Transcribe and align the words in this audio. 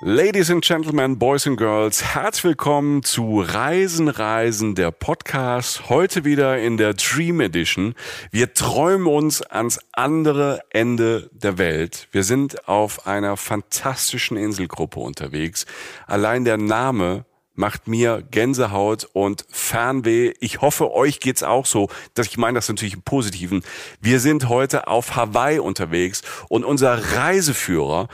Ladies 0.00 0.48
and 0.48 0.64
Gentlemen, 0.64 1.18
Boys 1.18 1.44
and 1.48 1.56
Girls, 1.56 2.14
herzlich 2.14 2.44
willkommen 2.44 3.02
zu 3.02 3.40
Reisen, 3.40 4.06
Reisen, 4.06 4.76
der 4.76 4.92
Podcast. 4.92 5.88
Heute 5.88 6.24
wieder 6.24 6.56
in 6.56 6.76
der 6.76 6.94
Dream 6.94 7.40
Edition. 7.40 7.96
Wir 8.30 8.54
träumen 8.54 9.08
uns 9.08 9.42
ans 9.42 9.80
andere 9.90 10.60
Ende 10.70 11.28
der 11.32 11.58
Welt. 11.58 12.06
Wir 12.12 12.22
sind 12.22 12.68
auf 12.68 13.08
einer 13.08 13.36
fantastischen 13.36 14.36
Inselgruppe 14.36 15.00
unterwegs. 15.00 15.66
Allein 16.06 16.44
der 16.44 16.58
Name 16.58 17.24
macht 17.56 17.88
mir 17.88 18.22
Gänsehaut 18.30 19.08
und 19.14 19.46
Fernweh. 19.50 20.32
Ich 20.38 20.60
hoffe, 20.60 20.92
euch 20.92 21.18
geht's 21.18 21.42
auch 21.42 21.66
so. 21.66 21.90
Dass 22.14 22.28
ich 22.28 22.38
meine 22.38 22.58
das 22.58 22.68
natürlich 22.68 22.94
im 22.94 23.02
Positiven. 23.02 23.64
Wir 24.00 24.20
sind 24.20 24.48
heute 24.48 24.86
auf 24.86 25.16
Hawaii 25.16 25.58
unterwegs 25.58 26.22
und 26.48 26.64
unser 26.64 27.16
Reiseführer, 27.16 28.06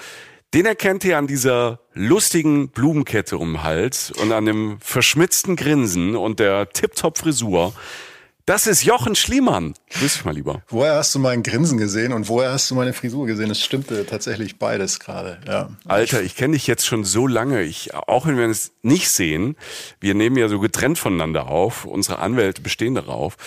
den 0.55 0.67
erkennt 0.67 1.05
ihr 1.05 1.19
an 1.19 1.27
dieser 1.27 1.81
lustigen 1.95 2.69
Blumenkette 2.69 3.39
um 3.39 3.55
den 3.55 3.63
Hals 3.65 4.13
und 4.13 4.31
an 4.31 4.47
dem 4.47 4.79
verschmitzten 4.81 5.57
Grinsen 5.57 6.15
und 6.15 6.39
der 6.39 6.69
Tip-Top-Frisur. 6.69 7.75
Das 8.47 8.67
ist 8.67 8.85
Jochen 8.85 9.15
Schliemann. 9.15 9.73
Grüß 9.89 10.13
dich 10.13 10.25
mal 10.27 10.35
lieber. 10.35 10.63
Woher 10.69 10.97
hast 10.97 11.15
du 11.15 11.19
mein 11.19 11.43
Grinsen 11.43 11.79
gesehen 11.79 12.13
und 12.13 12.29
woher 12.29 12.53
hast 12.53 12.71
du 12.71 12.75
meine 12.75 12.93
Frisur 12.93 13.27
gesehen? 13.27 13.51
Es 13.51 13.63
stimmte 13.63 14.05
tatsächlich 14.05 14.59
beides 14.59 15.01
gerade. 15.01 15.41
Ja. 15.47 15.71
Alter, 15.87 16.23
ich 16.23 16.37
kenne 16.37 16.53
dich 16.53 16.67
jetzt 16.67 16.85
schon 16.85 17.05
so 17.05 17.27
lange. 17.27 17.63
Ich, 17.63 17.95
auch 17.95 18.27
wenn 18.27 18.37
wir 18.37 18.47
es 18.47 18.73
nicht 18.83 19.09
sehen, 19.09 19.57
wir 19.99 20.15
nehmen 20.15 20.37
ja 20.37 20.49
so 20.49 20.61
getrennt 20.61 20.99
voneinander 20.99 21.49
auf. 21.49 21.87
Unsere 21.87 22.19
Anwälte 22.19 22.61
bestehen 22.61 22.95
darauf. 22.95 23.39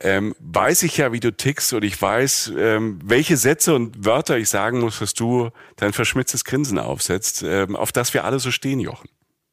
Ähm, 0.00 0.34
weiß 0.40 0.84
ich 0.84 0.96
ja, 0.96 1.12
wie 1.12 1.20
du 1.20 1.36
tickst 1.36 1.74
und 1.74 1.84
ich 1.84 2.00
weiß, 2.00 2.52
ähm, 2.56 2.98
welche 3.04 3.36
Sätze 3.36 3.74
und 3.74 4.06
Wörter 4.06 4.38
ich 4.38 4.48
sagen 4.48 4.80
muss, 4.80 5.00
dass 5.00 5.12
du 5.12 5.50
dein 5.76 5.92
verschmitztes 5.92 6.46
Grinsen 6.46 6.78
aufsetzt, 6.78 7.42
ähm, 7.42 7.76
auf 7.76 7.92
das 7.92 8.14
wir 8.14 8.24
alle 8.24 8.38
so 8.38 8.50
stehen, 8.50 8.80
Jochen. 8.80 9.10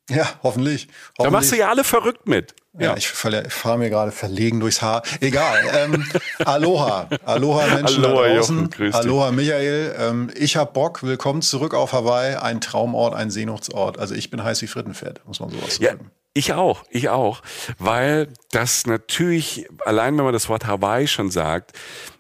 Ja, 0.09 0.27
hoffentlich. 0.43 0.87
hoffentlich. 0.87 0.87
Da 1.17 1.29
machst 1.29 1.51
du 1.51 1.55
ja 1.55 1.69
alle 1.69 1.83
verrückt 1.83 2.27
mit. 2.27 2.55
Ja, 2.77 2.91
ja. 2.91 2.97
ich, 2.97 3.07
fahre 3.07 3.77
mir 3.77 3.89
gerade 3.89 4.11
verlegen 4.11 4.59
durchs 4.59 4.81
Haar. 4.81 5.03
Egal. 5.21 5.63
Ähm, 5.73 6.05
Aloha. 6.45 7.07
Aloha 7.23 7.67
Menschen 7.75 8.03
Aloha, 8.03 8.27
da 8.27 8.33
draußen. 8.33 8.69
Jochen, 8.77 8.93
Aloha 8.93 9.31
Michael. 9.31 9.95
Ähm, 9.97 10.31
ich 10.35 10.57
hab 10.57 10.73
Bock. 10.73 11.03
Willkommen 11.03 11.41
zurück 11.41 11.73
auf 11.73 11.93
Hawaii. 11.93 12.35
Ein 12.35 12.61
Traumort, 12.61 13.13
ein 13.13 13.29
Sehnsuchtsort. 13.29 13.99
Also 13.99 14.15
ich 14.15 14.29
bin 14.29 14.43
heiß 14.43 14.61
wie 14.61 14.67
Frittenfett, 14.67 15.21
muss 15.25 15.39
man 15.39 15.49
sowas 15.51 15.75
sagen. 15.75 15.99
Ja. 16.01 16.11
Ich 16.35 16.51
auch, 16.53 16.83
ich 16.89 17.09
auch, 17.09 17.43
weil 17.77 18.27
das 18.49 18.87
natürlich, 18.87 19.67
allein 19.85 20.17
wenn 20.17 20.23
man 20.23 20.33
das 20.33 20.49
Wort 20.49 20.65
Hawaii 20.65 21.07
schon 21.07 21.29
sagt, 21.29 21.73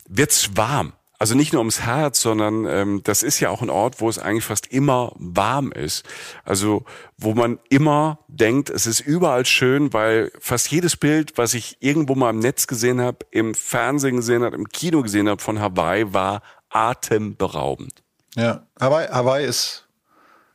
wird's 0.07 0.55
warm. 0.55 0.93
Also 1.19 1.35
nicht 1.35 1.53
nur 1.53 1.59
ums 1.59 1.81
Herz, 1.81 2.21
sondern 2.21 2.65
ähm, 2.65 3.01
das 3.03 3.23
ist 3.23 3.39
ja 3.39 3.49
auch 3.49 3.61
ein 3.61 3.69
Ort, 3.69 4.01
wo 4.01 4.09
es 4.09 4.19
eigentlich 4.19 4.43
fast 4.43 4.67
immer 4.67 5.13
warm 5.15 5.71
ist. 5.71 6.03
Also 6.43 6.83
wo 7.17 7.33
man 7.33 7.59
immer 7.69 8.19
denkt, 8.27 8.69
es 8.69 8.87
ist 8.87 8.99
überall 8.99 9.45
schön, 9.45 9.93
weil 9.93 10.31
fast 10.39 10.69
jedes 10.71 10.97
Bild, 10.97 11.37
was 11.37 11.53
ich 11.53 11.77
irgendwo 11.79 12.15
mal 12.15 12.31
im 12.31 12.39
Netz 12.39 12.67
gesehen 12.67 12.99
habe, 12.99 13.19
im 13.31 13.53
Fernsehen 13.53 14.17
gesehen 14.17 14.43
habe, 14.43 14.55
im 14.55 14.67
Kino 14.67 15.01
gesehen 15.01 15.29
habe 15.29 15.41
von 15.41 15.59
Hawaii, 15.59 16.13
war 16.13 16.41
atemberaubend. 16.69 18.03
Ja, 18.35 18.65
Hawaii, 18.79 19.07
Hawaii 19.07 19.45
ist 19.45 19.82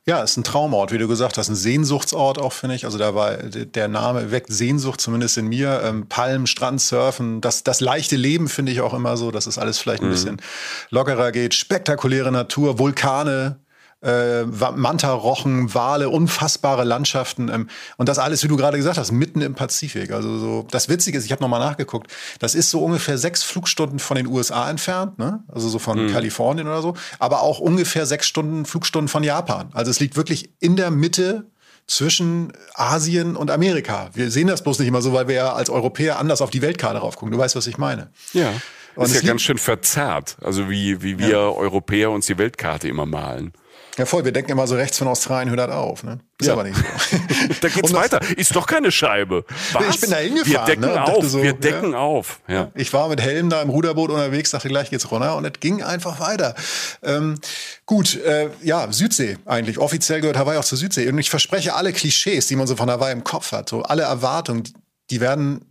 ja, 0.08 0.22
ist 0.22 0.38
ein 0.38 0.42
Traumort, 0.42 0.90
wie 0.90 0.96
du 0.96 1.06
gesagt 1.06 1.36
hast, 1.36 1.50
ein 1.50 1.54
Sehnsuchtsort 1.54 2.38
auch, 2.38 2.54
finde 2.54 2.74
ich. 2.76 2.86
Also 2.86 2.96
da 2.96 3.14
war 3.14 3.36
der 3.36 3.88
Name 3.88 4.30
weckt 4.30 4.50
Sehnsucht, 4.50 5.02
zumindest 5.02 5.36
in 5.36 5.48
mir. 5.48 5.82
Ähm, 5.84 6.06
Palmen, 6.08 6.46
Strand, 6.46 6.80
Surfen, 6.80 7.42
das, 7.42 7.62
das 7.62 7.80
leichte 7.80 8.16
Leben 8.16 8.48
finde 8.48 8.72
ich 8.72 8.80
auch 8.80 8.94
immer 8.94 9.18
so, 9.18 9.30
dass 9.30 9.46
es 9.46 9.58
alles 9.58 9.78
vielleicht 9.78 10.02
ein 10.02 10.08
mhm. 10.08 10.12
bisschen 10.12 10.42
lockerer 10.88 11.30
geht. 11.30 11.52
Spektakuläre 11.52 12.32
Natur, 12.32 12.78
Vulkane, 12.78 13.60
äh, 14.02 14.44
Manta-Rochen, 14.44 15.74
Wale, 15.74 16.08
unfassbare 16.08 16.84
Landschaften 16.84 17.48
ähm, 17.48 17.68
und 17.96 18.08
das 18.08 18.18
alles, 18.18 18.44
wie 18.44 18.48
du 18.48 18.56
gerade 18.56 18.76
gesagt 18.76 18.98
hast, 18.98 19.10
mitten 19.10 19.40
im 19.40 19.54
Pazifik. 19.54 20.12
Also 20.12 20.38
so, 20.38 20.66
das 20.70 20.88
Witzige 20.88 21.18
ist, 21.18 21.24
ich 21.24 21.32
habe 21.32 21.42
nochmal 21.42 21.60
nachgeguckt, 21.60 22.10
das 22.38 22.54
ist 22.54 22.70
so 22.70 22.84
ungefähr 22.84 23.18
sechs 23.18 23.42
Flugstunden 23.42 23.98
von 23.98 24.16
den 24.16 24.26
USA 24.26 24.70
entfernt, 24.70 25.18
ne? 25.18 25.42
also 25.48 25.68
so 25.68 25.78
von 25.78 26.06
mhm. 26.06 26.12
Kalifornien 26.12 26.68
oder 26.68 26.82
so, 26.82 26.94
aber 27.18 27.42
auch 27.42 27.58
ungefähr 27.58 28.06
sechs 28.06 28.26
Stunden 28.28 28.66
Flugstunden 28.66 29.08
von 29.08 29.24
Japan. 29.24 29.70
Also 29.72 29.90
es 29.90 29.98
liegt 29.98 30.16
wirklich 30.16 30.50
in 30.60 30.76
der 30.76 30.90
Mitte 30.90 31.46
zwischen 31.88 32.52
Asien 32.74 33.34
und 33.34 33.50
Amerika. 33.50 34.10
Wir 34.12 34.30
sehen 34.30 34.46
das 34.46 34.62
bloß 34.62 34.78
nicht 34.78 34.88
immer 34.88 35.02
so, 35.02 35.12
weil 35.12 35.26
wir 35.26 35.34
ja 35.34 35.52
als 35.54 35.70
Europäer 35.70 36.18
anders 36.18 36.42
auf 36.42 36.50
die 36.50 36.62
Weltkarte 36.62 36.98
raufgucken. 36.98 37.32
Du 37.32 37.38
weißt, 37.38 37.56
was 37.56 37.66
ich 37.66 37.78
meine. 37.78 38.10
Ja. 38.32 38.52
Und 38.94 39.06
ist 39.06 39.14
ja 39.14 39.28
ganz 39.28 39.42
schön 39.42 39.58
verzerrt, 39.58 40.36
also 40.40 40.68
wie, 40.68 41.02
wie 41.02 41.18
wir 41.18 41.28
ja. 41.28 41.38
Europäer 41.38 42.10
uns 42.10 42.26
die 42.26 42.36
Weltkarte 42.36 42.88
immer 42.88 43.06
malen. 43.06 43.52
Ja, 43.98 44.06
voll. 44.06 44.24
Wir 44.24 44.30
denken 44.30 44.52
immer 44.52 44.66
so 44.68 44.76
rechts 44.76 44.96
von 44.96 45.08
Australien 45.08 45.50
hört 45.50 45.72
auf. 45.72 46.04
Ne? 46.04 46.20
Ist 46.40 46.46
ja. 46.46 46.52
aber 46.52 46.62
nicht 46.62 46.76
so. 46.76 46.82
da 47.60 47.68
geht's 47.68 47.92
weiter. 47.92 48.20
Ist 48.36 48.54
doch 48.54 48.66
keine 48.66 48.92
Scheibe. 48.92 49.44
Was? 49.72 49.96
Ich 49.96 50.00
bin 50.00 50.10
da 50.10 50.18
hingefahren. 50.18 50.68
Wir 50.68 50.76
decken 50.76 50.94
ne? 50.94 51.04
auf. 51.04 51.28
So, 51.28 51.42
wir 51.42 51.52
decken 51.52 51.92
ja. 51.92 51.98
auf. 51.98 52.40
Ja. 52.46 52.70
Ich 52.74 52.92
war 52.92 53.08
mit 53.08 53.20
Helm 53.20 53.50
da 53.50 53.60
im 53.60 53.70
Ruderboot 53.70 54.10
unterwegs, 54.10 54.52
dachte 54.52 54.68
gleich 54.68 54.90
geht's 54.90 55.10
runter 55.10 55.36
und 55.36 55.44
es 55.44 55.58
ging 55.58 55.82
einfach 55.82 56.20
weiter. 56.20 56.54
Ähm, 57.02 57.40
gut, 57.86 58.16
äh, 58.22 58.50
ja, 58.62 58.90
Südsee 58.92 59.36
eigentlich. 59.44 59.78
Offiziell 59.78 60.20
gehört 60.20 60.38
Hawaii 60.38 60.58
auch 60.58 60.64
zur 60.64 60.78
Südsee. 60.78 61.08
Und 61.08 61.18
ich 61.18 61.30
verspreche 61.30 61.74
alle 61.74 61.92
Klischees, 61.92 62.46
die 62.46 62.54
man 62.54 62.68
so 62.68 62.76
von 62.76 62.88
Hawaii 62.88 63.12
im 63.12 63.24
Kopf 63.24 63.50
hat, 63.50 63.68
so 63.68 63.82
alle 63.82 64.04
Erwartungen, 64.04 64.62
die 65.10 65.20
werden 65.20 65.64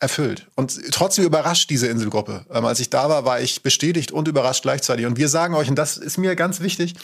erfüllt. 0.00 0.46
Und 0.54 0.78
trotzdem 0.92 1.24
überrascht 1.24 1.70
diese 1.70 1.88
Inselgruppe. 1.88 2.46
Ähm, 2.52 2.64
als 2.64 2.78
ich 2.78 2.88
da 2.88 3.08
war, 3.08 3.24
war 3.24 3.40
ich 3.40 3.62
bestätigt 3.62 4.12
und 4.12 4.28
überrascht 4.28 4.62
gleichzeitig. 4.62 5.06
Und 5.06 5.16
wir 5.16 5.28
sagen 5.28 5.54
euch, 5.54 5.68
und 5.68 5.76
das 5.76 5.96
ist 5.96 6.18
mir 6.18 6.36
ganz 6.36 6.60
wichtig, 6.60 6.94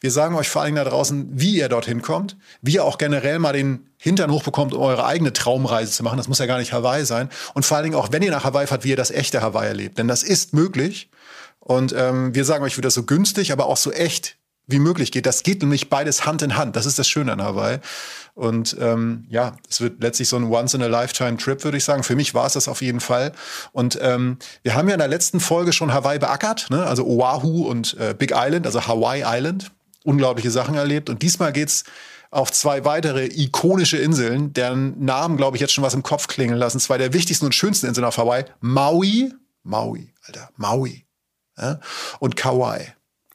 wir 0.00 0.10
sagen 0.10 0.34
euch 0.34 0.48
vor 0.48 0.62
allen 0.62 0.74
Dingen 0.74 0.84
da 0.84 0.90
draußen, 0.90 1.28
wie 1.32 1.56
ihr 1.56 1.68
dorthin 1.68 2.02
kommt, 2.02 2.36
wie 2.60 2.74
ihr 2.74 2.84
auch 2.84 2.98
generell 2.98 3.38
mal 3.38 3.52
den 3.52 3.86
Hintern 3.96 4.32
hochbekommt, 4.32 4.74
um 4.74 4.82
eure 4.82 5.06
eigene 5.06 5.32
Traumreise 5.32 5.92
zu 5.92 6.02
machen. 6.02 6.16
Das 6.16 6.26
muss 6.26 6.40
ja 6.40 6.46
gar 6.46 6.58
nicht 6.58 6.72
Hawaii 6.72 7.04
sein. 7.04 7.28
Und 7.54 7.64
vor 7.64 7.76
allen 7.76 7.84
Dingen 7.84 7.96
auch, 7.96 8.10
wenn 8.10 8.22
ihr 8.22 8.32
nach 8.32 8.44
Hawaii 8.44 8.66
fahrt, 8.66 8.82
wie 8.82 8.90
ihr 8.90 8.96
das 8.96 9.12
echte 9.12 9.40
Hawaii 9.40 9.68
erlebt. 9.68 9.98
Denn 9.98 10.08
das 10.08 10.24
ist 10.24 10.52
möglich. 10.52 11.10
Und 11.60 11.94
ähm, 11.96 12.34
wir 12.34 12.44
sagen 12.44 12.64
euch, 12.64 12.76
wie 12.76 12.80
das 12.80 12.94
so 12.94 13.04
günstig, 13.04 13.52
aber 13.52 13.66
auch 13.66 13.76
so 13.76 13.92
echt 13.92 14.36
wie 14.66 14.80
möglich 14.80 15.12
geht. 15.12 15.26
Das 15.26 15.44
geht 15.44 15.60
nämlich 15.60 15.90
beides 15.90 16.26
Hand 16.26 16.42
in 16.42 16.56
Hand. 16.56 16.74
Das 16.74 16.86
ist 16.86 16.98
das 16.98 17.08
Schöne 17.08 17.32
an 17.32 17.42
Hawaii. 17.42 17.78
Und 18.34 18.76
ähm, 18.80 19.26
ja, 19.28 19.56
es 19.68 19.80
wird 19.80 20.02
letztlich 20.02 20.28
so 20.28 20.36
ein 20.36 20.44
Once-in-a-Lifetime-Trip, 20.44 21.64
würde 21.64 21.76
ich 21.76 21.84
sagen. 21.84 22.02
Für 22.02 22.16
mich 22.16 22.32
war 22.34 22.46
es 22.46 22.54
das 22.54 22.66
auf 22.66 22.80
jeden 22.80 23.00
Fall. 23.00 23.32
Und 23.72 23.98
ähm, 24.00 24.38
wir 24.62 24.74
haben 24.74 24.88
ja 24.88 24.94
in 24.94 25.00
der 25.00 25.08
letzten 25.08 25.38
Folge 25.38 25.72
schon 25.72 25.92
Hawaii 25.92 26.18
beackert, 26.18 26.70
ne? 26.70 26.84
also 26.84 27.04
Oahu 27.04 27.66
und 27.66 27.96
äh, 27.98 28.14
Big 28.16 28.32
Island, 28.34 28.64
also 28.66 28.86
Hawaii 28.86 29.22
Island. 29.26 29.70
Unglaubliche 30.04 30.50
Sachen 30.50 30.74
erlebt. 30.74 31.10
Und 31.10 31.22
diesmal 31.22 31.52
geht's 31.52 31.84
auf 32.30 32.50
zwei 32.50 32.84
weitere 32.84 33.26
ikonische 33.26 33.98
Inseln, 33.98 34.52
deren 34.54 35.04
Namen, 35.04 35.36
glaube 35.36 35.56
ich, 35.56 35.60
jetzt 35.60 35.74
schon 35.74 35.84
was 35.84 35.94
im 35.94 36.02
Kopf 36.02 36.26
klingeln 36.26 36.58
lassen. 36.58 36.80
Zwei 36.80 36.98
der 36.98 37.12
wichtigsten 37.12 37.44
und 37.44 37.54
schönsten 37.54 37.86
Inseln 37.86 38.06
auf 38.06 38.16
Hawaii. 38.16 38.44
Maui, 38.60 39.32
Maui, 39.62 40.12
Alter, 40.26 40.48
Maui. 40.56 41.04
Ja? 41.58 41.78
Und 42.18 42.36
Kauai. 42.36 42.94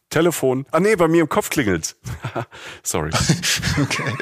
Telefon. 0.09 0.65
Ah 0.71 0.79
nee, 0.79 0.95
bei 0.95 1.07
mir 1.07 1.21
im 1.21 1.29
Kopf 1.29 1.49
klingelt's. 1.49 1.95
Sorry. 2.83 3.11
okay. 3.81 4.13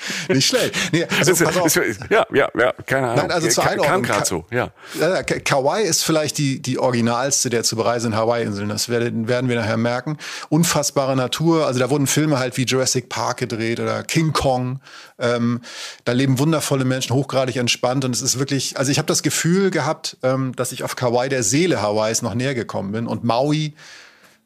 Nicht 0.28 0.46
schlecht. 0.46 0.74
Nee, 0.92 1.06
also, 1.18 1.32
Ist- 1.32 1.44
pass 1.44 1.56
auf. 1.56 1.76
ist- 1.76 2.00
ja, 2.10 2.24
ja, 2.32 2.48
ja, 2.58 2.72
keine 2.86 3.08
Ahnung. 3.08 3.16
Nein, 3.26 3.30
also 3.32 3.48
zur 3.48 3.64
Einordnung, 3.64 3.86
Kam 3.86 4.02
gerade 4.02 4.26
so, 4.26 4.44
ja. 4.50 4.70
Ja, 4.98 5.08
ja, 5.14 5.22
Ka- 5.22 5.40
Kauai 5.40 5.82
ist 5.82 6.04
vielleicht 6.04 6.38
die, 6.38 6.60
die 6.62 6.78
originalste 6.78 7.50
der 7.50 7.64
zu 7.64 7.76
bereisenden 7.76 8.18
Hawaii-Inseln. 8.18 8.68
Das 8.68 8.88
werden, 8.88 9.28
werden 9.28 9.48
wir 9.48 9.56
nachher 9.56 9.76
merken. 9.76 10.18
Unfassbare 10.48 11.16
Natur. 11.16 11.66
Also 11.66 11.80
da 11.80 11.90
wurden 11.90 12.06
Filme 12.06 12.38
halt 12.38 12.56
wie 12.56 12.64
Jurassic 12.64 13.08
Park 13.08 13.38
gedreht 13.38 13.80
oder 13.80 14.02
King 14.04 14.32
Kong. 14.32 14.80
Ähm, 15.18 15.60
da 16.04 16.12
leben 16.12 16.38
wundervolle 16.38 16.84
Menschen, 16.84 17.14
hochgradig 17.14 17.56
entspannt. 17.56 18.04
Und 18.04 18.14
es 18.14 18.22
ist 18.22 18.38
wirklich, 18.38 18.78
also 18.78 18.92
ich 18.92 18.98
habe 18.98 19.06
das 19.06 19.22
Gefühl 19.22 19.70
gehabt, 19.70 20.16
ähm, 20.22 20.54
dass 20.54 20.72
ich 20.72 20.84
auf 20.84 20.94
Kauai 20.96 21.28
der 21.28 21.42
Seele 21.42 21.82
Hawaiis 21.82 22.22
noch 22.22 22.34
näher 22.34 22.54
gekommen 22.54 22.92
bin. 22.92 23.06
Und 23.06 23.24
Maui 23.24 23.74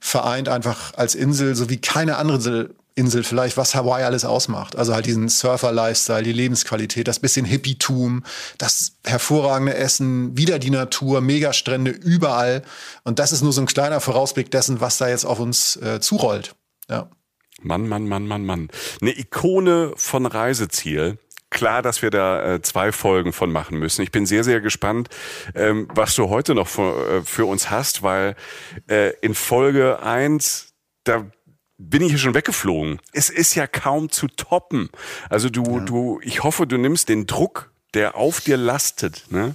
vereint 0.00 0.48
einfach 0.48 0.94
als 0.96 1.14
Insel, 1.14 1.54
so 1.54 1.68
wie 1.70 1.80
keine 1.80 2.16
andere 2.16 2.36
Insel, 2.38 2.74
Insel 2.94 3.24
vielleicht, 3.24 3.56
was 3.56 3.74
Hawaii 3.74 4.04
alles 4.04 4.24
ausmacht. 4.24 4.76
Also 4.76 4.94
halt 4.94 5.06
diesen 5.06 5.28
Surfer-Lifestyle, 5.28 6.22
die 6.22 6.32
Lebensqualität, 6.32 7.08
das 7.08 7.18
bisschen 7.18 7.44
Hippietum, 7.44 8.24
das 8.58 8.96
hervorragende 9.04 9.74
Essen, 9.74 10.36
wieder 10.36 10.58
die 10.58 10.70
Natur, 10.70 11.20
Megastrände 11.20 11.90
überall. 11.90 12.62
Und 13.04 13.18
das 13.18 13.32
ist 13.32 13.42
nur 13.42 13.52
so 13.52 13.60
ein 13.60 13.66
kleiner 13.66 14.00
Vorausblick 14.00 14.50
dessen, 14.50 14.80
was 14.80 14.98
da 14.98 15.08
jetzt 15.08 15.24
auf 15.24 15.40
uns 15.40 15.76
äh, 15.76 16.00
zurollt. 16.00 16.54
Ja. 16.88 17.08
Mann, 17.60 17.88
Mann, 17.88 18.08
Mann, 18.08 18.26
Mann, 18.26 18.44
Mann. 18.44 18.68
Eine 19.00 19.18
Ikone 19.18 19.92
von 19.96 20.26
Reiseziel. 20.26 21.18
Klar, 21.50 21.82
dass 21.82 22.00
wir 22.00 22.10
da 22.10 22.54
äh, 22.54 22.62
zwei 22.62 22.92
Folgen 22.92 23.32
von 23.32 23.52
machen 23.52 23.78
müssen. 23.78 24.02
Ich 24.02 24.10
bin 24.10 24.24
sehr, 24.24 24.42
sehr 24.42 24.60
gespannt, 24.60 25.08
ähm, 25.54 25.86
was 25.94 26.14
du 26.14 26.30
heute 26.30 26.54
noch 26.54 26.66
für, 26.66 27.18
äh, 27.18 27.22
für 27.22 27.44
uns 27.44 27.70
hast, 27.70 28.02
weil 28.02 28.36
äh, 28.88 29.12
in 29.20 29.34
Folge 29.34 30.02
eins 30.02 30.72
da 31.04 31.30
bin 31.90 32.02
ich 32.02 32.10
hier 32.10 32.18
schon 32.18 32.34
weggeflogen. 32.34 33.00
Es 33.12 33.28
ist 33.28 33.54
ja 33.54 33.66
kaum 33.66 34.10
zu 34.10 34.28
toppen. 34.28 34.90
Also 35.28 35.48
du, 35.50 35.80
du, 35.80 36.20
ich 36.22 36.42
hoffe, 36.42 36.66
du 36.66 36.78
nimmst 36.78 37.08
den 37.08 37.26
Druck, 37.26 37.70
der 37.94 38.16
auf 38.16 38.40
dir 38.40 38.56
lastet, 38.56 39.24
ne? 39.30 39.54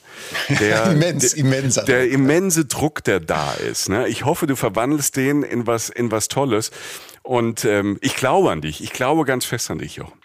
Der, 0.60 0.86
Immens, 0.92 1.32
der, 1.32 1.40
immenser 1.40 1.84
Der 1.86 2.10
immense 2.10 2.66
Druck, 2.66 3.04
der 3.04 3.20
da 3.20 3.54
ist. 3.54 3.90
Ne? 3.90 4.08
Ich 4.08 4.26
hoffe, 4.26 4.46
du 4.46 4.56
verwandelst 4.56 5.16
den 5.16 5.44
in 5.44 5.66
was, 5.66 5.90
in 5.90 6.12
was 6.12 6.28
Tolles. 6.28 6.72
Und 7.24 7.66
ähm, 7.66 7.98
ich 8.02 8.16
glaube 8.16 8.52
an 8.52 8.62
dich. 8.62 8.84
Ich 8.84 8.94
glaube 8.94 9.26
ganz 9.26 9.46
fest 9.46 9.72
an 9.72 9.80
dich, 9.80 9.96
Jochen. 9.96 10.20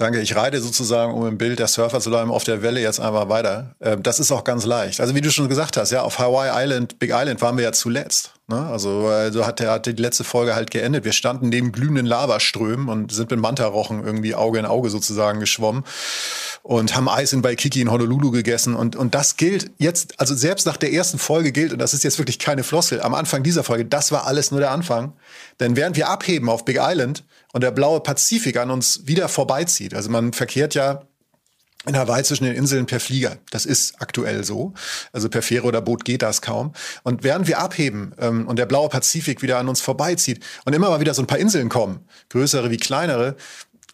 Danke. 0.00 0.22
Ich 0.22 0.34
reite 0.34 0.62
sozusagen, 0.62 1.12
um 1.12 1.26
im 1.26 1.36
Bild 1.36 1.58
der 1.58 1.68
Surfer 1.68 2.00
zu 2.00 2.08
bleiben, 2.08 2.30
auf 2.30 2.42
der 2.42 2.62
Welle 2.62 2.80
jetzt 2.80 3.00
einfach 3.00 3.28
weiter. 3.28 3.74
Ähm, 3.82 4.02
Das 4.02 4.18
ist 4.18 4.32
auch 4.32 4.44
ganz 4.44 4.64
leicht. 4.64 4.98
Also 4.98 5.14
wie 5.14 5.20
du 5.20 5.30
schon 5.30 5.50
gesagt 5.50 5.76
hast, 5.76 5.90
ja, 5.90 6.00
auf 6.00 6.18
Hawaii 6.18 6.50
Island, 6.54 6.98
Big 6.98 7.10
Island 7.10 7.42
waren 7.42 7.58
wir 7.58 7.64
ja 7.64 7.72
zuletzt. 7.72 8.32
Ne? 8.48 8.66
Also 8.66 9.10
äh, 9.10 9.30
so 9.30 9.46
hat, 9.46 9.60
der, 9.60 9.72
hat 9.72 9.84
die 9.84 9.92
letzte 9.92 10.24
Folge 10.24 10.54
halt 10.54 10.70
geendet. 10.70 11.04
Wir 11.04 11.12
standen 11.12 11.50
neben 11.50 11.70
glühenden 11.70 12.06
Lavaströmen 12.06 12.88
und 12.88 13.12
sind 13.12 13.30
mit 13.30 13.40
Mantarochen 13.40 14.02
irgendwie 14.02 14.34
Auge 14.34 14.58
in 14.58 14.64
Auge 14.64 14.88
sozusagen 14.88 15.38
geschwommen 15.38 15.84
und 16.62 16.96
haben 16.96 17.06
Eis 17.06 17.34
in 17.34 17.44
Waikiki 17.44 17.82
in 17.82 17.90
Honolulu 17.90 18.30
gegessen. 18.30 18.76
Und, 18.76 18.96
und 18.96 19.14
das 19.14 19.36
gilt 19.36 19.70
jetzt, 19.76 20.18
also 20.18 20.34
selbst 20.34 20.64
nach 20.64 20.78
der 20.78 20.94
ersten 20.94 21.18
Folge 21.18 21.52
gilt, 21.52 21.74
und 21.74 21.78
das 21.78 21.92
ist 21.92 22.04
jetzt 22.04 22.18
wirklich 22.18 22.38
keine 22.38 22.62
Floskel, 22.62 23.02
am 23.02 23.12
Anfang 23.12 23.42
dieser 23.42 23.64
Folge, 23.64 23.84
das 23.84 24.12
war 24.12 24.26
alles 24.26 24.50
nur 24.50 24.60
der 24.60 24.70
Anfang. 24.70 25.12
Denn 25.60 25.76
während 25.76 25.96
wir 25.96 26.08
abheben 26.08 26.48
auf 26.48 26.64
Big 26.64 26.78
Island 26.80 27.22
und 27.52 27.62
der 27.62 27.70
blaue 27.70 28.00
Pazifik 28.00 28.56
an 28.56 28.70
uns 28.70 29.06
wieder 29.06 29.28
vorbeizieht, 29.28 29.94
also 29.94 30.10
man 30.10 30.32
verkehrt 30.32 30.74
ja 30.74 31.02
in 31.86 31.96
Hawaii 31.96 32.22
zwischen 32.22 32.44
den 32.44 32.54
Inseln 32.54 32.84
per 32.84 33.00
Flieger. 33.00 33.38
Das 33.50 33.64
ist 33.64 33.94
aktuell 34.00 34.44
so. 34.44 34.74
Also 35.12 35.30
per 35.30 35.40
Fähre 35.40 35.66
oder 35.66 35.80
Boot 35.80 36.04
geht 36.04 36.20
das 36.20 36.42
kaum. 36.42 36.74
Und 37.04 37.24
während 37.24 37.48
wir 37.48 37.58
abheben 37.58 38.14
ähm, 38.18 38.46
und 38.46 38.58
der 38.58 38.66
blaue 38.66 38.90
Pazifik 38.90 39.40
wieder 39.40 39.58
an 39.58 39.68
uns 39.68 39.80
vorbeizieht 39.80 40.44
und 40.66 40.74
immer 40.74 40.90
mal 40.90 41.00
wieder 41.00 41.14
so 41.14 41.22
ein 41.22 41.26
paar 41.26 41.38
Inseln 41.38 41.70
kommen, 41.70 42.06
größere 42.28 42.70
wie 42.70 42.76
kleinere, 42.76 43.34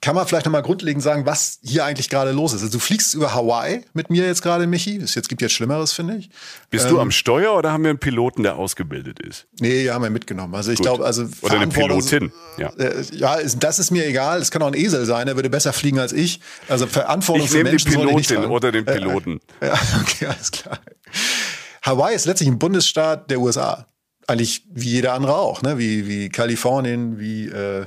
kann 0.06 0.14
man 0.14 0.24
vielleicht 0.24 0.46
nochmal 0.46 0.62
grundlegend 0.62 1.02
sagen, 1.02 1.26
was 1.26 1.58
hier 1.64 1.84
eigentlich 1.84 2.08
gerade 2.08 2.30
los 2.30 2.52
ist. 2.52 2.62
Also 2.62 2.74
du 2.74 2.78
fliegst 2.78 3.12
über 3.14 3.34
Hawaii 3.34 3.82
mit 3.92 4.08
mir 4.08 4.24
jetzt 4.24 4.40
gerade, 4.40 4.68
Michi. 4.68 4.98
Es 4.98 5.16
jetzt 5.16 5.28
gibt 5.28 5.42
jetzt 5.42 5.50
Schlimmeres, 5.50 5.92
finde 5.92 6.14
ich. 6.14 6.30
Bist 6.70 6.84
Ähm. 6.84 6.92
du 6.92 7.00
am 7.00 7.10
Steuer 7.10 7.56
oder 7.56 7.72
haben 7.72 7.82
wir 7.82 7.90
einen 7.90 7.98
Piloten, 7.98 8.44
der 8.44 8.54
ausgebildet 8.54 9.18
ist? 9.18 9.48
Nee, 9.58 9.82
ja, 9.82 9.94
haben 9.94 10.04
wir 10.04 10.10
mitgenommen. 10.10 10.54
Also 10.54 10.70
ich 10.70 10.78
glaube, 10.78 11.04
also 11.04 11.26
Oder 11.42 11.54
eine 11.54 11.66
Pilotin, 11.66 12.30
ja. 12.56 12.68
Äh, 12.78 13.02
ja, 13.14 13.34
ist, 13.34 13.60
das 13.64 13.80
ist 13.80 13.90
mir 13.90 14.06
egal. 14.06 14.40
Es 14.40 14.52
kann 14.52 14.62
auch 14.62 14.68
ein 14.68 14.74
Esel 14.74 15.06
sein, 15.06 15.26
der 15.26 15.34
würde 15.34 15.50
besser 15.50 15.72
fliegen 15.72 15.98
als 15.98 16.12
ich. 16.12 16.38
Also 16.68 16.86
Verantwortung 16.86 17.42
Ich 17.46 17.50
für 17.50 17.56
nehme 17.56 17.70
die 17.70 17.72
Menschen 17.72 17.90
sollte 17.90 18.10
ich 18.10 18.16
nicht 18.16 18.28
Pilotin 18.28 18.50
oder 18.52 18.70
den 18.70 18.86
Äh, 18.86 18.94
Piloten. 18.94 19.40
Ja, 19.60 19.74
okay, 20.00 20.26
alles 20.26 20.52
klar. 20.52 20.78
Hawaii 21.82 22.14
ist 22.14 22.26
letztlich 22.26 22.48
ein 22.48 22.60
Bundesstaat 22.60 23.28
der 23.28 23.40
USA. 23.40 23.88
Eigentlich 24.28 24.62
wie 24.72 24.90
jeder 24.90 25.14
andere 25.14 25.34
auch, 25.34 25.62
ne? 25.62 25.78
Wie, 25.78 26.06
wie 26.06 26.28
Kalifornien, 26.28 27.18
wie 27.18 27.48
äh, 27.48 27.86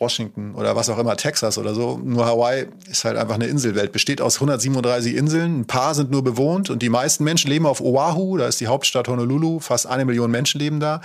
Washington 0.00 0.54
oder 0.54 0.74
was 0.76 0.88
auch 0.88 0.98
immer, 0.98 1.16
Texas 1.16 1.58
oder 1.58 1.74
so. 1.74 2.00
Nur 2.02 2.24
Hawaii 2.24 2.66
ist 2.90 3.04
halt 3.04 3.18
einfach 3.18 3.34
eine 3.34 3.46
Inselwelt. 3.46 3.92
Besteht 3.92 4.22
aus 4.22 4.36
137 4.36 5.14
Inseln. 5.14 5.60
Ein 5.60 5.66
paar 5.66 5.94
sind 5.94 6.10
nur 6.10 6.24
bewohnt 6.24 6.70
und 6.70 6.80
die 6.80 6.88
meisten 6.88 7.22
Menschen 7.22 7.50
leben 7.50 7.66
auf 7.66 7.82
Oahu. 7.82 8.38
Da 8.38 8.46
ist 8.46 8.60
die 8.60 8.66
Hauptstadt 8.66 9.08
Honolulu. 9.08 9.60
Fast 9.60 9.86
eine 9.86 10.06
Million 10.06 10.30
Menschen 10.30 10.58
leben 10.58 10.80
da. 10.80 11.02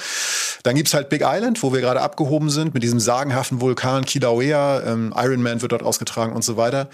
Dann 0.63 0.75
gibt's 0.75 0.94
halt 0.94 1.09
Big 1.09 1.21
Island, 1.25 1.62
wo 1.62 1.74
wir 1.74 1.81
gerade 1.81 2.01
abgehoben 2.01 2.50
sind, 2.50 2.74
mit 2.74 2.83
diesem 2.83 3.01
sagenhaften 3.01 3.59
Vulkan 3.59 4.06
Kilauea. 4.06 4.83
Ähm, 4.86 5.13
Ironman 5.15 5.62
wird 5.62 5.74
dort 5.74 5.83
ausgetragen 5.83 6.33
und 6.33 6.44
so 6.44 6.56
weiter. 6.56 6.88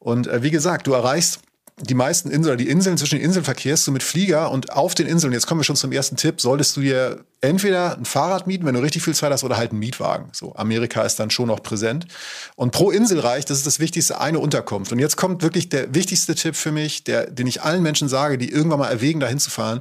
Und 0.00 0.26
äh, 0.26 0.42
wie 0.42 0.50
gesagt, 0.50 0.88
du 0.88 0.92
erreichst 0.92 1.38
die 1.80 1.94
meisten 1.94 2.30
Inseln 2.30 2.56
die 2.56 2.68
Inseln 2.68 2.96
zwischen 2.96 3.16
den 3.16 3.24
Inseln 3.24 3.44
verkehrst 3.44 3.86
du 3.86 3.92
mit 3.92 4.04
Flieger 4.04 4.50
und 4.52 4.72
auf 4.72 4.94
den 4.94 5.08
Inseln, 5.08 5.32
jetzt 5.32 5.46
kommen 5.46 5.60
wir 5.60 5.64
schon 5.64 5.74
zum 5.74 5.90
ersten 5.90 6.16
Tipp, 6.16 6.40
solltest 6.40 6.76
du 6.76 6.82
dir 6.82 7.24
entweder 7.40 7.96
ein 7.96 8.04
Fahrrad 8.04 8.46
mieten, 8.46 8.64
wenn 8.64 8.74
du 8.74 8.80
richtig 8.80 9.02
viel 9.02 9.14
Zeit 9.14 9.32
hast, 9.32 9.42
oder 9.42 9.56
halt 9.56 9.72
einen 9.72 9.80
Mietwagen. 9.80 10.28
So, 10.32 10.54
Amerika 10.54 11.02
ist 11.02 11.16
dann 11.16 11.30
schon 11.30 11.48
noch 11.48 11.62
präsent. 11.62 12.06
Und 12.54 12.70
pro 12.70 12.90
Insel 12.90 13.18
reicht, 13.18 13.50
das 13.50 13.58
ist 13.58 13.66
das 13.66 13.80
Wichtigste, 13.80 14.20
eine 14.20 14.38
Unterkunft. 14.38 14.92
Und 14.92 15.00
jetzt 15.00 15.16
kommt 15.16 15.42
wirklich 15.42 15.68
der 15.68 15.94
wichtigste 15.94 16.36
Tipp 16.36 16.54
für 16.54 16.70
mich, 16.70 17.02
der, 17.02 17.28
den 17.28 17.48
ich 17.48 17.62
allen 17.62 17.82
Menschen 17.82 18.08
sage, 18.08 18.38
die 18.38 18.50
irgendwann 18.50 18.78
mal 18.78 18.90
erwägen, 18.90 19.18
da 19.18 19.26
hinzufahren. 19.26 19.80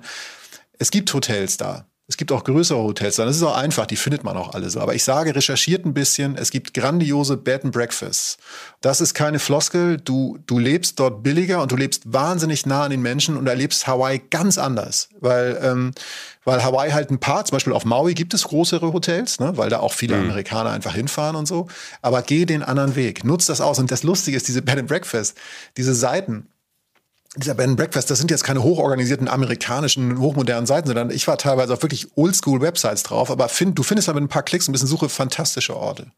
Es 0.79 0.89
gibt 0.89 1.13
Hotels 1.13 1.57
da. 1.57 1.85
Es 2.05 2.17
gibt 2.17 2.33
auch 2.33 2.43
größere 2.43 2.79
Hotels 2.79 3.15
da. 3.15 3.23
Das 3.23 3.37
ist 3.37 3.43
auch 3.43 3.55
einfach, 3.55 3.85
die 3.85 3.95
findet 3.95 4.25
man 4.25 4.35
auch 4.35 4.53
alle 4.53 4.69
so. 4.69 4.81
Aber 4.81 4.93
ich 4.93 5.05
sage, 5.05 5.33
recherchiert 5.33 5.85
ein 5.85 5.93
bisschen. 5.93 6.35
Es 6.35 6.51
gibt 6.51 6.73
grandiose 6.73 7.37
Bed 7.37 7.63
and 7.63 7.73
Breakfasts. 7.73 8.37
Das 8.81 8.99
ist 8.99 9.13
keine 9.13 9.39
Floskel. 9.39 9.97
Du, 9.97 10.37
du 10.45 10.59
lebst 10.59 10.99
dort 10.99 11.23
billiger 11.23 11.61
und 11.61 11.71
du 11.71 11.77
lebst 11.77 12.11
wahnsinnig 12.11 12.65
nah 12.65 12.83
an 12.83 12.91
den 12.91 13.01
Menschen 13.01 13.37
und 13.37 13.47
erlebst 13.47 13.87
Hawaii 13.87 14.21
ganz 14.29 14.57
anders. 14.57 15.07
Weil, 15.21 15.57
ähm, 15.63 15.93
weil 16.43 16.61
Hawaii 16.61 16.91
halt 16.91 17.09
ein 17.09 17.21
paar, 17.21 17.45
zum 17.45 17.55
Beispiel 17.55 17.71
auf 17.71 17.85
Maui 17.85 18.13
gibt 18.15 18.33
es 18.33 18.43
größere 18.43 18.91
Hotels, 18.91 19.39
ne? 19.39 19.55
weil 19.55 19.69
da 19.69 19.79
auch 19.79 19.93
viele 19.93 20.17
Amerikaner 20.17 20.71
einfach 20.71 20.95
hinfahren 20.95 21.37
und 21.37 21.47
so. 21.47 21.67
Aber 22.01 22.21
geh 22.21 22.45
den 22.45 22.63
anderen 22.63 22.97
Weg. 22.97 23.23
Nutz 23.23 23.45
das 23.45 23.61
aus. 23.61 23.79
Und 23.79 23.91
das 23.91 24.03
Lustige 24.03 24.35
ist, 24.35 24.49
diese 24.49 24.61
Bed 24.61 24.77
and 24.77 24.89
Breakfast, 24.89 25.37
diese 25.77 25.95
Seiten, 25.95 26.47
dieser 27.35 27.55
Bed 27.55 27.67
and 27.67 27.77
Breakfast, 27.77 28.11
das 28.11 28.19
sind 28.19 28.29
jetzt 28.29 28.43
keine 28.43 28.61
hochorganisierten 28.61 29.27
amerikanischen, 29.27 30.19
hochmodernen 30.19 30.67
Seiten, 30.67 30.87
sondern 30.87 31.09
ich 31.09 31.27
war 31.27 31.37
teilweise 31.37 31.73
auf 31.73 31.81
wirklich 31.81 32.07
Oldschool-Websites 32.15 33.03
drauf, 33.03 33.31
aber 33.31 33.49
find, 33.49 33.77
du 33.77 33.83
findest 33.83 34.07
da 34.07 34.13
mit 34.13 34.23
ein 34.23 34.29
paar 34.29 34.43
Klicks, 34.43 34.67
ein 34.67 34.71
bisschen 34.71 34.87
Suche, 34.87 35.09
fantastische 35.09 35.75
Orte. 35.75 36.11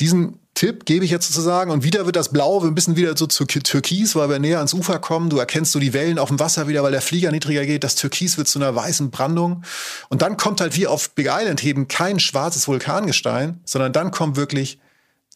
Diesen 0.00 0.38
Tipp 0.54 0.86
gebe 0.86 1.04
ich 1.04 1.10
jetzt 1.10 1.26
sozusagen 1.28 1.70
und 1.70 1.84
wieder 1.84 2.06
wird 2.06 2.16
das 2.16 2.30
Blau 2.30 2.62
ein 2.62 2.74
bisschen 2.74 2.96
wieder 2.96 3.14
so 3.16 3.26
zu 3.26 3.44
Türkis, 3.44 4.16
weil 4.16 4.30
wir 4.30 4.38
näher 4.38 4.56
ans 4.56 4.72
Ufer 4.72 4.98
kommen. 4.98 5.28
Du 5.28 5.38
erkennst 5.38 5.72
so 5.72 5.78
die 5.78 5.92
Wellen 5.92 6.18
auf 6.18 6.28
dem 6.28 6.40
Wasser 6.40 6.66
wieder, 6.66 6.82
weil 6.82 6.92
der 6.92 7.02
Flieger 7.02 7.30
niedriger 7.30 7.66
geht. 7.66 7.84
Das 7.84 7.94
Türkis 7.94 8.38
wird 8.38 8.48
zu 8.48 8.58
einer 8.58 8.74
weißen 8.74 9.10
Brandung. 9.10 9.64
Und 10.08 10.22
dann 10.22 10.38
kommt 10.38 10.62
halt 10.62 10.76
wie 10.76 10.86
auf 10.86 11.10
Big 11.10 11.28
Island 11.30 11.62
eben 11.62 11.88
kein 11.88 12.20
schwarzes 12.20 12.68
Vulkangestein, 12.68 13.60
sondern 13.66 13.92
dann 13.92 14.12
kommen 14.12 14.36
wirklich 14.36 14.78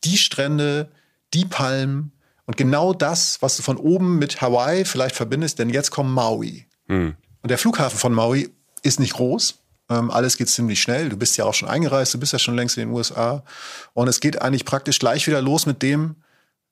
die 0.04 0.16
Strände, 0.16 0.90
die 1.34 1.44
Palmen 1.44 2.12
und 2.46 2.56
genau 2.56 2.94
das, 2.94 3.42
was 3.42 3.56
du 3.56 3.62
von 3.62 3.76
oben 3.76 4.18
mit 4.18 4.40
Hawaii 4.40 4.84
vielleicht 4.84 5.16
verbindest, 5.16 5.58
denn 5.58 5.68
jetzt 5.68 5.90
kommt 5.90 6.10
Maui. 6.10 6.66
Und 7.42 7.50
der 7.50 7.58
Flughafen 7.58 7.98
von 7.98 8.14
Maui 8.14 8.50
ist 8.82 9.00
nicht 9.00 9.14
groß. 9.14 9.58
Ähm, 9.88 10.10
alles 10.10 10.36
geht 10.36 10.48
ziemlich 10.48 10.80
schnell. 10.80 11.08
Du 11.08 11.16
bist 11.16 11.36
ja 11.36 11.44
auch 11.44 11.54
schon 11.54 11.68
eingereist, 11.68 12.14
du 12.14 12.18
bist 12.18 12.32
ja 12.32 12.38
schon 12.38 12.56
längst 12.56 12.76
in 12.76 12.88
den 12.88 12.96
USA. 12.96 13.44
Und 13.94 14.08
es 14.08 14.20
geht 14.20 14.40
eigentlich 14.42 14.64
praktisch 14.64 14.98
gleich 14.98 15.26
wieder 15.26 15.42
los 15.42 15.66
mit 15.66 15.82
dem, 15.82 16.16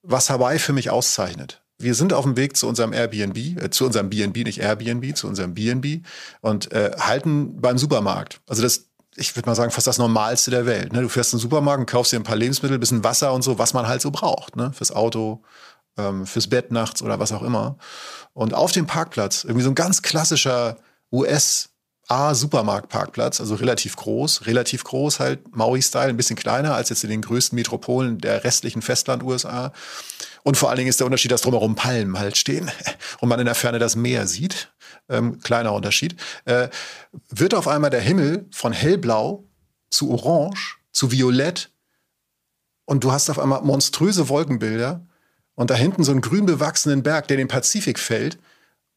was 0.02 0.30
Hawaii 0.30 0.58
für 0.58 0.72
mich 0.72 0.90
auszeichnet. 0.90 1.62
Wir 1.78 1.94
sind 1.94 2.12
auf 2.12 2.24
dem 2.24 2.36
Weg 2.36 2.56
zu 2.56 2.68
unserem 2.68 2.92
Airbnb, 2.92 3.36
äh, 3.36 3.70
zu 3.70 3.86
unserem 3.86 4.10
BNB, 4.10 4.44
nicht 4.44 4.60
Airbnb, 4.60 5.16
zu 5.16 5.26
unserem 5.26 5.54
BNB 5.54 6.04
und 6.40 6.70
äh, 6.72 6.92
halten 6.98 7.60
beim 7.60 7.78
Supermarkt. 7.78 8.40
Also 8.48 8.62
das, 8.62 8.86
ich 9.16 9.34
würde 9.36 9.48
mal 9.48 9.54
sagen, 9.54 9.70
fast 9.70 9.86
das 9.86 9.98
Normalste 9.98 10.50
der 10.50 10.66
Welt. 10.66 10.92
Ne? 10.92 11.02
Du 11.02 11.08
fährst 11.08 11.32
in 11.32 11.38
den 11.38 11.42
Supermarkt 11.42 11.88
kaufst 11.88 12.12
dir 12.12 12.18
ein 12.18 12.24
paar 12.24 12.36
Lebensmittel, 12.36 12.78
bisschen 12.78 13.04
Wasser 13.04 13.32
und 13.32 13.42
so, 13.42 13.58
was 13.58 13.74
man 13.74 13.86
halt 13.86 14.00
so 14.00 14.10
braucht, 14.10 14.56
ne? 14.56 14.72
Fürs 14.72 14.92
Auto, 14.92 15.42
ähm, 15.96 16.26
fürs 16.26 16.48
Bett 16.48 16.70
nachts 16.70 17.02
oder 17.02 17.18
was 17.18 17.32
auch 17.32 17.42
immer. 17.42 17.76
Und 18.32 18.54
auf 18.54 18.72
dem 18.72 18.86
Parkplatz, 18.86 19.44
irgendwie 19.44 19.62
so 19.62 19.70
ein 19.70 19.74
ganz 19.74 20.02
klassischer 20.02 20.76
US- 21.12 21.70
A-Supermarktparkplatz, 22.08 23.40
also 23.40 23.54
relativ 23.54 23.96
groß, 23.96 24.46
relativ 24.46 24.84
groß 24.84 25.20
halt, 25.20 25.56
Maui-Style, 25.56 26.08
ein 26.08 26.16
bisschen 26.16 26.36
kleiner 26.36 26.74
als 26.74 26.90
jetzt 26.90 27.04
in 27.04 27.10
den 27.10 27.22
größten 27.22 27.56
Metropolen 27.56 28.18
der 28.18 28.44
restlichen 28.44 28.82
Festland-USA. 28.82 29.72
Und 30.42 30.56
vor 30.56 30.68
allen 30.68 30.76
Dingen 30.76 30.90
ist 30.90 31.00
der 31.00 31.06
Unterschied, 31.06 31.30
dass 31.30 31.42
drumherum 31.42 31.74
Palmen 31.74 32.18
halt 32.18 32.36
stehen 32.36 32.70
und 33.20 33.28
man 33.28 33.40
in 33.40 33.46
der 33.46 33.54
Ferne 33.54 33.78
das 33.78 33.96
Meer 33.96 34.26
sieht. 34.26 34.72
Ähm, 35.08 35.40
kleiner 35.40 35.72
Unterschied. 35.72 36.16
Äh, 36.44 36.68
wird 37.30 37.54
auf 37.54 37.68
einmal 37.68 37.90
der 37.90 38.00
Himmel 38.00 38.46
von 38.50 38.72
hellblau 38.72 39.44
zu 39.90 40.10
orange 40.10 40.78
zu 40.92 41.10
violett 41.10 41.70
und 42.84 43.04
du 43.04 43.12
hast 43.12 43.30
auf 43.30 43.38
einmal 43.38 43.62
monströse 43.62 44.28
Wolkenbilder 44.28 45.06
und 45.54 45.70
da 45.70 45.74
hinten 45.74 46.04
so 46.04 46.12
einen 46.12 46.20
grün 46.20 46.46
bewachsenen 46.46 47.02
Berg, 47.02 47.28
der 47.28 47.36
in 47.36 47.46
den 47.46 47.48
Pazifik 47.48 47.98
fällt. 47.98 48.38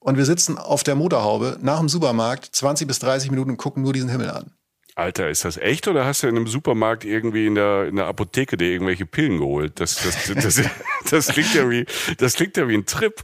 Und 0.07 0.15
wir 0.15 0.23
sitzen 0.23 0.57
auf 0.57 0.83
der 0.83 0.95
Motorhaube 0.95 1.57
nach 1.61 1.79
dem 1.79 1.89
Supermarkt 1.89 2.47
20 2.55 2.87
bis 2.87 2.99
30 2.99 3.29
Minuten 3.29 3.49
und 3.51 3.57
gucken 3.57 3.83
nur 3.83 3.91
diesen 3.91 4.07
Himmel 4.07 4.29
an. 4.29 4.51
Alter, 4.95 5.29
ist 5.29 5.43
das 5.43 5.57
echt 5.57 5.89
oder 5.89 6.05
hast 6.05 6.23
du 6.23 6.27
in 6.27 6.37
einem 6.37 6.47
Supermarkt 6.47 7.03
irgendwie 7.03 7.45
in 7.45 7.55
der, 7.55 7.87
in 7.87 7.97
der 7.97 8.05
Apotheke 8.05 8.55
dir 8.55 8.69
irgendwelche 8.69 9.05
Pillen 9.05 9.37
geholt? 9.37 9.81
Das, 9.81 9.97
das, 9.97 10.33
das, 10.33 10.61
das, 11.11 11.27
klingt 11.27 11.53
ja 11.53 11.69
wie, 11.69 11.85
das 12.19 12.35
klingt 12.35 12.55
ja 12.55 12.69
wie 12.69 12.75
ein 12.75 12.85
Trip. 12.85 13.21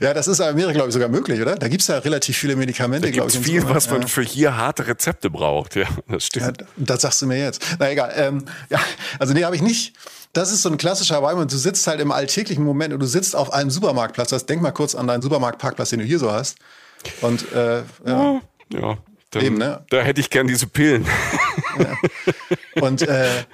Ja, 0.00 0.12
das 0.12 0.26
ist 0.26 0.40
in 0.40 0.46
Amerika, 0.46 0.72
glaube 0.72 0.88
ich, 0.88 0.92
sogar 0.92 1.08
möglich, 1.08 1.40
oder? 1.40 1.54
Da 1.54 1.68
gibt 1.68 1.82
es 1.82 1.86
ja 1.86 1.98
relativ 1.98 2.36
viele 2.36 2.56
Medikamente, 2.56 3.12
glaube 3.12 3.30
ich. 3.30 3.38
viel, 3.38 3.62
was 3.68 3.88
man 3.88 4.08
für 4.08 4.22
hier 4.22 4.56
harte 4.56 4.88
Rezepte 4.88 5.30
braucht. 5.30 5.76
Ja, 5.76 5.86
das 6.08 6.26
stimmt. 6.26 6.62
Ja, 6.62 6.66
das 6.78 7.02
sagst 7.02 7.22
du 7.22 7.26
mir 7.26 7.38
jetzt. 7.38 7.64
Na 7.78 7.88
egal. 7.88 8.12
Ähm, 8.16 8.44
ja, 8.70 8.80
also 9.20 9.34
nee, 9.34 9.44
habe 9.44 9.54
ich 9.54 9.62
nicht. 9.62 9.94
Das 10.32 10.50
ist 10.50 10.62
so 10.62 10.70
ein 10.70 10.78
klassischer 10.78 11.16
Hawaii. 11.16 11.46
Du 11.46 11.56
sitzt 11.56 11.86
halt 11.86 12.00
im 12.00 12.10
alltäglichen 12.10 12.64
Moment 12.64 12.94
und 12.94 13.00
du 13.00 13.06
sitzt 13.06 13.36
auf 13.36 13.52
einem 13.52 13.70
Supermarktplatz. 13.70 14.30
Das, 14.30 14.46
denk 14.46 14.62
mal 14.62 14.72
kurz 14.72 14.94
an 14.94 15.06
deinen 15.06 15.22
Supermarktparkplatz, 15.22 15.90
den 15.90 15.98
du 15.98 16.04
hier 16.04 16.18
so 16.18 16.32
hast. 16.32 16.56
Und 17.20 17.52
äh, 17.52 17.82
ja. 18.06 18.40
ja. 18.72 18.98
Dann, 19.30 19.44
Eben, 19.44 19.58
ne? 19.58 19.84
Da 19.88 20.02
hätte 20.02 20.20
ich 20.20 20.28
gern 20.30 20.46
diese 20.46 20.66
Pillen. 20.66 21.06
Ja. 21.78 22.82
Und 22.82 23.02
äh, 23.02 23.44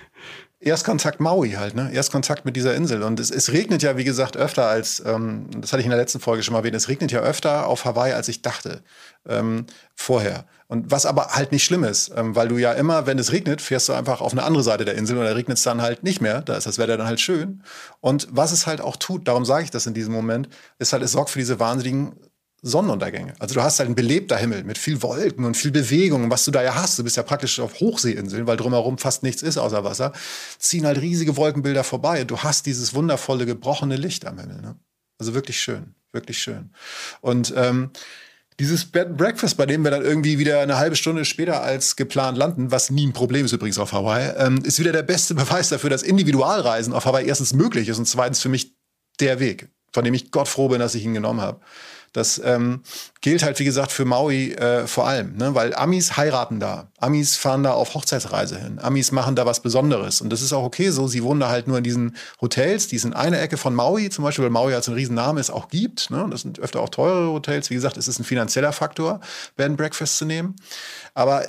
Erstkontakt 0.61 1.21
Maui 1.21 1.53
halt, 1.53 1.77
ne? 1.77 1.93
Erstkontakt 1.93 2.45
mit 2.45 2.57
dieser 2.57 2.75
Insel. 2.75 3.05
Und 3.05 3.21
es, 3.21 3.31
es 3.31 3.53
regnet 3.53 3.83
ja, 3.83 3.97
wie 3.97 4.03
gesagt, 4.03 4.37
öfter 4.37 4.67
als, 4.67 5.01
ähm, 5.07 5.47
das 5.57 5.73
hatte 5.73 5.81
ich 5.81 5.87
in 5.87 5.91
der 5.91 6.01
letzten 6.01 6.19
Folge 6.19 6.43
schon 6.43 6.53
mal 6.53 6.61
erwähnt, 6.61 6.75
es 6.75 6.89
regnet 6.89 7.13
ja 7.13 7.21
öfter 7.21 7.69
auf 7.69 7.85
Hawaii, 7.85 8.13
als 8.13 8.29
ich 8.29 8.43
dachte 8.43 8.83
ähm, 9.29 9.67
vorher. 9.95 10.47
Und 10.69 10.91
was 10.91 11.07
aber 11.07 11.29
halt 11.29 11.51
nicht 11.51 11.65
schlimm 11.65 11.83
ist, 11.83 12.13
ähm, 12.15 12.37
weil 12.37 12.49
du 12.49 12.59
ja 12.59 12.73
immer, 12.73 13.07
wenn 13.07 13.19
es 13.19 13.33
regnet, 13.33 13.63
fährst 13.63 13.89
du 13.89 13.95
einfach 13.95 14.21
auf 14.21 14.33
eine 14.33 14.43
andere 14.43 14.63
Seite 14.63 14.85
der 14.85 14.97
Insel 14.97 15.17
und 15.17 15.25
da 15.25 15.33
regnet 15.33 15.57
es 15.57 15.65
dann 15.65 15.81
halt 15.81 16.05
nicht 16.05 16.21
mehr. 16.21 16.43
Da 16.43 16.57
ist 16.57 16.67
das 16.67 16.77
Wetter 16.77 16.99
dann 16.99 17.07
halt 17.07 17.21
schön. 17.21 17.63
Und 18.01 18.29
was 18.31 18.53
es 18.53 18.67
halt 18.67 18.83
auch 18.83 18.97
tut, 18.97 19.27
darum 19.27 19.47
sage 19.47 19.65
ich 19.65 19.71
das 19.71 19.87
in 19.87 19.95
diesem 19.95 20.13
Moment, 20.13 20.51
ist 20.79 20.93
halt, 20.93 21.03
es 21.03 21.13
sorgt 21.13 21.31
für 21.31 21.39
diese 21.39 21.59
wahnsinnigen 21.59 22.13
Sonnenuntergänge. 22.61 23.35
Also 23.39 23.55
du 23.55 23.63
hast 23.63 23.79
halt 23.79 23.89
ein 23.89 23.95
belebter 23.95 24.37
Himmel 24.37 24.65
mit 24.65 24.79
viel 24.79 25.01
Wolken 25.03 25.45
und 25.45 25.57
viel 25.57 25.71
Bewegung, 25.71 26.31
was 26.31 26.45
du 26.45 26.51
da 26.51 26.63
ja 26.63 26.75
hast. 26.75 26.99
Du 26.99 27.05
bist 27.05 27.17
ja 27.17 27.23
praktisch 27.23 27.61
auf 27.61 27.81
Hochseeinseln, 27.81 28.47
weil 28.47 28.57
drumherum 28.57 28.99
fast 28.99 29.23
nichts 29.23 29.43
ist 29.43 29.57
außer 29.59 29.85
Wasser. 29.85 30.13
Ziehen 30.59 30.85
halt 30.85 31.01
riesige 31.01 31.37
Wolkenbilder 31.37 31.85
vorbei 31.85 32.21
und 32.21 32.31
du 32.31 32.39
hast 32.39 32.67
dieses 32.67 32.95
wundervolle 32.95 33.47
gebrochene 33.47 33.97
Licht 33.97 34.27
am 34.27 34.39
Himmel. 34.39 34.61
Ne? 34.61 34.77
Also 35.19 35.35
wirklich 35.35 35.61
schön, 35.61 35.95
wirklich 36.13 36.39
schön. 36.39 36.71
Und 37.21 37.55
ähm, 37.57 37.91
dieses 38.59 38.85
Bed 38.87 39.17
Breakfast, 39.17 39.57
bei 39.57 39.67
dem 39.67 39.85
wir 39.85 39.91
dann 39.91 40.03
irgendwie 40.03 40.39
wieder 40.39 40.61
eine 40.61 40.79
halbe 40.79 40.97
Stunde 40.97 41.25
später 41.25 41.63
als 41.63 41.95
geplant 41.97 42.37
landen, 42.37 42.71
was 42.71 42.91
nie 42.91 43.07
ein 43.07 43.13
Problem 43.13 43.45
ist 43.45 43.53
übrigens 43.53 43.79
auf 43.79 43.93
Hawaii, 43.93 44.33
ähm, 44.37 44.61
ist 44.65 44.79
wieder 44.79 44.93
der 44.93 45.03
beste 45.03 45.35
Beweis 45.37 45.69
dafür, 45.69 45.91
dass 45.91 46.03
Individualreisen 46.03 46.93
auf 46.93 47.05
Hawaii 47.05 47.27
erstens 47.27 47.53
möglich 47.53 47.89
ist 47.89 47.99
und 47.99 48.07
zweitens 48.07 48.41
für 48.41 48.49
mich 48.49 48.75
der 49.21 49.41
Weg, 49.41 49.69
von 49.93 50.05
dem 50.05 50.15
ich 50.15 50.31
Gott 50.31 50.49
froh 50.49 50.69
bin, 50.69 50.81
dass 50.81 50.95
ich 50.95 51.05
ihn 51.05 51.15
genommen 51.15 51.41
habe. 51.41 51.61
Das 52.19 52.41
ähm, 52.45 52.83
gilt 53.21 53.43
halt, 53.43 53.59
wie 53.61 53.65
gesagt, 53.65 53.93
für 53.93 54.05
Maui 54.05 54.53
äh, 54.53 54.87
vor 54.87 55.07
allem, 55.07 55.37
ne? 55.37 55.55
weil 55.55 55.75
Amis 55.75 56.17
heiraten 56.17 56.59
da. 56.59 56.89
Amis 56.99 57.37
fahren 57.37 57.63
da 57.63 57.73
auf 57.73 57.95
Hochzeitsreise 57.95 58.59
hin. 58.59 58.81
Amis 58.81 59.13
machen 59.13 59.37
da 59.37 59.47
was 59.47 59.61
Besonderes. 59.61 60.21
Und 60.21 60.31
das 60.31 60.43
ist 60.43 60.53
auch 60.53 60.65
okay 60.65 60.91
so. 60.91 61.07
Sie 61.07 61.23
wohnen 61.23 61.39
da 61.39 61.49
halt 61.49 61.69
nur 61.69 61.79
in 61.79 61.85
diesen 61.85 62.17
Hotels, 62.41 62.89
die 62.89 62.97
es 62.97 63.05
in 63.05 63.15
einer 63.15 63.41
Ecke 63.41 63.57
von 63.57 63.75
Maui, 63.75 64.11
zum 64.11 64.25
Beispiel, 64.25 64.45
weil 64.45 64.51
Maui 64.51 64.75
als 64.75 64.89
ein 64.89 64.95
Riesenname 64.95 65.41
ist, 65.41 65.51
auch 65.51 65.69
gibt. 65.69 66.11
Ne? 66.11 66.27
Das 66.31 66.43
sind 66.43 66.59
öfter 66.59 66.81
auch 66.81 66.89
teure 66.89 67.31
Hotels. 67.31 67.71
Wie 67.71 67.75
gesagt, 67.75 67.97
es 67.97 68.09
ist 68.09 68.19
ein 68.19 68.25
finanzieller 68.25 68.73
Faktor, 68.73 69.21
Bed 69.57 69.77
Breakfast 69.77 70.19
zu 70.19 70.25
nehmen. 70.25 70.57
Aber 71.15 71.47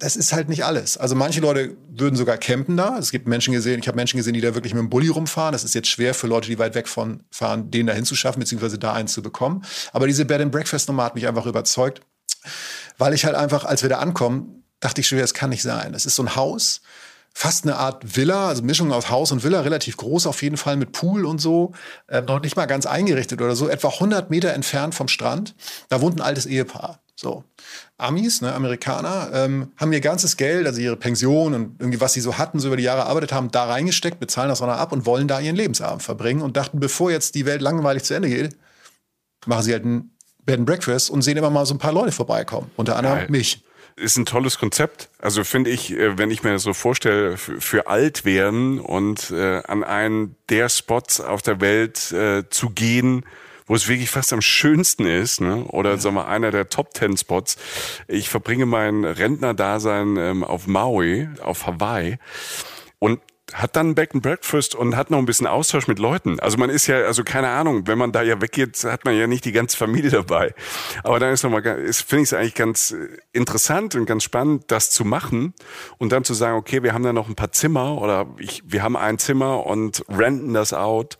das 0.00 0.16
ist 0.16 0.32
halt 0.32 0.48
nicht 0.48 0.64
alles. 0.64 0.96
Also 0.96 1.14
manche 1.14 1.40
Leute 1.40 1.76
würden 1.88 2.16
sogar 2.16 2.38
campen 2.38 2.76
da. 2.76 2.98
Es 2.98 3.10
gibt 3.10 3.28
Menschen 3.28 3.52
gesehen, 3.52 3.80
ich 3.80 3.86
habe 3.86 3.96
Menschen 3.96 4.16
gesehen, 4.16 4.32
die 4.32 4.40
da 4.40 4.54
wirklich 4.54 4.72
mit 4.72 4.80
dem 4.82 4.90
Bulli 4.90 5.08
rumfahren. 5.08 5.52
Das 5.52 5.62
ist 5.62 5.74
jetzt 5.74 5.88
schwer 5.88 6.14
für 6.14 6.26
Leute, 6.26 6.48
die 6.48 6.58
weit 6.58 6.74
weg 6.74 6.88
von 6.88 7.22
fahren, 7.30 7.70
den 7.70 7.86
da 7.86 7.92
hinzuschaffen, 7.92 8.40
beziehungsweise 8.40 8.78
da 8.78 8.94
eins 8.94 9.12
zu 9.12 9.22
bekommen. 9.22 9.62
Aber 9.92 10.06
diese 10.06 10.24
Bed 10.24 10.40
and 10.40 10.50
Breakfast 10.50 10.88
Nummer 10.88 11.04
hat 11.04 11.14
mich 11.14 11.28
einfach 11.28 11.44
überzeugt, 11.44 12.00
weil 12.96 13.12
ich 13.12 13.26
halt 13.26 13.36
einfach, 13.36 13.64
als 13.64 13.82
wir 13.82 13.90
da 13.90 13.98
ankommen, 13.98 14.64
dachte 14.80 15.02
ich 15.02 15.08
schon, 15.08 15.18
das 15.18 15.34
kann 15.34 15.50
nicht 15.50 15.62
sein. 15.62 15.92
Das 15.92 16.06
ist 16.06 16.16
so 16.16 16.22
ein 16.22 16.34
Haus, 16.34 16.80
fast 17.34 17.64
eine 17.64 17.76
Art 17.76 18.16
Villa, 18.16 18.48
also 18.48 18.62
Mischung 18.62 18.92
aus 18.92 19.10
Haus 19.10 19.32
und 19.32 19.44
Villa, 19.44 19.60
relativ 19.60 19.98
groß 19.98 20.26
auf 20.26 20.42
jeden 20.42 20.56
Fall 20.56 20.76
mit 20.76 20.92
Pool 20.92 21.26
und 21.26 21.42
so, 21.42 21.72
äh, 22.08 22.22
noch 22.22 22.40
nicht 22.40 22.56
mal 22.56 22.66
ganz 22.66 22.86
eingerichtet 22.86 23.42
oder 23.42 23.54
so, 23.54 23.68
etwa 23.68 23.88
100 23.88 24.30
Meter 24.30 24.54
entfernt 24.54 24.94
vom 24.94 25.08
Strand. 25.08 25.54
Da 25.90 26.00
wohnt 26.00 26.16
ein 26.16 26.22
altes 26.22 26.46
Ehepaar. 26.46 27.00
So. 27.20 27.44
Amis, 28.00 28.40
ne, 28.40 28.54
Amerikaner, 28.54 29.30
ähm, 29.32 29.72
haben 29.76 29.92
ihr 29.92 30.00
ganzes 30.00 30.36
Geld, 30.36 30.66
also 30.66 30.80
ihre 30.80 30.96
Pension 30.96 31.54
und 31.54 31.80
irgendwie 31.80 32.00
was 32.00 32.12
sie 32.12 32.20
so 32.20 32.38
hatten, 32.38 32.58
so 32.58 32.68
über 32.68 32.76
die 32.76 32.82
Jahre 32.82 33.06
arbeitet 33.06 33.32
haben, 33.32 33.50
da 33.50 33.64
reingesteckt, 33.64 34.20
bezahlen 34.20 34.48
das 34.48 34.62
auch 34.62 34.66
noch 34.66 34.74
ab 34.74 34.92
und 34.92 35.06
wollen 35.06 35.28
da 35.28 35.40
ihren 35.40 35.56
Lebensabend 35.56 36.02
verbringen 36.02 36.42
und 36.42 36.56
dachten, 36.56 36.80
bevor 36.80 37.10
jetzt 37.10 37.34
die 37.34 37.46
Welt 37.46 37.62
langweilig 37.62 38.04
zu 38.04 38.14
Ende 38.14 38.28
geht, 38.28 38.56
machen 39.46 39.62
sie 39.62 39.72
halt 39.72 39.84
ein 39.84 40.10
Bed 40.44 40.58
and 40.58 40.66
Breakfast 40.66 41.10
und 41.10 41.22
sehen 41.22 41.36
immer 41.36 41.50
mal 41.50 41.66
so 41.66 41.74
ein 41.74 41.78
paar 41.78 41.92
Leute 41.92 42.12
vorbeikommen. 42.12 42.70
Unter 42.76 42.96
anderem 42.96 43.18
Geil. 43.18 43.30
mich 43.30 43.62
ist 44.00 44.16
ein 44.16 44.26
tolles 44.26 44.58
Konzept. 44.58 45.08
Also 45.18 45.44
finde 45.44 45.70
ich, 45.70 45.92
äh, 45.92 46.18
wenn 46.18 46.30
ich 46.30 46.42
mir 46.42 46.52
das 46.52 46.62
so 46.62 46.72
vorstelle, 46.72 47.36
für, 47.36 47.60
für 47.60 47.86
alt 47.86 48.24
werden 48.24 48.78
und 48.80 49.30
äh, 49.30 49.62
an 49.66 49.84
einen 49.84 50.36
der 50.48 50.68
Spots 50.68 51.20
auf 51.20 51.42
der 51.42 51.60
Welt 51.60 52.10
äh, 52.12 52.48
zu 52.48 52.70
gehen, 52.70 53.24
wo 53.70 53.76
es 53.76 53.86
wirklich 53.86 54.10
fast 54.10 54.32
am 54.32 54.42
schönsten 54.42 55.06
ist, 55.06 55.40
ne? 55.40 55.64
oder 55.66 55.90
ja. 55.90 55.96
sagen 55.96 56.16
wir 56.16 56.26
einer 56.26 56.50
der 56.50 56.70
Top 56.70 56.92
Ten 56.92 57.16
Spots. 57.16 57.56
Ich 58.08 58.28
verbringe 58.28 58.66
mein 58.66 59.04
Rentnerdasein 59.04 60.16
ähm, 60.16 60.42
auf 60.42 60.66
Maui, 60.66 61.28
auf 61.40 61.68
Hawaii 61.68 62.18
und 62.98 63.20
hat 63.52 63.76
dann 63.76 63.94
Back 63.94 64.12
and 64.12 64.24
Breakfast 64.24 64.74
und 64.74 64.96
hat 64.96 65.12
noch 65.12 65.18
ein 65.18 65.24
bisschen 65.24 65.46
Austausch 65.46 65.86
mit 65.86 66.00
Leuten. 66.00 66.40
Also 66.40 66.58
man 66.58 66.68
ist 66.68 66.88
ja, 66.88 67.02
also 67.02 67.22
keine 67.22 67.50
Ahnung, 67.50 67.86
wenn 67.86 67.96
man 67.96 68.10
da 68.10 68.22
ja 68.22 68.40
weggeht, 68.40 68.82
hat 68.82 69.04
man 69.04 69.16
ja 69.16 69.28
nicht 69.28 69.44
die 69.44 69.52
ganze 69.52 69.76
Familie 69.76 70.10
dabei. 70.24 70.52
Aber 71.04 71.20
dann 71.20 71.32
ist 71.32 71.44
nochmal, 71.44 71.64
ist, 71.64 72.02
finde 72.02 72.24
ich 72.24 72.28
es 72.30 72.32
eigentlich 72.32 72.56
ganz 72.56 72.90
äh, 72.90 73.06
interessant 73.32 73.94
und 73.94 74.04
ganz 74.04 74.24
spannend, 74.24 74.64
das 74.66 74.90
zu 74.90 75.04
machen 75.04 75.54
und 75.98 76.10
dann 76.10 76.24
zu 76.24 76.34
sagen, 76.34 76.56
okay, 76.56 76.82
wir 76.82 76.92
haben 76.92 77.04
da 77.04 77.12
noch 77.12 77.28
ein 77.28 77.36
paar 77.36 77.52
Zimmer 77.52 78.02
oder 78.02 78.26
ich, 78.38 78.64
wir 78.66 78.82
haben 78.82 78.96
ein 78.96 79.18
Zimmer 79.18 79.64
und 79.64 80.04
renten 80.08 80.54
das 80.54 80.72
out 80.72 81.18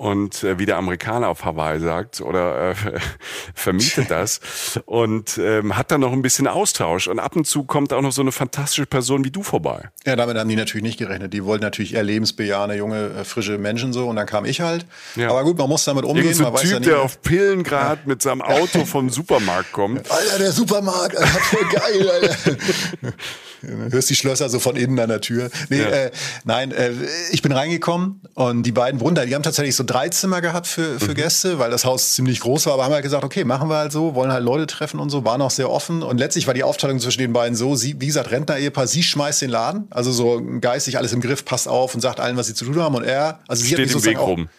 und 0.00 0.44
äh, 0.44 0.58
wie 0.58 0.64
der 0.64 0.78
Amerikaner 0.78 1.28
auf 1.28 1.44
Hawaii 1.44 1.78
sagt 1.78 2.22
oder 2.22 2.70
äh, 2.70 2.74
vermietet 3.54 4.10
das 4.10 4.40
und 4.86 5.36
ähm, 5.36 5.76
hat 5.76 5.90
dann 5.90 6.00
noch 6.00 6.12
ein 6.12 6.22
bisschen 6.22 6.46
Austausch 6.46 7.06
und 7.06 7.18
ab 7.18 7.36
und 7.36 7.46
zu 7.46 7.64
kommt 7.64 7.92
auch 7.92 8.00
noch 8.00 8.12
so 8.12 8.22
eine 8.22 8.32
fantastische 8.32 8.86
Person 8.86 9.26
wie 9.26 9.30
du 9.30 9.42
vorbei. 9.42 9.90
Ja, 10.06 10.16
damit 10.16 10.38
haben 10.38 10.48
die 10.48 10.56
natürlich 10.56 10.84
nicht 10.84 10.98
gerechnet. 10.98 11.34
Die 11.34 11.44
wollten 11.44 11.64
natürlich 11.64 11.92
eher 11.92 12.02
lebensbejahende, 12.02 12.76
junge, 12.76 13.10
äh, 13.10 13.24
frische 13.24 13.58
Menschen 13.58 13.92
so 13.92 14.08
und 14.08 14.16
dann 14.16 14.24
kam 14.24 14.46
ich 14.46 14.62
halt. 14.62 14.86
Ja. 15.16 15.28
Aber 15.28 15.44
gut, 15.44 15.58
man 15.58 15.68
muss 15.68 15.84
damit 15.84 16.06
umgehen. 16.06 16.24
Irgend 16.24 16.36
so 16.36 16.46
ein 16.46 16.56
Typ, 16.56 16.70
ja 16.70 16.80
der 16.80 17.00
auf 17.02 17.20
Pillen 17.20 17.62
gerade 17.62 18.00
ja. 18.00 18.08
mit 18.08 18.22
seinem 18.22 18.40
Auto 18.40 18.86
vom 18.86 19.10
Supermarkt 19.10 19.70
kommt. 19.72 20.10
Alter, 20.10 20.38
der 20.38 20.52
Supermarkt, 20.52 21.18
Alter, 21.18 21.28
voll 21.28 21.68
geil, 21.68 22.10
Alter. 22.10 22.56
Hörst 23.62 24.10
die 24.10 24.16
Schlösser 24.16 24.48
so 24.48 24.58
von 24.58 24.76
innen 24.76 24.98
an 24.98 25.08
der 25.08 25.20
Tür. 25.20 25.50
Nee, 25.68 25.80
ja. 25.80 25.88
äh, 25.88 26.10
nein, 26.44 26.72
äh, 26.72 26.92
ich 27.30 27.42
bin 27.42 27.52
reingekommen 27.52 28.20
und 28.34 28.62
die 28.62 28.72
beiden 28.72 29.00
Wunder, 29.00 29.26
die 29.26 29.34
haben 29.34 29.42
tatsächlich 29.42 29.76
so 29.76 29.84
drei 29.84 30.08
Zimmer 30.08 30.40
gehabt 30.40 30.66
für, 30.66 30.98
für 30.98 31.10
mhm. 31.10 31.14
Gäste, 31.14 31.58
weil 31.58 31.70
das 31.70 31.84
Haus 31.84 32.14
ziemlich 32.14 32.40
groß 32.40 32.66
war. 32.66 32.74
Aber 32.74 32.84
haben 32.84 32.92
halt 32.92 33.02
gesagt, 33.02 33.24
okay, 33.24 33.44
machen 33.44 33.68
wir 33.68 33.76
halt 33.76 33.92
so, 33.92 34.14
wollen 34.14 34.32
halt 34.32 34.44
Leute 34.44 34.66
treffen 34.66 35.00
und 35.00 35.10
so, 35.10 35.24
waren 35.24 35.42
auch 35.42 35.50
sehr 35.50 35.70
offen. 35.70 36.02
Und 36.02 36.18
letztlich 36.18 36.46
war 36.46 36.54
die 36.54 36.64
Aufteilung 36.64 37.00
zwischen 37.00 37.20
den 37.20 37.32
beiden 37.32 37.56
so, 37.56 37.76
sie, 37.76 38.00
wie 38.00 38.06
gesagt, 38.06 38.30
Rentner-Ehepaar, 38.30 38.86
sie 38.86 39.02
schmeißt 39.02 39.42
den 39.42 39.50
Laden, 39.50 39.86
also 39.90 40.12
so 40.12 40.42
geistig 40.60 40.98
alles 40.98 41.12
im 41.12 41.20
Griff, 41.20 41.44
passt 41.44 41.68
auf 41.68 41.94
und 41.94 42.00
sagt 42.00 42.20
allen, 42.20 42.36
was 42.36 42.46
sie 42.46 42.54
zu 42.54 42.64
tun 42.64 42.80
haben. 42.80 42.94
Und 42.94 43.04
er, 43.04 43.40
also 43.48 43.62
sie 43.62 43.74
Steht 43.74 43.88
hat 43.88 43.94
im 43.94 44.04
Weg 44.04 44.18
rum. 44.18 44.48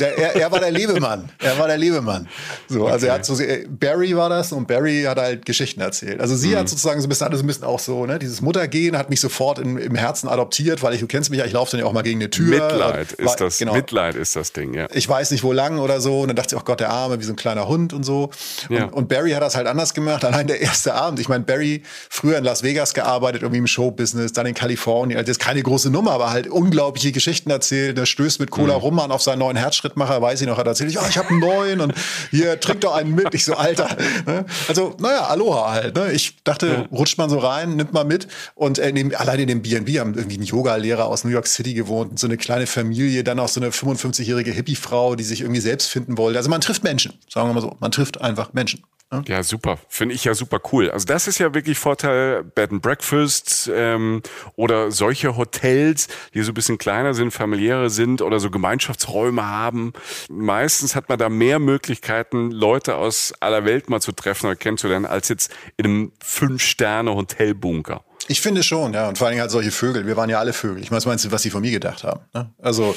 Der, 0.00 0.18
er, 0.18 0.36
er 0.36 0.52
war 0.52 0.60
der 0.60 0.70
Lebemann. 0.70 1.30
Er 1.38 1.58
war 1.58 1.68
der 1.68 1.78
Lebemann. 1.78 2.28
So, 2.68 2.82
okay. 2.82 2.92
also 2.92 3.06
er 3.06 3.14
hat 3.14 3.24
so, 3.24 3.36
Barry 3.68 4.16
war 4.16 4.28
das 4.28 4.52
und 4.52 4.66
Barry 4.66 5.04
hat 5.04 5.18
halt 5.18 5.46
Geschichten 5.46 5.80
erzählt. 5.80 6.20
Also 6.20 6.36
sie 6.36 6.48
mhm. 6.48 6.56
hat 6.56 6.68
sozusagen 6.68 7.00
so 7.00 7.06
ein 7.06 7.08
bisschen, 7.08 7.26
alles 7.28 7.40
ein 7.40 7.46
bisschen 7.46 7.64
auch 7.64 7.78
so, 7.78 8.06
ne, 8.06 8.18
dieses 8.18 8.33
Muttergehen 8.40 8.96
hat 8.96 9.10
mich 9.10 9.20
sofort 9.20 9.58
in, 9.58 9.76
im 9.78 9.94
Herzen 9.94 10.28
adoptiert, 10.28 10.82
weil 10.82 10.94
ich, 10.94 11.00
du 11.00 11.06
kennst 11.06 11.30
mich 11.30 11.38
ja, 11.38 11.46
ich 11.46 11.52
laufe 11.52 11.72
dann 11.72 11.80
ja 11.80 11.86
auch 11.86 11.92
mal 11.92 12.02
gegen 12.02 12.20
eine 12.20 12.30
Tür. 12.30 12.48
Mitleid 12.48 13.18
war, 13.18 13.26
ist 13.26 13.36
das, 13.36 13.58
genau. 13.58 13.74
Mitleid 13.74 14.14
ist 14.14 14.36
das 14.36 14.52
Ding, 14.52 14.74
ja. 14.74 14.88
Ich 14.92 15.08
weiß 15.08 15.30
nicht, 15.30 15.42
wo 15.42 15.52
lang 15.52 15.78
oder 15.78 16.00
so. 16.00 16.20
Und 16.20 16.28
dann 16.28 16.36
dachte 16.36 16.54
ich, 16.54 16.60
oh 16.60 16.64
Gott, 16.64 16.80
der 16.80 16.90
Arme, 16.90 17.20
wie 17.20 17.24
so 17.24 17.32
ein 17.32 17.36
kleiner 17.36 17.68
Hund 17.68 17.92
und 17.92 18.04
so. 18.04 18.30
Ja. 18.68 18.84
Und, 18.84 18.92
und 18.92 19.08
Barry 19.08 19.32
hat 19.32 19.42
das 19.42 19.56
halt 19.56 19.66
anders 19.66 19.94
gemacht. 19.94 20.24
Allein 20.34 20.46
der 20.46 20.60
erste 20.60 20.94
Abend. 20.94 21.20
Ich 21.20 21.28
meine, 21.28 21.44
Barry 21.44 21.82
früher 22.10 22.38
in 22.38 22.44
Las 22.44 22.62
Vegas 22.62 22.94
gearbeitet, 22.94 23.42
irgendwie 23.42 23.58
im 23.58 23.66
Showbusiness, 23.66 24.32
dann 24.32 24.46
in 24.46 24.54
Kalifornien. 24.54 25.18
Also 25.18 25.30
jetzt 25.30 25.40
keine 25.40 25.62
große 25.62 25.90
Nummer, 25.90 26.12
aber 26.12 26.30
halt 26.30 26.46
unglaubliche 26.48 27.12
Geschichten 27.12 27.50
erzählt. 27.50 27.98
Der 27.98 28.06
stößt 28.06 28.40
mit 28.40 28.50
Cola 28.50 28.74
mhm. 28.74 28.80
rum 28.80 28.98
an 29.00 29.10
auf 29.10 29.22
seinen 29.22 29.38
neuen 29.40 29.56
Herzschrittmacher, 29.56 30.20
weiß 30.20 30.40
ich 30.40 30.46
noch, 30.46 30.58
hat 30.58 30.66
erzählt, 30.66 30.92
ja, 30.92 31.02
ich 31.08 31.18
habe 31.18 31.28
einen 31.30 31.40
neuen 31.40 31.80
und 31.80 31.94
hier, 32.30 32.58
trink 32.60 32.80
doch 32.80 32.94
einen 32.94 33.14
mit. 33.14 33.34
Ich 33.34 33.44
so, 33.44 33.54
Alter. 33.54 33.88
Ne? 34.26 34.44
Also, 34.68 34.94
naja, 34.98 35.24
Aloha 35.24 35.72
halt. 35.72 35.96
Ne? 35.96 36.12
Ich 36.12 36.36
dachte, 36.44 36.66
ja. 36.66 36.96
rutscht 36.96 37.18
man 37.18 37.30
so 37.30 37.38
rein, 37.38 37.76
nimmt 37.76 37.92
man 37.92 38.06
mit. 38.06 38.23
Und 38.54 38.78
äh, 38.78 38.88
in 38.90 39.14
allein 39.14 39.40
in 39.40 39.48
dem 39.48 39.62
B&B 39.62 40.00
haben 40.00 40.14
irgendwie 40.14 40.36
einen 40.36 40.44
Yoga-Lehrer 40.44 41.06
aus 41.06 41.24
New 41.24 41.30
York 41.30 41.46
City 41.46 41.74
gewohnt, 41.74 42.18
so 42.18 42.26
eine 42.26 42.36
kleine 42.36 42.66
Familie, 42.66 43.24
dann 43.24 43.38
auch 43.38 43.48
so 43.48 43.60
eine 43.60 43.70
55-jährige 43.70 44.50
Hippie-Frau, 44.50 45.14
die 45.16 45.24
sich 45.24 45.40
irgendwie 45.40 45.60
selbst 45.60 45.88
finden 45.88 46.18
wollte. 46.18 46.38
Also 46.38 46.50
man 46.50 46.60
trifft 46.60 46.84
Menschen, 46.84 47.14
sagen 47.28 47.48
wir 47.48 47.54
mal 47.54 47.60
so. 47.60 47.76
Man 47.80 47.90
trifft 47.90 48.20
einfach 48.20 48.52
Menschen. 48.52 48.82
Ne? 49.14 49.24
Ja, 49.28 49.42
super. 49.42 49.78
Finde 49.88 50.14
ich 50.14 50.24
ja 50.24 50.34
super 50.34 50.60
cool. 50.72 50.90
Also 50.90 51.06
das 51.06 51.28
ist 51.28 51.38
ja 51.38 51.54
wirklich 51.54 51.78
Vorteil 51.78 52.42
Bed 52.42 52.72
and 52.72 52.82
Breakfast 52.82 53.70
ähm, 53.72 54.22
oder 54.56 54.90
solche 54.90 55.36
Hotels, 55.36 56.08
die 56.32 56.42
so 56.42 56.50
ein 56.50 56.54
bisschen 56.54 56.78
kleiner 56.78 57.14
sind, 57.14 57.30
familiäre 57.30 57.90
sind 57.90 58.22
oder 58.22 58.40
so 58.40 58.50
Gemeinschaftsräume 58.50 59.46
haben. 59.46 59.92
Meistens 60.28 60.96
hat 60.96 61.08
man 61.08 61.18
da 61.18 61.28
mehr 61.28 61.58
Möglichkeiten, 61.58 62.50
Leute 62.50 62.96
aus 62.96 63.32
aller 63.40 63.64
Welt 63.64 63.88
mal 63.88 64.00
zu 64.00 64.12
treffen 64.12 64.46
oder 64.46 64.56
kennenzulernen, 64.56 65.06
als 65.06 65.28
jetzt 65.28 65.54
in 65.76 65.84
einem 65.84 66.12
Fünf-Sterne-Hotelbunker. 66.22 68.02
Ich 68.26 68.40
finde 68.40 68.62
schon, 68.62 68.94
ja. 68.94 69.08
Und 69.08 69.18
vor 69.18 69.26
allen 69.26 69.32
Dingen 69.32 69.42
halt 69.42 69.50
solche 69.50 69.70
Vögel. 69.70 70.06
Wir 70.06 70.16
waren 70.16 70.30
ja 70.30 70.38
alle 70.38 70.52
Vögel. 70.52 70.82
Ich 70.82 70.90
meine, 70.90 70.98
was 70.98 71.06
meinst 71.06 71.24
du, 71.24 71.32
was 71.32 71.42
sie 71.42 71.50
von 71.50 71.60
mir 71.60 71.70
gedacht 71.70 72.04
haben? 72.04 72.20
Ne? 72.32 72.50
Also, 72.62 72.94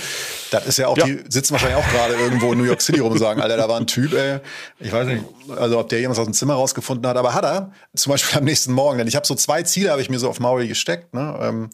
das 0.52 0.66
ist 0.68 0.78
ja 0.78 0.88
auch, 0.88 0.98
ja. 0.98 1.06
die 1.06 1.20
sitzen 1.28 1.52
wahrscheinlich 1.52 1.78
auch 1.78 1.90
gerade 1.90 2.14
irgendwo 2.14 2.54
in 2.54 2.58
New 2.60 2.64
York 2.64 2.82
City 2.82 3.00
rum 3.00 3.12
und 3.12 3.18
sagen, 3.18 3.42
Alter, 3.42 3.58
da 3.58 3.68
war 3.68 3.78
ein 3.78 3.88
Typ, 3.88 4.14
ey. 4.14 4.40
Ich 4.80 4.92
weiß 4.92 5.08
nicht, 5.08 5.24
also 5.58 5.80
ob 5.80 5.90
der 5.90 6.00
jemand 6.00 6.18
aus 6.20 6.26
dem 6.26 6.34
Zimmer 6.34 6.54
rausgefunden 6.54 7.06
hat, 7.08 7.18
aber 7.18 7.34
hat 7.34 7.44
er. 7.44 7.72
Zum 7.96 8.12
Beispiel 8.12 8.38
am 8.38 8.46
nächsten 8.46 8.72
Morgen. 8.72 8.98
Denn 8.98 9.08
ich 9.08 9.16
habe 9.16 9.28
so 9.28 9.36
zwei 9.36 9.64
Ziele, 9.64 9.92
habe 9.92 10.02
ich 10.02 10.10
mir 10.10 10.20
so 10.20 10.30
auf 10.30 10.40
Maui 10.40 10.68
gesteckt. 10.68 11.14
Ne? 11.14 11.38
Ähm, 11.42 11.70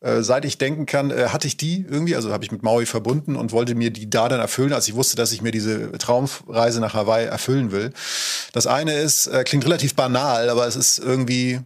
äh, 0.00 0.22
seit 0.22 0.44
ich 0.44 0.58
denken 0.58 0.86
kann, 0.86 1.10
äh, 1.10 1.28
hatte 1.28 1.46
ich 1.46 1.56
die 1.56 1.86
irgendwie, 1.88 2.14
also 2.14 2.30
habe 2.30 2.44
ich 2.44 2.52
mit 2.52 2.62
Maui 2.62 2.84
verbunden 2.86 3.36
und 3.36 3.52
wollte 3.52 3.74
mir 3.74 3.90
die 3.90 4.08
da 4.08 4.28
dann 4.28 4.40
erfüllen, 4.40 4.72
als 4.72 4.86
ich 4.86 4.94
wusste, 4.94 5.16
dass 5.16 5.32
ich 5.32 5.42
mir 5.42 5.50
diese 5.50 5.92
Traumreise 5.92 6.80
nach 6.80 6.94
Hawaii 6.94 7.26
erfüllen 7.26 7.72
will. 7.72 7.92
Das 8.52 8.66
eine 8.66 8.94
ist, 8.94 9.26
äh, 9.28 9.44
klingt 9.44 9.64
relativ 9.64 9.94
banal, 9.94 10.50
aber 10.50 10.66
es 10.66 10.76
ist 10.76 10.98
irgendwie 10.98 11.60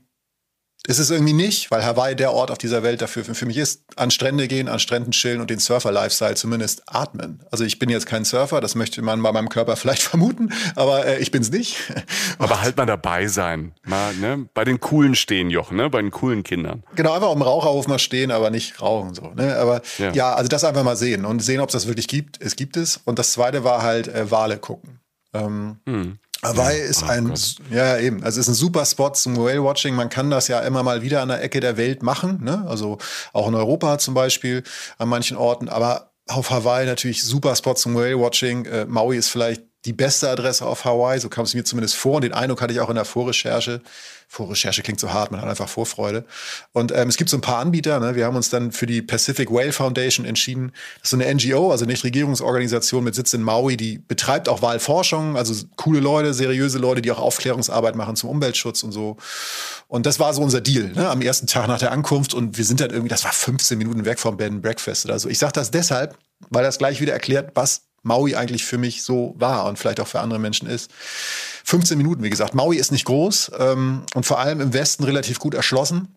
ist 0.87 0.99
es 0.99 1.11
irgendwie 1.11 1.33
nicht, 1.33 1.71
weil 1.71 1.85
Hawaii 1.85 2.17
der 2.17 2.33
Ort 2.33 2.51
auf 2.51 2.59
dieser 2.59 2.83
Welt 2.83 3.03
dafür 3.03 3.25
für, 3.25 3.47
mich 3.47 3.57
ist. 3.57 3.85
An 3.95 4.11
Strände 4.11 4.49
gehen, 4.49 4.69
an 4.69 4.81
Stränden 4.81 5.13
chillen 5.13 5.41
und 5.41 5.49
den 5.49 5.61
Surfer-Lifestyle 5.61 6.35
zumindest 6.35 6.83
atmen. 6.87 7.45
Also 7.53 7.65
ich 7.65 7.79
bin 7.79 7.89
jetzt 7.89 8.07
kein 8.07 8.25
Surfer, 8.25 8.61
das 8.61 8.75
möchte 8.75 9.01
man 9.01 9.23
bei 9.23 9.31
meinem 9.31 9.49
Körper 9.49 9.77
vielleicht 9.77 10.03
vermuten, 10.03 10.53
aber 10.75 11.07
äh, 11.07 11.19
ich 11.19 11.31
bin's 11.31 11.51
nicht. 11.53 11.77
aber 12.39 12.63
halt 12.63 12.77
mal 12.77 12.87
dabei 12.87 13.29
sein, 13.29 13.73
mal 13.85 14.13
ne? 14.15 14.49
bei 14.55 14.65
den 14.65 14.81
coolen 14.81 15.15
stehen, 15.15 15.51
Jochen, 15.51 15.77
ne? 15.77 15.89
bei 15.89 16.03
den 16.03 16.11
coolen 16.11 16.43
Kindern. 16.43 16.83
Genau, 16.97 17.13
einfach 17.13 17.33
im 17.33 17.43
Raucherhof 17.43 17.87
mal 17.87 18.01
stehen, 18.01 18.33
aber 18.33 18.51
nicht 18.51 18.83
rauchen 18.83 19.15
so. 19.15 19.33
Ne? 19.35 19.57
Aber 19.57 19.83
ja. 19.99 20.13
ja. 20.13 20.35
also 20.35 20.49
das 20.49 20.65
einfach 20.65 20.83
mal 20.83 20.97
sehen 20.97 21.25
und 21.25 21.41
sehen, 21.41 21.61
ob 21.61 21.69
es 21.69 21.75
das 21.75 21.87
wirklich 21.87 22.09
gibt. 22.09 22.43
Es 22.43 22.57
gibt 22.57 22.77
es. 22.77 23.01
Und 23.05 23.21
das 23.21 23.33
Zweite 23.33 23.63
war 23.63 23.83
halt 23.83 24.09
äh, 24.09 24.31
Wale 24.31 24.59
gucken. 24.59 25.02
Ähm, 25.35 25.79
hm. 25.87 26.19
Hawaii 26.43 26.79
ja, 26.79 26.85
ist 26.85 27.05
oh 27.05 27.07
ein, 27.07 27.29
Gott. 27.29 27.57
ja 27.71 27.99
eben, 27.99 28.25
also 28.25 28.41
ist 28.41 28.49
ein 28.49 28.55
super 28.55 28.85
Spot 28.85 29.13
zum 29.13 29.37
Whale-Watching. 29.37 29.95
Man 29.95 30.09
kann 30.09 30.31
das 30.31 30.49
ja 30.49 30.61
immer 30.61 30.83
mal 30.83 31.03
wieder 31.03 31.23
an 31.23 31.29
der 31.29 31.43
Ecke 31.43 31.61
der 31.61 31.77
Welt 31.77 32.03
machen, 32.03 32.43
ne? 32.43 32.65
also 32.69 32.99
auch 33.33 33.47
in 33.47 33.55
Europa 33.55 33.99
zum 33.99 34.15
Beispiel 34.15 34.65
an 34.99 35.09
manchen 35.09 35.37
Orten. 35.37 35.69
Aber 35.69 36.13
auf 36.29 36.51
Hawaii 36.51 36.87
natürlich 36.87 37.23
super 37.23 37.55
Spot 37.55 37.75
zum 37.75 37.95
Whale-Watching. 37.95 38.65
Äh, 38.65 38.85
Maui 38.87 39.17
ist 39.17 39.29
vielleicht 39.29 39.63
die 39.85 39.93
beste 39.93 40.29
Adresse 40.31 40.65
auf 40.65 40.85
Hawaii, 40.85 41.19
so 41.19 41.29
kam 41.29 41.45
es 41.45 41.55
mir 41.55 41.65
zumindest 41.65 41.97
vor. 41.97 42.17
Und 42.17 42.23
den 42.23 42.33
Eindruck 42.33 42.61
hatte 42.61 42.73
ich 42.73 42.81
auch 42.81 42.89
in 42.89 42.95
der 42.95 43.05
Vorrecherche. 43.05 43.81
Vorrecherche 44.29 44.83
klingt 44.83 45.01
so 45.01 45.13
hart, 45.13 45.31
man 45.33 45.41
hat 45.43 45.49
einfach 45.49 45.69
Vorfreude. 45.69 46.25
Und 46.73 46.93
ähm, 46.93 47.09
es 47.09 47.17
gibt 47.17 47.29
so 47.29 47.37
ein 47.37 47.41
paar 47.41 47.59
Anbieter. 47.59 47.99
Ne? 47.99 48.15
Wir 48.15 48.25
haben 48.25 48.37
uns 48.37 48.49
dann 48.49 48.71
für 48.71 48.87
die 48.87 49.03
Pacific 49.03 49.51
Whale 49.51 49.73
Foundation 49.73 50.25
entschieden. 50.25 50.73
Das 51.01 51.05
ist 51.05 51.11
so 51.11 51.17
eine 51.17 51.35
NGO, 51.35 51.73
also 51.73 51.85
eine 51.85 51.93
Nichtregierungsorganisation 51.93 53.03
mit 53.03 53.15
Sitz 53.15 53.35
in 53.35 53.43
Maui, 53.43 53.77
die 53.77 53.99
betreibt 53.99 54.49
auch 54.49 54.63
Walforschung, 54.63 55.37
also 55.37 55.67
coole 55.77 56.01
Leute, 56.01 56.33
seriöse 56.33 56.79
Leute, 56.79 57.03
die 57.03 57.11
auch 57.11 57.19
Aufklärungsarbeit 57.19 57.97
machen 57.97 58.15
zum 58.17 58.31
Umweltschutz 58.31 58.85
und 58.85 58.93
so. 58.93 59.17
Und 59.89 60.07
das 60.07 60.21
war 60.21 60.33
so 60.33 60.43
unser 60.43 60.61
Deal 60.61 60.93
ne? 60.93 61.11
am 61.11 61.21
ersten 61.21 61.47
Tag 61.47 61.67
nach 61.67 61.79
der 61.79 61.93
Ankunft. 61.93 62.35
Und 62.35 62.57
wir 62.57 62.65
sind 62.65 62.81
dann 62.81 62.91
irgendwie, 62.91 63.11
das 63.11 63.25
war 63.25 63.33
15 63.33 63.77
Minuten 63.77 64.05
weg 64.05 64.21
vom 64.21 64.37
Bed 64.37 64.53
and 64.53 64.63
Breakfast 64.63 65.05
oder 65.05 65.19
so. 65.19 65.29
Ich 65.29 65.39
sage 65.39 65.53
das 65.53 65.71
deshalb, 65.73 66.17
weil 66.51 66.63
das 66.63 66.79
gleich 66.79 67.01
wieder 67.01 67.13
erklärt, 67.13 67.51
was 67.55 67.83
Maui 68.03 68.35
eigentlich 68.35 68.65
für 68.65 68.79
mich 68.79 69.03
so 69.03 69.35
war 69.39 69.67
und 69.67 69.79
vielleicht 69.79 70.01
auch 70.01 70.09
für 70.09 70.21
andere 70.21 70.39
Menschen 70.39 70.69
ist. 70.69 70.91
15 71.65 71.97
Minuten, 71.97 72.23
wie 72.23 72.31
gesagt. 72.31 72.55
Maui 72.55 72.77
ist 72.77 72.93
nicht 72.93 73.05
groß 73.05 73.53
ähm, 73.59 74.05
und 74.15 74.27
vor 74.27 74.39
allem 74.39 74.61
im 74.61 74.73
Westen 74.73 75.05
relativ 75.05 75.39
gut 75.39 75.55
erschlossen. 75.55 76.17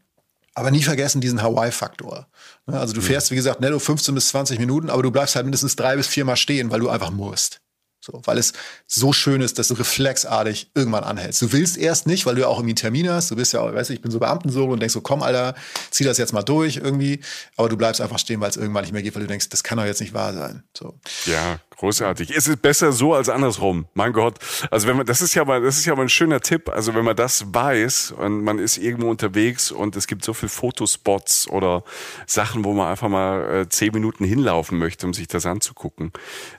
Aber 0.58 0.72
nie 0.72 0.84
vergessen 0.84 1.20
diesen 1.20 1.44
Hawaii-Faktor. 1.44 2.28
Ne, 2.66 2.80
also 2.80 2.94
du 2.94 3.02
mhm. 3.02 3.06
fährst, 3.06 3.30
wie 3.30 3.36
gesagt, 3.36 3.60
netto 3.60 3.78
15 3.78 4.16
bis 4.16 4.30
20 4.30 4.58
Minuten, 4.58 4.90
aber 4.90 5.04
du 5.04 5.12
bleibst 5.12 5.36
halt 5.36 5.46
mindestens 5.46 5.76
drei 5.76 5.98
bis 5.98 6.08
vier 6.08 6.24
Mal 6.24 6.38
stehen, 6.38 6.72
weil 6.72 6.80
du 6.80 6.90
einfach 6.90 7.12
musst. 7.12 7.60
So, 8.06 8.22
weil 8.26 8.38
es 8.38 8.54
so 8.86 9.14
schön 9.14 9.42
ist, 9.42 9.58
dass 9.58 9.70
du 9.70 9.74
reflexartig 9.74 10.70
irgendwann 10.76 11.04
anhältst. 11.04 11.42
Du 11.42 11.52
willst 11.52 11.76
erst 11.76 12.06
nicht, 12.06 12.28
weil 12.28 12.36
du 12.36 12.42
ja 12.42 12.48
auch 12.48 12.58
irgendwie 12.58 12.72
einen 12.72 12.76
Termin 12.76 13.10
hast. 13.10 13.32
Du 13.32 13.36
bist 13.36 13.52
ja, 13.54 13.74
weißt 13.74 13.90
du, 13.90 13.96
ich 13.96 14.02
bin 14.02 14.12
so 14.12 14.20
Beamtensohn 14.20 14.70
und 14.70 14.80
denkst 14.80 14.94
so, 14.94 15.02
komm, 15.02 15.24
Alter, 15.24 15.56
zieh 15.90 16.04
das 16.04 16.20
jetzt 16.20 16.32
mal 16.32 16.44
durch 16.44 16.78
irgendwie. 16.78 17.22
Aber 17.58 17.68
du 17.68 17.78
bleibst 17.78 18.02
einfach 18.02 18.20
stehen, 18.20 18.42
weil 18.42 18.52
es 18.52 18.58
irgendwann 18.58 18.84
nicht 18.84 18.94
mehr 18.94 19.02
geht, 19.02 19.16
weil 19.16 19.24
du 19.24 19.28
denkst, 19.28 19.50
das 19.50 19.64
kann 19.64 19.80
doch 19.80 19.86
jetzt 19.86 20.02
nicht 20.02 20.14
wahr 20.14 20.34
sein. 20.34 20.64
So. 20.78 21.00
Ja, 21.26 21.60
großartig. 21.78 22.32
Es 22.36 22.48
ist 22.48 22.62
besser 22.62 22.92
so 22.92 23.14
als 23.14 23.30
andersrum. 23.30 23.88
Mein 23.94 24.14
Gott. 24.14 24.40
Also 24.72 24.88
wenn 24.88 24.98
man, 24.98 25.06
das 25.06 25.22
ist 25.22 25.36
ja 25.36 25.46
mal, 25.46 25.62
das 25.62 25.78
ist 25.78 25.86
ja 25.86 25.96
mal 25.96 26.04
ein 26.04 26.10
schöner 26.10 26.40
Tipp. 26.42 26.70
Also 26.70 26.94
wenn 26.94 27.06
man 27.06 27.16
das 27.16 27.54
weiß 27.54 28.14
und 28.18 28.44
man 28.44 28.60
ist 28.60 28.78
irgendwo 28.78 29.10
unterwegs 29.10 29.72
und 29.72 29.96
es 29.96 30.08
gibt 30.08 30.24
so 30.24 30.34
viele 30.34 30.50
Fotospots 30.50 31.50
oder 31.50 31.84
Sachen, 32.26 32.64
wo 32.64 32.74
man 32.74 32.88
einfach 32.88 33.10
mal 33.10 33.62
äh, 33.62 33.70
zehn 33.70 33.94
Minuten 33.94 34.26
hinlaufen 34.26 34.78
möchte, 34.78 35.06
um 35.06 35.14
sich 35.14 35.28
das 35.28 35.46
anzugucken. 35.46 36.12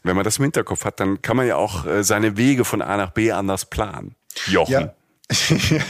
Wenn 0.02 0.16
man 0.16 0.24
das 0.24 0.38
im 0.38 0.44
Hinterkopf 0.44 0.84
hat, 0.84 1.00
dann 1.00 1.22
kann 1.22 1.36
man 1.36 1.46
ja 1.46 1.56
auch 1.56 1.86
äh, 1.86 2.02
seine 2.02 2.36
Wege 2.36 2.64
von 2.64 2.82
A 2.82 2.96
nach 2.96 3.10
B 3.10 3.32
anders 3.32 3.66
planen. 3.66 4.14
Jochen. 4.46 4.72
Ja. 4.72 4.95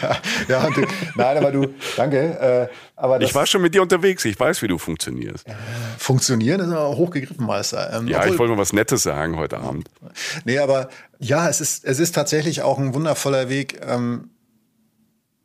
Ja, 0.00 0.16
ja 0.48 0.70
du, 0.70 0.86
nein, 1.14 1.36
aber 1.36 1.52
du, 1.52 1.74
danke. 1.96 2.18
Äh, 2.18 2.68
aber 2.96 3.20
ich 3.20 3.34
war 3.34 3.46
schon 3.46 3.60
mit 3.60 3.74
dir 3.74 3.82
unterwegs, 3.82 4.24
ich 4.24 4.38
weiß, 4.38 4.62
wie 4.62 4.68
du 4.68 4.78
funktionierst. 4.78 5.46
Äh, 5.46 5.52
funktionieren 5.98 6.60
ist 6.60 6.70
aber 6.70 6.96
hochgegriffen, 6.96 7.44
Meister. 7.44 7.92
Ähm, 7.92 8.08
ja, 8.08 8.18
obwohl, 8.18 8.32
ich 8.32 8.38
wollte 8.38 8.54
mal 8.54 8.60
was 8.60 8.72
Nettes 8.72 9.02
sagen 9.02 9.36
heute 9.36 9.58
Abend. 9.58 9.88
Nee, 10.44 10.58
aber 10.58 10.88
ja, 11.18 11.48
es 11.48 11.60
ist, 11.60 11.84
es 11.84 11.98
ist 11.98 12.14
tatsächlich 12.14 12.62
auch 12.62 12.78
ein 12.78 12.94
wundervoller 12.94 13.50
Weg, 13.50 13.80
ähm, 13.86 14.30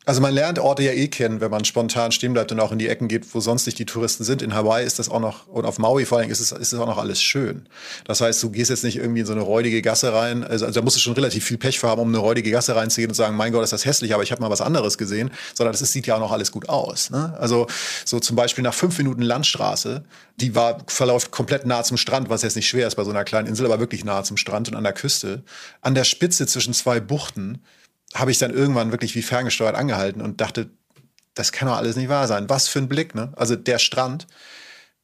also 0.04 0.20
man 0.20 0.34
lernt 0.34 0.58
Orte 0.58 0.82
ja 0.82 0.94
eh 0.94 1.10
kennen, 1.10 1.42
wenn 1.42 1.52
man 1.52 1.64
spontan 1.64 2.12
stehen 2.12 2.34
bleibt 2.34 2.52
und 2.52 2.60
auch 2.60 2.72
in 2.72 2.80
die 2.80 2.88
Ecken 2.88 3.08
geht, 3.08 3.36
wo 3.36 3.40
sonst 3.40 3.68
nicht 3.68 3.78
die 3.78 3.86
Touristen 3.86 4.24
sind. 4.24 4.42
In 4.42 4.56
Hawaii 4.56 4.84
ist 4.84 4.98
das 4.98 5.10
auch 5.10 5.20
noch, 5.20 5.48
und 5.48 5.64
auf 5.64 5.78
Maui 5.78 6.06
vor 6.06 6.18
allem 6.18 6.32
ist 6.32 6.40
es, 6.40 6.52
ist 6.52 6.74
es 6.74 6.80
auch 6.80 6.88
noch 6.88 6.98
alles 6.98 7.22
schön. 7.22 7.68
Das 8.06 8.20
heißt, 8.20 8.42
du 8.42 8.50
gehst 8.50 8.72
jetzt 8.72 8.84
nicht 8.84 8.98
irgendwie 8.98 9.20
in 9.20 9.26
so 9.28 9.34
eine 9.34 9.44
räudige 9.44 9.84
Gasse 9.84 10.12
rein. 10.12 10.44
Also, 10.44 10.66
also 10.66 10.80
da 10.80 10.84
musst 10.84 10.96
du 10.96 11.00
schon 11.02 11.14
relativ 11.14 11.46
viel 11.46 11.60
Pech 11.60 11.80
für 11.80 11.88
haben, 11.88 12.02
um 12.02 12.08
eine 12.08 12.18
räudige 12.18 12.50
Gasse 12.50 12.76
reinzugehen 12.76 13.12
und 13.12 13.16
sagen, 13.16 13.36
mein 13.36 13.52
Gott, 13.52 13.64
ist 13.64 13.74
das 13.74 13.86
hässlich, 13.86 14.16
aber 14.16 14.24
ich 14.24 14.32
habe 14.32 14.42
mal 14.42 14.50
was 14.50 14.62
anderes 14.62 14.98
gesehen. 14.98 15.30
Sondern 15.54 15.76
ist, 15.76 15.86
sieht 15.86 16.08
ja 16.08 16.16
auch 16.16 16.20
noch 16.20 16.32
alles 16.32 16.52
gut 16.52 16.68
aus. 16.68 17.12
Ne? 17.12 17.38
Also 17.40 17.68
so 18.04 18.20
zum 18.20 18.36
Beispiel 18.36 18.64
nach 18.64 18.74
fünf 18.74 18.98
Minuten 18.98 19.22
Landstraße, 19.22 20.04
die 20.38 20.56
war, 20.56 20.80
verläuft 20.88 21.30
komplett 21.30 21.68
nah 21.68 21.84
zum 21.84 21.98
Strand, 21.98 22.28
was 22.28 22.42
jetzt 22.42 22.56
nicht 22.56 22.68
schwer 22.68 22.88
ist 22.88 22.96
bei 22.96 23.04
so 23.04 23.12
einer 23.12 23.24
kleinen 23.24 23.48
Insel, 23.48 23.68
aber 23.68 23.80
wirklich 23.80 24.04
nah 24.04 24.24
zum 24.24 24.38
Strand 24.38 24.68
und 24.68 24.76
an 24.76 24.84
der 24.84 24.94
Küste. 24.94 25.44
An 25.82 25.94
der 25.94 26.06
Spitze 26.06 26.48
zwischen 26.48 26.74
zwei 26.74 27.00
Buchten 27.00 27.62
habe 28.14 28.32
ich 28.32 28.38
dann 28.38 28.52
irgendwann 28.52 28.92
wirklich 28.92 29.16
wie 29.16 29.22
ferngesteuert 29.22 29.76
angehalten 29.76 30.22
und 30.22 30.42
dachte, 30.42 30.70
das 31.34 31.52
kann 31.52 31.68
doch 31.68 31.78
alles 31.78 31.96
nicht 31.96 32.10
wahr 32.10 32.28
sein. 32.28 32.50
Was 32.50 32.68
für 32.68 32.80
ein 32.80 32.90
Blick, 32.90 33.16
ne? 33.16 33.32
Also 33.36 33.56
der 33.56 33.80
Strand, 33.80 34.28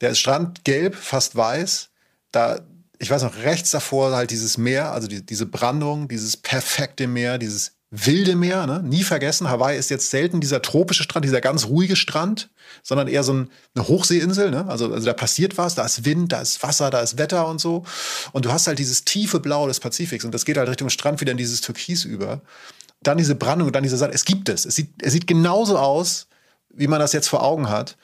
der 0.02 0.13
Strand 0.13 0.63
gelb, 0.63 0.96
fast 0.96 1.36
weiß, 1.36 1.89
da, 2.32 2.60
ich 3.00 3.10
weiß 3.10 3.24
noch, 3.24 3.38
rechts 3.38 3.72
davor 3.72 4.15
halt 4.15 4.32
dieses 4.32 4.58
Meer, 4.58 4.91
also 4.91 5.08
die, 5.08 5.26
diese 5.26 5.46
Brandung, 5.46 6.08
dieses 6.08 6.36
perfekte 6.38 7.08
Meer, 7.08 7.38
dieses 7.38 7.78
wilde 7.89 8.36
Meer, 8.36 8.67
ne? 8.67 8.84
nie 8.84 9.04
vergessen. 9.04 9.50
Hawaii 9.50 9.78
ist 9.78 9.89
jetzt 9.89 10.10
selten 10.10 10.41
dieser 10.41 10.62
tropische 10.62 11.04
Strand, 11.04 11.24
dieser 11.24 11.39
ganz 11.39 11.67
ruhige 11.67 11.96
Strand, 11.96 12.50
sondern 12.84 13.08
eher 13.08 13.24
so 13.24 13.34
ein, 13.34 13.50
eine 13.76 13.88
Hochseeinsel. 13.88 14.52
Ne? 14.52 14.67
Also, 14.67 14.91
also 14.91 15.06
da 15.06 15.13
passiert 15.13 15.58
was, 15.58 15.76
da 15.76 15.86
ist 15.86 16.04
Wind, 16.04 16.34
da 16.34 16.41
ist 16.41 16.62
Wasser, 16.63 16.89
da 16.89 17.00
ist 17.00 17.17
Wetter 17.17 17.48
und 17.48 17.62
so. 17.62 17.86
Und 18.34 18.46
du 18.46 18.52
hast 18.52 18.67
halt 18.67 18.80
dieses 18.80 19.06
tiefe 19.06 19.39
Blau 19.39 19.67
des 19.67 19.80
Pazifiks 19.80 20.26
und 20.26 20.34
das 20.34 20.43
geht 20.43 20.58
halt 20.58 20.67
Richtung 20.67 20.89
Strand 20.89 21.22
wieder 21.22 21.32
in 21.32 21.38
dieses 21.38 21.62
Türkis 21.62 22.04
über 22.04 22.41
dann 23.02 23.18
diese 23.18 23.36
Brandung 23.36 23.72
dann 23.72 23.84
diese 23.84 23.98
Sache. 23.98 24.12
Es 24.14 24.26
gibt 24.26 24.50
es. 24.50 24.66
Es 24.66 24.76
sieht, 24.76 25.02
es 25.02 25.14
sieht 25.14 25.28
genauso 25.28 25.78
aus, 25.78 26.28
wie 26.70 26.88
man 26.88 27.00
das 27.00 27.14
jetzt 27.14 27.28
vor 27.28 27.44
Augen 27.44 27.70
hat. 27.70 27.98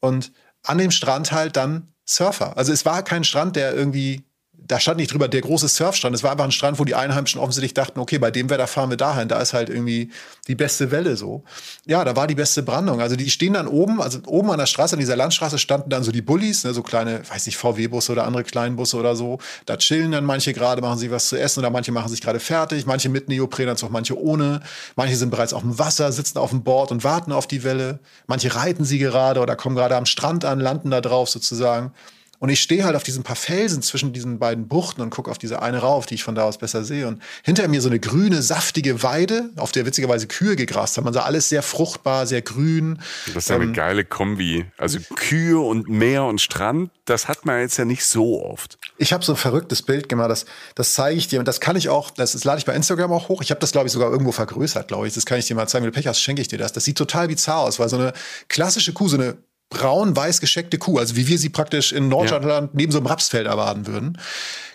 Und 0.00 0.32
an 0.62 0.78
dem 0.78 0.90
Strand 0.90 1.32
halt 1.32 1.56
dann 1.56 1.92
Surfer. 2.04 2.56
Also 2.56 2.72
es 2.72 2.84
war 2.84 3.02
kein 3.02 3.24
Strand, 3.24 3.56
der 3.56 3.74
irgendwie 3.74 4.24
da 4.66 4.78
stand 4.80 4.98
nicht 4.98 5.12
drüber 5.12 5.28
der 5.28 5.40
große 5.40 5.68
Surfstrand. 5.68 6.14
Es 6.14 6.22
war 6.22 6.32
einfach 6.32 6.44
ein 6.44 6.52
Strand, 6.52 6.78
wo 6.78 6.84
die 6.84 6.94
Einheimischen 6.94 7.40
offensichtlich 7.40 7.74
dachten, 7.74 8.00
okay, 8.00 8.18
bei 8.18 8.30
dem 8.30 8.50
Wetter 8.50 8.66
fahren 8.66 8.90
wir 8.90 8.96
dahin. 8.96 9.28
Da 9.28 9.40
ist 9.40 9.54
halt 9.54 9.70
irgendwie 9.70 10.10
die 10.46 10.54
beste 10.54 10.90
Welle 10.90 11.16
so. 11.16 11.44
Ja, 11.86 12.04
da 12.04 12.16
war 12.16 12.26
die 12.26 12.34
beste 12.34 12.62
Brandung. 12.62 13.00
Also 13.00 13.16
die 13.16 13.30
stehen 13.30 13.54
dann 13.54 13.66
oben, 13.66 14.02
also 14.02 14.18
oben 14.26 14.50
an 14.50 14.58
der 14.58 14.66
Straße, 14.66 14.94
an 14.94 15.00
dieser 15.00 15.16
Landstraße 15.16 15.58
standen 15.58 15.90
dann 15.90 16.02
so 16.02 16.12
die 16.12 16.22
Bullis, 16.22 16.64
ne, 16.64 16.74
so 16.74 16.82
kleine, 16.82 17.22
weiß 17.28 17.46
nicht, 17.46 17.56
VW-Busse 17.56 18.12
oder 18.12 18.26
andere 18.26 18.44
kleinen 18.44 18.76
Busse 18.76 18.96
oder 18.96 19.16
so. 19.16 19.38
Da 19.64 19.76
chillen 19.76 20.12
dann 20.12 20.24
manche 20.24 20.52
gerade, 20.52 20.82
machen 20.82 20.98
sich 20.98 21.10
was 21.10 21.28
zu 21.28 21.38
essen 21.38 21.60
oder 21.60 21.70
manche 21.70 21.92
machen 21.92 22.08
sich 22.08 22.20
gerade 22.20 22.40
fertig. 22.40 22.84
Manche 22.84 23.08
mit 23.08 23.28
Neoprenanzug, 23.28 23.90
manche 23.90 24.20
ohne. 24.20 24.60
Manche 24.96 25.16
sind 25.16 25.30
bereits 25.30 25.54
auf 25.54 25.62
dem 25.62 25.78
Wasser, 25.78 26.12
sitzen 26.12 26.38
auf 26.38 26.50
dem 26.50 26.62
Board 26.62 26.90
und 26.90 27.04
warten 27.04 27.32
auf 27.32 27.46
die 27.46 27.64
Welle. 27.64 28.00
Manche 28.26 28.54
reiten 28.54 28.84
sie 28.84 28.98
gerade 28.98 29.40
oder 29.40 29.56
kommen 29.56 29.76
gerade 29.76 29.96
am 29.96 30.04
Strand 30.04 30.44
an, 30.44 30.60
landen 30.60 30.90
da 30.90 31.00
drauf 31.00 31.28
sozusagen. 31.28 31.92
Und 32.40 32.50
ich 32.50 32.60
stehe 32.60 32.84
halt 32.84 32.94
auf 32.94 33.02
diesen 33.02 33.24
paar 33.24 33.36
Felsen 33.36 33.82
zwischen 33.82 34.12
diesen 34.12 34.38
beiden 34.38 34.68
Buchten 34.68 35.00
und 35.00 35.10
gucke 35.10 35.30
auf 35.30 35.38
diese 35.38 35.60
eine 35.60 35.78
rauf, 35.78 36.06
die 36.06 36.14
ich 36.14 36.22
von 36.22 36.36
da 36.36 36.44
aus 36.44 36.58
besser 36.58 36.84
sehe. 36.84 37.08
Und 37.08 37.20
hinter 37.42 37.66
mir 37.66 37.80
so 37.80 37.88
eine 37.88 37.98
grüne, 37.98 38.42
saftige 38.42 39.02
Weide, 39.02 39.50
auf 39.56 39.72
der 39.72 39.86
witzigerweise 39.86 40.28
Kühe 40.28 40.54
gegrast 40.54 40.96
haben. 40.96 41.06
Also 41.06 41.20
alles 41.20 41.48
sehr 41.48 41.62
fruchtbar, 41.62 42.26
sehr 42.26 42.42
grün. 42.42 43.00
Das 43.34 43.44
ist 43.44 43.50
eine 43.50 43.64
ähm, 43.64 43.72
geile 43.72 44.04
Kombi. 44.04 44.66
Also 44.76 45.00
Kühe 45.16 45.58
und 45.58 45.88
Meer 45.88 46.24
und 46.24 46.40
Strand, 46.40 46.90
das 47.06 47.26
hat 47.26 47.44
man 47.44 47.60
jetzt 47.60 47.76
ja 47.76 47.84
nicht 47.84 48.04
so 48.04 48.44
oft. 48.44 48.78
Ich 48.98 49.12
habe 49.12 49.24
so 49.24 49.32
ein 49.32 49.36
verrücktes 49.36 49.82
Bild 49.82 50.08
gemacht, 50.08 50.30
das, 50.30 50.46
das 50.76 50.92
zeige 50.92 51.18
ich 51.18 51.26
dir. 51.26 51.40
Und 51.40 51.48
das 51.48 51.58
kann 51.58 51.74
ich 51.74 51.88
auch, 51.88 52.10
das, 52.10 52.32
das 52.32 52.44
lade 52.44 52.58
ich 52.58 52.64
bei 52.64 52.74
Instagram 52.74 53.10
auch 53.10 53.28
hoch. 53.28 53.42
Ich 53.42 53.50
habe 53.50 53.60
das, 53.60 53.72
glaube 53.72 53.88
ich, 53.88 53.92
sogar 53.92 54.12
irgendwo 54.12 54.30
vergrößert, 54.30 54.86
glaube 54.86 55.08
ich. 55.08 55.14
Das 55.14 55.26
kann 55.26 55.40
ich 55.40 55.46
dir 55.46 55.56
mal 55.56 55.66
zeigen. 55.66 55.84
Wenn 55.84 55.92
du 55.92 55.96
Pech 55.96 56.06
hast, 56.06 56.20
schenke 56.20 56.40
ich 56.40 56.48
dir 56.48 56.58
das. 56.58 56.72
Das 56.72 56.84
sieht 56.84 56.98
total 56.98 57.26
bizarr 57.26 57.60
aus, 57.60 57.80
weil 57.80 57.88
so 57.88 57.96
eine 57.96 58.12
klassische 58.48 58.92
Kuh, 58.92 59.08
so 59.08 59.16
eine 59.16 59.36
braun-weiß 59.70 60.40
gescheckte 60.40 60.78
Kuh, 60.78 60.98
also 60.98 61.16
wie 61.16 61.28
wir 61.28 61.38
sie 61.38 61.50
praktisch 61.50 61.92
in 61.92 62.08
Norddeutschland 62.08 62.68
ja. 62.68 62.70
neben 62.72 62.92
so 62.92 62.98
einem 62.98 63.06
Rapsfeld 63.06 63.46
erwarten 63.46 63.86
würden, 63.86 64.18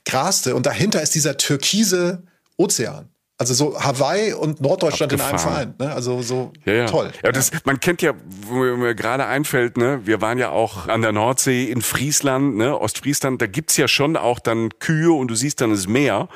graste 0.05 0.55
und 0.55 0.65
dahinter 0.65 1.01
ist 1.01 1.15
dieser 1.15 1.37
türkise 1.37 2.23
Ozean. 2.57 3.09
Also 3.39 3.55
so 3.55 3.77
Hawaii 3.77 4.31
und 4.31 4.61
Norddeutschland 4.61 5.11
Abgefahren. 5.11 5.33
in 5.33 5.45
einem 5.45 5.75
Verein. 5.75 5.89
Ne? 5.89 5.93
Also 5.93 6.21
so 6.21 6.53
ja, 6.65 6.73
ja. 6.73 6.85
toll. 6.85 7.11
Ja, 7.23 7.31
das, 7.31 7.51
man 7.65 7.79
kennt 7.79 8.03
ja, 8.03 8.13
wo 8.47 8.63
mir 8.77 8.93
gerade 8.93 9.25
einfällt, 9.25 9.75
ne, 9.75 10.01
wir 10.05 10.21
waren 10.21 10.37
ja 10.37 10.51
auch 10.51 10.87
an 10.87 11.01
der 11.01 11.11
Nordsee 11.11 11.65
in 11.65 11.81
Friesland, 11.81 12.55
ne, 12.57 12.79
Ostfriesland, 12.79 13.41
da 13.41 13.47
gibt's 13.47 13.75
ja 13.75 13.87
schon 13.87 14.17
auch 14.17 14.39
dann 14.39 14.69
Kühe 14.79 15.11
und 15.11 15.29
du 15.29 15.35
siehst 15.35 15.61
dann 15.61 15.71
das 15.71 15.87
Meer. 15.87 16.29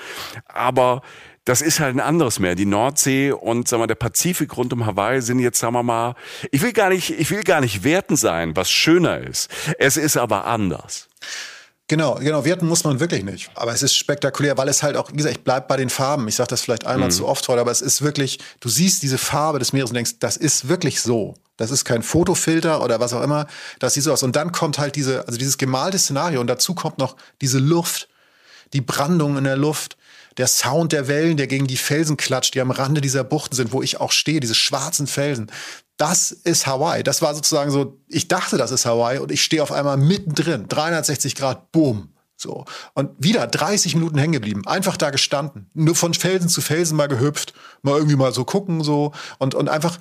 Aber 0.48 1.04
das 1.48 1.62
ist 1.62 1.80
halt 1.80 1.96
ein 1.96 2.02
anderes 2.02 2.40
Meer. 2.40 2.56
Die 2.56 2.66
Nordsee 2.66 3.32
und 3.32 3.70
sagen 3.70 3.82
wir, 3.82 3.88
der 3.88 3.96
Pazifik 3.96 4.58
rund 4.58 4.74
um 4.74 4.86
Hawaii 4.86 5.22
sind 5.22 5.40
jetzt, 5.40 5.60
sagen 5.60 5.74
wir 5.76 5.84
mal, 5.84 6.16
ich 6.52 6.62
will 6.62 6.74
gar 6.74 6.90
nicht, 6.90 7.10
ich 7.10 7.32
will 7.32 7.44
gar 7.44 7.62
nicht 7.62 7.86
werten 7.86 8.18
sein, 8.18 8.58
was 8.58 8.70
schöner 8.70 9.20
ist. 9.20 9.50
Es 9.80 9.96
ist 9.96 10.18
aber 10.18 10.46
anders. 10.46 11.08
Genau, 11.88 12.16
genau, 12.16 12.44
werten 12.44 12.68
muss 12.68 12.84
man 12.84 13.00
wirklich 13.00 13.24
nicht. 13.24 13.50
Aber 13.56 13.72
es 13.72 13.82
ist 13.82 13.96
spektakulär, 13.96 14.58
weil 14.58 14.68
es 14.68 14.84
halt 14.84 14.98
auch, 14.98 15.10
wie 15.14 15.16
gesagt, 15.16 15.38
ich 15.38 15.44
bleib 15.46 15.70
bei 15.70 15.78
den 15.78 15.90
Farben. 15.90 16.28
Ich 16.28 16.36
sage 16.36 16.50
das 16.50 16.60
vielleicht 16.60 16.86
einmal 16.86 17.08
mhm. 17.08 17.14
zu 17.14 17.26
oft 17.26 17.48
heute, 17.48 17.62
aber 17.62 17.72
es 17.72 17.80
ist 17.80 18.02
wirklich, 18.02 18.40
du 18.60 18.68
siehst 18.68 19.02
diese 19.02 19.18
Farbe 19.18 19.58
des 19.58 19.72
Meeres 19.72 19.90
und 19.90 19.96
denkst, 19.96 20.20
das 20.20 20.36
ist 20.36 20.68
wirklich 20.68 21.00
so. 21.00 21.36
Das 21.56 21.72
ist 21.72 21.86
kein 21.86 22.04
Fotofilter 22.04 22.84
oder 22.84 23.00
was 23.00 23.14
auch 23.14 23.24
immer. 23.24 23.48
Das 23.80 23.94
sieht 23.94 24.04
so 24.04 24.12
aus. 24.12 24.22
Und 24.22 24.36
dann 24.36 24.52
kommt 24.52 24.80
halt 24.80 24.98
diese, 24.98 25.26
also 25.28 25.40
dieses 25.40 25.58
gemalte 25.58 25.98
Szenario 25.98 26.42
und 26.42 26.48
dazu 26.48 26.76
kommt 26.76 26.98
noch 26.98 27.16
diese 27.40 27.60
Luft, 27.60 28.10
die 28.74 28.82
Brandung 28.82 29.38
in 29.38 29.46
der 29.46 29.56
Luft 29.56 29.96
der 30.38 30.48
Sound 30.48 30.94
der 30.94 31.08
Wellen, 31.08 31.38
der 31.38 31.48
gegen 31.48 31.68
die 31.68 31.78
Felsen 31.78 32.18
klatscht, 32.18 32.54
die 32.54 32.62
am 32.62 32.72
Rande 32.72 33.02
dieser 33.02 33.24
Buchten 33.24 33.56
sind, 33.56 33.72
wo 33.72 33.82
ich 33.82 34.00
auch 34.00 34.12
stehe, 34.12 34.40
diese 34.40 34.56
schwarzen 34.56 35.08
Felsen. 35.08 35.52
Das 35.98 36.32
ist 36.32 36.68
Hawaii. 36.68 37.04
Das 37.04 37.22
war 37.22 37.34
sozusagen 37.34 37.72
so, 37.72 38.00
ich 38.08 38.28
dachte, 38.28 38.58
das 38.58 38.72
ist 38.72 38.86
Hawaii 38.86 39.20
und 39.20 39.32
ich 39.32 39.44
stehe 39.44 39.64
auf 39.64 39.72
einmal 39.72 39.98
mittendrin, 39.98 40.68
360 40.68 41.36
Grad, 41.36 41.72
boom. 41.72 42.10
So. 42.36 42.66
Und 42.94 43.12
wieder 43.18 43.48
30 43.48 43.96
Minuten 43.96 44.20
hängen 44.20 44.34
geblieben. 44.34 44.66
Einfach 44.68 44.96
da 44.96 45.10
gestanden. 45.10 45.72
Nur 45.74 45.96
von 45.96 46.14
Felsen 46.14 46.50
zu 46.50 46.62
Felsen 46.62 46.96
mal 46.96 47.08
gehüpft. 47.08 47.54
Mal 47.82 47.98
irgendwie 47.98 48.16
mal 48.16 48.32
so 48.32 48.46
gucken, 48.46 48.84
so. 48.84 49.12
Und, 49.40 49.56
und 49.56 49.70
einfach 49.70 50.00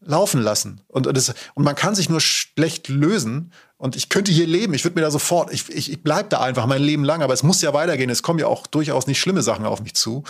laufen 0.00 0.40
lassen. 0.40 0.80
Und, 0.86 1.08
und, 1.08 1.16
das, 1.16 1.34
und 1.54 1.64
man 1.64 1.74
kann 1.74 1.96
sich 1.96 2.08
nur 2.08 2.20
schlecht 2.20 2.88
lösen. 2.88 3.52
Und 3.82 3.96
ich 3.96 4.08
könnte 4.08 4.30
hier 4.30 4.46
leben. 4.46 4.74
Ich 4.74 4.84
würde 4.84 4.94
mir 4.94 5.00
da 5.00 5.10
sofort, 5.10 5.52
ich, 5.52 5.68
ich, 5.68 5.90
ich 5.90 6.04
bleibe 6.04 6.28
da 6.28 6.38
einfach 6.38 6.66
mein 6.66 6.80
Leben 6.80 7.02
lang. 7.02 7.20
Aber 7.20 7.34
es 7.34 7.42
muss 7.42 7.60
ja 7.62 7.74
weitergehen. 7.74 8.10
Es 8.10 8.22
kommen 8.22 8.38
ja 8.38 8.46
auch 8.46 8.68
durchaus 8.68 9.08
nicht 9.08 9.18
schlimme 9.18 9.42
Sachen 9.42 9.66
auf 9.66 9.82
mich 9.82 9.94
zu. 9.94 10.22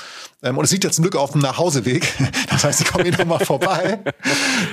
Ähm, 0.42 0.56
und 0.56 0.64
es 0.64 0.70
liegt 0.70 0.84
jetzt 0.84 0.94
zum 0.94 1.02
Glück 1.02 1.16
auf 1.16 1.32
dem 1.32 1.42
Nachhauseweg. 1.42 2.10
Das 2.48 2.64
heißt, 2.64 2.80
ich 2.80 2.86
komme 2.86 3.04
hier 3.04 3.16
nochmal 3.16 3.44
vorbei, 3.44 3.98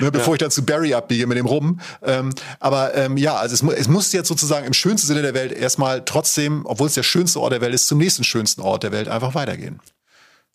ne, 0.00 0.10
bevor 0.10 0.28
ja. 0.28 0.34
ich 0.34 0.38
dann 0.38 0.50
zu 0.50 0.64
Barry 0.64 0.94
abbiege 0.94 1.26
mit 1.26 1.36
dem 1.36 1.46
Rum. 1.46 1.80
Ähm, 2.02 2.30
aber 2.58 2.94
ähm, 2.94 3.16
ja, 3.16 3.36
also 3.36 3.54
es, 3.54 3.78
es 3.78 3.88
muss 3.88 4.12
jetzt 4.12 4.28
sozusagen 4.28 4.66
im 4.66 4.74
schönsten 4.74 5.08
Sinne 5.08 5.22
der 5.22 5.34
Welt 5.34 5.52
erstmal 5.52 6.04
trotzdem, 6.04 6.64
obwohl 6.66 6.86
es 6.86 6.94
der 6.94 7.02
schönste 7.02 7.40
Ort 7.40 7.52
der 7.52 7.60
Welt 7.60 7.74
ist, 7.74 7.86
zum 7.88 7.98
nächsten 7.98 8.22
schönsten 8.22 8.60
Ort 8.60 8.82
der 8.82 8.92
Welt 8.92 9.08
einfach 9.08 9.34
weitergehen. 9.34 9.80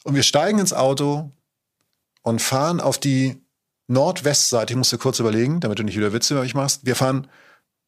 Und 0.03 0.15
wir 0.15 0.23
steigen 0.23 0.59
ins 0.59 0.71
Auto 0.71 1.31
und 2.21 2.41
fahren 2.41 2.79
auf 2.79 2.97
die 2.97 3.43
Nordwestseite, 3.87 4.73
ich 4.73 4.77
musste 4.77 4.97
kurz 4.97 5.19
überlegen, 5.19 5.59
damit 5.59 5.79
du 5.79 5.83
nicht 5.83 5.97
wieder 5.97 6.13
Witze 6.13 6.35
über 6.35 6.43
mich 6.43 6.55
machst. 6.55 6.85
Wir 6.85 6.95
fahren 6.95 7.27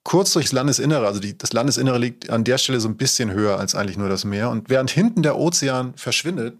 kurz 0.07 0.31
durchs 0.31 0.53
Landesinnere. 0.53 1.05
Also 1.05 1.19
die, 1.19 1.37
das 1.37 1.51
Landesinnere 1.51 1.97
liegt 1.97 2.29
an 2.29 2.45
der 2.45 2.57
Stelle 2.57 2.79
so 2.79 2.87
ein 2.87 2.95
bisschen 2.95 3.29
höher 3.29 3.59
als 3.59 3.75
eigentlich 3.75 3.97
nur 3.97 4.07
das 4.07 4.23
Meer. 4.23 4.49
Und 4.49 4.69
während 4.69 4.89
hinten 4.89 5.21
der 5.21 5.37
Ozean 5.37 5.93
verschwindet, 5.97 6.57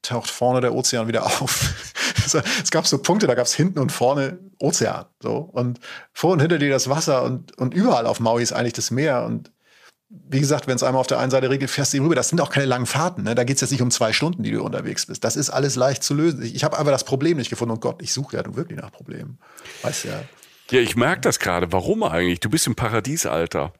taucht 0.00 0.30
vorne 0.30 0.62
der 0.62 0.74
Ozean 0.74 1.06
wieder 1.06 1.26
auf. 1.42 1.74
es 2.24 2.70
gab 2.70 2.86
so 2.86 2.96
Punkte, 2.96 3.26
da 3.26 3.34
gab 3.34 3.44
es 3.44 3.52
hinten 3.52 3.78
und 3.78 3.92
vorne 3.92 4.38
Ozean. 4.58 5.04
So. 5.22 5.36
Und 5.36 5.80
vor 6.14 6.32
und 6.32 6.40
hinter 6.40 6.56
dir 6.56 6.70
das 6.70 6.88
Wasser 6.88 7.24
und, 7.24 7.58
und 7.58 7.74
überall 7.74 8.06
auf 8.06 8.20
Maui 8.20 8.42
ist 8.42 8.54
eigentlich 8.54 8.72
das 8.72 8.90
Meer. 8.90 9.26
Und 9.26 9.52
wie 10.08 10.40
gesagt, 10.40 10.66
wenn 10.66 10.76
es 10.76 10.82
einmal 10.82 11.00
auf 11.00 11.08
der 11.08 11.18
einen 11.18 11.30
Seite 11.30 11.50
regelt, 11.50 11.70
fährst 11.70 11.92
du 11.92 11.98
rüber. 11.98 12.14
Das 12.14 12.30
sind 12.30 12.40
auch 12.40 12.48
keine 12.48 12.64
langen 12.64 12.86
Fahrten. 12.86 13.24
Ne? 13.24 13.34
Da 13.34 13.44
geht 13.44 13.56
es 13.56 13.60
jetzt 13.60 13.72
nicht 13.72 13.82
um 13.82 13.90
zwei 13.90 14.14
Stunden, 14.14 14.42
die 14.42 14.52
du 14.52 14.62
unterwegs 14.62 15.04
bist. 15.04 15.24
Das 15.24 15.36
ist 15.36 15.50
alles 15.50 15.76
leicht 15.76 16.02
zu 16.02 16.14
lösen. 16.14 16.42
Ich, 16.42 16.54
ich 16.54 16.64
habe 16.64 16.78
aber 16.78 16.90
das 16.90 17.04
Problem 17.04 17.36
nicht 17.36 17.50
gefunden. 17.50 17.72
Und 17.72 17.80
Gott, 17.82 18.00
ich 18.00 18.14
suche 18.14 18.38
ja 18.38 18.56
wirklich 18.56 18.80
nach 18.80 18.92
Problemen. 18.92 19.38
Weißt 19.82 20.06
ja. 20.06 20.22
Ja, 20.70 20.80
ich 20.80 20.96
merke 20.96 21.20
das 21.20 21.38
gerade. 21.38 21.72
Warum 21.72 22.02
eigentlich? 22.02 22.40
Du 22.40 22.50
bist 22.50 22.66
im 22.66 22.74
Paradiesalter. 22.74 23.72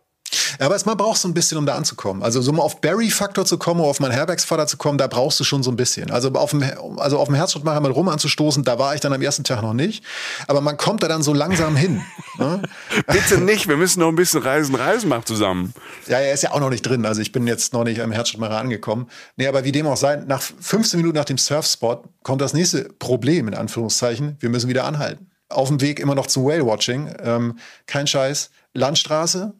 Ja, 0.58 0.66
aber 0.66 0.78
man 0.84 0.96
braucht 0.96 1.18
so 1.18 1.28
ein 1.28 1.34
bisschen, 1.34 1.58
um 1.58 1.66
da 1.66 1.74
anzukommen. 1.74 2.22
Also 2.22 2.40
so 2.40 2.52
mal 2.52 2.62
auf 2.62 2.80
Barry-Faktor 2.80 3.44
zu 3.44 3.58
kommen, 3.58 3.80
oder 3.80 3.90
auf 3.90 4.00
meinen 4.00 4.12
Herbergsvater 4.12 4.66
zu 4.66 4.76
kommen, 4.76 4.98
da 4.98 5.06
brauchst 5.06 5.38
du 5.38 5.44
schon 5.44 5.62
so 5.62 5.70
ein 5.70 5.76
bisschen. 5.76 6.10
Also 6.10 6.30
auf 6.32 6.50
dem, 6.50 6.64
also 6.96 7.18
auf 7.18 7.28
dem 7.28 7.34
Herzschrittmacher 7.34 7.80
mit 7.80 7.94
rum 7.94 8.08
anzustoßen, 8.08 8.64
da 8.64 8.78
war 8.78 8.94
ich 8.94 9.00
dann 9.00 9.12
am 9.12 9.22
ersten 9.22 9.44
Tag 9.44 9.62
noch 9.62 9.74
nicht. 9.74 10.04
Aber 10.46 10.60
man 10.60 10.76
kommt 10.76 11.02
da 11.02 11.08
dann 11.08 11.22
so 11.22 11.32
langsam 11.32 11.76
hin. 11.76 12.02
ne? 12.38 12.62
Bitte 13.06 13.38
nicht, 13.38 13.68
wir 13.68 13.76
müssen 13.76 14.00
noch 14.00 14.08
ein 14.08 14.16
bisschen 14.16 14.42
reisen, 14.42 14.74
reisen 14.74 15.08
machen 15.08 15.26
zusammen. 15.26 15.74
Ja, 16.06 16.18
er 16.18 16.32
ist 16.32 16.42
ja 16.42 16.52
auch 16.52 16.60
noch 16.60 16.70
nicht 16.70 16.82
drin. 16.82 17.06
Also 17.06 17.20
ich 17.20 17.32
bin 17.32 17.46
jetzt 17.46 17.72
noch 17.72 17.84
nicht 17.84 18.00
am 18.00 18.12
Herzschrittmacher 18.12 18.58
angekommen. 18.58 19.08
Nee, 19.36 19.46
aber 19.46 19.64
wie 19.64 19.72
dem 19.72 19.86
auch 19.86 19.96
sei, 19.96 20.16
nach 20.16 20.42
15 20.42 20.98
Minuten 20.98 21.16
nach 21.16 21.24
dem 21.24 21.38
Surfspot 21.38 22.04
kommt 22.22 22.40
das 22.40 22.54
nächste 22.54 22.84
Problem, 22.98 23.48
in 23.48 23.54
Anführungszeichen. 23.54 24.36
Wir 24.40 24.48
müssen 24.48 24.68
wieder 24.68 24.84
anhalten. 24.84 25.30
Auf 25.48 25.68
dem 25.68 25.80
Weg 25.80 26.00
immer 26.00 26.14
noch 26.14 26.26
zum 26.26 26.44
Whale-Watching. 26.44 27.14
Ähm, 27.22 27.58
kein 27.86 28.06
Scheiß. 28.06 28.50
Landstraße, 28.74 29.54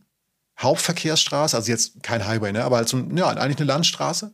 Hauptverkehrsstraße, 0.59 1.57
also 1.57 1.71
jetzt 1.71 2.03
kein 2.03 2.27
Highway, 2.27 2.53
ne, 2.53 2.65
aber 2.65 2.77
halt 2.77 2.89
so, 2.89 2.99
ja, 3.15 3.29
eigentlich 3.29 3.59
eine 3.59 3.67
Landstraße. 3.67 4.33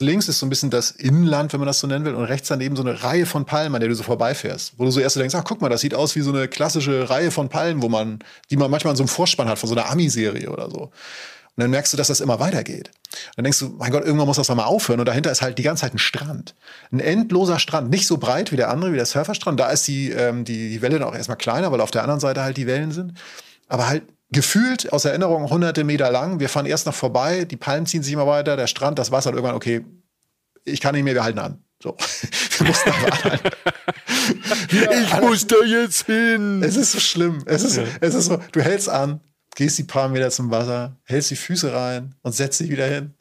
Links 0.00 0.28
ist 0.28 0.38
so 0.38 0.46
ein 0.46 0.48
bisschen 0.48 0.70
das 0.70 0.92
Inland, 0.92 1.52
wenn 1.52 1.58
man 1.58 1.66
das 1.66 1.80
so 1.80 1.88
nennen 1.88 2.04
will, 2.04 2.14
und 2.14 2.24
rechts 2.24 2.46
daneben 2.48 2.76
so 2.76 2.82
eine 2.82 3.02
Reihe 3.02 3.26
von 3.26 3.44
Palmen, 3.46 3.74
an 3.74 3.80
der 3.80 3.88
du 3.88 3.96
so 3.96 4.04
vorbeifährst. 4.04 4.74
Wo 4.76 4.84
du 4.84 4.92
so 4.92 5.00
erst 5.00 5.14
so 5.14 5.20
denkst, 5.20 5.34
ach 5.34 5.42
guck 5.44 5.60
mal, 5.60 5.68
das 5.68 5.80
sieht 5.80 5.92
aus 5.92 6.14
wie 6.14 6.20
so 6.20 6.30
eine 6.30 6.46
klassische 6.46 7.10
Reihe 7.10 7.32
von 7.32 7.48
Palmen, 7.48 7.82
wo 7.82 7.88
man, 7.88 8.20
die 8.48 8.56
man 8.56 8.70
manchmal 8.70 8.92
in 8.92 8.96
so 8.96 9.02
einem 9.02 9.08
Vorspann 9.08 9.48
hat 9.48 9.58
von 9.58 9.68
so 9.68 9.74
einer 9.74 9.90
Ami-Serie 9.90 10.50
oder 10.50 10.70
so. 10.70 10.92
Und 11.58 11.62
dann 11.62 11.70
merkst 11.72 11.92
du, 11.92 11.96
dass 11.96 12.06
das 12.06 12.20
immer 12.20 12.38
weitergeht. 12.38 12.90
Und 12.90 13.38
dann 13.38 13.42
denkst 13.42 13.58
du, 13.58 13.70
mein 13.70 13.90
Gott, 13.90 14.04
irgendwann 14.04 14.28
muss 14.28 14.36
das 14.36 14.48
mal 14.48 14.62
aufhören. 14.62 15.00
Und 15.00 15.06
dahinter 15.06 15.32
ist 15.32 15.42
halt 15.42 15.58
die 15.58 15.64
ganze 15.64 15.80
Zeit 15.80 15.92
ein 15.92 15.98
Strand. 15.98 16.54
Ein 16.92 17.00
endloser 17.00 17.58
Strand. 17.58 17.90
Nicht 17.90 18.06
so 18.06 18.16
breit 18.16 18.52
wie 18.52 18.56
der 18.56 18.70
andere, 18.70 18.92
wie 18.92 18.96
der 18.96 19.06
Surferstrand. 19.06 19.58
Da 19.58 19.68
ist 19.70 19.88
die, 19.88 20.12
ähm, 20.12 20.44
die, 20.44 20.68
die 20.68 20.82
Welle 20.82 21.00
dann 21.00 21.08
auch 21.08 21.16
erstmal 21.16 21.36
kleiner, 21.36 21.72
weil 21.72 21.80
auf 21.80 21.90
der 21.90 22.02
anderen 22.02 22.20
Seite 22.20 22.42
halt 22.42 22.58
die 22.58 22.68
Wellen 22.68 22.92
sind. 22.92 23.14
Aber 23.66 23.88
halt 23.88 24.04
gefühlt 24.30 24.92
aus 24.92 25.04
Erinnerung 25.04 25.50
hunderte 25.50 25.82
Meter 25.82 26.12
lang. 26.12 26.38
Wir 26.38 26.48
fahren 26.48 26.64
erst 26.64 26.86
noch 26.86 26.94
vorbei, 26.94 27.44
die 27.44 27.56
Palmen 27.56 27.86
ziehen 27.86 28.04
sich 28.04 28.12
immer 28.12 28.28
weiter, 28.28 28.56
der 28.56 28.68
Strand, 28.68 29.00
das 29.00 29.10
Wasser 29.10 29.30
und 29.30 29.34
irgendwann, 29.34 29.56
okay, 29.56 29.84
ich 30.64 30.80
kann 30.80 30.94
nicht 30.94 31.02
mehr, 31.02 31.14
wir 31.14 31.24
halten 31.24 31.40
an. 31.40 31.64
So. 31.82 31.96
Wir 32.58 32.66
mussten 32.66 32.90
aber 32.90 33.38
ich 35.00 35.20
muss 35.20 35.46
da 35.46 35.56
jetzt 35.64 36.06
hin. 36.06 36.62
Es 36.62 36.76
ist 36.76 36.90
so 36.92 37.00
schlimm. 37.00 37.42
Es 37.46 37.62
ist, 37.62 37.80
es 38.00 38.14
ist 38.14 38.26
so, 38.26 38.38
du 38.50 38.60
hältst 38.60 38.88
an, 38.88 39.20
gehst 39.58 39.76
die 39.76 39.82
paar 39.82 40.08
Meter 40.08 40.30
zum 40.30 40.52
Wasser, 40.52 40.94
hältst 41.02 41.32
die 41.32 41.36
Füße 41.36 41.72
rein 41.72 42.14
und 42.22 42.32
setzt 42.32 42.60
dich 42.60 42.70
wieder 42.70 42.86
hin. 42.86 43.14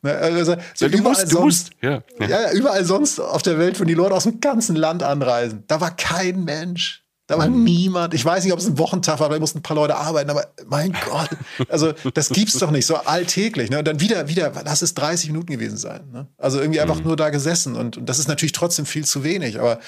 Also, 0.00 0.54
so 0.74 0.84
ja, 0.84 0.92
du 0.92 0.98
musst, 0.98 1.32
du 1.32 1.40
musst. 1.40 1.70
Ja. 1.82 2.04
Ja. 2.20 2.28
ja, 2.28 2.52
überall 2.52 2.84
sonst 2.84 3.18
auf 3.18 3.42
der 3.42 3.58
Welt, 3.58 3.80
wo 3.80 3.84
die 3.84 3.94
Leute 3.94 4.14
aus 4.14 4.22
dem 4.22 4.40
ganzen 4.40 4.76
Land 4.76 5.02
anreisen, 5.02 5.64
da 5.66 5.80
war 5.80 5.96
kein 5.96 6.44
Mensch. 6.44 7.04
Da 7.28 7.38
war 7.38 7.48
niemand. 7.48 8.14
Ich 8.14 8.24
weiß 8.24 8.44
nicht, 8.44 8.52
ob 8.52 8.60
es 8.60 8.66
ein 8.66 8.78
Wochentag 8.78 9.18
war, 9.18 9.30
weil 9.30 9.40
mussten 9.40 9.58
ein 9.58 9.62
paar 9.62 9.74
Leute 9.74 9.96
arbeiten, 9.96 10.30
aber 10.30 10.46
mein 10.66 10.96
Gott, 11.08 11.30
also 11.68 11.92
das 12.14 12.28
gibt's 12.28 12.58
doch 12.58 12.70
nicht 12.70 12.86
so 12.86 12.96
alltäglich. 12.96 13.68
Ne? 13.68 13.80
Und 13.80 13.88
dann 13.88 13.98
wieder, 13.98 14.28
wieder, 14.28 14.52
lass 14.64 14.82
es 14.82 14.94
30 14.94 15.30
Minuten 15.30 15.52
gewesen 15.52 15.76
sein. 15.76 16.08
Ne? 16.12 16.28
Also 16.38 16.60
irgendwie 16.60 16.80
einfach 16.80 16.98
mhm. 16.98 17.04
nur 17.04 17.16
da 17.16 17.30
gesessen 17.30 17.74
und, 17.74 17.96
und 17.96 18.08
das 18.08 18.20
ist 18.20 18.28
natürlich 18.28 18.52
trotzdem 18.52 18.86
viel 18.86 19.04
zu 19.04 19.24
wenig. 19.24 19.58
Aber 19.58 19.80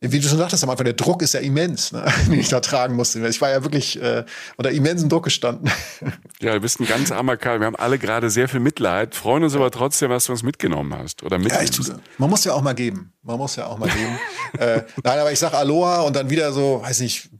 wie 0.00 0.20
du 0.20 0.28
schon 0.28 0.38
sagtest 0.38 0.62
am 0.62 0.70
Anfang, 0.70 0.84
der 0.84 0.94
Druck 0.94 1.22
ist 1.22 1.34
ja 1.34 1.40
immens, 1.40 1.92
ne? 1.92 2.04
den 2.26 2.38
ich 2.38 2.48
da 2.48 2.60
tragen 2.60 2.94
musste. 2.94 3.26
Ich 3.26 3.40
war 3.40 3.50
ja 3.50 3.62
wirklich 3.62 4.00
äh, 4.00 4.24
unter 4.56 4.70
immensen 4.70 5.08
Druck 5.08 5.24
gestanden. 5.24 5.70
Ja, 6.38 6.52
du 6.52 6.60
bist 6.60 6.80
ein 6.80 6.86
ganz 6.86 7.10
armer 7.10 7.38
Kerl. 7.38 7.60
Wir 7.60 7.66
haben 7.66 7.76
alle 7.76 7.98
gerade 7.98 8.28
sehr 8.28 8.46
viel 8.46 8.60
Mitleid, 8.60 9.14
freuen 9.14 9.42
uns 9.42 9.54
aber 9.54 9.70
trotzdem, 9.70 10.10
was 10.10 10.26
du 10.26 10.32
uns 10.32 10.42
mitgenommen 10.42 10.94
hast. 10.94 11.22
Oder 11.22 11.38
ja, 11.40 11.62
ich, 11.62 11.70
man 12.18 12.28
muss 12.28 12.44
ja 12.44 12.52
auch 12.52 12.60
mal 12.60 12.74
geben. 12.74 13.14
Man 13.22 13.38
muss 13.38 13.56
ja 13.56 13.66
auch 13.66 13.78
mal 13.78 13.88
geben. 13.88 14.18
äh, 14.58 14.82
nein, 15.02 15.18
aber 15.18 15.32
ich 15.32 15.38
sag 15.38 15.54
Aloha 15.54 16.02
und 16.02 16.14
dann 16.14 16.28
wieder 16.28 16.52
so, 16.52 16.75
weiß 16.82 17.00
nicht, 17.00 17.30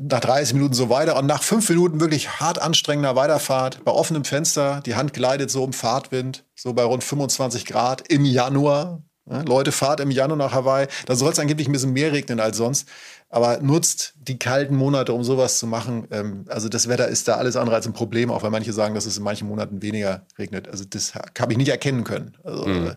nach 0.00 0.20
30 0.20 0.54
Minuten 0.54 0.74
so 0.74 0.90
weiter 0.90 1.16
und 1.16 1.26
nach 1.26 1.42
fünf 1.42 1.68
Minuten 1.68 2.00
wirklich 2.00 2.40
hart 2.40 2.60
anstrengender 2.60 3.16
Weiterfahrt 3.16 3.84
bei 3.84 3.92
offenem 3.92 4.24
Fenster. 4.24 4.80
Die 4.84 4.94
Hand 4.94 5.12
gleitet 5.12 5.50
so 5.50 5.64
im 5.64 5.72
Fahrtwind, 5.72 6.44
so 6.54 6.72
bei 6.72 6.84
rund 6.84 7.04
25 7.04 7.66
Grad 7.66 8.08
im 8.08 8.24
Januar. 8.24 9.02
Ja, 9.30 9.42
Leute, 9.42 9.72
fahrt 9.72 10.00
im 10.00 10.10
Januar 10.10 10.38
nach 10.38 10.52
Hawaii. 10.52 10.86
Da 11.06 11.14
soll 11.14 11.32
es 11.32 11.38
angeblich 11.38 11.68
ein 11.68 11.72
bisschen 11.72 11.92
mehr 11.92 12.12
regnen 12.12 12.40
als 12.40 12.56
sonst. 12.56 12.88
aber 13.30 13.60
nutzt 13.60 14.14
die 14.16 14.38
kalten 14.38 14.74
Monate, 14.74 15.12
um 15.12 15.22
sowas 15.22 15.58
zu 15.58 15.66
machen. 15.66 16.08
Ähm, 16.10 16.46
also 16.48 16.70
das 16.70 16.88
Wetter 16.88 17.08
ist 17.08 17.28
da 17.28 17.34
alles 17.34 17.56
andere 17.56 17.76
als 17.76 17.86
ein 17.86 17.92
Problem, 17.92 18.30
auch 18.30 18.42
weil 18.42 18.50
manche 18.50 18.72
sagen, 18.72 18.94
dass 18.94 19.04
es 19.04 19.18
in 19.18 19.22
manchen 19.22 19.48
Monaten 19.48 19.82
weniger 19.82 20.26
regnet. 20.38 20.66
Also 20.68 20.84
das 20.88 21.14
habe 21.14 21.52
ich 21.52 21.58
nicht 21.58 21.68
erkennen 21.68 22.04
können, 22.04 22.36
also, 22.42 22.64
mhm. 22.64 22.94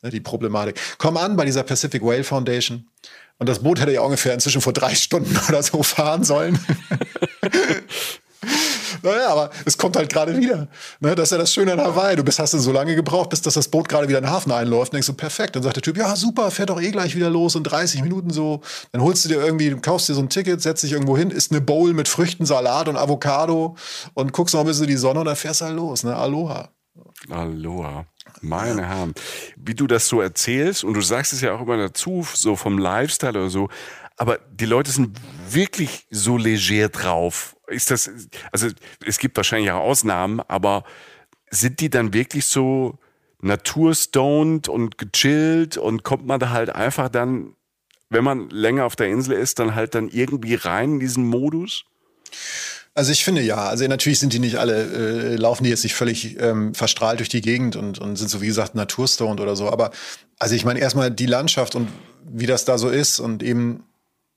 äh, 0.00 0.10
die 0.10 0.20
Problematik. 0.20 0.80
Komm 0.96 1.18
an 1.18 1.36
bei 1.36 1.44
dieser 1.44 1.64
Pacific 1.64 2.02
Whale 2.02 2.24
Foundation. 2.24 2.88
Und 3.38 3.48
das 3.48 3.60
Boot 3.60 3.80
hätte 3.80 3.92
ja 3.92 4.00
ungefähr 4.00 4.34
inzwischen 4.34 4.60
vor 4.60 4.72
drei 4.72 4.94
Stunden 4.94 5.38
oder 5.48 5.62
so 5.62 5.82
fahren 5.82 6.24
sollen. 6.24 6.58
Naja, 9.04 9.28
aber 9.28 9.50
es 9.66 9.76
kommt 9.76 9.96
halt 9.96 10.10
gerade 10.10 10.36
wieder. 10.36 10.66
Ne, 11.00 11.14
das 11.14 11.24
ist 11.24 11.32
ja 11.32 11.38
das 11.38 11.52
Schöne 11.52 11.74
an 11.74 11.80
Hawaii. 11.80 12.16
Du 12.16 12.24
bist, 12.24 12.38
hast 12.38 12.52
so 12.52 12.72
lange 12.72 12.94
gebraucht, 12.94 13.28
bis 13.28 13.42
dass 13.42 13.52
das 13.52 13.68
Boot 13.68 13.86
gerade 13.86 14.08
wieder 14.08 14.18
in 14.18 14.24
den 14.24 14.30
Hafen 14.30 14.50
einläuft. 14.50 14.92
Und 14.92 14.94
denkst 14.94 15.08
du, 15.08 15.12
perfekt. 15.12 15.56
Dann 15.56 15.62
sagt 15.62 15.76
der 15.76 15.82
Typ, 15.82 15.98
ja, 15.98 16.16
super, 16.16 16.50
fährt 16.50 16.70
doch 16.70 16.80
eh 16.80 16.90
gleich 16.90 17.14
wieder 17.14 17.28
los 17.28 17.54
in 17.54 17.62
30 17.62 18.02
Minuten 18.02 18.30
so. 18.30 18.62
Dann 18.92 19.02
holst 19.02 19.24
du 19.26 19.28
dir 19.28 19.44
irgendwie, 19.44 19.70
kaufst 19.76 20.08
dir 20.08 20.14
so 20.14 20.22
ein 20.22 20.30
Ticket, 20.30 20.62
setzt 20.62 20.82
dich 20.82 20.92
irgendwo 20.92 21.18
hin, 21.18 21.30
isst 21.30 21.52
eine 21.52 21.60
Bowl 21.60 21.92
mit 21.92 22.08
Früchten, 22.08 22.46
Salat 22.46 22.88
und 22.88 22.96
Avocado 22.96 23.76
und 24.14 24.32
guckst 24.32 24.54
noch 24.54 24.62
ein 24.62 24.66
bisschen 24.66 24.84
in 24.84 24.90
die 24.90 24.96
Sonne 24.96 25.20
und 25.20 25.26
dann 25.26 25.36
fährst 25.36 25.60
du 25.60 25.66
halt 25.66 25.76
los. 25.76 26.02
Ne? 26.02 26.16
Aloha. 26.16 26.70
Aloha. 27.30 28.06
Meine 28.40 28.86
Herren. 28.86 29.14
Wie 29.56 29.74
du 29.74 29.86
das 29.86 30.08
so 30.08 30.20
erzählst, 30.20 30.84
und 30.84 30.94
du 30.94 31.00
sagst 31.00 31.32
es 31.32 31.40
ja 31.40 31.54
auch 31.54 31.60
immer 31.60 31.76
dazu, 31.76 32.26
so 32.34 32.56
vom 32.56 32.78
Lifestyle 32.78 33.38
oder 33.38 33.50
so, 33.50 33.68
aber 34.16 34.38
die 34.52 34.66
Leute 34.66 34.90
sind 34.90 35.18
wirklich 35.48 36.06
so 36.10 36.36
leger 36.36 36.88
drauf. 36.88 37.56
Ist 37.66 37.90
das, 37.90 38.10
also 38.52 38.68
es 39.04 39.18
gibt 39.18 39.36
wahrscheinlich 39.36 39.70
auch 39.70 39.80
Ausnahmen, 39.80 40.40
aber 40.40 40.84
sind 41.50 41.80
die 41.80 41.90
dann 41.90 42.12
wirklich 42.12 42.46
so 42.46 42.98
naturstoned 43.40 44.68
und 44.68 44.98
gechillt 44.98 45.76
und 45.76 46.02
kommt 46.02 46.26
man 46.26 46.40
da 46.40 46.50
halt 46.50 46.70
einfach 46.70 47.08
dann, 47.08 47.56
wenn 48.08 48.24
man 48.24 48.48
länger 48.50 48.84
auf 48.84 48.96
der 48.96 49.08
Insel 49.08 49.36
ist, 49.36 49.58
dann 49.58 49.74
halt 49.74 49.94
dann 49.94 50.08
irgendwie 50.08 50.54
rein 50.54 50.94
in 50.94 51.00
diesen 51.00 51.26
Modus? 51.26 51.84
Also 52.96 53.10
ich 53.10 53.24
finde 53.24 53.42
ja, 53.42 53.56
also 53.56 53.86
natürlich 53.88 54.20
sind 54.20 54.32
die 54.32 54.38
nicht 54.38 54.56
alle, 54.56 55.32
äh, 55.32 55.36
laufen 55.36 55.64
die 55.64 55.70
jetzt 55.70 55.82
nicht 55.82 55.94
völlig 55.94 56.38
ähm, 56.40 56.74
verstrahlt 56.74 57.18
durch 57.18 57.28
die 57.28 57.40
Gegend 57.40 57.74
und, 57.74 57.98
und 57.98 58.16
sind 58.16 58.28
so 58.28 58.40
wie 58.40 58.46
gesagt 58.46 58.76
naturstoned 58.76 59.40
oder 59.40 59.56
so, 59.56 59.68
aber 59.68 59.90
also 60.38 60.54
ich 60.54 60.64
meine 60.64 60.78
erstmal 60.78 61.10
die 61.10 61.26
Landschaft 61.26 61.74
und 61.74 61.88
wie 62.24 62.46
das 62.46 62.64
da 62.64 62.78
so 62.78 62.88
ist 62.88 63.18
und 63.18 63.42
eben 63.42 63.84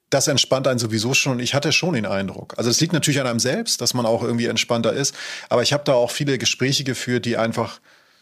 das 0.10 0.28
entspannt 0.28 0.68
einen 0.68 0.80
sowieso 0.80 1.14
schon. 1.14 1.34
Und 1.34 1.40
ich 1.40 1.54
hatte 1.54 1.72
schon 1.72 1.94
den 1.94 2.06
Eindruck. 2.06 2.54
Also 2.58 2.70
es 2.70 2.80
liegt 2.80 2.94
natürlich 2.94 3.20
an 3.20 3.28
einem 3.28 3.40
selbst, 3.40 3.82
dass 3.82 3.94
man 3.94 4.06
auch 4.06 4.24
irgendwie 4.24 4.46
entspannter 4.46 4.94
ist. 4.94 5.14
Aber 5.50 5.64
ich 5.64 5.74
habe 5.74 5.84
da 5.84 5.94
auch 5.94 6.12
viele 6.12 6.38
Gespräche 6.38 6.84
geführt, 6.84 7.26
die 7.26 7.38
einfach 7.38 7.80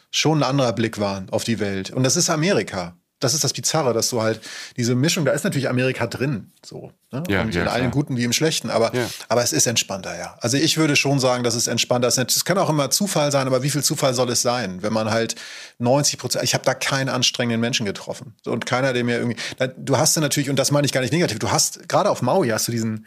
schon 0.10 0.40
ein 0.40 0.44
anderer 0.50 0.74
Blick 0.74 1.00
waren 1.00 1.30
auf 1.30 1.44
die 1.44 1.60
Welt. 1.60 1.92
Und 1.92 2.04
das 2.04 2.16
ist 2.16 2.30
Amerika 2.30 2.98
das 3.20 3.34
ist 3.34 3.44
das 3.44 3.54
Bizarre, 3.54 3.94
dass 3.94 4.10
du 4.10 4.22
halt 4.22 4.42
diese 4.76 4.94
Mischung, 4.94 5.24
da 5.24 5.32
ist 5.32 5.44
natürlich 5.44 5.70
Amerika 5.70 6.06
drin, 6.06 6.52
so. 6.66 6.92
Ne? 7.12 7.24
Ja, 7.30 7.42
und 7.42 7.56
ja, 7.56 7.62
in 7.62 7.68
allen 7.68 7.92
Guten 7.92 8.18
wie 8.18 8.24
im 8.26 8.34
Schlechten, 8.34 8.70
aber, 8.70 8.94
ja. 8.94 9.08
aber 9.30 9.42
es 9.42 9.54
ist 9.54 9.68
entspannter, 9.68 10.18
ja. 10.18 10.38
Also 10.42 10.58
ich 10.58 10.78
würde 10.78 10.96
schon 10.96 11.20
sagen, 11.20 11.44
dass 11.44 11.56
es 11.56 11.68
entspannter 11.68 12.10
ist. 12.10 12.18
Es 12.18 12.44
kann 12.44 12.58
auch 12.58 12.70
immer 12.70 12.90
Zufall 12.92 13.32
sein, 13.32 13.48
aber 13.48 13.64
wie 13.64 13.70
viel 13.70 13.84
Zufall 13.84 14.14
soll 14.14 14.30
es 14.30 14.42
sein, 14.42 14.84
wenn 14.84 14.92
man 14.92 15.12
halt 15.12 15.36
90 15.80 16.20
Prozent, 16.20 16.44
ich 16.44 16.54
habe 16.54 16.66
da 16.66 16.74
keinen 16.74 17.10
anstrengenden 17.10 17.62
Menschen 17.62 17.86
getroffen 17.86 18.36
und 18.46 18.66
keiner, 18.66 18.92
der 18.92 19.04
mir 19.04 19.18
irgendwie, 19.18 19.38
du 19.78 19.98
hast 19.98 20.16
ja 20.16 20.22
natürlich, 20.22 20.50
und 20.50 20.58
das 20.58 20.72
meine 20.72 20.86
ich 20.86 20.92
gar 20.92 21.02
nicht 21.02 21.14
negativ, 21.14 21.40
du 21.40 21.52
hast, 21.52 21.88
gerade 21.88 22.10
auf 22.10 22.22
Maui 22.22 22.50
hast 22.50 22.68
du 22.68 22.72
diesen, 22.72 23.06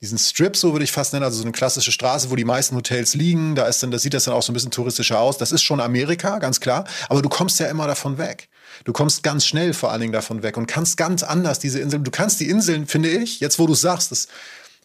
diesen 0.00 0.18
Strip, 0.18 0.56
so 0.56 0.72
würde 0.72 0.84
ich 0.84 0.92
fast 0.92 1.12
nennen, 1.12 1.24
also 1.24 1.38
so 1.38 1.44
eine 1.44 1.52
klassische 1.52 1.92
Straße, 1.92 2.30
wo 2.30 2.36
die 2.36 2.44
meisten 2.44 2.76
Hotels 2.76 3.14
liegen. 3.14 3.54
Da 3.54 3.66
ist 3.66 3.82
dann, 3.82 3.90
das 3.90 4.02
sieht 4.02 4.12
das 4.12 4.24
dann 4.24 4.34
auch 4.34 4.42
so 4.42 4.52
ein 4.52 4.54
bisschen 4.54 4.70
touristischer 4.70 5.18
aus. 5.18 5.38
Das 5.38 5.50
ist 5.50 5.62
schon 5.62 5.80
Amerika, 5.80 6.40
ganz 6.40 6.60
klar. 6.60 6.84
Aber 7.08 7.22
du 7.22 7.30
kommst 7.30 7.58
ja 7.58 7.68
immer 7.68 7.86
davon 7.86 8.18
weg. 8.18 8.50
Du 8.84 8.92
kommst 8.92 9.22
ganz 9.22 9.46
schnell 9.46 9.72
vor 9.72 9.92
allen 9.92 10.00
Dingen 10.00 10.12
davon 10.12 10.42
weg 10.42 10.56
und 10.56 10.66
kannst 10.66 10.96
ganz 10.96 11.22
anders 11.22 11.58
diese 11.58 11.80
Inseln. 11.80 12.04
Du 12.04 12.10
kannst 12.10 12.40
die 12.40 12.48
Inseln, 12.48 12.86
finde 12.86 13.10
ich, 13.10 13.40
jetzt 13.40 13.58
wo 13.58 13.66
du 13.66 13.74
sagst, 13.74 14.10
das 14.10 14.28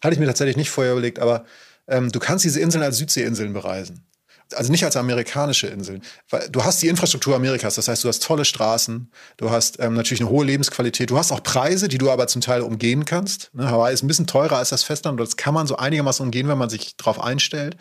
hatte 0.02 0.14
ich 0.14 0.20
mir 0.20 0.26
tatsächlich 0.26 0.56
nicht 0.56 0.70
vorher 0.70 0.92
überlegt, 0.92 1.18
aber 1.18 1.44
ähm, 1.88 2.10
du 2.12 2.18
kannst 2.18 2.44
diese 2.44 2.60
Inseln 2.60 2.84
als 2.84 2.98
Südseeinseln 2.98 3.52
bereisen 3.52 4.04
also 4.54 4.70
nicht 4.70 4.84
als 4.84 4.96
amerikanische 4.96 5.66
Inseln. 5.66 6.02
Weil 6.28 6.48
du 6.48 6.64
hast 6.64 6.82
die 6.82 6.88
Infrastruktur 6.88 7.34
Amerikas, 7.36 7.74
das 7.74 7.88
heißt, 7.88 8.04
du 8.04 8.08
hast 8.08 8.22
tolle 8.22 8.44
Straßen, 8.44 9.10
du 9.36 9.50
hast 9.50 9.80
ähm, 9.80 9.94
natürlich 9.94 10.20
eine 10.20 10.30
hohe 10.30 10.44
Lebensqualität, 10.44 11.10
du 11.10 11.18
hast 11.18 11.32
auch 11.32 11.42
Preise, 11.42 11.88
die 11.88 11.98
du 11.98 12.10
aber 12.10 12.26
zum 12.26 12.40
Teil 12.40 12.62
umgehen 12.62 13.04
kannst. 13.04 13.50
Ne, 13.54 13.70
Hawaii 13.70 13.94
ist 13.94 14.02
ein 14.02 14.06
bisschen 14.06 14.26
teurer 14.26 14.56
als 14.56 14.70
das 14.70 14.82
Festland, 14.82 15.18
das 15.20 15.36
kann 15.36 15.54
man 15.54 15.66
so 15.66 15.76
einigermaßen 15.76 16.24
umgehen, 16.24 16.48
wenn 16.48 16.58
man 16.58 16.70
sich 16.70 16.96
darauf 16.96 17.20
einstellt 17.20 17.76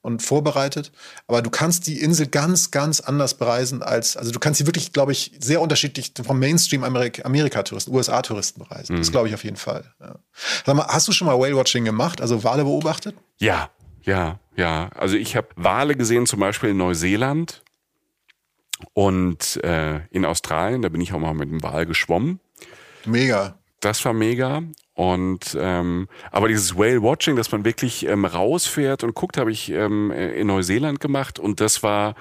und 0.00 0.22
vorbereitet. 0.22 0.92
Aber 1.26 1.42
du 1.42 1.50
kannst 1.50 1.86
die 1.86 2.00
Insel 2.00 2.26
ganz, 2.26 2.70
ganz 2.70 3.00
anders 3.00 3.34
bereisen 3.34 3.82
als, 3.82 4.16
also 4.16 4.30
du 4.32 4.38
kannst 4.38 4.58
sie 4.58 4.66
wirklich, 4.66 4.92
glaube 4.92 5.12
ich, 5.12 5.32
sehr 5.40 5.60
unterschiedlich 5.60 6.12
vom 6.22 6.38
Mainstream 6.38 6.84
Amerika-Touristen, 6.84 7.94
USA-Touristen 7.94 8.62
bereisen. 8.62 8.94
Mhm. 8.94 8.98
Das 8.98 9.10
glaube 9.10 9.28
ich 9.28 9.34
auf 9.34 9.44
jeden 9.44 9.56
Fall. 9.56 9.84
Ja. 10.00 10.16
Sag 10.66 10.76
mal, 10.76 10.86
hast 10.86 11.08
du 11.08 11.12
schon 11.12 11.26
mal 11.26 11.38
Whale-Watching 11.38 11.84
gemacht, 11.84 12.20
also 12.20 12.44
Wale 12.44 12.64
beobachtet? 12.64 13.16
Ja, 13.38 13.70
ja, 14.02 14.40
ja. 14.56 14.90
Also 14.94 15.16
ich 15.16 15.36
habe 15.36 15.48
Wale 15.56 15.96
gesehen, 15.96 16.26
zum 16.26 16.40
Beispiel 16.40 16.70
in 16.70 16.76
Neuseeland 16.76 17.62
und 18.94 19.62
äh, 19.64 20.06
in 20.10 20.24
Australien. 20.24 20.82
Da 20.82 20.88
bin 20.88 21.00
ich 21.00 21.12
auch 21.12 21.18
mal 21.18 21.34
mit 21.34 21.50
dem 21.50 21.62
Wal 21.62 21.86
geschwommen. 21.86 22.40
Mega. 23.04 23.58
Das 23.80 24.04
war 24.04 24.12
mega. 24.12 24.62
Und 24.94 25.56
ähm, 25.58 26.08
aber 26.30 26.48
dieses 26.48 26.76
Whale 26.76 27.02
Watching, 27.02 27.36
dass 27.36 27.50
man 27.50 27.64
wirklich 27.64 28.06
ähm, 28.06 28.24
rausfährt 28.24 29.02
und 29.04 29.14
guckt, 29.14 29.38
habe 29.38 29.50
ich 29.50 29.70
ähm, 29.70 30.10
in 30.10 30.46
Neuseeland 30.46 31.00
gemacht 31.00 31.38
und 31.38 31.60
das 31.60 31.82
war 31.82 32.14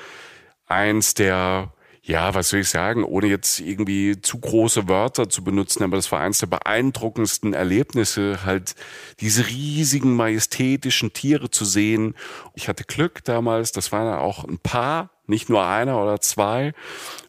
eins 0.67 1.13
der 1.13 1.73
ja, 2.11 2.35
was 2.35 2.49
soll 2.49 2.59
ich 2.59 2.69
sagen, 2.69 3.05
ohne 3.05 3.27
jetzt 3.27 3.61
irgendwie 3.61 4.19
zu 4.21 4.37
große 4.37 4.89
Wörter 4.89 5.29
zu 5.29 5.45
benutzen, 5.45 5.81
aber 5.81 5.95
das 5.95 6.11
war 6.11 6.19
eines 6.19 6.39
der 6.39 6.47
beeindruckendsten 6.47 7.53
Erlebnisse, 7.53 8.45
halt 8.45 8.75
diese 9.21 9.47
riesigen 9.47 10.13
majestätischen 10.17 11.13
Tiere 11.13 11.49
zu 11.49 11.63
sehen. 11.63 12.15
Ich 12.53 12.67
hatte 12.67 12.83
Glück 12.83 13.23
damals, 13.23 13.71
das 13.71 13.93
waren 13.93 14.13
auch 14.13 14.43
ein 14.43 14.59
paar, 14.59 15.09
nicht 15.25 15.49
nur 15.49 15.65
einer 15.65 16.03
oder 16.03 16.19
zwei. 16.19 16.73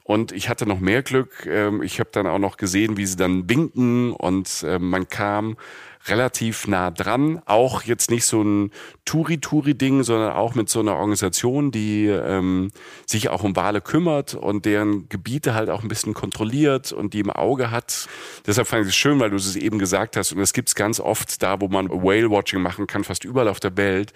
Und 0.03 0.33
ich 0.33 0.49
hatte 0.49 0.67
noch 0.67 0.81
mehr 0.81 1.05
Glück. 1.05 1.47
Ähm, 1.47 1.81
ich 1.81 2.01
habe 2.01 2.11
dann 2.13 2.27
auch 2.27 2.41
noch 2.41 2.57
gesehen, 2.57 2.97
wie 2.97 3.07
sie 3.07 3.17
dann 3.17 3.49
winken 3.49 4.13
und 4.13 4.65
ähm, 4.67 4.91
man 4.91 5.09
kam 5.09 5.57
relativ 6.07 6.67
nah 6.67 6.91
dran. 6.91 7.41
Auch 7.47 7.83
jetzt 7.83 8.11
nicht 8.11 8.25
so 8.25 8.43
ein 8.43 8.71
Touri-Touri-Ding, 9.05 10.03
sondern 10.03 10.33
auch 10.33 10.55
mit 10.55 10.69
so 10.69 10.81
einer 10.81 10.97
Organisation, 10.97 11.71
die 11.71 12.07
ähm, 12.07 12.71
sich 13.07 13.29
auch 13.29 13.43
um 13.43 13.57
Wale 13.57 13.81
kümmert 13.81 14.35
und 14.35 14.65
deren 14.65 15.09
Gebiete 15.09 15.55
halt 15.55 15.71
auch 15.71 15.83
ein 15.83 15.89
bisschen 15.89 16.15
kontrolliert 16.15 16.93
und 16.93 17.15
die 17.15 17.21
im 17.21 17.31
Auge 17.31 17.71
hat. 17.71 18.09
Deshalb 18.47 18.69
fand 18.69 18.83
ich 18.83 18.89
es 18.89 18.97
schön, 18.97 19.21
weil 19.21 19.31
du 19.31 19.37
es 19.37 19.57
eben 19.57 19.79
gesagt 19.79 20.17
hast. 20.17 20.33
Und 20.33 20.39
das 20.39 20.53
gibt 20.53 20.69
es 20.69 20.75
ganz 20.75 21.01
oft 21.01 21.43
da, 21.43 21.61
wo 21.61 21.69
man 21.69 21.89
Whale-Watching 21.89 22.61
machen 22.61 22.87
kann, 22.87 23.05
fast 23.05 23.25
überall 23.25 23.49
auf 23.49 23.61
der 23.61 23.77
Welt 23.77 24.13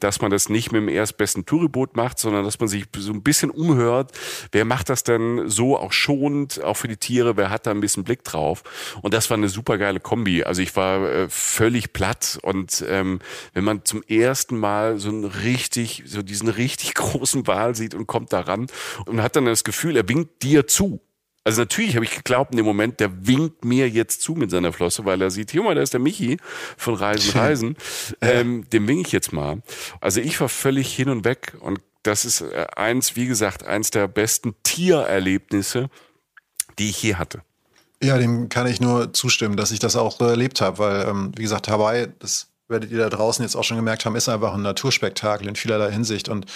dass 0.00 0.20
man 0.20 0.30
das 0.30 0.48
nicht 0.48 0.72
mit 0.72 0.82
dem 0.82 0.88
erstbesten 0.88 1.46
Touriboot 1.46 1.96
macht, 1.96 2.18
sondern 2.18 2.44
dass 2.44 2.58
man 2.60 2.68
sich 2.68 2.84
so 2.96 3.12
ein 3.12 3.22
bisschen 3.22 3.50
umhört, 3.50 4.12
wer 4.52 4.64
macht 4.64 4.88
das 4.88 5.04
denn 5.04 5.48
so 5.48 5.76
auch 5.76 5.92
schonend, 5.92 6.62
auch 6.62 6.74
für 6.74 6.88
die 6.88 6.96
Tiere, 6.96 7.36
wer 7.36 7.50
hat 7.50 7.66
da 7.66 7.70
ein 7.70 7.80
bisschen 7.80 8.04
Blick 8.04 8.24
drauf. 8.24 8.62
Und 9.02 9.14
das 9.14 9.30
war 9.30 9.36
eine 9.36 9.48
super 9.48 9.78
geile 9.78 10.00
Kombi. 10.00 10.44
Also 10.44 10.62
ich 10.62 10.74
war 10.76 11.10
äh, 11.10 11.28
völlig 11.28 11.92
platt 11.92 12.38
und 12.42 12.84
ähm, 12.88 13.20
wenn 13.54 13.64
man 13.64 13.84
zum 13.84 14.02
ersten 14.02 14.58
Mal 14.58 14.98
so 14.98 15.08
einen 15.08 15.24
richtig, 15.24 16.04
so 16.06 16.22
diesen 16.22 16.48
richtig 16.48 16.94
großen 16.94 17.46
Wal 17.46 17.74
sieht 17.74 17.94
und 17.94 18.06
kommt 18.06 18.32
da 18.32 18.40
ran 18.40 18.66
und 19.06 19.22
hat 19.22 19.36
dann 19.36 19.46
das 19.46 19.64
Gefühl, 19.64 19.96
er 19.96 20.08
winkt 20.08 20.42
dir 20.42 20.66
zu. 20.66 21.00
Also 21.48 21.62
natürlich 21.62 21.94
habe 21.96 22.04
ich 22.04 22.14
geglaubt 22.14 22.50
in 22.50 22.58
dem 22.58 22.66
Moment, 22.66 23.00
der 23.00 23.26
winkt 23.26 23.64
mir 23.64 23.88
jetzt 23.88 24.20
zu 24.20 24.34
mit 24.34 24.50
seiner 24.50 24.70
Flosse, 24.70 25.06
weil 25.06 25.22
er 25.22 25.30
sieht, 25.30 25.50
hier 25.50 25.62
mal, 25.62 25.74
da 25.74 25.80
ist 25.80 25.94
der 25.94 25.98
Michi 25.98 26.36
von 26.76 26.92
Reisen, 26.92 27.30
Reisen. 27.30 27.76
Ähm, 28.20 28.68
dem 28.68 28.86
winke 28.86 29.06
ich 29.06 29.12
jetzt 29.12 29.32
mal. 29.32 29.62
Also 30.02 30.20
ich 30.20 30.38
war 30.42 30.50
völlig 30.50 30.94
hin 30.94 31.08
und 31.08 31.24
weg 31.24 31.56
und 31.60 31.80
das 32.02 32.26
ist 32.26 32.42
äh, 32.42 32.66
eins, 32.76 33.16
wie 33.16 33.24
gesagt, 33.24 33.64
eins 33.64 33.90
der 33.90 34.08
besten 34.08 34.56
Tiererlebnisse, 34.62 35.88
die 36.78 36.90
ich 36.90 37.02
je 37.02 37.14
hatte. 37.14 37.40
Ja, 38.02 38.18
dem 38.18 38.50
kann 38.50 38.66
ich 38.66 38.82
nur 38.82 39.14
zustimmen, 39.14 39.56
dass 39.56 39.70
ich 39.70 39.78
das 39.78 39.96
auch 39.96 40.18
so 40.18 40.26
erlebt 40.26 40.60
habe, 40.60 40.78
weil, 40.80 41.08
ähm, 41.08 41.32
wie 41.34 41.42
gesagt, 41.44 41.68
Hawaii, 41.68 42.08
das 42.18 42.48
werdet 42.68 42.90
ihr 42.90 42.98
da 42.98 43.08
draußen 43.08 43.42
jetzt 43.42 43.56
auch 43.56 43.64
schon 43.64 43.76
gemerkt 43.76 44.04
haben, 44.04 44.14
ist 44.14 44.28
einfach 44.28 44.54
ein 44.54 44.62
Naturspektakel 44.62 45.48
in 45.48 45.56
vielerlei 45.56 45.90
Hinsicht. 45.90 46.28
Und, 46.28 46.46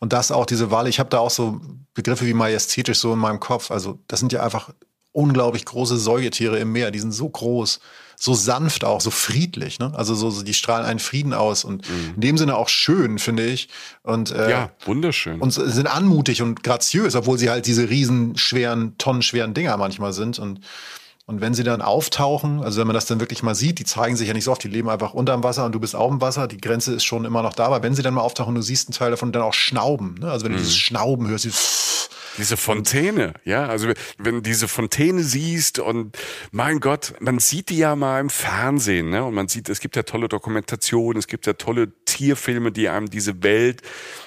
und 0.00 0.12
das 0.12 0.30
auch 0.30 0.46
diese 0.46 0.70
Wahl, 0.70 0.86
ich 0.86 1.00
habe 1.00 1.10
da 1.10 1.18
auch 1.18 1.30
so 1.30 1.60
Begriffe 1.94 2.26
wie 2.26 2.34
majestätisch 2.34 2.98
so 2.98 3.12
in 3.14 3.18
meinem 3.18 3.40
Kopf. 3.40 3.70
Also 3.70 3.98
das 4.06 4.20
sind 4.20 4.32
ja 4.32 4.42
einfach 4.42 4.70
unglaublich 5.12 5.64
große 5.64 5.96
Säugetiere 5.96 6.58
im 6.58 6.72
Meer. 6.72 6.90
Die 6.90 6.98
sind 6.98 7.12
so 7.12 7.28
groß, 7.28 7.80
so 8.16 8.34
sanft 8.34 8.84
auch, 8.84 9.00
so 9.00 9.10
friedlich. 9.10 9.78
Ne? 9.78 9.92
Also 9.94 10.14
so, 10.14 10.30
so 10.30 10.42
die 10.42 10.54
strahlen 10.54 10.86
einen 10.86 10.98
Frieden 10.98 11.34
aus 11.34 11.64
und 11.64 11.88
mhm. 11.88 12.12
in 12.14 12.20
dem 12.20 12.38
Sinne 12.38 12.56
auch 12.56 12.68
schön, 12.68 13.18
finde 13.18 13.46
ich. 13.46 13.68
Und, 14.02 14.30
äh, 14.30 14.50
ja, 14.50 14.70
wunderschön. 14.84 15.40
Und 15.40 15.50
sind 15.52 15.86
anmutig 15.86 16.42
und 16.42 16.62
graziös, 16.62 17.14
obwohl 17.14 17.38
sie 17.38 17.50
halt 17.50 17.66
diese 17.66 17.88
riesen, 17.90 18.36
schweren, 18.36 18.96
tonnenschweren 18.98 19.54
Dinger 19.54 19.76
manchmal 19.76 20.12
sind. 20.12 20.38
Und 20.38 20.60
und 21.32 21.40
wenn 21.40 21.54
sie 21.54 21.64
dann 21.64 21.82
auftauchen, 21.82 22.62
also 22.62 22.80
wenn 22.80 22.86
man 22.86 22.94
das 22.94 23.06
dann 23.06 23.18
wirklich 23.18 23.42
mal 23.42 23.54
sieht, 23.54 23.78
die 23.78 23.84
zeigen 23.84 24.16
sich 24.16 24.28
ja 24.28 24.34
nicht 24.34 24.44
so 24.44 24.52
oft, 24.52 24.62
die 24.62 24.68
leben 24.68 24.88
einfach 24.88 25.14
unterm 25.14 25.42
Wasser 25.42 25.64
und 25.64 25.72
du 25.72 25.80
bist 25.80 25.96
auch 25.96 26.10
im 26.10 26.20
Wasser, 26.20 26.46
die 26.46 26.60
Grenze 26.60 26.94
ist 26.94 27.04
schon 27.04 27.24
immer 27.24 27.42
noch 27.42 27.54
da, 27.54 27.64
aber 27.64 27.82
wenn 27.82 27.94
sie 27.94 28.02
dann 28.02 28.14
mal 28.14 28.20
auftauchen, 28.20 28.54
du 28.54 28.62
siehst 28.62 28.88
einen 28.88 28.94
Teil 28.94 29.10
davon 29.10 29.32
dann 29.32 29.42
auch 29.42 29.54
schnauben. 29.54 30.16
Ne? 30.20 30.30
Also 30.30 30.44
wenn 30.44 30.52
du 30.52 30.58
mhm. 30.58 30.62
dieses 30.62 30.76
Schnauben 30.76 31.28
hörst, 31.28 31.44
dieses 31.44 32.10
Diese 32.38 32.56
Fontäne, 32.56 33.34
ja, 33.44 33.66
also 33.66 33.92
wenn 34.16 34.36
du 34.36 34.40
diese 34.40 34.66
Fontäne 34.66 35.22
siehst 35.22 35.78
und 35.78 36.16
mein 36.50 36.80
Gott, 36.80 37.12
man 37.20 37.38
sieht 37.38 37.68
die 37.68 37.76
ja 37.76 37.94
mal 37.94 38.20
im 38.20 38.30
Fernsehen, 38.30 39.10
ne? 39.10 39.22
Und 39.22 39.34
man 39.34 39.48
sieht, 39.48 39.68
es 39.68 39.80
gibt 39.80 39.96
ja 39.96 40.02
tolle 40.02 40.28
Dokumentationen, 40.28 41.18
es 41.18 41.26
gibt 41.26 41.46
ja 41.46 41.52
tolle 41.52 41.92
Tierfilme, 42.06 42.72
die 42.72 42.88
einem 42.88 43.10
diese 43.10 43.42
Welt 43.42 43.82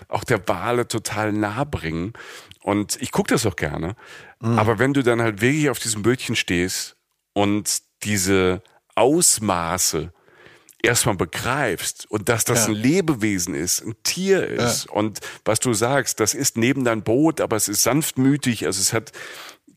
auch 0.07 0.23
der 0.23 0.47
Wale 0.47 0.87
total 0.87 1.33
nahe 1.33 1.65
bringen. 1.65 2.13
Und 2.61 2.97
ich 3.01 3.11
gucke 3.11 3.33
das 3.33 3.45
auch 3.47 3.55
gerne. 3.55 3.95
Mhm. 4.39 4.59
Aber 4.59 4.77
wenn 4.77 4.93
du 4.93 5.01
dann 5.01 5.19
halt 5.19 5.41
wirklich 5.41 5.71
auf 5.71 5.79
diesem 5.79 6.03
Bötchen 6.03 6.35
stehst 6.35 6.94
und 7.35 7.81
diese 8.03 8.63
Ausmaße 8.95 10.11
erstmal 10.81 11.15
begreifst 11.15 12.09
und 12.09 12.29
dass 12.29 12.45
das 12.45 12.65
ja. 12.65 12.73
ein 12.73 12.75
Lebewesen 12.75 13.55
ist, 13.55 13.81
ein 13.81 13.95
Tier 14.03 14.47
ist 14.47 14.85
ja. 14.85 14.91
und 14.93 15.19
was 15.43 15.59
du 15.59 15.73
sagst, 15.73 16.19
das 16.19 16.33
ist 16.33 16.57
neben 16.57 16.85
dein 16.85 17.03
Boot, 17.03 17.41
aber 17.41 17.55
es 17.55 17.67
ist 17.67 17.83
sanftmütig, 17.83 18.65
also 18.65 18.79
es 18.79 18.93
hat 18.93 19.11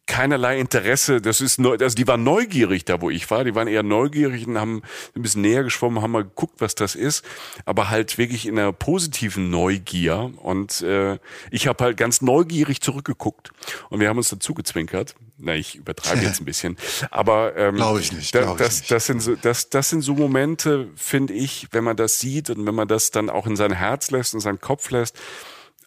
keinerlei 0.06 0.58
Interesse. 0.58 1.20
Das 1.20 1.40
ist 1.40 1.60
neu, 1.60 1.76
also 1.78 1.94
die 1.94 2.06
waren 2.08 2.24
neugierig 2.24 2.84
da, 2.84 3.00
wo 3.00 3.10
ich 3.10 3.30
war. 3.30 3.44
Die 3.44 3.54
waren 3.54 3.68
eher 3.68 3.84
neugierig 3.84 4.46
und 4.46 4.58
haben 4.58 4.82
ein 5.14 5.22
bisschen 5.22 5.42
näher 5.42 5.62
geschwommen, 5.62 6.02
haben 6.02 6.12
mal 6.12 6.24
geguckt, 6.24 6.60
was 6.60 6.74
das 6.74 6.96
ist, 6.96 7.24
aber 7.64 7.90
halt 7.90 8.18
wirklich 8.18 8.46
in 8.46 8.58
einer 8.58 8.72
positiven 8.72 9.50
Neugier. 9.50 10.32
Und 10.36 10.80
äh, 10.80 11.18
ich 11.50 11.68
habe 11.68 11.84
halt 11.84 11.96
ganz 11.96 12.22
neugierig 12.22 12.80
zurückgeguckt 12.80 13.50
und 13.90 14.00
wir 14.00 14.08
haben 14.08 14.16
uns 14.16 14.30
dazu 14.30 14.54
gezwinkert. 14.54 15.14
Na, 15.40 15.54
ich 15.54 15.76
übertreibe 15.76 16.22
jetzt 16.22 16.40
ein 16.40 16.44
bisschen, 16.44 16.76
aber 17.12 17.56
ähm, 17.56 17.76
glaube 17.76 18.00
ich 18.00 18.12
nicht. 18.12 18.32
Glaub 18.32 18.58
das, 18.58 18.80
ich 18.80 18.88
das, 18.88 18.88
nicht. 18.88 18.90
das 18.90 19.06
sind 19.06 19.20
so, 19.20 19.36
das, 19.36 19.70
das 19.70 19.88
sind 19.90 20.02
so 20.02 20.14
Momente, 20.14 20.88
finde 20.96 21.32
ich, 21.32 21.68
wenn 21.70 21.84
man 21.84 21.96
das 21.96 22.18
sieht 22.18 22.50
und 22.50 22.66
wenn 22.66 22.74
man 22.74 22.88
das 22.88 23.12
dann 23.12 23.30
auch 23.30 23.46
in 23.46 23.54
sein 23.54 23.72
Herz 23.72 24.10
lässt 24.10 24.34
und 24.34 24.40
seinen 24.40 24.60
Kopf 24.60 24.90
lässt, 24.90 25.16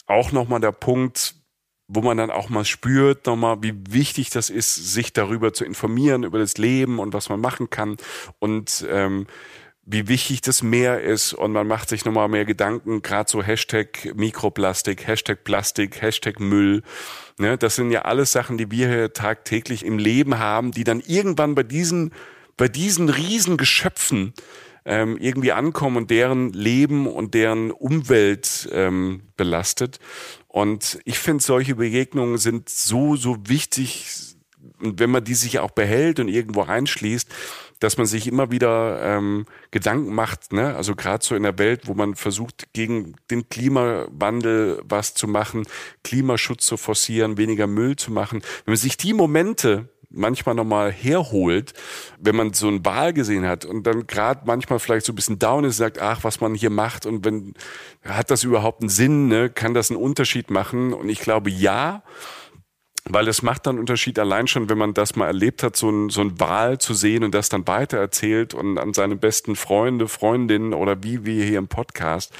auch 0.08 0.32
nochmal 0.32 0.62
der 0.62 0.72
Punkt 0.72 1.36
wo 1.94 2.02
man 2.02 2.16
dann 2.16 2.32
auch 2.32 2.48
mal 2.48 2.64
spürt, 2.64 3.26
nochmal, 3.26 3.58
wie 3.62 3.74
wichtig 3.90 4.30
das 4.30 4.50
ist, 4.50 4.76
sich 4.76 5.12
darüber 5.12 5.52
zu 5.52 5.66
informieren, 5.66 6.24
über 6.24 6.40
das 6.40 6.58
Leben 6.58 7.00
und 7.00 7.12
was 7.14 7.28
man 7.28 7.42
machen 7.42 7.70
kann 7.70 7.98
und 8.40 8.86
ähm, 8.90 9.28
wie 9.84 10.08
wichtig 10.08 10.42
das 10.42 10.62
Meer 10.62 11.02
ist 11.02 11.34
und 11.34 11.52
man 11.52 11.68
macht 11.68 11.90
sich 11.90 12.06
nochmal 12.06 12.30
mehr 12.30 12.46
Gedanken, 12.46 13.02
gerade 13.02 13.30
so 13.30 13.42
Hashtag 13.42 14.14
Mikroplastik, 14.16 15.08
Hashtag 15.08 15.44
Plastik, 15.44 16.02
Hashtag 16.02 16.40
Müll. 16.40 16.84
Ne, 17.40 17.58
das 17.58 17.76
sind 17.76 17.92
ja 17.92 18.04
alles 18.04 18.32
Sachen, 18.32 18.58
die 18.58 18.70
wir 18.70 18.88
hier 18.88 19.14
tagtäglich 19.14 19.84
im 19.84 19.98
Leben 19.98 20.38
haben, 20.38 20.72
die 20.72 20.84
dann 20.84 21.00
irgendwann 21.00 21.56
bei 21.56 21.64
diesen, 21.64 22.14
bei 22.58 22.68
diesen 22.68 23.10
riesen 23.10 23.58
Geschöpfen 23.58 24.34
ähm, 24.86 25.18
irgendwie 25.18 25.52
ankommen 25.52 25.98
und 25.98 26.12
deren 26.12 26.54
Leben 26.54 27.08
und 27.08 27.34
deren 27.34 27.72
Umwelt 27.72 28.70
ähm, 28.72 29.24
belastet. 29.36 30.00
Und 30.48 31.00
ich 31.06 31.20
finde, 31.20 31.44
solche 31.44 31.76
Begegnungen 31.76 32.38
sind 32.38 32.70
so, 32.70 33.16
so 33.16 33.38
wichtig, 33.46 34.36
wenn 34.80 35.10
man 35.10 35.24
die 35.24 35.36
sich 35.36 35.60
auch 35.60 35.72
behält 35.72 36.20
und 36.20 36.28
irgendwo 36.28 36.64
einschließt, 36.64 37.30
dass 37.82 37.98
man 37.98 38.06
sich 38.06 38.28
immer 38.28 38.52
wieder 38.52 39.02
ähm, 39.02 39.46
Gedanken 39.72 40.14
macht, 40.14 40.54
ne? 40.54 40.76
also 40.76 40.96
gerade 40.96 41.26
so 41.26 41.36
in 41.36 41.44
der 41.44 41.58
Welt, 41.58 41.88
wo 41.88 41.96
man 41.96 42.16
versucht, 42.16 42.72
gegen 42.74 43.16
den 43.30 43.50
Klimawandel 43.50 44.82
was 44.86 45.16
zu 45.16 45.28
machen, 45.28 45.66
Klimaschutz 46.04 46.66
zu 46.66 46.78
forcieren, 46.78 47.38
weniger 47.38 47.68
Müll 47.68 47.96
zu 47.96 48.12
machen. 48.12 48.44
Wenn 48.66 48.74
man 48.74 48.78
sich 48.78 48.98
die 48.98 49.14
Momente 49.14 49.90
manchmal 50.12 50.54
nochmal 50.54 50.92
herholt, 50.92 51.74
wenn 52.20 52.36
man 52.36 52.54
so 52.54 52.68
einen 52.68 52.86
Wahl 52.86 53.14
gesehen 53.14 53.48
hat 53.48 53.66
und 53.66 53.84
dann 53.88 54.06
gerade 54.06 54.42
manchmal 54.46 54.78
vielleicht 54.78 55.06
so 55.06 55.14
ein 55.14 55.16
bisschen 55.16 55.40
down 55.40 55.64
ist, 55.64 55.78
sagt, 55.78 56.00
ach, 56.00 56.24
was 56.24 56.40
man 56.40 56.54
hier 56.54 56.70
macht 56.70 57.08
und 57.08 57.26
wenn, 57.26 57.56
hat 58.04 58.30
das 58.30 58.44
überhaupt 58.44 58.82
einen 58.82 58.90
Sinn, 58.90 59.28
ne? 59.28 59.50
kann 59.50 59.74
das 59.74 59.90
einen 59.90 60.00
Unterschied 60.00 60.52
machen? 60.52 60.94
Und 60.94 61.10
ich 61.10 61.22
glaube, 61.22 61.50
ja, 61.50 62.04
weil 63.06 63.28
es 63.28 63.42
macht 63.42 63.66
dann 63.66 63.80
Unterschied 63.80 64.20
allein 64.20 64.48
schon, 64.48 64.70
wenn 64.70 64.78
man 64.78 64.94
das 64.94 65.16
mal 65.16 65.26
erlebt 65.26 65.64
hat, 65.64 65.76
so 65.76 65.90
ein, 65.90 66.10
so 66.10 66.22
ein 66.22 66.40
Wahl 66.40 66.78
zu 66.78 66.94
sehen 66.94 67.24
und 67.24 67.34
das 67.34 67.50
dann 67.50 67.68
weitererzählt 67.68 68.54
und 68.54 68.78
an 68.78 68.94
seine 68.94 69.16
besten 69.16 69.56
Freunde, 69.56 70.08
Freundinnen 70.08 70.74
oder 70.74 71.04
wie 71.04 71.26
wir 71.26 71.44
hier 71.44 71.58
im 71.58 71.68
Podcast, 71.68 72.32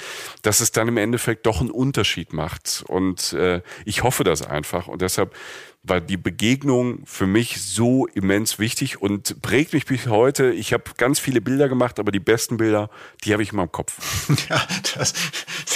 dass 0.42 0.60
es 0.60 0.70
dann 0.70 0.88
im 0.88 0.96
Endeffekt 0.96 1.46
doch 1.46 1.60
einen 1.60 1.70
Unterschied 1.70 2.32
macht. 2.32 2.84
Und 2.86 3.32
äh, 3.32 3.62
ich 3.84 4.04
hoffe 4.04 4.22
das 4.22 4.42
einfach. 4.42 4.86
Und 4.86 5.02
deshalb 5.02 5.34
war 5.82 6.00
die 6.00 6.16
Begegnung 6.16 7.04
für 7.06 7.26
mich 7.26 7.60
so 7.60 8.06
immens 8.06 8.60
wichtig 8.60 9.02
und 9.02 9.42
prägt 9.42 9.72
mich 9.72 9.86
bis 9.86 10.06
heute. 10.06 10.52
Ich 10.52 10.72
habe 10.72 10.84
ganz 10.96 11.18
viele 11.18 11.40
Bilder 11.40 11.68
gemacht, 11.68 11.98
aber 11.98 12.12
die 12.12 12.20
besten 12.20 12.56
Bilder, 12.56 12.88
die 13.24 13.32
habe 13.32 13.42
ich 13.42 13.50
in 13.50 13.56
meinem 13.56 13.72
Kopf. 13.72 13.98
Ja, 14.48 14.62
das, 14.94 15.14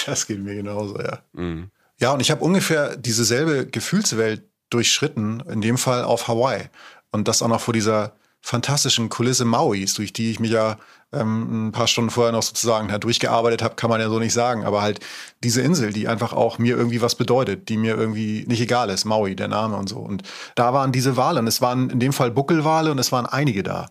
das 0.07 0.27
geht 0.27 0.41
mir 0.41 0.55
genauso, 0.55 0.99
ja. 1.01 1.21
Mhm. 1.33 1.71
Ja, 1.99 2.13
und 2.13 2.21
ich 2.21 2.31
habe 2.31 2.45
ungefähr 2.45 2.97
dieselbe 2.97 3.67
Gefühlswelt 3.67 4.43
durchschritten, 4.71 5.43
in 5.49 5.61
dem 5.61 5.79
Fall 5.79 6.05
auf 6.05 6.29
Hawaii. 6.29 6.69
Und 7.13 7.29
das 7.29 7.43
auch 7.43 7.49
noch 7.49 7.61
vor 7.61 7.75
dieser 7.75 8.13
fantastischen 8.41 9.09
Kulisse 9.09 9.45
Mauis, 9.45 9.95
durch 9.95 10.13
die 10.13 10.31
ich 10.31 10.39
mich 10.39 10.53
ja 10.53 10.77
ähm, 11.13 11.69
ein 11.69 11.73
paar 11.73 11.87
Stunden 11.87 12.11
vorher 12.11 12.33
noch 12.33 12.43
sozusagen 12.43 12.91
halt 12.91 13.05
durchgearbeitet 13.05 13.63
habe, 13.63 13.75
kann 13.75 13.91
man 13.91 14.01
ja 14.01 14.09
so 14.09 14.19
nicht 14.19 14.33
sagen. 14.33 14.65
Aber 14.65 14.83
halt 14.83 15.01
diese 15.43 15.63
Insel, 15.63 15.93
die 15.93 16.09
einfach 16.09 16.33
auch 16.33 16.59
mir 16.59 16.77
irgendwie 16.77 17.03
was 17.03 17.15
bedeutet, 17.15 17.69
die 17.69 17.77
mir 17.77 17.97
irgendwie 17.97 18.45
nicht 18.47 18.61
egal 18.61 18.91
ist, 18.91 19.05
Maui, 19.05 19.35
der 19.35 19.49
Name 19.49 19.77
und 19.77 19.89
so. 19.89 19.99
Und 19.99 20.23
da 20.55 20.73
waren 20.73 20.93
diese 20.93 21.17
Wale 21.17 21.41
und 21.41 21.47
es 21.47 21.61
waren 21.61 21.91
in 21.91 22.01
dem 22.01 22.13
Fall 22.13 22.31
Buckelwale 22.31 22.91
und 22.91 22.99
es 22.99 23.13
waren 23.13 23.27
einige 23.27 23.63
da. 23.63 23.89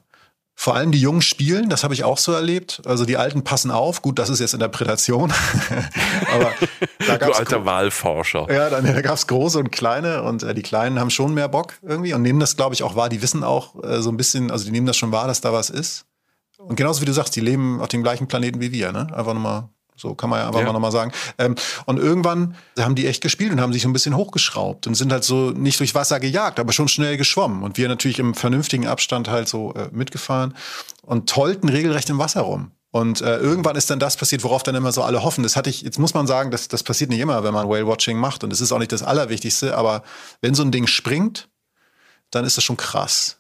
Vor 0.58 0.76
allem 0.76 0.92
die 0.94 1.02
Jungen 1.02 1.22
spielen, 1.22 1.70
das 1.70 1.84
habe 1.84 1.94
ich 1.94 2.06
auch 2.06 2.18
so 2.18 2.32
erlebt. 2.32 2.82
Also 2.86 3.04
die 3.06 3.18
Alten 3.18 3.44
passen 3.44 3.72
auf. 3.72 4.02
Gut, 4.02 4.18
das 4.18 4.30
ist 4.30 4.40
jetzt 4.40 4.54
Interpretation. 4.54 5.34
Aber 6.34 6.54
da 7.06 7.18
gab's 7.18 7.34
du 7.34 7.40
alter 7.40 7.66
Wahlforscher. 7.66 8.48
Ja, 8.52 8.70
dann, 8.70 8.86
da 8.86 9.02
gab 9.02 9.16
es 9.16 9.28
große 9.28 9.60
und 9.60 9.72
kleine 9.72 10.24
und 10.24 10.44
äh, 10.44 10.54
die 10.54 10.62
Kleinen 10.62 10.98
haben 11.00 11.10
schon 11.10 11.34
mehr 11.34 11.50
Bock 11.50 11.74
irgendwie 11.82 12.14
und 12.14 12.22
nehmen 12.22 12.40
das, 12.40 12.56
glaube 12.56 12.74
ich, 12.74 12.84
auch 12.84 12.96
wahr. 12.96 13.10
Die 13.10 13.22
wissen 13.22 13.44
auch 13.44 13.84
äh, 13.84 14.02
so 14.02 14.10
ein 14.10 14.18
bisschen, 14.18 14.50
also 14.50 14.66
die 14.66 14.72
nehmen 14.72 14.88
das 14.88 14.96
schon 14.96 15.12
wahr, 15.12 15.28
dass 15.28 15.42
da 15.42 15.52
was 15.52 15.70
ist. 15.70 16.06
Und 16.58 16.78
genauso 16.78 17.02
wie 17.02 17.06
du 17.06 17.14
sagst, 17.14 17.36
die 17.36 17.42
leben 17.42 17.82
auf 17.82 17.90
dem 17.90 18.02
gleichen 18.02 18.28
Planeten 18.28 18.62
wie 18.62 18.72
wir, 18.72 18.92
ne? 18.94 19.08
Einfach 19.14 19.34
nochmal 19.34 19.70
so 19.96 20.14
kann 20.14 20.30
man 20.30 20.40
ja 20.40 20.48
einfach 20.48 20.60
ja. 20.60 20.66
mal 20.66 20.74
nochmal 20.74 20.92
sagen. 20.92 21.12
Ähm, 21.38 21.56
und 21.86 21.98
irgendwann 21.98 22.56
haben 22.78 22.96
die 22.96 23.08
echt 23.08 23.22
gespielt 23.22 23.52
und 23.52 23.62
haben 23.62 23.74
sich 23.74 23.84
so 23.84 23.90
ein 23.90 23.94
bisschen 23.94 24.16
hochgeschraubt 24.16 24.88
und 24.88 24.96
sind 24.96 25.12
halt 25.12 25.24
so 25.24 25.52
nicht 25.52 25.80
durch 25.80 25.96
Wasser 25.96 26.20
gejagt, 26.20 26.60
aber 26.60 26.74
schon 26.74 26.88
schnell 26.88 27.18
geschwommen. 27.18 27.64
Und 27.64 27.78
wir 27.78 27.88
natürlich 27.88 28.20
im 28.20 28.34
vernünftigen 28.34 28.88
Abstand 28.88 29.30
halt 29.30 29.48
so 29.48 29.74
äh, 29.74 29.90
mitgefahren 29.92 30.54
und 31.02 31.30
tollten 31.30 31.70
regelrecht 31.70 32.10
im 32.10 32.20
Wasser 32.20 32.42
rum. 32.42 32.72
Und 32.92 33.20
äh, 33.20 33.38
irgendwann 33.40 33.76
ist 33.76 33.90
dann 33.90 34.00
das 34.00 34.16
passiert, 34.16 34.44
worauf 34.44 34.64
dann 34.64 34.74
immer 34.76 34.94
so 34.94 35.04
alle 35.04 35.22
hoffen. 35.22 35.44
Das 35.44 35.58
hatte 35.58 35.70
ich, 35.70 35.82
jetzt 35.82 36.00
muss 36.00 36.14
man 36.14 36.28
sagen, 36.28 36.50
das, 36.50 36.70
das 36.70 36.82
passiert 36.82 37.10
nicht 37.10 37.20
immer, 37.20 37.44
wenn 37.44 37.54
man 37.54 37.68
Whale-Watching 37.68 38.18
macht. 38.18 38.46
Und 38.46 38.52
das 38.52 38.62
ist 38.62 38.72
auch 38.72 38.80
nicht 38.80 38.94
das 38.94 39.04
Allerwichtigste, 39.04 39.78
aber 39.78 40.04
wenn 40.40 40.56
so 40.56 40.64
ein 40.64 40.72
Ding 40.72 40.88
springt, 40.88 41.50
dann 42.32 42.46
ist 42.46 42.56
das 42.56 42.64
schon 42.64 42.78
krass. 42.78 43.38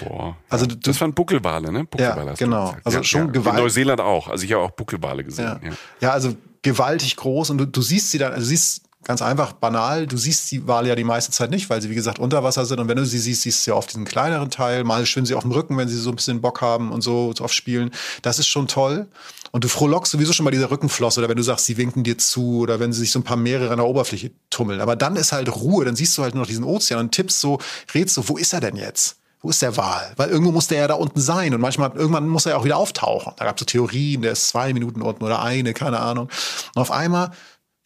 Boah. 0.00 0.36
Also 0.48 0.66
du, 0.66 0.76
das 0.76 1.00
waren 1.00 1.14
Buckelwale, 1.14 1.72
ne? 1.72 1.84
Buckelwale 1.84 2.30
ja, 2.30 2.34
genau. 2.34 2.74
Also 2.84 2.98
ja, 2.98 3.04
schon 3.04 3.26
ja. 3.26 3.32
gewaltig. 3.32 3.58
In 3.58 3.64
Neuseeland 3.64 4.00
auch. 4.00 4.28
Also 4.28 4.44
ich 4.44 4.52
habe 4.52 4.62
auch 4.62 4.70
Buckelwale 4.70 5.24
gesehen. 5.24 5.44
Ja. 5.44 5.60
Ja. 5.62 5.76
ja, 6.00 6.10
also 6.12 6.34
gewaltig 6.62 7.16
groß 7.16 7.50
und 7.50 7.58
du, 7.58 7.66
du 7.66 7.82
siehst 7.82 8.10
sie 8.10 8.18
dann, 8.18 8.32
also 8.32 8.42
du 8.42 8.48
siehst 8.48 8.82
ganz 9.04 9.20
einfach 9.20 9.52
banal, 9.52 10.06
du 10.06 10.16
siehst 10.16 10.50
die 10.50 10.66
Wale 10.66 10.88
ja 10.88 10.94
die 10.94 11.04
meiste 11.04 11.32
Zeit 11.32 11.50
nicht, 11.50 11.68
weil 11.70 11.82
sie 11.82 11.90
wie 11.90 11.94
gesagt 11.94 12.18
unter 12.18 12.44
Wasser 12.44 12.64
sind 12.64 12.78
und 12.78 12.88
wenn 12.88 12.96
du 12.96 13.04
sie 13.04 13.18
siehst, 13.18 13.42
siehst 13.42 13.60
du 13.60 13.64
sie 13.64 13.74
auf 13.74 13.86
diesen 13.86 14.04
kleineren 14.04 14.50
Teil, 14.50 14.84
mal 14.84 15.04
schwimmen 15.06 15.26
sie 15.26 15.34
auf 15.34 15.42
dem 15.42 15.52
Rücken, 15.52 15.76
wenn 15.76 15.88
sie 15.88 15.96
so 15.96 16.10
ein 16.10 16.16
bisschen 16.16 16.40
Bock 16.40 16.60
haben 16.60 16.92
und 16.92 17.02
so, 17.02 17.32
so 17.36 17.44
oft 17.44 17.54
spielen. 17.54 17.90
Das 18.22 18.38
ist 18.38 18.46
schon 18.46 18.68
toll. 18.68 19.08
Und 19.50 19.64
du 19.64 19.68
frohlockst 19.68 20.12
sowieso 20.12 20.32
schon 20.32 20.44
bei 20.44 20.50
dieser 20.50 20.70
Rückenflosse 20.70 21.20
oder 21.20 21.28
wenn 21.28 21.36
du 21.36 21.42
sagst, 21.42 21.66
sie 21.66 21.76
winken 21.76 22.04
dir 22.04 22.16
zu 22.16 22.60
oder 22.60 22.80
wenn 22.80 22.92
sie 22.92 23.00
sich 23.00 23.12
so 23.12 23.18
ein 23.18 23.24
paar 23.24 23.36
Meere 23.36 23.70
an 23.70 23.76
der 23.76 23.86
Oberfläche 23.86 24.30
tummeln. 24.50 24.80
Aber 24.80 24.96
dann 24.96 25.16
ist 25.16 25.32
halt 25.32 25.54
Ruhe, 25.54 25.84
dann 25.84 25.96
siehst 25.96 26.16
du 26.16 26.22
halt 26.22 26.34
nur 26.34 26.42
noch 26.42 26.48
diesen 26.48 26.64
Ozean 26.64 27.00
und 27.00 27.12
tippst 27.12 27.40
so, 27.40 27.58
redst 27.92 28.14
so, 28.14 28.28
wo 28.28 28.38
ist 28.38 28.54
er 28.54 28.60
denn 28.60 28.76
jetzt? 28.76 29.18
Wo 29.42 29.50
ist 29.50 29.60
der 29.60 29.76
Wal? 29.76 30.12
Weil 30.16 30.30
irgendwo 30.30 30.52
muss 30.52 30.68
der 30.68 30.78
ja 30.78 30.88
da 30.88 30.94
unten 30.94 31.20
sein 31.20 31.52
und 31.52 31.60
manchmal, 31.60 31.92
irgendwann 31.94 32.28
muss 32.28 32.46
er 32.46 32.52
ja 32.52 32.58
auch 32.58 32.64
wieder 32.64 32.76
auftauchen. 32.76 33.32
Da 33.36 33.44
gab 33.44 33.56
es 33.56 33.60
so 33.60 33.66
Theorien, 33.66 34.22
der 34.22 34.32
ist 34.32 34.48
zwei 34.48 34.72
Minuten 34.72 35.02
unten 35.02 35.24
oder 35.24 35.42
eine, 35.42 35.74
keine 35.74 35.98
Ahnung. 36.00 36.28
Und 36.74 36.80
auf 36.80 36.90
einmal 36.90 37.32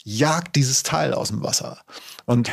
jagt 0.05 0.55
dieses 0.55 0.85
Teil 0.85 1.12
aus 1.14 1.29
dem 1.29 1.42
Wasser. 1.42 1.79
Und, 2.27 2.51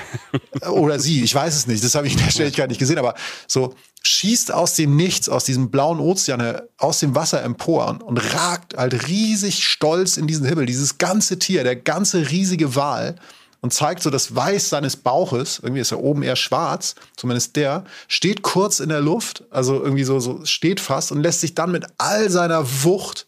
oder 0.72 1.00
sie, 1.00 1.24
ich 1.24 1.36
weiß 1.36 1.56
es 1.56 1.68
nicht, 1.68 1.84
das 1.84 1.94
habe 1.94 2.08
ich 2.08 2.14
in 2.14 2.20
der 2.20 2.32
Schnelligkeit 2.32 2.70
nicht 2.70 2.80
gesehen, 2.80 2.98
aber 2.98 3.14
so 3.48 3.76
schießt 4.04 4.52
aus 4.52 4.76
dem 4.76 4.96
Nichts, 4.96 5.30
aus 5.30 5.46
diesem 5.46 5.70
blauen 5.70 6.00
Ozean, 6.00 6.62
aus 6.78 7.00
dem 7.00 7.14
Wasser 7.14 7.44
empor 7.44 7.88
und, 7.90 8.04
und 8.04 8.18
ragt 8.34 8.76
halt 8.76 9.08
riesig 9.08 9.68
stolz 9.68 10.18
in 10.18 10.26
diesen 10.26 10.48
Himmel. 10.48 10.66
Dieses 10.66 10.98
ganze 10.98 11.38
Tier, 11.38 11.64
der 11.64 11.76
ganze 11.76 12.32
riesige 12.32 12.76
Wal, 12.76 13.16
und 13.64 13.72
zeigt 13.74 14.04
so 14.04 14.10
das 14.10 14.36
Weiß 14.36 14.70
seines 14.70 14.98
Bauches, 14.98 15.60
irgendwie 15.64 15.80
ist 15.80 15.94
er 15.94 16.02
oben 16.02 16.22
eher 16.22 16.36
schwarz, 16.36 16.96
zumindest 17.16 17.56
der, 17.56 17.86
steht 18.10 18.42
kurz 18.42 18.82
in 18.82 18.90
der 18.90 19.00
Luft, 19.00 19.46
also 19.52 19.82
irgendwie 19.82 20.04
so, 20.04 20.20
so 20.20 20.44
steht 20.44 20.82
fast 20.82 21.14
und 21.14 21.24
lässt 21.24 21.40
sich 21.40 21.56
dann 21.56 21.72
mit 21.72 21.86
all 21.98 22.30
seiner 22.30 22.84
Wucht 22.84 23.26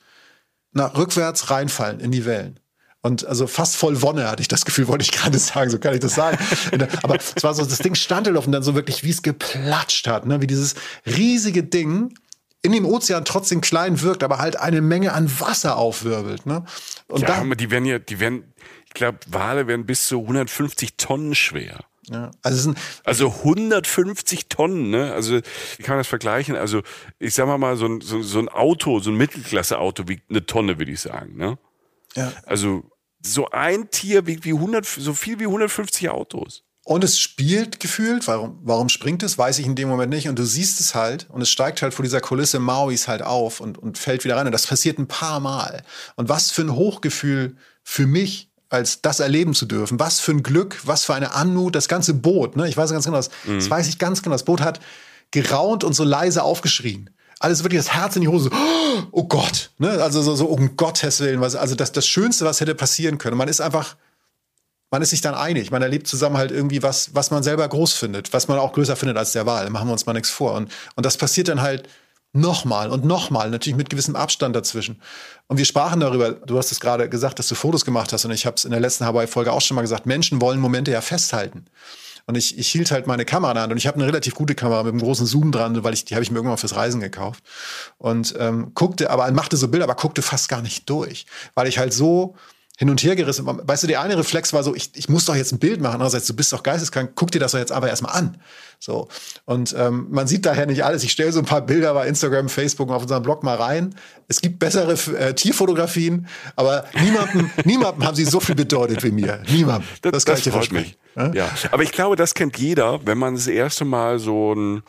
nach 0.73 0.97
rückwärts 0.97 1.51
reinfallen 1.51 2.01
in 2.01 2.11
die 2.11 2.25
Wellen. 2.25 2.59
Und 3.01 3.25
also 3.25 3.47
fast 3.47 3.77
voll 3.77 4.01
Wonne 4.01 4.29
hatte 4.29 4.41
ich 4.41 4.49
das 4.49 4.65
Gefühl, 4.65 4.89
wollte 4.89 5.03
ich 5.03 5.13
gerade 5.13 5.39
sagen, 5.39 5.69
so 5.69 5.79
kann 5.79 5.93
ich 5.93 6.01
das 6.01 6.15
sagen. 6.15 6.37
Aber 7.01 7.15
es 7.15 7.41
war 7.41 7.53
so, 7.53 7.63
das 7.63 7.79
Ding 7.79 7.95
stand 7.95 8.27
halt 8.27 8.35
und 8.35 8.51
dann 8.51 8.63
so 8.63 8.75
wirklich, 8.75 9.05
wie 9.05 9.11
es 9.11 9.21
geplatscht 9.21 10.05
hat, 10.05 10.25
ne? 10.25 10.41
wie 10.41 10.47
dieses 10.47 10.75
riesige 11.05 11.63
Ding 11.63 12.13
in 12.61 12.73
dem 12.73 12.85
Ozean 12.85 13.23
trotzdem 13.23 13.61
klein 13.61 14.01
wirkt, 14.01 14.21
aber 14.21 14.39
halt 14.39 14.59
eine 14.59 14.81
Menge 14.81 15.13
an 15.13 15.31
Wasser 15.39 15.77
aufwirbelt. 15.77 16.45
Ne? 16.45 16.65
Und 17.07 17.21
ja, 17.21 17.41
da, 17.41 17.55
die 17.55 17.71
werden 17.71 17.85
ja, 17.85 17.99
die 17.99 18.19
werden, 18.19 18.51
glaube, 18.95 19.19
Wale 19.27 19.67
werden 19.67 19.85
bis 19.85 20.07
zu 20.07 20.21
150 20.21 20.97
Tonnen 20.97 21.35
schwer. 21.35 21.85
Ja. 22.09 22.31
Also, 22.41 22.73
also 23.03 23.29
150 23.29 24.47
Tonnen, 24.47 24.89
ne? 24.89 25.13
Also 25.13 25.39
wie 25.77 25.83
kann 25.83 25.95
man 25.95 25.99
das 25.99 26.07
vergleichen? 26.07 26.55
Also 26.55 26.81
ich 27.19 27.33
sag 27.33 27.47
mal 27.47 27.57
mal 27.57 27.77
so 27.77 27.85
ein, 27.85 28.01
so, 28.01 28.21
so 28.21 28.39
ein 28.39 28.49
Auto, 28.49 28.99
so 28.99 29.09
ein 29.09 29.17
Mittelklasse-Auto 29.17 30.07
wiegt 30.07 30.29
eine 30.29 30.45
Tonne, 30.45 30.77
würde 30.77 30.91
ich 30.91 31.01
sagen, 31.01 31.35
ne? 31.35 31.57
Ja. 32.15 32.31
Also 32.45 32.83
so 33.23 33.49
ein 33.49 33.89
Tier 33.89 34.27
wiegt 34.27 34.45
wie 34.45 34.53
100, 34.53 34.85
so 34.85 35.13
viel 35.13 35.39
wie 35.39 35.45
150 35.45 36.09
Autos. 36.09 36.63
Und 36.83 37.03
es 37.03 37.17
spielt 37.17 37.79
gefühlt, 37.79 38.27
warum, 38.27 38.59
warum 38.61 38.89
springt 38.89 39.23
es, 39.23 39.39
weiß 39.39 39.57
ich 39.57 39.65
in 39.65 39.73
dem 39.73 39.89
Moment 39.89 40.13
nicht. 40.13 40.29
Und 40.29 40.37
du 40.37 40.45
siehst 40.45 40.79
es 40.79 40.93
halt 40.93 41.27
und 41.31 41.41
es 41.41 41.49
steigt 41.49 41.81
halt 41.81 41.95
vor 41.95 42.03
dieser 42.03 42.21
Kulisse 42.21 42.59
Mauis 42.59 43.07
halt 43.07 43.23
auf 43.23 43.59
und, 43.59 43.79
und 43.79 43.97
fällt 43.97 44.23
wieder 44.23 44.37
rein. 44.37 44.45
Und 44.45 44.51
das 44.51 44.67
passiert 44.67 44.99
ein 44.99 45.07
paar 45.07 45.39
Mal. 45.39 45.83
Und 46.15 46.29
was 46.29 46.51
für 46.51 46.61
ein 46.61 46.75
Hochgefühl 46.75 47.57
für 47.81 48.05
mich, 48.05 48.44
als 48.69 49.01
das 49.01 49.19
erleben 49.19 49.53
zu 49.53 49.65
dürfen. 49.65 49.99
Was 49.99 50.19
für 50.19 50.31
ein 50.31 50.43
Glück, 50.43 50.79
was 50.85 51.05
für 51.05 51.13
eine 51.13 51.33
Anmut, 51.33 51.75
das 51.75 51.87
ganze 51.87 52.13
Boot. 52.13 52.55
Ne? 52.55 52.67
Ich 52.67 52.75
weiß 52.77 52.91
ganz 52.91 53.05
genau, 53.05 53.17
das, 53.17 53.29
mhm. 53.45 53.55
das 53.55 53.69
weiß 53.69 53.87
ich 53.87 53.99
ganz 53.99 54.21
genau. 54.21 54.33
Das 54.33 54.43
Boot 54.43 54.61
hat 54.61 54.79
geraunt 55.31 55.83
und 55.83 55.93
so 55.93 56.03
leise 56.03 56.43
aufgeschrien 56.43 57.09
alles 57.39 57.63
wirklich 57.63 57.79
das 57.79 57.93
Herz 57.93 58.15
in 58.15 58.21
die 58.21 58.27
Hose. 58.27 58.49
Oh 59.11 59.25
Gott, 59.25 59.71
ne? 59.77 60.01
Also 60.01 60.21
so, 60.21 60.35
so 60.35 60.45
um 60.45 60.77
Gottes 60.77 61.19
Willen, 61.19 61.41
was, 61.41 61.55
also 61.55 61.75
das, 61.75 61.91
das 61.91 62.07
Schönste, 62.07 62.45
was 62.45 62.61
hätte 62.61 62.75
passieren 62.75 63.17
können. 63.17 63.37
Man 63.37 63.47
ist 63.47 63.61
einfach, 63.61 63.95
man 64.89 65.01
ist 65.01 65.09
sich 65.09 65.21
dann 65.21 65.35
einig. 65.35 65.69
Man 65.71 65.81
erlebt 65.81 66.07
zusammen 66.07 66.37
halt 66.37 66.51
irgendwie 66.51 66.81
was, 66.81 67.13
was 67.13 67.31
man 67.31 67.43
selber 67.43 67.67
groß 67.67 67.93
findet, 67.93 68.33
was 68.33 68.47
man 68.47 68.57
auch 68.57 68.73
größer 68.73 68.95
findet 68.95 69.17
als 69.17 69.33
der 69.33 69.45
Wahl. 69.45 69.69
Machen 69.69 69.87
wir 69.87 69.93
uns 69.93 70.05
mal 70.05 70.13
nichts 70.13 70.29
vor. 70.29 70.53
Und, 70.53 70.71
und 70.95 71.05
das 71.05 71.17
passiert 71.17 71.49
dann 71.49 71.61
halt 71.61 71.87
nochmal 72.35 72.89
und 72.89 73.05
nochmal, 73.05 73.49
natürlich 73.49 73.77
mit 73.77 73.89
gewissem 73.89 74.15
Abstand 74.15 74.55
dazwischen. 74.55 75.01
Und 75.47 75.57
wir 75.57 75.65
sprachen 75.65 75.99
darüber, 75.99 76.31
du 76.31 76.57
hast 76.57 76.71
es 76.71 76.79
gerade 76.79 77.09
gesagt, 77.09 77.39
dass 77.39 77.47
du 77.47 77.55
Fotos 77.55 77.85
gemacht 77.85 78.13
hast 78.13 78.25
und 78.25 78.31
ich 78.31 78.45
habe 78.45 78.55
es 78.55 78.65
in 78.65 78.71
der 78.71 78.79
letzten 78.79 79.05
Hawaii-Folge 79.05 79.51
auch 79.51 79.61
schon 79.61 79.75
mal 79.75 79.81
gesagt, 79.81 80.05
Menschen 80.05 80.41
wollen 80.41 80.59
Momente 80.59 80.91
ja 80.91 81.01
festhalten. 81.01 81.65
Und 82.27 82.35
ich, 82.35 82.57
ich 82.57 82.67
hielt 82.69 82.89
halt 82.89 83.05
meine 83.05 83.23
Kamera 83.23 83.59
Hand 83.61 83.71
und 83.71 83.77
ich 83.77 83.85
habe 83.85 83.97
eine 83.97 84.07
relativ 84.07 84.33
gute 84.33 84.55
Kamera 84.55 84.81
mit 84.83 84.93
einem 84.93 85.01
großen 85.01 85.27
Zoom 85.27 85.51
dran, 85.51 85.83
weil 85.83 85.93
ich 85.93 86.05
die 86.05 86.15
habe 86.15 86.23
ich 86.23 86.31
mir 86.31 86.37
irgendwann 86.37 86.57
fürs 86.57 86.75
Reisen 86.75 86.99
gekauft 86.99 87.43
und 87.99 88.33
ähm, 88.39 88.71
guckte, 88.73 89.11
aber 89.11 89.29
machte 89.31 89.57
so 89.57 89.67
Bilder, 89.67 89.83
aber 89.83 89.95
guckte 89.95 90.23
fast 90.23 90.49
gar 90.49 90.63
nicht 90.63 90.89
durch, 90.89 91.27
weil 91.53 91.67
ich 91.67 91.77
halt 91.77 91.93
so 91.93 92.35
hin 92.77 92.89
und 92.89 93.01
her 93.03 93.15
gerissen. 93.15 93.45
Weißt 93.45 93.83
du, 93.83 93.87
der 93.87 94.01
eine 94.01 94.17
Reflex 94.17 94.51
war 94.51 94.63
so, 94.63 94.75
ich, 94.75 94.91
ich 94.95 95.07
muss 95.07 95.25
doch 95.25 95.35
jetzt 95.35 95.53
ein 95.53 95.59
Bild 95.59 95.79
machen. 95.79 95.93
Andererseits, 95.93 96.27
du 96.27 96.35
bist 96.35 96.51
doch 96.51 96.61
geisteskrank, 96.61 97.11
guck 97.15 97.31
dir 97.31 97.39
das 97.39 97.53
doch 97.53 97.59
jetzt 97.59 97.71
aber 97.71 97.87
erstmal 97.87 98.13
an. 98.13 98.37
So. 98.79 99.07
Und 99.45 99.73
ähm, 99.77 100.07
man 100.09 100.27
sieht 100.27 100.45
daher 100.45 100.65
nicht 100.65 100.83
alles. 100.83 101.03
Ich 101.03 101.11
stelle 101.11 101.31
so 101.31 101.39
ein 101.39 101.45
paar 101.45 101.61
Bilder 101.61 101.93
bei 101.93 102.07
Instagram, 102.07 102.49
Facebook 102.49 102.89
und 102.89 102.95
auf 102.95 103.03
unserem 103.03 103.23
Blog 103.23 103.43
mal 103.43 103.55
rein. 103.55 103.95
Es 104.27 104.41
gibt 104.41 104.59
bessere 104.59 104.93
äh, 105.17 105.33
Tierfotografien, 105.33 106.27
aber 106.55 106.85
niemandem, 107.01 107.49
niemandem 107.63 108.05
haben 108.05 108.15
sie 108.15 108.25
so 108.25 108.41
viel 108.41 108.55
bedeutet 108.55 109.03
wie 109.03 109.11
mir. 109.11 109.41
Niemandem. 109.47 109.87
Das, 110.01 110.11
das 110.11 110.25
kann 110.25 110.33
das 110.33 110.39
ich 110.39 110.43
dir 110.43 110.51
versprechen. 110.51 110.95
Mich. 111.15 111.33
Ja? 111.33 111.49
Aber 111.71 111.83
ich 111.83 111.93
glaube, 111.93 112.17
das 112.17 112.33
kennt 112.33 112.57
jeder, 112.57 113.05
wenn 113.05 113.17
man 113.17 113.35
das 113.35 113.47
erste 113.47 113.85
Mal 113.85 114.19
so 114.19 114.53
ein 114.53 114.83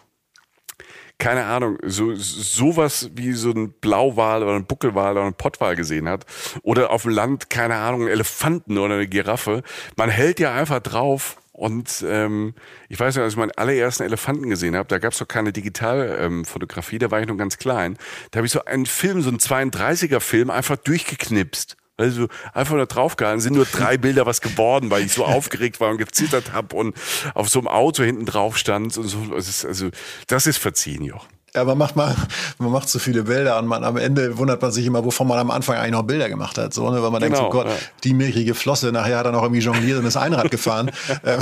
keine 1.18 1.46
Ahnung, 1.46 1.78
so 1.82 2.14
sowas 2.14 3.10
wie 3.14 3.32
so 3.32 3.50
ein 3.50 3.72
Blauwal 3.72 4.42
oder 4.42 4.54
ein 4.54 4.66
Buckelwal 4.66 5.12
oder 5.12 5.24
ein 5.24 5.34
Pottwal 5.34 5.74
gesehen 5.74 6.08
hat 6.08 6.26
oder 6.62 6.90
auf 6.90 7.02
dem 7.02 7.12
Land, 7.12 7.48
keine 7.50 7.76
Ahnung, 7.76 8.02
einen 8.02 8.10
Elefanten 8.10 8.78
oder 8.78 8.94
eine 8.94 9.08
Giraffe, 9.08 9.62
man 9.96 10.10
hält 10.10 10.40
ja 10.40 10.54
einfach 10.54 10.80
drauf 10.80 11.38
und 11.56 12.04
ähm, 12.06 12.54
ich 12.90 13.00
weiß 13.00 13.16
ja, 13.16 13.22
als 13.22 13.32
ich 13.32 13.38
meinen 13.38 13.52
allerersten 13.52 14.02
Elefanten 14.02 14.50
gesehen 14.50 14.76
habe, 14.76 14.88
da 14.88 14.98
gab 14.98 15.12
es 15.14 15.18
doch 15.18 15.28
keine 15.28 15.54
Digitalfotografie, 15.54 16.96
ähm, 16.96 17.00
da 17.00 17.10
war 17.10 17.20
ich 17.20 17.26
noch 17.26 17.38
ganz 17.38 17.56
klein. 17.56 17.96
Da 18.30 18.38
habe 18.38 18.46
ich 18.46 18.52
so 18.52 18.66
einen 18.66 18.84
Film, 18.84 19.22
so 19.22 19.30
einen 19.30 19.38
32er-Film, 19.38 20.50
einfach 20.50 20.76
durchgeknipst. 20.76 21.78
Also 21.98 22.28
einfach 22.52 22.74
nur 22.74 22.86
draufgehalten, 22.86 23.40
sind 23.40 23.54
nur 23.54 23.64
drei 23.64 23.96
Bilder 23.98 24.26
was 24.26 24.40
geworden, 24.40 24.90
weil 24.90 25.04
ich 25.04 25.12
so 25.12 25.24
aufgeregt 25.24 25.80
war 25.80 25.90
und 25.90 25.98
gezittert 25.98 26.52
habe 26.52 26.76
und 26.76 26.94
auf 27.34 27.48
so 27.48 27.58
einem 27.58 27.68
Auto 27.68 28.02
hinten 28.02 28.26
drauf 28.26 28.58
stand 28.58 28.96
und 28.98 29.08
so. 29.08 29.34
Also 29.34 29.90
das 30.26 30.46
ist 30.46 30.58
verziehen, 30.58 31.02
Joch. 31.02 31.26
Ja, 31.56 31.64
man 31.64 31.78
macht 31.78 31.96
mal, 31.96 32.14
man 32.58 32.70
macht 32.70 32.88
so 32.90 32.98
viele 32.98 33.22
Bilder 33.22 33.58
und 33.58 33.66
man 33.66 33.82
am 33.82 33.96
Ende 33.96 34.36
wundert 34.36 34.60
man 34.60 34.70
sich 34.70 34.84
immer, 34.84 35.04
wovon 35.04 35.26
man 35.26 35.38
am 35.38 35.50
Anfang 35.50 35.76
eigentlich 35.76 35.92
noch 35.92 36.02
Bilder 36.02 36.28
gemacht 36.28 36.58
hat. 36.58 36.74
So, 36.74 36.90
ne? 36.90 37.02
Weil 37.02 37.10
man 37.10 37.22
genau, 37.22 37.36
denkt, 37.36 37.36
so 37.38 37.48
Gott, 37.48 37.66
ja. 37.66 37.74
die 38.04 38.12
milchige 38.12 38.54
Flosse, 38.54 38.92
nachher 38.92 39.18
hat 39.18 39.24
er 39.24 39.32
noch 39.32 39.42
irgendwie 39.42 39.62
jongliert 39.62 39.98
und 39.98 40.04
ist 40.04 40.16
Einrad 40.16 40.50
gefahren. 40.50 40.90
Ähm, 41.24 41.40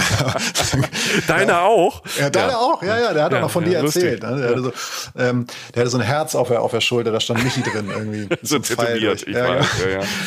deine 1.26 1.52
ja. 1.52 1.64
auch? 1.64 2.02
Ja, 2.18 2.30
deine 2.30 2.52
ja. 2.52 2.58
auch, 2.58 2.82
ja, 2.82 2.98
ja, 2.98 3.12
der 3.12 3.24
hat 3.24 3.32
ja, 3.32 3.38
auch 3.38 3.42
noch 3.42 3.50
von 3.50 3.64
dir 3.64 3.78
erzählt. 3.78 4.22
Ne? 4.22 4.36
Der, 4.36 4.50
hatte 4.50 4.62
so, 4.62 4.72
ähm, 5.18 5.46
der 5.74 5.80
hatte 5.80 5.90
so 5.90 5.98
ein 5.98 6.04
Herz 6.04 6.34
auf 6.34 6.48
der, 6.48 6.62
auf 6.62 6.70
der 6.70 6.80
Schulter, 6.80 7.10
da 7.10 7.18
stand 7.18 7.42
Michi 7.42 7.62
drin 7.62 7.90
irgendwie. 7.90 8.28
so 8.42 8.58
tätowiert, 8.58 9.26
ich 9.26 9.34
weiß. 9.34 9.66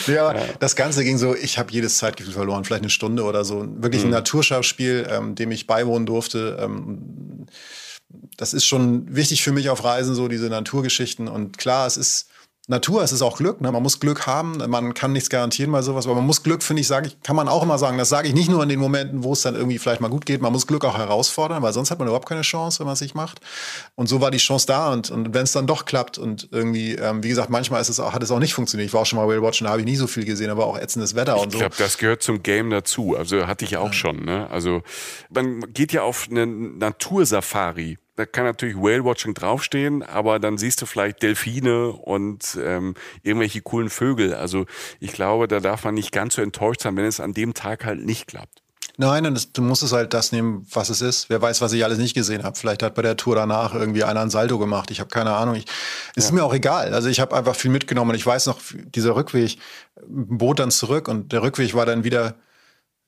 Ja, 0.07 0.33
ja. 0.33 0.35
das 0.59 0.75
Ganze 0.75 1.03
ging 1.03 1.17
so, 1.17 1.35
ich 1.35 1.57
habe 1.57 1.71
jedes 1.71 1.97
Zeitgefühl 1.97 2.33
verloren, 2.33 2.65
vielleicht 2.65 2.83
eine 2.83 2.89
Stunde 2.89 3.23
oder 3.23 3.45
so. 3.45 3.65
Wirklich 3.77 4.01
ein 4.01 4.07
mhm. 4.07 4.13
Naturschauspiel, 4.13 5.07
ähm, 5.09 5.35
dem 5.35 5.51
ich 5.51 5.65
beiwohnen 5.65 6.05
durfte. 6.05 6.57
Ähm, 6.59 7.45
das 8.37 8.53
ist 8.53 8.65
schon 8.65 9.15
wichtig 9.15 9.43
für 9.43 9.51
mich 9.51 9.69
auf 9.69 9.83
Reisen, 9.83 10.15
so 10.15 10.27
diese 10.27 10.49
Naturgeschichten. 10.49 11.27
Und 11.27 11.57
klar, 11.57 11.87
es 11.87 11.97
ist 11.97 12.29
Natur, 12.69 13.01
es 13.01 13.13
ist 13.13 13.21
auch 13.21 13.37
Glück. 13.37 13.61
Ne? 13.61 13.71
Man 13.71 13.81
muss 13.81 14.01
Glück 14.01 14.27
haben. 14.27 14.57
Man 14.67 14.93
kann 14.93 15.13
nichts 15.13 15.29
garantieren 15.29 15.71
bei 15.71 15.81
sowas, 15.81 16.05
aber 16.05 16.15
man 16.15 16.25
muss 16.25 16.43
Glück, 16.43 16.61
finde 16.61 16.81
ich, 16.81 16.87
sage 16.87 17.07
ich, 17.07 17.21
kann 17.21 17.37
man 17.37 17.47
auch 17.47 17.63
immer 17.63 17.77
sagen. 17.77 17.97
Das 17.97 18.09
sage 18.09 18.27
ich 18.27 18.33
nicht 18.33 18.49
nur 18.49 18.61
in 18.61 18.67
den 18.67 18.79
Momenten, 18.79 19.23
wo 19.23 19.31
es 19.31 19.41
dann 19.41 19.55
irgendwie 19.55 19.77
vielleicht 19.77 20.01
mal 20.01 20.09
gut 20.09 20.25
geht. 20.25 20.41
Man 20.41 20.51
muss 20.51 20.67
Glück 20.67 20.83
auch 20.83 20.97
herausfordern, 20.97 21.63
weil 21.63 21.71
sonst 21.71 21.91
hat 21.91 21.99
man 21.99 22.09
überhaupt 22.09 22.27
keine 22.27 22.41
Chance, 22.41 22.79
wenn 22.79 22.85
man 22.85 22.95
es 22.95 23.01
nicht 23.01 23.15
macht. 23.15 23.39
Und 23.95 24.07
so 24.07 24.19
war 24.19 24.31
die 24.31 24.37
Chance 24.37 24.67
da. 24.67 24.91
Und, 24.91 25.09
und 25.09 25.33
wenn 25.33 25.43
es 25.43 25.53
dann 25.53 25.65
doch 25.65 25.85
klappt 25.85 26.17
und 26.17 26.49
irgendwie, 26.51 26.95
ähm, 26.95 27.23
wie 27.23 27.29
gesagt, 27.29 27.49
manchmal 27.49 27.79
ist 27.79 27.87
es 27.87 28.01
auch, 28.01 28.11
hat 28.11 28.21
es 28.21 28.31
auch 28.31 28.39
nicht 28.39 28.53
funktioniert. 28.53 28.87
Ich 28.87 28.93
war 28.93 29.01
auch 29.01 29.05
schon 29.05 29.17
mal 29.17 29.27
Whale 29.29 29.41
Watchen, 29.41 29.63
da 29.63 29.71
habe 29.71 29.79
ich 29.79 29.87
nie 29.87 29.95
so 29.95 30.07
viel 30.07 30.25
gesehen, 30.25 30.49
aber 30.49 30.65
auch 30.65 30.77
ätzendes 30.77 31.15
Wetter 31.15 31.39
und 31.39 31.53
so. 31.53 31.59
Ich 31.59 31.61
glaube, 31.61 31.75
das 31.77 31.97
gehört 31.97 32.21
zum 32.21 32.43
Game 32.43 32.69
dazu. 32.69 33.15
Also 33.17 33.47
hatte 33.47 33.63
ich 33.63 33.77
auch 33.77 33.87
ja. 33.87 33.93
schon. 33.93 34.25
Ne? 34.25 34.49
Also 34.51 34.81
man 35.29 35.61
geht 35.73 35.93
ja 35.93 36.01
auf 36.01 36.27
eine 36.29 36.45
Natursafari 36.45 37.97
da 38.17 38.25
kann 38.25 38.45
natürlich 38.45 38.75
Whale-Watching 38.75 39.35
draufstehen, 39.35 40.01
aber 40.01 40.39
dann 40.39 40.57
siehst 40.57 40.81
du 40.81 40.87
vielleicht 40.87 41.21
Delfine 41.21 41.89
und 41.89 42.57
ähm, 42.59 42.95
irgendwelche 43.21 43.61
coolen 43.61 43.89
Vögel. 43.89 44.33
Also 44.33 44.65
ich 44.99 45.13
glaube, 45.13 45.47
da 45.47 45.59
darf 45.59 45.83
man 45.83 45.93
nicht 45.93 46.11
ganz 46.11 46.33
so 46.33 46.41
enttäuscht 46.41 46.81
sein, 46.81 46.97
wenn 46.97 47.05
es 47.05 47.19
an 47.19 47.33
dem 47.33 47.53
Tag 47.53 47.85
halt 47.85 48.03
nicht 48.03 48.27
klappt. 48.27 48.63
Nein, 48.99 49.31
das, 49.35 49.51
du 49.53 49.61
musst 49.61 49.83
es 49.83 49.91
halt 49.91 50.15
das 50.15 50.31
nehmen, 50.31 50.65
was 50.73 50.89
es 50.89 51.01
ist. 51.01 51.29
Wer 51.29 51.39
weiß, 51.39 51.61
was 51.61 51.71
ich 51.73 51.83
alles 51.83 51.99
nicht 51.99 52.15
gesehen 52.15 52.43
habe. 52.43 52.57
Vielleicht 52.57 52.81
hat 52.81 52.95
bei 52.95 53.03
der 53.03 53.15
Tour 53.15 53.35
danach 53.35 53.75
irgendwie 53.75 54.03
einer 54.03 54.21
ein 54.21 54.31
Saldo 54.31 54.57
gemacht. 54.57 54.89
Ich 54.89 54.99
habe 54.99 55.11
keine 55.11 55.35
Ahnung. 55.35 55.53
Ich, 55.53 55.65
es 56.15 56.23
ja. 56.23 56.29
ist 56.29 56.31
mir 56.31 56.43
auch 56.43 56.53
egal. 56.55 56.95
Also 56.95 57.07
ich 57.07 57.19
habe 57.19 57.35
einfach 57.35 57.55
viel 57.55 57.69
mitgenommen. 57.69 58.09
Und 58.09 58.15
ich 58.15 58.25
weiß 58.25 58.47
noch, 58.47 58.59
dieser 58.95 59.15
Rückweg, 59.15 59.59
Boot 60.07 60.57
dann 60.57 60.71
zurück 60.71 61.07
und 61.07 61.31
der 61.31 61.43
Rückweg 61.43 61.75
war 61.75 61.85
dann 61.85 62.03
wieder 62.03 62.33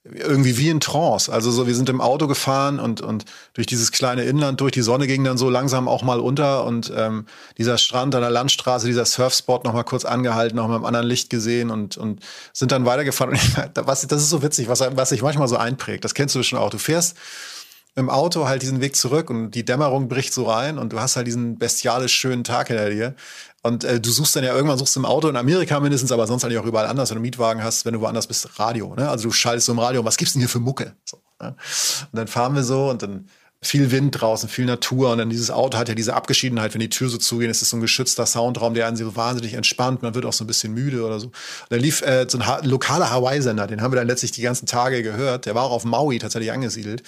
irgendwie 0.06 0.58
wie 0.58 0.70
in 0.70 0.80
Trance. 0.80 1.32
Also 1.32 1.52
so, 1.52 1.68
wir 1.68 1.76
sind 1.76 1.90
im 1.90 2.00
Auto 2.00 2.28
gefahren 2.28 2.80
und, 2.80 3.02
und 3.02 3.26
durch 3.54 3.68
dieses 3.68 3.92
kleine 3.92 4.24
Inland, 4.24 4.62
durch 4.62 4.72
die 4.72 4.82
Sonne 4.82 5.08
ging 5.08 5.24
dann 5.24 5.38
so 5.38 5.50
langsam 5.50 5.88
auch 5.88 6.04
mal 6.04 6.20
unter 6.20 6.64
und 6.64 6.92
ähm, 6.96 7.26
dieser 7.58 7.78
Strand 7.78 8.16
an 8.16 8.22
der 8.22 8.30
Landstraße, 8.30 8.88
dieser 8.88 9.06
Surfspot 9.06 9.66
noch 9.66 9.74
mal 9.74 9.84
kurz 9.84 10.06
angehalten, 10.06 10.56
noch 10.56 10.68
mal 10.68 10.78
im 10.78 10.86
anderen 10.86 11.06
Licht 11.06 11.30
gesehen 11.30 11.70
und, 11.70 11.98
und 11.98 12.22
sind 12.54 12.72
dann 12.72 12.86
weitergefahren. 12.86 13.34
Und 13.34 13.44
ich, 13.44 13.56
was, 13.76 14.08
das 14.08 14.22
ist 14.22 14.30
so 14.30 14.42
witzig, 14.42 14.70
was, 14.70 14.80
was 14.80 15.10
sich 15.10 15.22
manchmal 15.22 15.50
so 15.50 15.58
einprägt. 15.58 16.06
Das 16.06 16.14
kennst 16.14 16.34
du 16.34 16.44
schon 16.44 16.60
auch. 16.60 16.70
Du 16.70 16.78
fährst 16.78 17.18
im 18.00 18.10
Auto 18.10 18.48
halt 18.48 18.62
diesen 18.62 18.82
Weg 18.82 18.96
zurück 18.96 19.30
und 19.30 19.52
die 19.52 19.66
Dämmerung 19.66 20.08
bricht 20.08 20.34
so 20.34 20.46
rein 20.46 20.80
und 20.80 20.94
du 20.94 21.00
hast 21.00 21.16
halt 21.16 21.28
diesen 21.28 21.58
bestialisch 21.58 22.14
schönen 22.14 22.44
Tag 22.44 22.70
hinter 22.70 22.90
dir. 22.90 23.16
Und 23.62 23.84
äh, 23.84 24.00
du 24.00 24.10
suchst 24.10 24.36
dann 24.36 24.44
ja 24.44 24.56
irgendwann 24.56 24.78
suchst 24.78 24.96
im 24.96 25.06
Auto 25.06 25.28
in 25.28 25.36
Amerika 25.36 25.80
mindestens, 25.80 26.12
aber 26.12 26.26
sonst 26.28 26.46
eigentlich 26.46 26.60
auch 26.60 26.66
überall 26.66 26.88
anders, 26.88 27.10
wenn 27.10 27.16
du 27.16 27.22
Mietwagen 27.22 27.62
hast, 27.62 27.86
wenn 27.86 27.94
du 27.94 28.00
woanders 28.00 28.28
bist, 28.28 28.58
Radio. 28.58 28.96
Ne? 28.96 29.10
Also 29.10 29.28
du 29.28 29.34
schaltest 29.34 29.66
so 29.66 29.74
im 29.74 29.80
Radio, 29.80 30.06
was 30.06 30.18
gibt's 30.18 30.34
denn 30.34 30.40
hier 30.40 30.50
für 30.50 30.60
Mucke? 30.60 30.96
So, 31.04 31.18
ne? 31.42 31.56
Und 32.12 32.18
dann 32.18 32.28
fahren 32.28 32.56
wir 32.56 32.64
so 32.64 32.90
und 32.90 33.04
dann 33.04 33.28
viel 33.62 33.92
Wind 33.92 34.22
draußen, 34.22 34.48
viel 34.48 34.66
Natur 34.66 35.12
und 35.12 35.18
dann 35.18 35.30
dieses 35.30 35.52
Auto 35.52 35.78
hat 35.78 35.90
ja 35.90 35.96
diese 35.96 36.14
Abgeschiedenheit, 36.14 36.74
wenn 36.74 36.80
die 36.80 36.90
Tür 36.90 37.10
so 37.10 37.18
zugeht, 37.18 37.50
ist 37.50 37.62
es 37.62 37.70
so 37.70 37.78
ein 37.78 37.82
geschützter 37.82 38.26
Soundraum, 38.26 38.74
der 38.74 38.88
einen 38.88 38.96
so 38.96 39.16
wahnsinnig 39.18 39.54
entspannt, 39.54 40.02
man 40.02 40.16
wird 40.16 40.26
auch 40.26 40.32
so 40.32 40.46
ein 40.46 40.48
bisschen 40.48 40.74
müde 40.74 41.04
oder 41.04 41.20
so. 41.20 41.28
Und 41.28 41.36
da 41.70 41.76
lief 41.76 42.02
äh, 42.02 42.26
so 42.30 42.38
ein 42.38 42.48
ha 42.48 42.62
lokaler 42.64 43.12
Hawaii-Sender, 43.12 43.68
den 43.68 43.82
haben 43.82 43.92
wir 43.92 43.98
dann 43.98 44.08
letztlich 44.08 44.32
die 44.32 44.42
ganzen 44.42 44.66
Tage 44.66 45.04
gehört, 45.04 45.46
der 45.46 45.56
war 45.56 45.64
auch 45.64 45.72
auf 45.72 45.84
Maui 45.84 46.20
tatsächlich 46.20 46.54
angesiedelt 46.54 47.04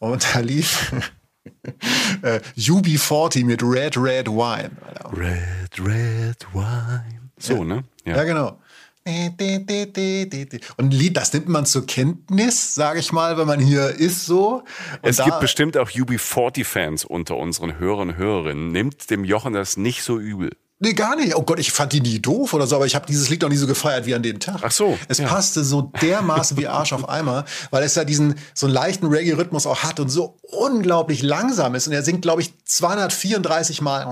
und 0.00 0.34
da 0.34 0.40
lief 0.40 0.92
äh, 2.22 2.40
UB40 2.56 3.44
mit 3.44 3.62
Red 3.62 3.96
Red 3.96 4.28
Wine. 4.28 4.72
Red 5.12 5.78
Red 5.78 6.46
Wine. 6.52 7.30
So, 7.38 7.54
ja. 7.54 7.64
ne? 7.64 7.84
Ja, 8.04 8.16
ja 8.16 8.24
genau. 8.24 8.58
Und 9.06 10.86
ein 10.86 10.90
Lied, 10.90 11.16
das 11.16 11.32
nimmt 11.32 11.48
man 11.48 11.64
zur 11.64 11.86
Kenntnis, 11.86 12.74
sage 12.74 13.00
ich 13.00 13.12
mal, 13.12 13.38
wenn 13.38 13.46
man 13.46 13.58
hier 13.58 13.88
ist 13.88 14.26
so. 14.26 14.62
Und 15.02 15.08
es 15.08 15.16
gibt 15.24 15.40
bestimmt 15.40 15.76
auch 15.76 15.90
UB40-Fans 15.90 17.06
unter 17.06 17.36
unseren 17.36 17.78
Hörern 17.78 18.10
und 18.10 18.16
Hörerinnen. 18.16 18.72
Nimmt 18.72 19.10
dem 19.10 19.24
Jochen 19.24 19.54
das 19.54 19.76
nicht 19.76 20.02
so 20.02 20.18
übel. 20.18 20.50
Nee, 20.82 20.94
gar 20.94 21.14
nicht. 21.14 21.36
Oh 21.36 21.42
Gott, 21.42 21.58
ich 21.58 21.72
fand 21.72 21.92
die 21.92 22.00
nie 22.00 22.20
doof 22.20 22.54
oder 22.54 22.66
so, 22.66 22.74
aber 22.74 22.86
ich 22.86 22.94
habe 22.94 23.04
dieses 23.06 23.28
Lied 23.28 23.42
noch 23.42 23.50
nie 23.50 23.56
so 23.56 23.66
gefeiert 23.66 24.06
wie 24.06 24.14
an 24.14 24.22
dem 24.22 24.40
Tag. 24.40 24.60
Ach 24.62 24.72
so, 24.72 24.98
Es 25.08 25.18
ja. 25.18 25.28
passte 25.28 25.62
so 25.62 25.92
dermaßen 26.00 26.56
wie 26.56 26.66
Arsch 26.68 26.94
auf 26.94 27.06
Eimer, 27.06 27.44
weil 27.70 27.82
es 27.82 27.92
da 27.92 28.04
diesen 28.04 28.36
so 28.54 28.64
einen 28.64 28.74
leichten 28.74 29.06
Reggae-Rhythmus 29.08 29.66
auch 29.66 29.82
hat 29.82 30.00
und 30.00 30.08
so 30.08 30.38
unglaublich 30.42 31.22
langsam 31.22 31.74
ist. 31.74 31.86
Und 31.86 31.92
er 31.92 32.02
singt, 32.02 32.22
glaube 32.22 32.40
ich, 32.40 32.54
234 32.64 33.82
Mal. 33.82 34.06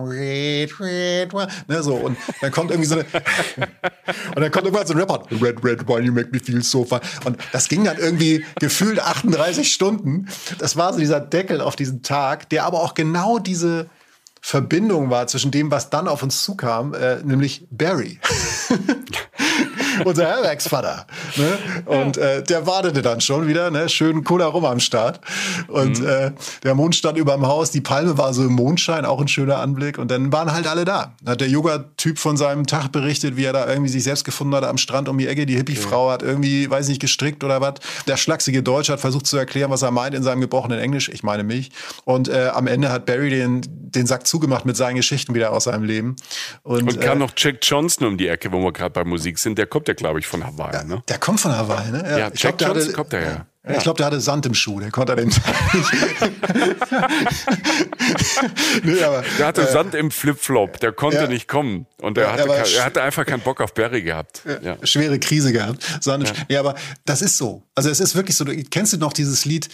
Ne, 1.69 1.83
so. 1.83 1.95
Und 1.95 2.19
dann 2.43 2.53
kommt 2.53 2.71
irgendwie 2.71 2.89
so 2.89 2.97
eine. 2.97 3.05
und 4.37 4.43
dann 4.43 4.51
kommt 4.51 4.66
irgendwann 4.66 4.87
so 4.87 4.93
ein 4.93 5.01
Rapper. 5.01 5.23
Red, 5.41 5.64
red 5.64 5.89
wine, 5.89 6.03
you 6.03 6.12
make 6.12 6.29
me 6.33 6.39
feel 6.39 6.62
so 6.62 6.85
fine. 6.85 7.01
Und 7.25 7.39
das 7.51 7.69
ging 7.69 7.85
dann 7.85 7.97
irgendwie 7.97 8.45
gefühlt 8.61 9.01
38 9.01 9.73
Stunden. 9.73 10.29
Das 10.59 10.77
war 10.77 10.93
so 10.93 10.99
dieser 10.99 11.21
Deckel 11.21 11.62
auf 11.62 11.77
diesen 11.77 12.03
Tag, 12.03 12.51
der 12.51 12.66
aber 12.66 12.83
auch 12.83 12.93
genau 12.93 13.39
diese 13.39 13.89
Verbindung 14.41 15.11
war 15.11 15.26
zwischen 15.26 15.51
dem, 15.51 15.70
was 15.70 15.91
dann 15.91 16.09
auf 16.09 16.22
uns 16.22 16.43
zukam, 16.43 16.95
äh, 16.95 17.22
nämlich 17.22 17.66
Barry. 17.70 18.20
Unser 20.05 20.26
Herbergsvater. 20.26 21.07
Ne? 21.36 21.59
Und 21.86 22.16
äh, 22.16 22.42
der 22.42 22.66
wartete 22.66 23.03
dann 23.03 23.20
schon 23.20 23.46
wieder, 23.46 23.70
ne? 23.70 23.88
schön 23.88 24.24
Cola 24.24 24.46
rum 24.46 24.64
am 24.64 24.80
Start. 24.80 25.20
Und 25.68 26.01
äh, 26.01 26.32
der 26.62 26.74
Mond 26.74 26.94
stand 26.94 27.18
über 27.18 27.34
dem 27.34 27.46
Haus, 27.46 27.70
die 27.70 27.80
Palme 27.80 28.18
war 28.18 28.34
so 28.34 28.42
im 28.42 28.53
Mondschein, 28.53 29.05
auch 29.05 29.20
ein 29.20 29.28
schöner 29.28 29.59
Anblick. 29.59 29.99
Und 29.99 30.11
dann 30.11 30.32
waren 30.32 30.53
halt 30.53 30.66
alle 30.66 30.84
da. 30.84 31.14
Dann 31.22 31.32
hat 31.32 31.40
der 31.40 31.49
Yoga-Typ 31.49 32.18
von 32.18 32.36
seinem 32.36 32.66
Tag 32.66 32.92
berichtet, 32.92 33.36
wie 33.36 33.44
er 33.44 33.53
da 33.53 33.68
irgendwie 33.68 33.90
sich 33.90 34.05
selbst 34.05 34.24
gefunden 34.24 34.55
hat 34.55 34.64
am 34.64 34.78
Strand 34.78 35.09
um 35.09 35.18
die 35.18 35.26
Ecke. 35.26 35.46
Die 35.46 35.57
Hippie-Frau 35.57 36.11
hat 36.11 36.22
irgendwie, 36.22 36.68
weiß 36.70 36.88
nicht, 36.88 37.01
gestrickt 37.01 37.44
oder 37.44 37.61
was. 37.61 37.74
Der 38.07 38.16
schlachsige 38.16 38.62
Deutsche 38.62 38.92
hat 38.92 39.01
versucht 39.01 39.26
zu 39.26 39.36
erklären, 39.36 39.70
was 39.70 39.82
er 39.82 39.90
meint 39.90 40.14
in 40.14 40.22
seinem 40.22 40.40
gebrochenen 40.40 40.78
Englisch. 40.78 41.09
Ich 41.09 41.22
meine 41.22 41.44
mich. 41.44 41.70
Und 42.05 42.28
äh, 42.28 42.51
am 42.55 42.66
Ende 42.66 42.90
hat 42.90 43.07
Barry 43.07 43.30
den, 43.30 43.62
den 43.66 44.07
Sack 44.07 44.26
zugemacht 44.26 44.64
mit 44.64 44.76
seinen 44.76 44.96
Geschichten 44.96 45.34
wieder 45.34 45.53
aus 45.53 45.64
seinem 45.64 45.84
Leben. 45.84 46.16
Und, 46.62 46.82
Und 46.82 47.01
kam 47.01 47.18
äh, 47.18 47.20
noch 47.20 47.32
Jack 47.36 47.59
Johnson 47.62 48.07
um 48.07 48.18
die 48.18 48.28
Ecke, 48.28 48.53
wo 48.53 48.61
wir 48.61 48.72
gerade 48.72 48.90
bei 48.90 49.05
Musik 49.05 49.38
sind. 49.38 49.59
Der 49.59 49.66
kommt 49.66 49.88
ja, 49.89 49.95
glaube 49.95 50.20
ich, 50.20 50.26
von 50.26 50.47
Hawaii. 50.47 50.84
Ne? 50.84 51.03
Der 51.09 51.18
kommt 51.18 51.41
von 51.41 51.55
Hawaii, 51.57 51.91
ne? 51.91 52.18
Ja, 52.18 52.30
ich 52.32 52.41
Jack 52.43 52.59
der 52.59 52.68
Johnson 52.68 52.93
kommt 52.93 53.12
daher. 53.12 53.26
Ja. 53.26 53.47
Ja. 53.68 53.76
Ich 53.76 53.82
glaube, 53.82 53.99
der 53.99 54.07
hatte 54.07 54.20
Sand 54.20 54.47
im 54.47 54.55
Schuh, 54.55 54.80
der 54.80 54.91
konnte 54.91 55.14
nicht. 55.16 55.39
nee, 58.82 59.03
aber, 59.03 59.22
Der 59.39 59.47
hatte 59.47 59.66
Sand 59.66 59.95
im 59.95 60.11
Flipflop, 60.11 60.80
der 60.80 60.93
konnte 60.93 61.18
ja. 61.18 61.26
nicht 61.26 61.49
kommen. 61.49 61.86
Und 62.01 62.16
er, 62.16 62.24
Ja, 62.24 62.32
hatte, 62.32 62.47
kein, 62.49 62.64
er 62.76 62.84
hatte 62.84 63.03
einfach 63.03 63.26
keinen 63.26 63.41
Bock 63.43 63.61
auf 63.61 63.74
Barry 63.74 64.03
gehabt. 64.03 64.43
Ja. 64.62 64.76
schwere 64.84 65.18
Krise 65.18 65.53
gehabt. 65.53 65.84
Sand. 66.01 66.32
Ja. 66.49 66.61
aber 66.61 66.76
das 67.05 67.20
ist 67.22 67.36
so. 67.36 67.62
Also 67.74 67.91
es 67.91 68.01
ist 68.01 68.14
wirklich 68.14 68.36
so. 68.36 68.45
Du, 68.45 68.55
kennst 68.70 68.93
du 68.93 68.97
noch 68.97 69.12
dieses 69.12 69.45
Lied 69.45 69.68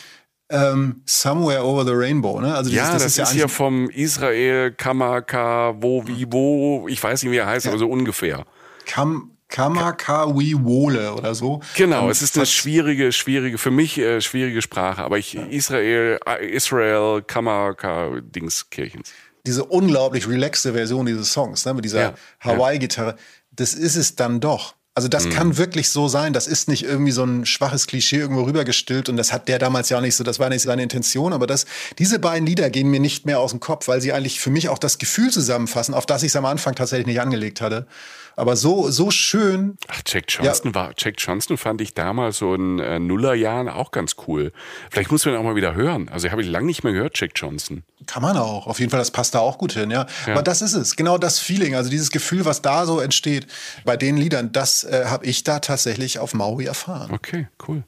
ähm, 0.51 1.03
Somewhere 1.07 1.65
Over 1.65 1.85
the 1.85 1.93
Rainbow? 1.95 2.41
Ne? 2.41 2.55
Also 2.55 2.71
dieses, 2.71 2.87
Ja, 2.87 2.93
das, 2.93 3.05
ist, 3.05 3.17
ja 3.17 3.31
hier 3.31 3.43
eigentlich- 3.45 3.53
vom 3.57 3.91
Israel 3.91 4.73
Kamaka, 4.73 5.75
wo, 5.79 6.07
wie, 6.07 6.27
wo, 6.31 6.89
ich 6.89 7.03
weiß 7.03 7.23
nicht, 7.23 7.33
wie 7.33 7.37
er 7.39 7.47
heißt, 7.47 7.67
aber 7.67 7.79
so 7.79 7.89
ungefähr. 7.89 8.45
Kam, 8.87 9.34
Kamakawiwole 9.55 11.15
oder 11.15 11.35
so. 11.35 11.61
Genau, 11.77 12.05
Ähm, 12.05 12.11
es 12.11 12.23
ist 12.23 12.37
eine 12.37 12.47
schwierige, 12.47 13.13
schwierige, 13.13 13.59
für 13.59 13.71
mich 13.71 13.99
äh, 13.99 14.21
schwierige 14.21 14.63
Sprache, 14.63 15.03
aber 15.03 15.19
ich, 15.19 15.35
Israel, 15.35 16.19
äh, 16.27 16.47
Israel 16.47 17.23
Kamaka 17.23 18.21
Dingskirchens. 18.21 19.11
diese 19.47 19.65
unglaublich 19.65 20.29
relaxte 20.29 20.73
Version 20.73 21.07
dieses 21.07 21.33
Songs, 21.33 21.65
ne, 21.67 21.75
mit 21.75 21.85
dieser 21.85 22.01
Ja, 22.01 22.15
Hawaii-Gitarre, 22.41 23.17
das 23.53 23.75
ist 23.75 23.97
es 23.97 24.17
dann 24.17 24.41
doch. 24.41 24.75
Also 24.97 25.09
das 25.09 25.29
kann 25.29 25.57
wirklich 25.57 25.91
so 25.91 26.07
sein. 26.07 26.33
Das 26.33 26.47
ist 26.47 26.69
nicht 26.69 26.85
irgendwie 26.85 27.11
so 27.11 27.25
ein 27.25 27.47
schwaches 27.47 27.89
Klischee 27.89 28.19
irgendwo 28.19 28.43
rübergestillt 28.45 29.09
und 29.09 29.17
das 29.17 29.33
hat 29.33 29.49
der 29.49 29.59
damals 29.59 29.89
ja 29.89 29.97
auch 29.97 30.01
nicht 30.01 30.15
so, 30.15 30.23
das 30.23 30.39
war 30.39 30.49
nicht 30.51 30.63
seine 30.63 30.85
Intention, 30.85 31.33
aber 31.33 31.49
das, 31.49 31.67
diese 31.99 32.21
beiden 32.21 32.47
Lieder 32.47 32.71
gehen 32.71 32.89
mir 32.89 33.01
nicht 33.01 33.27
mehr 33.27 33.41
aus 33.41 33.51
dem 33.51 33.59
Kopf, 33.59 33.89
weil 33.89 34.01
sie 34.01 34.13
eigentlich 34.13 34.39
für 34.39 34.51
mich 34.51 34.69
auch 34.69 34.79
das 34.79 34.99
Gefühl 34.99 35.33
zusammenfassen, 35.33 35.95
auf 35.95 36.07
das 36.07 36.23
ich 36.23 36.29
es 36.29 36.37
am 36.37 36.45
Anfang 36.45 36.77
tatsächlich 36.77 37.09
nicht 37.09 37.21
angelegt 37.21 37.61
hatte. 37.61 37.89
Aber 38.37 38.57
so, 38.57 38.91
so 38.91 39.11
schön, 39.11 39.77
Ach, 39.89 40.03
Jack 40.07 40.25
Johnston 40.29 40.75
war, 40.75 40.93
Jack 40.97 41.15
Johnston 41.19 41.57
fand 41.57 41.81
ich 41.81 41.95
damals 41.95 42.39
so 42.39 42.55
in 42.55 42.79
äh, 42.79 42.99
Nullerjahren 42.99 43.69
auch 43.69 43.91
ganz 43.91 44.17
cool. 44.27 44.53
Vielleicht 44.91 45.13
muss 45.13 45.25
man 45.25 45.35
ihn 45.35 45.41
auch 45.41 45.45
mal 45.45 45.57
wieder 45.57 45.75
hören. 45.75 46.09
Also 46.09 46.31
habe 46.31 46.43
ich 46.43 46.49
lange 46.49 46.67
nicht 46.67 46.83
mehr 46.85 46.93
gehört, 46.93 47.19
Jack 47.19 47.33
Johnston. 47.37 47.85
Kann 48.07 48.23
man 48.23 48.37
auch. 48.37 48.67
Auf 48.67 48.81
jeden 48.81 48.91
Fall, 48.91 48.99
das 48.99 49.11
passt 49.11 49.35
da 49.35 49.39
auch 49.39 49.59
gut 49.59 49.73
hin, 49.73 49.91
ja. 49.91 50.07
Aber 50.27 50.43
das 50.43 50.63
ist 50.63 50.75
es. 50.75 50.97
Genau 50.97 51.17
das 51.17 51.39
Feeling, 51.39 51.75
also 51.75 51.91
dieses 51.91 52.11
Gefühl, 52.11 52.45
was 52.45 52.61
da 52.63 52.87
so 52.87 53.01
entsteht 53.01 53.47
bei 53.85 53.97
den 53.97 54.17
Liedern, 54.17 54.53
das 54.53 54.85
äh, 54.85 55.05
habe 55.07 55.25
ich 55.27 55.45
da 55.45 55.61
tatsächlich 55.61 56.19
auf 56.19 56.35
Maui 56.35 56.65
erfahren. 56.65 57.13
Okay, 57.13 57.49
cool. 57.69 57.85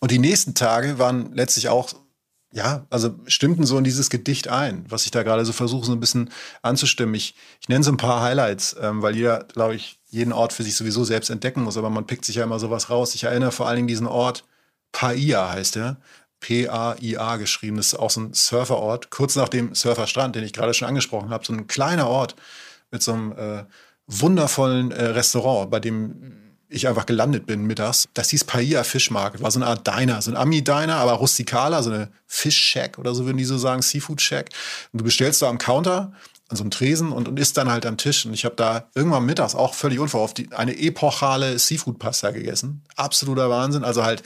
Und 0.00 0.10
die 0.10 0.18
nächsten 0.18 0.54
Tage 0.54 0.98
waren 0.98 1.32
letztlich 1.32 1.68
auch, 1.68 1.92
ja, 2.52 2.86
also 2.90 3.14
stimmten 3.26 3.66
so 3.66 3.76
in 3.76 3.84
dieses 3.84 4.08
Gedicht 4.08 4.48
ein, 4.48 4.84
was 4.88 5.04
ich 5.04 5.10
da 5.10 5.22
gerade 5.22 5.44
so 5.44 5.52
versuche, 5.52 5.86
so 5.86 5.92
ein 5.92 6.00
bisschen 6.00 6.30
anzustimmen. 6.62 7.14
Ich, 7.14 7.34
ich 7.60 7.68
nenne 7.68 7.84
so 7.84 7.90
ein 7.90 7.96
paar 7.96 8.22
Highlights, 8.22 8.76
ähm, 8.80 9.02
weil 9.02 9.16
jeder, 9.16 9.44
glaube 9.44 9.74
ich, 9.74 9.98
jeden 10.08 10.32
Ort 10.32 10.52
für 10.52 10.62
sich 10.62 10.76
sowieso 10.76 11.04
selbst 11.04 11.30
entdecken 11.30 11.62
muss, 11.62 11.76
aber 11.76 11.90
man 11.90 12.06
pickt 12.06 12.24
sich 12.24 12.36
ja 12.36 12.44
immer 12.44 12.58
sowas 12.58 12.88
raus. 12.88 13.14
Ich 13.14 13.24
erinnere 13.24 13.52
vor 13.52 13.66
allen 13.66 13.76
Dingen 13.76 13.88
diesen 13.88 14.06
Ort, 14.06 14.44
Paia 14.92 15.50
heißt 15.50 15.76
der. 15.76 15.98
P-A-I-A 16.40 17.36
geschrieben. 17.36 17.76
Das 17.78 17.88
ist 17.88 17.98
auch 17.98 18.10
so 18.10 18.20
ein 18.20 18.34
Surferort, 18.34 19.10
kurz 19.10 19.36
nach 19.36 19.48
dem 19.48 19.74
Surferstrand, 19.74 20.36
den 20.36 20.44
ich 20.44 20.52
gerade 20.52 20.74
schon 20.74 20.88
angesprochen 20.88 21.30
habe. 21.30 21.44
So 21.44 21.52
ein 21.52 21.66
kleiner 21.66 22.08
Ort 22.08 22.36
mit 22.90 23.02
so 23.02 23.12
einem 23.12 23.32
äh, 23.32 23.64
wundervollen 24.06 24.92
äh, 24.92 25.04
Restaurant, 25.06 25.70
bei 25.70 25.80
dem 25.80 26.45
ich 26.68 26.88
einfach 26.88 27.06
gelandet 27.06 27.46
bin 27.46 27.64
mittags. 27.64 28.08
Das 28.14 28.30
hieß 28.30 28.44
Paia 28.44 28.84
Fish 28.84 29.10
Market, 29.10 29.42
war 29.42 29.50
so 29.50 29.58
eine 29.58 29.66
Art 29.66 29.86
Diner, 29.86 30.20
so 30.20 30.30
ein 30.30 30.36
Ami-Diner, 30.36 30.96
aber 30.96 31.12
rustikaler, 31.12 31.82
so 31.82 31.90
eine 31.90 32.08
Fish 32.26 32.56
Shack 32.56 32.98
oder 32.98 33.14
so 33.14 33.24
würden 33.24 33.36
die 33.36 33.44
so 33.44 33.58
sagen, 33.58 33.82
Seafood 33.82 34.20
Shack. 34.20 34.50
Und 34.92 35.00
du 35.00 35.04
bestellst 35.04 35.42
da 35.42 35.48
am 35.48 35.58
Counter 35.58 36.12
an 36.48 36.56
so 36.56 36.62
einem 36.62 36.70
Tresen 36.70 37.12
und, 37.12 37.28
und 37.28 37.40
isst 37.40 37.56
dann 37.56 37.70
halt 37.70 37.86
am 37.86 37.96
Tisch. 37.96 38.24
Und 38.24 38.34
ich 38.34 38.44
habe 38.44 38.54
da 38.56 38.88
irgendwann 38.94 39.26
mittags 39.26 39.54
auch 39.54 39.74
völlig 39.74 39.98
unverhofft 39.98 40.42
eine 40.52 40.78
epochale 40.78 41.58
Seafood-Pasta 41.58 42.30
gegessen. 42.30 42.82
Absoluter 42.94 43.50
Wahnsinn. 43.50 43.84
Also 43.84 44.04
halt, 44.04 44.22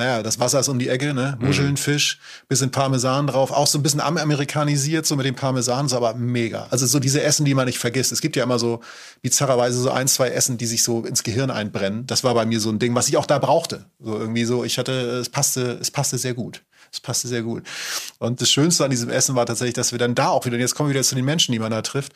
naja, 0.00 0.22
das 0.22 0.40
Wasser 0.40 0.60
ist 0.60 0.68
um 0.68 0.78
die 0.78 0.88
Ecke, 0.88 1.12
ne? 1.12 1.36
Muscheln, 1.40 1.76
Fisch, 1.76 2.18
bisschen 2.48 2.70
Parmesan 2.70 3.26
drauf, 3.26 3.50
auch 3.50 3.66
so 3.66 3.78
ein 3.78 3.82
bisschen 3.82 4.00
amerikanisiert, 4.00 5.04
so 5.04 5.14
mit 5.14 5.26
dem 5.26 5.34
Parmesan, 5.34 5.88
so 5.88 5.96
aber 5.96 6.14
mega. 6.14 6.66
Also 6.70 6.86
so 6.86 6.98
diese 6.98 7.22
Essen, 7.22 7.44
die 7.44 7.54
man 7.54 7.66
nicht 7.66 7.78
vergisst. 7.78 8.10
Es 8.10 8.22
gibt 8.22 8.34
ja 8.34 8.42
immer 8.42 8.58
so 8.58 8.80
bizarrerweise 9.20 9.78
so 9.78 9.90
ein, 9.90 10.08
zwei 10.08 10.30
Essen, 10.30 10.56
die 10.56 10.64
sich 10.64 10.82
so 10.82 11.04
ins 11.04 11.22
Gehirn 11.22 11.50
einbrennen. 11.50 12.06
Das 12.06 12.24
war 12.24 12.32
bei 12.32 12.46
mir 12.46 12.60
so 12.60 12.70
ein 12.70 12.78
Ding, 12.78 12.94
was 12.94 13.08
ich 13.08 13.18
auch 13.18 13.26
da 13.26 13.38
brauchte. 13.38 13.84
So 13.98 14.18
irgendwie 14.18 14.44
so, 14.44 14.64
ich 14.64 14.78
hatte, 14.78 14.92
es 15.20 15.28
passte, 15.28 15.78
es 15.82 15.90
passte 15.90 16.16
sehr 16.16 16.32
gut. 16.32 16.62
Es 16.90 16.98
passte 16.98 17.28
sehr 17.28 17.42
gut. 17.42 17.62
Und 18.18 18.40
das 18.40 18.50
Schönste 18.50 18.84
an 18.84 18.90
diesem 18.90 19.10
Essen 19.10 19.36
war 19.36 19.44
tatsächlich, 19.44 19.74
dass 19.74 19.92
wir 19.92 19.98
dann 19.98 20.14
da 20.14 20.28
auch 20.28 20.46
wieder, 20.46 20.54
und 20.54 20.60
jetzt 20.60 20.74
kommen 20.74 20.88
wir 20.88 20.94
wieder 20.94 21.04
zu 21.04 21.14
den 21.14 21.26
Menschen, 21.26 21.52
die 21.52 21.58
man 21.58 21.70
da 21.70 21.82
trifft. 21.82 22.12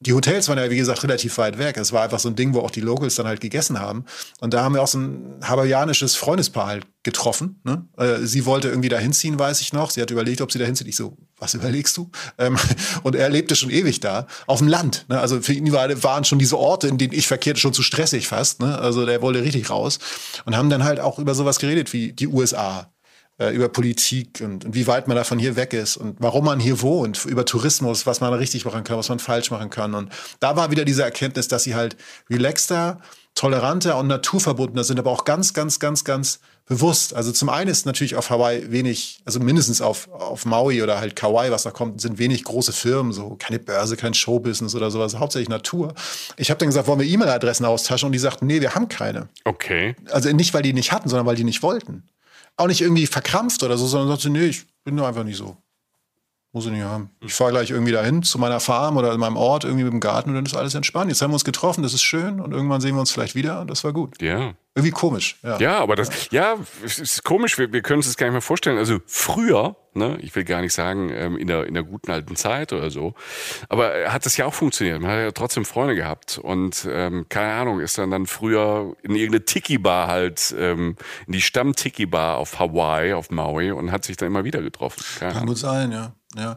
Die 0.00 0.12
Hotels 0.12 0.48
waren 0.48 0.58
ja, 0.58 0.70
wie 0.70 0.76
gesagt, 0.76 1.02
relativ 1.02 1.38
weit 1.38 1.56
weg. 1.56 1.76
Es 1.76 1.92
war 1.92 2.02
einfach 2.02 2.18
so 2.18 2.28
ein 2.28 2.36
Ding, 2.36 2.52
wo 2.52 2.60
auch 2.60 2.70
die 2.70 2.80
Locals 2.80 3.14
dann 3.14 3.26
halt 3.26 3.40
gegessen 3.40 3.80
haben. 3.80 4.04
Und 4.40 4.52
da 4.52 4.62
haben 4.62 4.74
wir 4.74 4.82
auch 4.82 4.88
so 4.88 4.98
ein 4.98 5.36
hawaiianisches 5.42 6.16
Freundespaar 6.16 6.66
halt 6.66 6.86
getroffen. 7.04 7.60
Ne? 7.64 7.86
Äh, 7.96 8.26
sie 8.26 8.44
wollte 8.44 8.68
irgendwie 8.68 8.88
da 8.88 8.98
hinziehen, 8.98 9.38
weiß 9.38 9.60
ich 9.60 9.72
noch. 9.72 9.90
Sie 9.90 10.02
hat 10.02 10.10
überlegt, 10.10 10.40
ob 10.40 10.52
sie 10.52 10.58
da 10.58 10.64
hinzieht. 10.64 10.88
Ich 10.88 10.96
so, 10.96 11.16
was 11.38 11.54
überlegst 11.54 11.96
du? 11.96 12.10
Ähm, 12.38 12.58
und 13.02 13.14
er 13.14 13.30
lebte 13.30 13.56
schon 13.56 13.70
ewig 13.70 14.00
da, 14.00 14.26
auf 14.46 14.58
dem 14.58 14.68
Land. 14.68 15.06
Ne? 15.08 15.18
Also 15.18 15.40
für 15.40 15.52
ihn 15.52 15.72
war, 15.72 16.02
waren 16.02 16.24
schon 16.24 16.38
diese 16.38 16.58
Orte, 16.58 16.88
in 16.88 16.98
denen 16.98 17.14
ich 17.14 17.26
verkehrte, 17.26 17.60
schon 17.60 17.72
zu 17.72 17.82
stressig 17.82 18.26
fast. 18.26 18.60
Ne? 18.60 18.76
Also 18.78 19.06
der 19.06 19.22
wollte 19.22 19.42
richtig 19.42 19.70
raus. 19.70 20.00
Und 20.44 20.56
haben 20.56 20.70
dann 20.70 20.84
halt 20.84 21.00
auch 21.00 21.18
über 21.18 21.34
sowas 21.34 21.58
geredet 21.58 21.92
wie 21.92 22.12
die 22.12 22.26
USA 22.26 22.90
äh, 23.38 23.50
über 23.50 23.68
Politik 23.68 24.40
und, 24.42 24.64
und 24.64 24.74
wie 24.74 24.86
weit 24.86 25.08
man 25.08 25.16
davon 25.16 25.38
hier 25.38 25.56
weg 25.56 25.72
ist 25.72 25.96
und 25.96 26.16
warum 26.20 26.44
man 26.44 26.60
hier 26.60 26.80
wohnt, 26.82 27.24
über 27.24 27.44
Tourismus, 27.44 28.06
was 28.06 28.20
man 28.20 28.32
richtig 28.34 28.64
machen 28.64 28.84
kann, 28.84 28.96
was 28.96 29.08
man 29.08 29.18
falsch 29.18 29.50
machen 29.50 29.70
kann. 29.70 29.94
Und 29.94 30.10
da 30.40 30.56
war 30.56 30.70
wieder 30.70 30.84
diese 30.84 31.02
Erkenntnis, 31.02 31.48
dass 31.48 31.64
sie 31.64 31.74
halt 31.74 31.96
relaxter, 32.30 33.00
toleranter 33.34 33.98
und 33.98 34.06
naturverbundener 34.06 34.84
sind, 34.84 34.98
aber 35.00 35.10
auch 35.10 35.24
ganz, 35.24 35.52
ganz, 35.52 35.80
ganz, 35.80 36.04
ganz 36.04 36.38
bewusst. 36.66 37.14
Also 37.14 37.32
zum 37.32 37.48
einen 37.48 37.68
ist 37.68 37.84
natürlich 37.84 38.14
auf 38.14 38.30
Hawaii 38.30 38.70
wenig, 38.70 39.20
also 39.24 39.40
mindestens 39.40 39.80
auf, 39.80 40.08
auf 40.10 40.46
Maui 40.46 40.82
oder 40.82 41.00
halt 41.00 41.16
Kauai, 41.16 41.50
was 41.50 41.64
da 41.64 41.72
kommt, 41.72 42.00
sind 42.00 42.18
wenig 42.18 42.44
große 42.44 42.72
Firmen, 42.72 43.12
so 43.12 43.36
keine 43.38 43.58
Börse, 43.58 43.96
kein 43.96 44.14
Showbusiness 44.14 44.74
oder 44.74 44.90
sowas, 44.90 45.18
hauptsächlich 45.18 45.48
Natur. 45.48 45.94
Ich 46.36 46.50
habe 46.50 46.58
dann 46.58 46.68
gesagt, 46.68 46.86
wollen 46.86 47.00
wir 47.00 47.06
E-Mail-Adressen 47.06 47.66
austauschen? 47.66 48.06
Und 48.06 48.12
die 48.12 48.18
sagten, 48.18 48.46
nee, 48.46 48.60
wir 48.60 48.74
haben 48.74 48.88
keine. 48.88 49.28
Okay. 49.44 49.96
Also 50.10 50.30
nicht, 50.30 50.54
weil 50.54 50.62
die 50.62 50.72
nicht 50.72 50.92
hatten, 50.92 51.08
sondern 51.08 51.26
weil 51.26 51.36
die 51.36 51.44
nicht 51.44 51.62
wollten. 51.62 52.04
Auch 52.56 52.68
nicht 52.68 52.80
irgendwie 52.80 53.06
verkrampft 53.06 53.62
oder 53.62 53.76
so, 53.76 53.86
sondern 53.86 54.08
sagte, 54.08 54.30
nee, 54.30 54.46
ich 54.46 54.66
bin 54.84 54.94
nur 54.94 55.06
einfach 55.06 55.24
nicht 55.24 55.36
so. 55.36 55.56
Muss 56.54 56.66
ich 56.66 56.70
nicht 56.70 56.84
haben. 56.84 57.10
Ich 57.20 57.34
fahre 57.34 57.50
gleich 57.50 57.70
irgendwie 57.70 57.90
dahin 57.90 58.22
zu 58.22 58.38
meiner 58.38 58.60
Farm 58.60 58.96
oder 58.96 59.12
in 59.12 59.18
meinem 59.18 59.36
Ort, 59.36 59.64
irgendwie 59.64 59.82
mit 59.82 59.92
dem 59.92 59.98
Garten 59.98 60.30
und 60.30 60.36
dann 60.36 60.46
ist 60.46 60.56
alles 60.56 60.76
entspannt. 60.76 61.10
Jetzt 61.10 61.20
haben 61.20 61.30
wir 61.30 61.34
uns 61.34 61.44
getroffen, 61.44 61.82
das 61.82 61.94
ist 61.94 62.04
schön 62.04 62.40
und 62.40 62.52
irgendwann 62.52 62.80
sehen 62.80 62.94
wir 62.94 63.00
uns 63.00 63.10
vielleicht 63.10 63.34
wieder 63.34 63.60
und 63.60 63.68
das 63.68 63.82
war 63.82 63.92
gut. 63.92 64.22
Ja. 64.22 64.54
Irgendwie 64.76 64.92
komisch. 64.92 65.36
Ja. 65.42 65.58
Ja, 65.58 65.78
aber 65.78 65.96
das, 65.96 66.30
ja, 66.30 66.56
es 66.84 67.00
ist 67.00 67.24
komisch, 67.24 67.58
wir, 67.58 67.72
wir 67.72 67.82
können 67.82 67.98
uns 67.98 68.06
das 68.06 68.16
gar 68.16 68.26
nicht 68.26 68.34
mehr 68.34 68.40
vorstellen. 68.40 68.78
Also 68.78 68.98
früher, 69.06 69.74
ne, 69.94 70.16
ich 70.20 70.34
will 70.36 70.44
gar 70.44 70.60
nicht 70.60 70.72
sagen, 70.72 71.10
ähm, 71.12 71.36
in 71.36 71.48
der, 71.48 71.66
in 71.66 71.74
der 71.74 71.82
guten 71.82 72.12
alten 72.12 72.36
Zeit 72.36 72.72
oder 72.72 72.90
so, 72.90 73.14
aber 73.68 74.12
hat 74.12 74.24
das 74.24 74.36
ja 74.36 74.46
auch 74.46 74.54
funktioniert. 74.54 75.00
Man 75.00 75.10
hat 75.10 75.18
ja 75.18 75.30
trotzdem 75.32 75.64
Freunde 75.64 75.96
gehabt 75.96 76.38
und, 76.38 76.88
ähm, 76.88 77.26
keine 77.28 77.52
Ahnung, 77.52 77.80
ist 77.80 77.98
dann 77.98 78.12
dann 78.12 78.26
früher 78.26 78.96
in 79.02 79.16
irgendeine 79.16 79.44
Tiki-Bar 79.44 80.06
halt, 80.06 80.54
ähm, 80.56 80.96
in 81.26 81.32
die 81.32 81.42
Stamm-Tiki-Bar 81.42 82.36
auf 82.36 82.60
Hawaii, 82.60 83.12
auf 83.12 83.30
Maui 83.30 83.72
und 83.72 83.90
hat 83.90 84.04
sich 84.04 84.16
dann 84.16 84.28
immer 84.28 84.44
wieder 84.44 84.62
getroffen. 84.62 85.02
Kann 85.18 85.46
gut 85.46 85.58
sein, 85.58 85.90
ja. 85.90 86.12
Ja. 86.36 86.56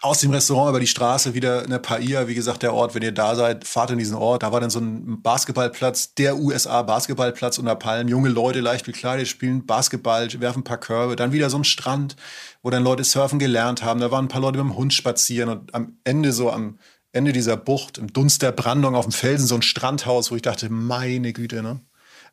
aus 0.00 0.20
dem 0.20 0.30
Restaurant 0.30 0.70
über 0.70 0.80
die 0.80 0.86
Straße 0.86 1.34
wieder 1.34 1.62
eine 1.62 1.78
Paia, 1.78 2.26
wie 2.28 2.34
gesagt, 2.34 2.62
der 2.62 2.74
Ort, 2.74 2.94
wenn 2.94 3.02
ihr 3.02 3.12
da 3.12 3.34
seid, 3.34 3.66
fahrt 3.66 3.90
in 3.90 3.98
diesen 3.98 4.16
Ort. 4.16 4.42
Da 4.42 4.52
war 4.52 4.60
dann 4.60 4.70
so 4.70 4.80
ein 4.80 5.22
Basketballplatz, 5.22 6.14
der 6.14 6.36
USA 6.36 6.82
Basketballplatz 6.82 7.58
unter 7.58 7.76
Palmen. 7.76 8.08
Junge 8.08 8.28
Leute, 8.28 8.60
leicht 8.60 8.86
bekleidet, 8.86 9.28
spielen 9.28 9.66
Basketball, 9.66 10.28
werfen 10.40 10.60
ein 10.60 10.64
paar 10.64 10.78
Körbe. 10.78 11.16
Dann 11.16 11.32
wieder 11.32 11.50
so 11.50 11.58
ein 11.58 11.64
Strand, 11.64 12.16
wo 12.62 12.70
dann 12.70 12.82
Leute 12.82 13.04
surfen 13.04 13.38
gelernt 13.38 13.82
haben. 13.82 14.00
Da 14.00 14.10
waren 14.10 14.26
ein 14.26 14.28
paar 14.28 14.40
Leute 14.40 14.58
mit 14.58 14.72
dem 14.72 14.76
Hund 14.76 14.92
spazieren 14.92 15.48
und 15.48 15.74
am 15.74 15.96
Ende 16.04 16.32
so 16.32 16.50
am 16.50 16.78
Ende 17.12 17.32
dieser 17.32 17.58
Bucht, 17.58 17.98
im 17.98 18.12
Dunst 18.12 18.40
der 18.40 18.52
Brandung 18.52 18.94
auf 18.94 19.04
dem 19.04 19.12
Felsen, 19.12 19.46
so 19.46 19.54
ein 19.54 19.62
Strandhaus, 19.62 20.30
wo 20.30 20.36
ich 20.36 20.42
dachte, 20.42 20.70
meine 20.70 21.34
Güte, 21.34 21.62
ne? 21.62 21.80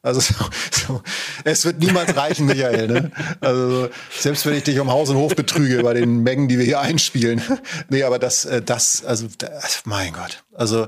Also 0.01 0.19
so, 0.21 0.33
so, 0.71 1.01
es 1.43 1.65
wird 1.65 1.79
niemals 1.79 2.15
reichen, 2.15 2.45
Michael. 2.45 2.87
Ne? 2.87 3.11
Also 3.41 3.89
selbst 4.11 4.45
wenn 4.45 4.55
ich 4.55 4.63
dich 4.63 4.79
um 4.79 4.89
Haus 4.89 5.09
und 5.09 5.17
Hof 5.17 5.35
betrüge 5.35 5.83
bei 5.83 5.93
den 5.93 6.23
Mengen, 6.23 6.47
die 6.47 6.57
wir 6.57 6.65
hier 6.65 6.79
einspielen. 6.79 7.41
nee, 7.89 8.03
aber 8.03 8.19
das, 8.19 8.45
äh, 8.45 8.61
das, 8.61 9.03
also 9.03 9.27
das, 9.37 9.81
mein 9.85 10.13
Gott. 10.13 10.43
Also 10.53 10.87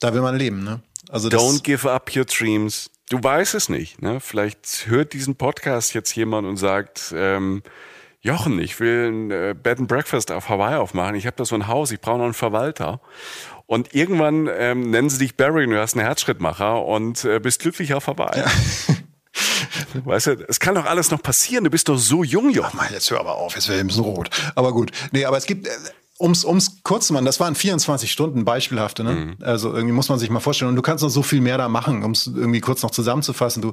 da 0.00 0.14
will 0.14 0.20
man 0.20 0.36
leben. 0.36 0.64
Ne? 0.64 0.80
Also 1.08 1.28
Don't 1.28 1.62
give 1.62 1.90
up 1.90 2.14
your 2.14 2.24
dreams. 2.24 2.90
Du 3.08 3.22
weißt 3.22 3.54
es 3.54 3.68
nicht. 3.68 4.00
Ne? 4.00 4.20
Vielleicht 4.20 4.86
hört 4.86 5.12
diesen 5.12 5.36
Podcast 5.36 5.94
jetzt 5.94 6.14
jemand 6.14 6.46
und 6.46 6.56
sagt, 6.56 7.12
ähm, 7.14 7.62
Jochen, 8.24 8.60
ich 8.60 8.78
will 8.78 9.10
ein 9.10 9.30
äh, 9.30 9.54
Bed 9.60 9.80
and 9.80 9.88
Breakfast 9.88 10.30
auf 10.30 10.48
Hawaii 10.48 10.76
aufmachen. 10.76 11.16
Ich 11.16 11.26
habe 11.26 11.36
da 11.36 11.44
so 11.44 11.56
ein 11.56 11.66
Haus, 11.66 11.90
ich 11.90 12.00
brauche 12.00 12.18
noch 12.18 12.24
einen 12.24 12.34
Verwalter. 12.34 13.00
Und 13.72 13.94
irgendwann 13.94 14.50
ähm, 14.54 14.90
nennen 14.90 15.08
sie 15.08 15.16
dich 15.16 15.34
Barry 15.34 15.64
und 15.64 15.70
du 15.70 15.80
hast 15.80 15.94
einen 15.94 16.04
Herzschrittmacher 16.04 16.84
und 16.84 17.24
äh, 17.24 17.40
bist 17.40 17.62
glücklich 17.62 17.94
auf 17.94 18.06
Hawaii. 18.06 18.40
Ja. 18.40 18.46
Weißt 20.04 20.26
du, 20.26 20.44
es 20.46 20.60
kann 20.60 20.74
doch 20.74 20.84
alles 20.84 21.10
noch 21.10 21.22
passieren. 21.22 21.64
Du 21.64 21.70
bist 21.70 21.88
doch 21.88 21.96
so 21.96 22.22
jung, 22.22 22.50
Jochen. 22.50 22.78
Ach, 22.78 22.90
jetzt 22.90 23.10
hör 23.10 23.18
aber 23.20 23.36
auf, 23.36 23.54
jetzt 23.54 23.68
wäre 23.68 23.78
ich 23.78 23.84
ein 23.84 23.86
bisschen 23.86 24.04
rot. 24.04 24.28
Aber 24.56 24.72
gut. 24.72 24.90
Nee, 25.12 25.24
aber 25.24 25.38
es 25.38 25.46
gibt, 25.46 25.68
äh, 25.68 25.70
ums, 26.20 26.44
ums 26.44 26.82
kurz 26.82 27.06
zu 27.06 27.14
machen, 27.14 27.24
das 27.24 27.40
waren 27.40 27.54
24 27.54 28.12
Stunden 28.12 28.44
beispielhafte, 28.44 29.04
ne? 29.04 29.12
Mhm. 29.12 29.36
Also 29.40 29.72
irgendwie 29.72 29.94
muss 29.94 30.10
man 30.10 30.18
sich 30.18 30.28
mal 30.28 30.40
vorstellen. 30.40 30.68
Und 30.68 30.76
du 30.76 30.82
kannst 30.82 31.02
noch 31.02 31.08
so 31.08 31.22
viel 31.22 31.40
mehr 31.40 31.56
da 31.56 31.70
machen, 31.70 32.04
um 32.04 32.10
es 32.10 32.26
irgendwie 32.26 32.60
kurz 32.60 32.82
noch 32.82 32.90
zusammenzufassen. 32.90 33.62
Du 33.62 33.72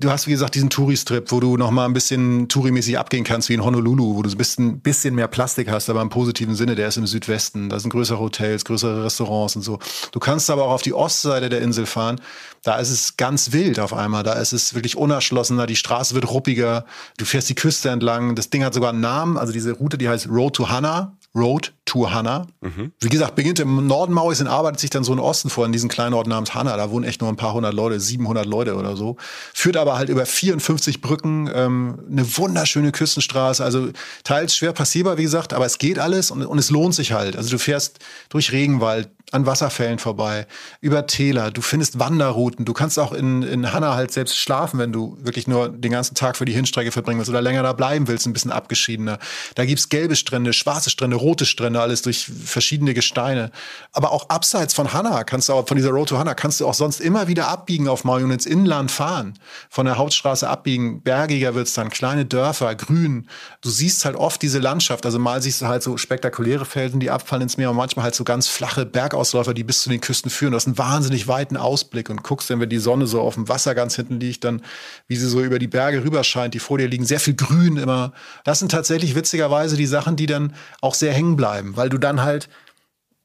Du 0.00 0.10
hast, 0.10 0.26
wie 0.26 0.30
gesagt, 0.30 0.54
diesen 0.54 0.70
Touristrip, 0.70 1.30
wo 1.30 1.40
du 1.40 1.58
noch 1.58 1.70
mal 1.70 1.84
ein 1.84 1.92
bisschen 1.92 2.48
tourimäßig 2.48 2.98
abgehen 2.98 3.22
kannst, 3.22 3.50
wie 3.50 3.54
in 3.54 3.62
Honolulu, 3.62 4.16
wo 4.16 4.22
du 4.22 4.30
ein 4.30 4.80
bisschen 4.80 5.14
mehr 5.14 5.28
Plastik 5.28 5.70
hast, 5.70 5.90
aber 5.90 6.00
im 6.00 6.08
positiven 6.08 6.54
Sinne, 6.54 6.74
der 6.74 6.88
ist 6.88 6.96
im 6.96 7.06
Südwesten. 7.06 7.68
Da 7.68 7.78
sind 7.78 7.90
größere 7.90 8.18
Hotels, 8.18 8.64
größere 8.64 9.04
Restaurants 9.04 9.56
und 9.56 9.62
so. 9.62 9.78
Du 10.10 10.18
kannst 10.18 10.48
aber 10.48 10.64
auch 10.64 10.70
auf 10.70 10.80
die 10.80 10.94
Ostseite 10.94 11.50
der 11.50 11.60
Insel 11.60 11.84
fahren. 11.84 12.18
Da 12.62 12.78
ist 12.78 12.88
es 12.88 13.18
ganz 13.18 13.52
wild 13.52 13.78
auf 13.78 13.92
einmal. 13.92 14.22
Da 14.22 14.32
ist 14.34 14.54
es 14.54 14.72
wirklich 14.72 14.96
unerschlossener. 14.96 15.66
Die 15.66 15.76
Straße 15.76 16.14
wird 16.14 16.30
ruppiger. 16.30 16.86
Du 17.18 17.26
fährst 17.26 17.50
die 17.50 17.54
Küste 17.54 17.90
entlang. 17.90 18.34
Das 18.34 18.48
Ding 18.48 18.64
hat 18.64 18.72
sogar 18.72 18.90
einen 18.90 19.00
Namen. 19.00 19.36
Also 19.36 19.52
diese 19.52 19.72
Route, 19.72 19.98
die 19.98 20.08
heißt 20.08 20.30
Road 20.30 20.56
to 20.56 20.70
Hana. 20.70 21.18
Road 21.34 21.72
to 21.84 22.10
Hana. 22.10 22.46
Mhm. 22.60 22.92
Wie 23.00 23.08
gesagt, 23.08 23.36
beginnt 23.36 23.60
im 23.60 23.86
Norden 23.86 24.12
Mauis 24.12 24.40
und 24.40 24.48
arbeitet 24.48 24.80
sich 24.80 24.90
dann 24.90 25.04
so 25.04 25.12
in 25.12 25.20
Osten 25.20 25.48
vor, 25.48 25.64
in 25.64 25.72
diesen 25.72 25.88
kleinen 25.88 26.14
Ort 26.14 26.26
namens 26.26 26.54
Hana. 26.54 26.76
Da 26.76 26.90
wohnen 26.90 27.04
echt 27.04 27.20
nur 27.20 27.30
ein 27.30 27.36
paar 27.36 27.52
hundert 27.52 27.74
Leute, 27.74 28.00
700 28.00 28.46
Leute 28.46 28.74
oder 28.74 28.96
so. 28.96 29.16
Führt 29.54 29.76
aber 29.76 29.96
halt 29.96 30.08
über 30.08 30.26
54 30.26 31.00
Brücken, 31.00 31.48
ähm, 31.54 32.00
eine 32.10 32.36
wunderschöne 32.36 32.90
Küstenstraße. 32.90 33.64
Also 33.64 33.90
teils 34.24 34.56
schwer 34.56 34.72
passierbar, 34.72 35.18
wie 35.18 35.22
gesagt, 35.22 35.52
aber 35.52 35.66
es 35.66 35.78
geht 35.78 35.98
alles 35.98 36.32
und, 36.32 36.44
und 36.44 36.58
es 36.58 36.70
lohnt 36.70 36.94
sich 36.94 37.12
halt. 37.12 37.36
Also 37.36 37.50
du 37.50 37.58
fährst 37.58 38.00
durch 38.28 38.50
Regenwald, 38.50 39.08
an 39.32 39.46
Wasserfällen 39.46 39.98
vorbei, 39.98 40.46
über 40.80 41.06
Täler, 41.06 41.50
du 41.50 41.62
findest 41.62 41.98
Wanderrouten, 41.98 42.64
du 42.64 42.72
kannst 42.72 42.98
auch 42.98 43.12
in, 43.12 43.42
in 43.42 43.72
Hanna 43.72 43.94
halt 43.94 44.12
selbst 44.12 44.38
schlafen, 44.38 44.78
wenn 44.78 44.92
du 44.92 45.18
wirklich 45.20 45.46
nur 45.46 45.68
den 45.68 45.92
ganzen 45.92 46.14
Tag 46.14 46.36
für 46.36 46.44
die 46.44 46.52
Hinstrecke 46.52 46.92
verbringen 46.92 47.18
willst 47.18 47.30
oder 47.30 47.42
länger 47.42 47.62
da 47.62 47.72
bleiben 47.72 48.08
willst, 48.08 48.26
ein 48.26 48.32
bisschen 48.32 48.52
abgeschiedener. 48.52 49.18
Da 49.54 49.64
gibt's 49.64 49.88
gelbe 49.88 50.16
Strände, 50.16 50.52
schwarze 50.52 50.90
Strände, 50.90 51.16
rote 51.16 51.46
Strände, 51.46 51.80
alles 51.80 52.02
durch 52.02 52.26
verschiedene 52.26 52.94
Gesteine. 52.94 53.50
Aber 53.92 54.12
auch 54.12 54.28
abseits 54.28 54.74
von 54.74 54.92
Hanna 54.92 55.24
kannst 55.24 55.48
du 55.48 55.52
auch, 55.54 55.66
von 55.66 55.76
dieser 55.76 55.90
Road 55.90 56.08
to 56.08 56.18
Hanna, 56.18 56.34
kannst 56.34 56.60
du 56.60 56.66
auch 56.66 56.74
sonst 56.74 57.00
immer 57.00 57.28
wieder 57.28 57.48
abbiegen 57.48 57.88
auf 57.88 58.04
Maui 58.04 58.24
und 58.24 58.30
ins 58.30 58.46
Inland 58.46 58.90
fahren. 58.90 59.38
Von 59.68 59.86
der 59.86 59.98
Hauptstraße 59.98 60.48
abbiegen, 60.48 61.02
bergiger 61.02 61.54
wird's 61.54 61.74
dann, 61.74 61.90
kleine 61.90 62.24
Dörfer, 62.24 62.74
grün. 62.74 63.28
Du 63.60 63.70
siehst 63.70 64.04
halt 64.04 64.16
oft 64.16 64.42
diese 64.42 64.58
Landschaft, 64.58 65.06
also 65.06 65.18
mal 65.18 65.42
siehst 65.42 65.62
du 65.62 65.66
halt 65.66 65.82
so 65.82 65.96
spektakuläre 65.96 66.64
Felsen, 66.64 67.00
die 67.00 67.10
abfallen 67.10 67.42
ins 67.42 67.56
Meer 67.56 67.70
und 67.70 67.76
manchmal 67.76 68.04
halt 68.04 68.14
so 68.14 68.24
ganz 68.24 68.48
flache 68.48 68.86
Bergausläufer 69.20 69.50
Ausläufer, 69.50 69.54
die 69.54 69.64
bis 69.64 69.82
zu 69.82 69.90
den 69.90 70.00
Küsten 70.00 70.30
führen. 70.30 70.52
Du 70.52 70.56
hast 70.56 70.66
einen 70.66 70.78
wahnsinnig 70.78 71.28
weiten 71.28 71.56
Ausblick 71.56 72.08
und 72.10 72.22
guckst 72.22 72.48
wenn 72.48 72.68
die 72.68 72.78
Sonne 72.78 73.06
so 73.06 73.20
auf 73.20 73.34
dem 73.34 73.48
Wasser 73.48 73.74
ganz 73.74 73.96
hinten 73.96 74.18
liegt, 74.18 74.44
dann, 74.44 74.62
wie 75.08 75.16
sie 75.16 75.28
so 75.28 75.42
über 75.42 75.58
die 75.58 75.68
Berge 75.68 76.04
rüber 76.04 76.24
scheint, 76.24 76.54
die 76.54 76.58
vor 76.58 76.78
dir 76.78 76.88
liegen, 76.88 77.04
sehr 77.04 77.20
viel 77.20 77.34
Grün 77.34 77.76
immer. 77.76 78.12
Das 78.44 78.58
sind 78.58 78.70
tatsächlich 78.70 79.14
witzigerweise 79.14 79.76
die 79.76 79.86
Sachen, 79.86 80.16
die 80.16 80.26
dann 80.26 80.54
auch 80.80 80.94
sehr 80.94 81.12
hängen 81.12 81.36
bleiben, 81.36 81.76
weil 81.76 81.88
du 81.88 81.98
dann 81.98 82.22
halt 82.22 82.48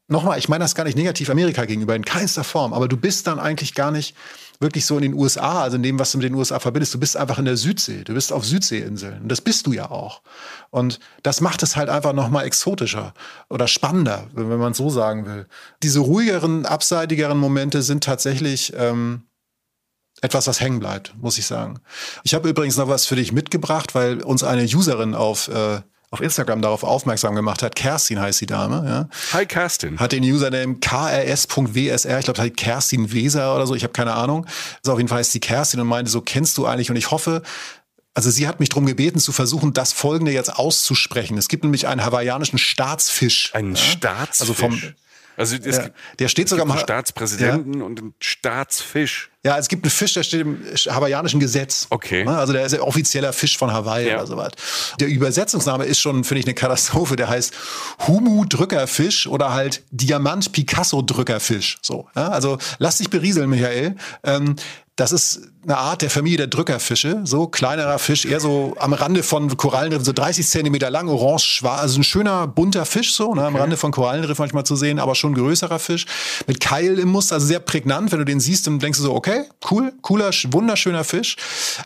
Nochmal, 0.08 0.38
ich 0.38 0.50
meine 0.50 0.64
das 0.64 0.76
gar 0.76 0.84
nicht 0.84 0.96
negativ 0.96 1.32
Amerika 1.32 1.66
gegenüber, 1.66 1.96
in 1.96 2.06
keinster 2.06 2.44
Form, 2.44 2.74
aber 2.74 2.88
du 2.88 2.96
bist 2.96 3.26
dann 3.26 3.40
eigentlich 3.40 3.74
gar 3.74 3.90
nicht 3.90 4.16
wirklich 4.60 4.86
so 4.86 4.98
in 4.98 5.04
den 5.04 5.14
USA, 5.14 5.64
also 5.64 5.76
in 5.78 5.84
dem, 5.84 6.00
was 6.00 6.12
du 6.12 6.18
mit 6.18 6.26
den 6.26 6.36
USA 6.36 6.60
verbindest. 6.60 6.94
Du 6.94 7.00
bist 7.00 7.18
einfach 7.18 7.40
in 7.40 7.46
der 7.46 7.58
Südsee. 7.58 8.04
Du 8.04 8.14
bist 8.14 8.32
auf 8.32 8.46
Südseeinseln. 8.46 9.24
Und 9.24 9.30
das 9.30 9.42
bist 9.42 9.68
du 9.68 9.74
ja 9.74 9.90
auch. 9.90 10.22
Und 10.70 11.00
das 11.24 11.42
macht 11.42 11.64
es 11.64 11.76
halt 11.76 11.90
einfach 11.90 12.14
nochmal 12.14 12.46
exotischer 12.46 13.14
oder 13.50 13.68
spannender, 13.68 14.28
wenn 14.34 14.60
man 14.60 14.74
so 14.74 14.90
sagen 14.90 15.26
will. 15.26 15.48
Diese 15.84 16.00
ruhigeren, 16.00 16.66
abseitigeren 16.66 17.38
Momente 17.38 17.82
sind 17.82 18.04
tatsächlich 18.04 18.74
ähm, 18.78 19.24
etwas, 20.22 20.48
was 20.48 20.62
hängen 20.62 20.80
bleibt, 20.80 21.14
muss 21.18 21.38
ich 21.38 21.46
sagen. 21.46 21.80
Ich 22.24 22.34
habe 22.34 22.50
übrigens 22.50 22.78
noch 22.78 22.88
was 22.88 23.06
für 23.06 23.16
dich 23.16 23.32
mitgebracht, 23.32 23.96
weil 23.96 24.22
uns 24.22 24.44
eine 24.44 24.64
Userin 24.64 25.14
auf 25.14 25.50
äh, 25.50 25.82
auf 26.12 26.22
Instagram 26.22 26.62
darauf 26.62 26.84
aufmerksam 26.84 27.36
gemacht 27.36 27.64
hat. 27.64 27.76
Kerstin 27.76 28.20
heißt 28.20 28.42
die 28.42 28.46
Dame. 28.46 28.84
Ja. 28.88 29.10
Hi 29.34 29.46
Kerstin. 29.46 30.00
Hat 30.00 30.12
den 30.12 30.24
Username 30.24 30.76
krs.wsr. 30.76 32.20
Ich 32.20 32.26
glaube, 32.26 32.38
das 32.38 32.40
heißt 32.40 32.58
Kerstin 32.58 33.12
Weser 33.12 33.56
oder 33.56 33.68
so. 33.68 33.76
Ich 33.76 33.84
habe 33.84 33.94
keine 33.94 34.14
Ahnung. 34.14 34.46
Also 34.84 34.94
auf 34.94 35.00
jeden 35.00 35.10
Fall 35.10 35.22
ist 35.22 35.34
die 35.34 35.40
Kerstin 35.40 35.80
und 35.80 35.88
meinte, 35.88 36.12
so 36.12 36.22
kennst 36.22 36.58
du 36.58 36.66
eigentlich. 36.66 36.90
Und 36.90 36.96
ich 36.96 37.12
hoffe, 37.12 37.42
also 38.14 38.30
sie 38.30 38.48
hat 38.48 38.60
mich 38.62 38.70
darum 38.70 38.86
gebeten, 38.86 39.20
zu 39.20 39.34
versuchen, 39.34 39.74
das 39.74 39.92
Folgende 39.92 40.32
jetzt 40.32 40.58
auszusprechen. 40.58 41.38
Es 41.38 41.50
gibt 41.50 41.64
nämlich 41.64 41.88
einen 41.88 42.04
hawaiianischen 42.04 42.58
Staatsfisch. 42.58 43.54
Einen 43.54 43.76
ja? 43.76 43.82
Staatsfisch? 43.82 44.42
Also 44.42 44.54
vom 44.54 44.82
also 45.38 45.56
es 45.56 45.78
ja, 45.78 45.90
der 46.20 46.28
steht 46.28 46.50
sogar 46.50 46.66
im 46.66 46.78
Staatspräsidenten 46.78 47.80
ja. 47.80 47.86
und 47.86 48.00
einen 48.00 48.14
Staatsfisch. 48.20 49.32
Ja, 49.44 49.58
es 49.60 49.68
gibt 49.68 49.84
einen 49.84 49.92
Fisch, 49.92 50.14
der 50.14 50.24
steht 50.24 50.42
im 50.42 50.64
hawaiianischen 50.88 51.40
Gesetz. 51.40 51.86
Okay. 51.92 52.26
Ne, 52.26 52.36
also 52.36 52.52
der 52.52 52.66
ist 52.66 52.74
ein 52.74 52.80
offizieller 52.80 53.32
Fisch 53.32 53.58
von 53.58 53.72
Hawaii 53.72 54.08
ja. 54.08 54.16
oder 54.16 54.28
sowas. 54.28 54.52
Der 55.00 55.08
Übersetzungsname 55.08 55.86
ist 55.86 56.00
schon, 56.00 56.24
finde 56.24 56.40
ich, 56.40 56.46
eine 56.48 56.56
Katastrophe. 56.56 57.16
Der 57.16 57.30
heißt 57.30 57.54
Humu-Drückerfisch 58.08 59.28
oder 59.28 59.54
halt 59.54 59.84
Diamant-Picasso-Drückerfisch. 59.92 61.78
So. 61.82 62.08
Also 62.16 62.58
lass 62.80 62.98
dich 62.98 63.10
berieseln, 63.12 63.50
Michael. 63.50 63.96
Ähm, 64.24 64.56
das 64.96 65.12
ist 65.12 65.42
eine 65.64 65.78
Art 65.78 66.02
der 66.02 66.10
Familie 66.10 66.38
der 66.38 66.48
Drückerfische, 66.48 67.22
so 67.26 67.48
kleinerer 67.48 68.00
Fisch, 68.00 68.24
eher 68.24 68.40
so 68.40 68.76
am 68.80 68.94
Rande 68.94 69.24
von 69.24 69.58
Korallenriffen, 69.58 70.06
so 70.06 70.14
30 70.14 70.48
Zentimeter 70.48 70.90
lang, 70.90 71.10
orange, 71.10 71.44
schwarz, 71.44 71.82
also 71.82 72.00
ein 72.00 72.04
schöner 72.04 72.48
bunter 72.48 72.86
Fisch 72.86 73.14
so, 73.14 73.36
ne, 73.36 73.46
am 73.46 73.58
Rande 73.58 73.76
von 73.76 73.92
Korallenriffen 73.92 74.44
manchmal 74.44 74.66
zu 74.66 74.78
sehen, 74.78 75.00
aber 75.00 75.16
schon 75.16 75.34
größerer 75.34 75.80
Fisch 75.80 76.06
mit 76.48 76.62
Keil 76.62 76.98
im 76.98 77.10
Muster, 77.10 77.36
also 77.36 77.48
sehr 77.48 77.60
prägnant. 77.60 78.14
Wenn 78.14 78.20
du 78.20 78.26
den 78.26 78.40
siehst, 78.40 78.68
dann 78.68 78.80
denkst 78.80 79.00
du 79.00 79.04
so, 79.04 79.14
okay, 79.14 79.44
cool, 79.70 79.92
cooler, 80.02 80.30
wunderschöner 80.30 81.04
Fisch. 81.04 81.36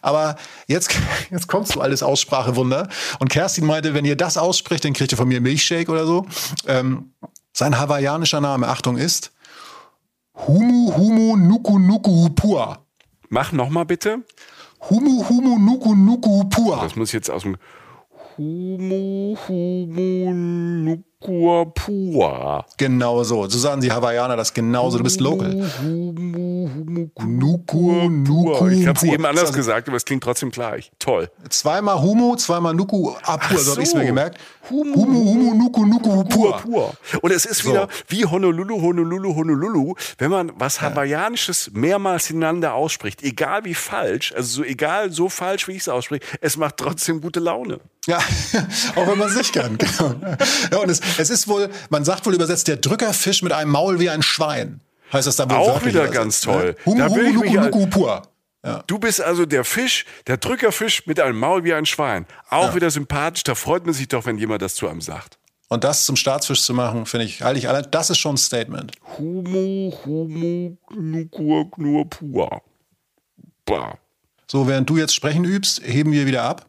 Aber 0.03 0.35
jetzt, 0.67 0.91
jetzt 1.31 1.47
kommst 1.47 1.73
du 1.75 1.81
alles 1.81 2.03
Aussprachewunder. 2.03 2.89
Und 3.19 3.29
Kerstin 3.29 3.65
meinte, 3.65 3.95
wenn 3.95 4.05
ihr 4.05 4.17
das 4.17 4.37
ausspricht, 4.37 4.85
dann 4.85 4.93
kriegt 4.93 5.11
ihr 5.11 5.17
von 5.17 5.27
mir 5.27 5.41
Milchshake 5.41 5.89
oder 5.89 6.05
so. 6.05 6.27
Ähm, 6.67 7.13
sein 7.53 7.79
hawaiianischer 7.79 8.39
Name, 8.39 8.67
Achtung, 8.67 8.97
ist 8.97 9.31
Humu 10.47 10.95
Humu 10.95 11.35
Nuku 11.35 11.79
Nuku 11.79 12.29
Pua. 12.29 12.85
Mach 13.29 13.51
nochmal 13.51 13.85
bitte. 13.85 14.23
Humu 14.89 15.27
Humu 15.29 15.59
Nuku 15.59 15.95
Nuku 15.95 16.45
Pua. 16.49 16.81
Das 16.81 16.95
muss 16.95 17.09
ich 17.09 17.13
jetzt 17.13 17.29
aus 17.29 17.43
dem 17.43 17.57
Humu 18.37 19.37
Humu 19.47 20.33
Nuku 20.33 21.08
Pua. 21.21 22.65
Genau 22.77 23.23
so. 23.23 23.49
So 23.49 23.59
sagen 23.59 23.81
die 23.81 23.91
Hawaiianer 23.91 24.37
das 24.37 24.53
genauso. 24.53 24.97
Du 24.97 25.03
bist 25.03 25.19
local. 25.19 25.53
Nuku, 27.25 28.09
Nuku. 28.09 28.67
Ich 28.69 28.87
habe 28.87 28.97
es 28.97 29.03
eben 29.03 29.25
anders 29.25 29.51
gesagt, 29.51 29.89
aber 29.89 29.97
es 29.97 30.05
klingt 30.05 30.23
trotzdem 30.23 30.49
gleich. 30.49 30.91
Toll. 30.97 31.29
Zweimal 31.49 32.01
Humu, 32.01 32.37
zweimal 32.37 32.73
Nuku 32.73 33.11
Apur, 33.23 33.57
so 33.57 33.71
habe 33.71 33.81
ich 33.81 33.89
es 33.89 33.95
mir 33.95 34.05
gemerkt. 34.05 34.39
Humu, 34.69 34.95
Humu, 34.95 35.25
Humu, 35.25 35.53
Nuku, 35.55 35.85
Nuku 35.85 36.23
Pur. 36.23 36.57
Pur. 36.57 36.93
Und 37.21 37.31
es 37.31 37.45
ist 37.45 37.65
wieder 37.65 37.89
wie 38.07 38.25
Honolulu, 38.25 38.81
Honolulu, 38.81 39.35
Honolulu, 39.35 39.95
wenn 40.19 40.31
man 40.31 40.51
was 40.55 40.79
Hawaiianisches 40.79 41.71
mehrmals 41.73 42.27
hintereinander 42.27 42.75
ausspricht, 42.75 43.23
egal 43.23 43.65
wie 43.65 43.73
falsch, 43.73 44.31
also 44.33 44.61
so 44.61 44.63
egal 44.63 45.11
so 45.11 45.27
falsch, 45.27 45.67
wie 45.67 45.73
ich 45.73 45.81
es 45.81 45.89
ausspreche, 45.89 46.23
es 46.39 46.55
macht 46.55 46.77
trotzdem 46.77 47.19
gute 47.19 47.39
Laune. 47.39 47.79
Ja, 48.05 48.17
auch 48.95 49.07
wenn 49.07 49.17
man 49.17 49.29
es 49.29 49.35
nicht 49.35 49.53
kann. 49.53 49.77
Genau. 49.89 50.15
Ja, 50.71 50.77
und 50.79 50.89
es, 50.89 51.01
es 51.17 51.29
ist 51.29 51.47
wohl, 51.47 51.69
man 51.89 52.05
sagt 52.05 52.25
wohl 52.25 52.33
übersetzt, 52.33 52.67
der 52.67 52.77
Drückerfisch 52.77 53.41
mit 53.41 53.51
einem 53.51 53.71
Maul 53.71 53.99
wie 53.99 54.09
ein 54.09 54.21
Schwein. 54.21 54.81
Heißt 55.11 55.27
das 55.27 55.37
da 55.37 55.49
wohl 55.49 55.57
Auch 55.57 55.83
wieder 55.85 56.07
ganz 56.07 56.41
toll. 56.41 56.75
Ne? 56.85 56.85
Humu, 56.85 56.97
da 56.97 57.07
humu, 57.07 57.31
nuku, 57.31 57.59
nuku, 57.59 57.87
pur. 57.87 58.21
Ja. 58.63 58.83
Du 58.87 58.99
bist 58.99 59.21
also 59.21 59.45
der 59.45 59.63
Fisch, 59.63 60.05
der 60.27 60.37
Drückerfisch 60.37 61.07
mit 61.07 61.19
einem 61.19 61.39
Maul 61.39 61.63
wie 61.63 61.73
ein 61.73 61.85
Schwein. 61.85 62.25
Auch 62.49 62.69
ja. 62.69 62.75
wieder 62.75 62.91
sympathisch. 62.91 63.43
Da 63.43 63.55
freut 63.55 63.85
man 63.85 63.93
sich 63.93 64.07
doch, 64.07 64.25
wenn 64.25 64.37
jemand 64.37 64.61
das 64.61 64.75
zu 64.75 64.87
einem 64.87 65.01
sagt. 65.01 65.39
Und 65.69 65.83
das 65.83 66.05
zum 66.05 66.15
Staatsfisch 66.15 66.63
zu 66.63 66.73
machen, 66.73 67.05
finde 67.05 67.25
ich, 67.25 67.43
halte 67.43 67.59
ich 67.59 67.69
allein, 67.69 67.85
das 67.91 68.09
ist 68.09 68.17
schon 68.17 68.35
ein 68.35 68.37
Statement. 68.37 68.91
Humu, 69.17 69.93
humu, 70.03 70.77
nukur, 70.89 71.69
nur 71.77 72.09
pur. 72.09 72.61
Bah. 73.65 73.97
So, 74.47 74.67
während 74.67 74.89
du 74.89 74.97
jetzt 74.97 75.13
sprechen 75.13 75.45
übst, 75.45 75.81
heben 75.85 76.11
wir 76.11 76.25
wieder 76.25 76.41
ab. 76.43 76.65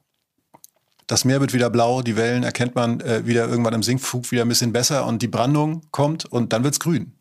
Das 1.10 1.24
Meer 1.24 1.40
wird 1.40 1.52
wieder 1.52 1.70
blau, 1.70 2.02
die 2.02 2.14
Wellen 2.14 2.44
erkennt 2.44 2.76
man 2.76 3.00
äh, 3.00 3.26
wieder 3.26 3.48
irgendwann 3.48 3.74
im 3.74 3.82
Sinkflug 3.82 4.30
wieder 4.30 4.42
ein 4.42 4.48
bisschen 4.48 4.72
besser 4.72 5.06
und 5.06 5.22
die 5.22 5.26
Brandung 5.26 5.82
kommt 5.90 6.24
und 6.24 6.52
dann 6.52 6.62
wird's 6.62 6.78
grün. 6.78 7.16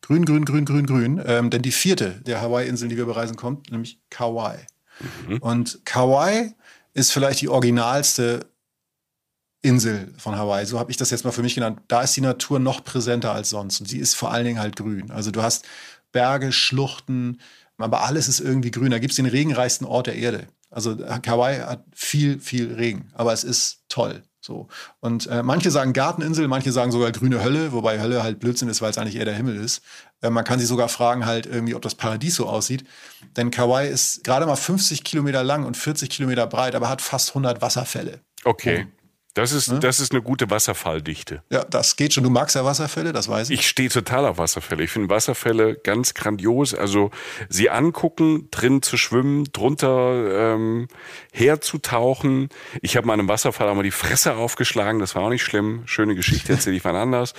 Grün, 0.00 0.24
grün, 0.24 0.46
grün, 0.46 0.64
grün, 0.64 0.86
grün. 0.86 1.22
Ähm, 1.26 1.50
denn 1.50 1.60
die 1.60 1.70
vierte 1.70 2.22
der 2.22 2.40
Hawaii-Inseln, 2.40 2.88
die 2.88 2.96
wir 2.96 3.04
bereisen, 3.04 3.36
kommt, 3.36 3.70
nämlich 3.70 4.00
Kauai. 4.08 4.66
Mhm. 5.28 5.36
Und 5.42 5.80
Kauai 5.84 6.54
ist 6.94 7.12
vielleicht 7.12 7.42
die 7.42 7.50
originalste 7.50 8.46
Insel 9.60 10.14
von 10.16 10.38
Hawaii. 10.38 10.64
So 10.64 10.78
habe 10.78 10.90
ich 10.90 10.96
das 10.96 11.10
jetzt 11.10 11.26
mal 11.26 11.30
für 11.30 11.42
mich 11.42 11.54
genannt. 11.54 11.80
Da 11.88 12.00
ist 12.00 12.16
die 12.16 12.22
Natur 12.22 12.58
noch 12.58 12.82
präsenter 12.82 13.32
als 13.32 13.50
sonst. 13.50 13.78
Und 13.78 13.90
sie 13.90 13.98
ist 13.98 14.14
vor 14.14 14.32
allen 14.32 14.46
Dingen 14.46 14.58
halt 14.58 14.76
grün. 14.76 15.10
Also 15.10 15.30
du 15.30 15.42
hast 15.42 15.66
Berge, 16.12 16.50
Schluchten, 16.50 17.42
aber 17.76 18.04
alles 18.04 18.26
ist 18.26 18.40
irgendwie 18.40 18.70
grün. 18.70 18.90
Da 18.90 18.98
gibt 18.98 19.10
es 19.10 19.16
den 19.16 19.26
regenreichsten 19.26 19.86
Ort 19.86 20.06
der 20.06 20.16
Erde. 20.16 20.46
Also 20.74 20.96
Hawaii 20.98 21.60
hat 21.60 21.84
viel, 21.94 22.40
viel 22.40 22.74
Regen, 22.74 23.10
aber 23.14 23.32
es 23.32 23.44
ist 23.44 23.84
toll. 23.88 24.22
So. 24.40 24.68
Und 25.00 25.26
äh, 25.28 25.42
manche 25.42 25.70
sagen 25.70 25.94
Garteninsel, 25.94 26.48
manche 26.48 26.70
sagen 26.70 26.92
sogar 26.92 27.12
grüne 27.12 27.42
Hölle, 27.42 27.72
wobei 27.72 28.00
Hölle 28.00 28.22
halt 28.22 28.40
Blödsinn 28.40 28.68
ist, 28.68 28.82
weil 28.82 28.90
es 28.90 28.98
eigentlich 28.98 29.16
eher 29.16 29.24
der 29.24 29.34
Himmel 29.34 29.56
ist. 29.56 29.82
Äh, 30.20 30.28
man 30.28 30.44
kann 30.44 30.58
sich 30.58 30.68
sogar 30.68 30.88
fragen, 30.88 31.24
halt 31.24 31.46
irgendwie, 31.46 31.74
ob 31.74 31.80
das 31.80 31.94
Paradies 31.94 32.34
so 32.34 32.46
aussieht. 32.46 32.84
Denn 33.36 33.50
Kauai 33.50 33.88
ist 33.88 34.22
gerade 34.22 34.44
mal 34.44 34.56
50 34.56 35.02
Kilometer 35.02 35.42
lang 35.42 35.64
und 35.64 35.78
40 35.78 36.10
Kilometer 36.10 36.46
breit, 36.46 36.74
aber 36.74 36.90
hat 36.90 37.00
fast 37.00 37.30
100 37.30 37.62
Wasserfälle. 37.62 38.20
Okay. 38.44 38.86
Das 39.34 39.50
ist, 39.50 39.68
hm? 39.68 39.80
das 39.80 39.98
ist 39.98 40.12
eine 40.12 40.22
gute 40.22 40.48
Wasserfalldichte. 40.48 41.42
Ja, 41.50 41.64
das 41.64 41.96
geht 41.96 42.14
schon. 42.14 42.22
Du 42.22 42.30
magst 42.30 42.54
ja 42.54 42.64
Wasserfälle, 42.64 43.12
das 43.12 43.28
weiß 43.28 43.50
ich. 43.50 43.60
Ich 43.60 43.68
stehe 43.68 43.88
total 43.88 44.26
auf 44.26 44.38
Wasserfälle. 44.38 44.84
Ich 44.84 44.90
finde 44.92 45.10
Wasserfälle 45.10 45.74
ganz 45.74 46.14
grandios. 46.14 46.72
Also 46.72 47.10
sie 47.48 47.68
angucken, 47.68 48.48
drin 48.52 48.80
zu 48.80 48.96
schwimmen, 48.96 49.44
drunter 49.52 50.54
ähm, 50.54 50.86
herzutauchen. 51.32 52.48
Ich 52.80 52.96
habe 52.96 53.08
mal 53.08 53.14
einem 53.14 53.26
Wasserfall 53.26 53.68
einmal 53.68 53.82
die 53.82 53.90
Fresse 53.90 54.36
aufgeschlagen, 54.36 55.00
das 55.00 55.16
war 55.16 55.22
auch 55.24 55.30
nicht 55.30 55.42
schlimm. 55.42 55.82
Schöne 55.86 56.14
Geschichte 56.14 56.52
erzähle 56.54 56.76
ich 56.76 56.84
mal 56.84 56.94
anders. 56.94 57.34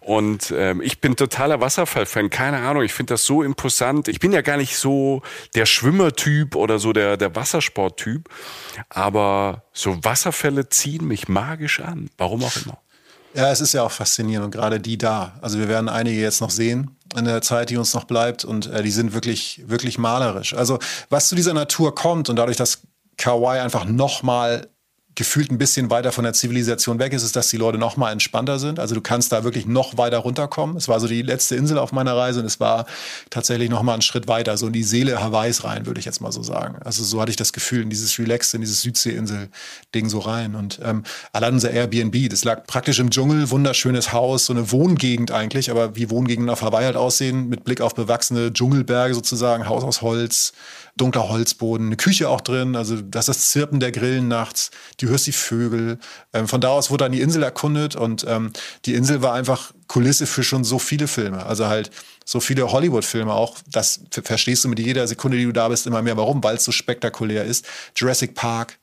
Und 0.00 0.52
ähm, 0.56 0.82
ich 0.82 1.00
bin 1.00 1.14
totaler 1.14 1.60
Wasserfallfan. 1.60 2.30
Keine 2.30 2.58
Ahnung, 2.58 2.82
ich 2.82 2.92
finde 2.92 3.14
das 3.14 3.24
so 3.24 3.44
imposant. 3.44 4.08
Ich 4.08 4.18
bin 4.18 4.32
ja 4.32 4.40
gar 4.40 4.56
nicht 4.56 4.76
so 4.76 5.22
der 5.54 5.66
Schwimmertyp 5.66 6.56
oder 6.56 6.80
so 6.80 6.92
der, 6.92 7.16
der 7.16 7.36
Wassersporttyp. 7.36 8.28
Aber 8.88 9.62
so 9.72 10.02
Wasserfälle 10.02 10.68
ziehen 10.68 11.06
mich 11.06 11.27
magisch 11.28 11.80
an. 11.80 12.10
Warum 12.16 12.42
auch 12.44 12.56
immer. 12.64 12.78
Ja, 13.34 13.50
es 13.52 13.60
ist 13.60 13.74
ja 13.74 13.82
auch 13.82 13.90
faszinierend 13.90 14.46
und 14.46 14.50
gerade 14.50 14.80
die 14.80 14.98
da. 14.98 15.38
Also 15.42 15.58
wir 15.58 15.68
werden 15.68 15.88
einige 15.88 16.20
jetzt 16.20 16.40
noch 16.40 16.50
sehen 16.50 16.96
in 17.16 17.24
der 17.24 17.42
Zeit, 17.42 17.70
die 17.70 17.76
uns 17.76 17.94
noch 17.94 18.04
bleibt 18.04 18.44
und 18.44 18.66
äh, 18.66 18.82
die 18.82 18.90
sind 18.90 19.12
wirklich, 19.12 19.62
wirklich 19.66 19.98
malerisch. 19.98 20.54
Also 20.54 20.78
was 21.10 21.28
zu 21.28 21.34
dieser 21.34 21.54
Natur 21.54 21.94
kommt 21.94 22.28
und 22.28 22.36
dadurch, 22.36 22.56
dass 22.56 22.82
Kauai 23.16 23.60
einfach 23.62 23.84
nochmal 23.84 24.68
gefühlt 25.18 25.50
ein 25.50 25.58
bisschen 25.58 25.90
weiter 25.90 26.12
von 26.12 26.22
der 26.22 26.32
Zivilisation 26.32 27.00
weg 27.00 27.12
ist, 27.12 27.24
ist, 27.24 27.34
dass 27.34 27.48
die 27.48 27.56
Leute 27.56 27.76
noch 27.76 27.96
mal 27.96 28.12
entspannter 28.12 28.60
sind. 28.60 28.78
Also 28.78 28.94
du 28.94 29.00
kannst 29.00 29.32
da 29.32 29.42
wirklich 29.42 29.66
noch 29.66 29.98
weiter 29.98 30.18
runterkommen. 30.18 30.76
Es 30.76 30.86
war 30.86 31.00
so 31.00 31.08
die 31.08 31.22
letzte 31.22 31.56
Insel 31.56 31.76
auf 31.76 31.90
meiner 31.90 32.16
Reise 32.16 32.38
und 32.38 32.46
es 32.46 32.60
war 32.60 32.86
tatsächlich 33.28 33.68
noch 33.68 33.82
mal 33.82 33.94
einen 33.94 34.02
Schritt 34.02 34.28
weiter, 34.28 34.56
so 34.56 34.68
in 34.68 34.72
die 34.72 34.84
Seele 34.84 35.20
Hawaiis 35.20 35.64
rein, 35.64 35.86
würde 35.86 35.98
ich 35.98 36.06
jetzt 36.06 36.20
mal 36.20 36.30
so 36.30 36.44
sagen. 36.44 36.76
Also 36.84 37.02
so 37.02 37.20
hatte 37.20 37.30
ich 37.30 37.36
das 37.36 37.52
Gefühl, 37.52 37.82
in 37.82 37.90
dieses 37.90 38.16
Relaxed, 38.16 38.54
in 38.54 38.60
dieses 38.60 38.80
Südseeinsel-Ding 38.82 40.08
so 40.08 40.20
rein. 40.20 40.54
Und 40.54 40.78
ähm, 40.84 41.02
allein 41.32 41.54
unser 41.54 41.72
Airbnb, 41.72 42.30
das 42.30 42.44
lag 42.44 42.68
praktisch 42.68 43.00
im 43.00 43.10
Dschungel, 43.10 43.50
wunderschönes 43.50 44.12
Haus, 44.12 44.46
so 44.46 44.52
eine 44.52 44.70
Wohngegend 44.70 45.32
eigentlich, 45.32 45.72
aber 45.72 45.96
wie 45.96 46.10
Wohngegenden 46.10 46.48
auf 46.48 46.62
Hawaii 46.62 46.84
halt 46.84 46.96
aussehen, 46.96 47.48
mit 47.48 47.64
Blick 47.64 47.80
auf 47.80 47.96
bewachsene 47.96 48.52
Dschungelberge 48.52 49.14
sozusagen, 49.14 49.68
Haus 49.68 49.82
aus 49.82 50.00
Holz, 50.00 50.52
dunkler 50.98 51.28
Holzboden, 51.28 51.86
eine 51.86 51.96
Küche 51.96 52.28
auch 52.28 52.40
drin, 52.40 52.76
also 52.76 53.00
das 53.00 53.28
ist 53.28 53.36
das 53.36 53.50
Zirpen 53.50 53.80
der 53.80 53.92
Grillen 53.92 54.28
nachts, 54.28 54.70
du 54.98 55.08
hörst 55.08 55.26
die 55.26 55.32
Vögel. 55.32 55.98
Ähm, 56.32 56.46
von 56.46 56.60
da 56.60 56.68
aus 56.68 56.90
wurde 56.90 57.04
dann 57.04 57.12
die 57.12 57.20
Insel 57.20 57.42
erkundet 57.42 57.96
und 57.96 58.26
ähm, 58.28 58.52
die 58.84 58.94
Insel 58.94 59.22
war 59.22 59.32
einfach 59.32 59.72
Kulisse 59.86 60.26
für 60.26 60.42
schon 60.42 60.64
so 60.64 60.78
viele 60.78 61.08
Filme. 61.08 61.46
Also 61.46 61.66
halt 61.66 61.90
so 62.24 62.40
viele 62.40 62.70
Hollywood-Filme 62.70 63.32
auch. 63.32 63.56
Das 63.70 64.00
verstehst 64.10 64.64
du 64.64 64.68
mit 64.68 64.78
jeder 64.78 65.06
Sekunde, 65.06 65.38
die 65.38 65.44
du 65.44 65.52
da 65.52 65.68
bist, 65.68 65.86
immer 65.86 66.02
mehr. 66.02 66.16
Warum? 66.18 66.44
Weil 66.44 66.56
es 66.56 66.64
so 66.64 66.72
spektakulär 66.72 67.44
ist. 67.44 67.64
Jurassic 67.96 68.34
Park, 68.34 68.78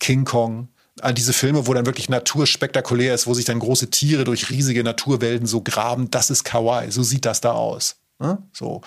King 0.00 0.24
Kong, 0.24 0.68
all 1.00 1.14
diese 1.14 1.32
Filme, 1.32 1.66
wo 1.66 1.74
dann 1.74 1.86
wirklich 1.86 2.08
Natur 2.08 2.46
spektakulär 2.46 3.14
ist, 3.14 3.26
wo 3.26 3.34
sich 3.34 3.44
dann 3.44 3.58
große 3.58 3.90
Tiere 3.90 4.24
durch 4.24 4.50
riesige 4.50 4.84
Naturwelten 4.84 5.46
so 5.46 5.62
graben, 5.62 6.10
das 6.10 6.30
ist 6.30 6.44
Kawaii. 6.44 6.90
So 6.90 7.02
sieht 7.02 7.24
das 7.24 7.40
da 7.40 7.52
aus. 7.52 7.96
Ne? 8.18 8.38
So. 8.52 8.82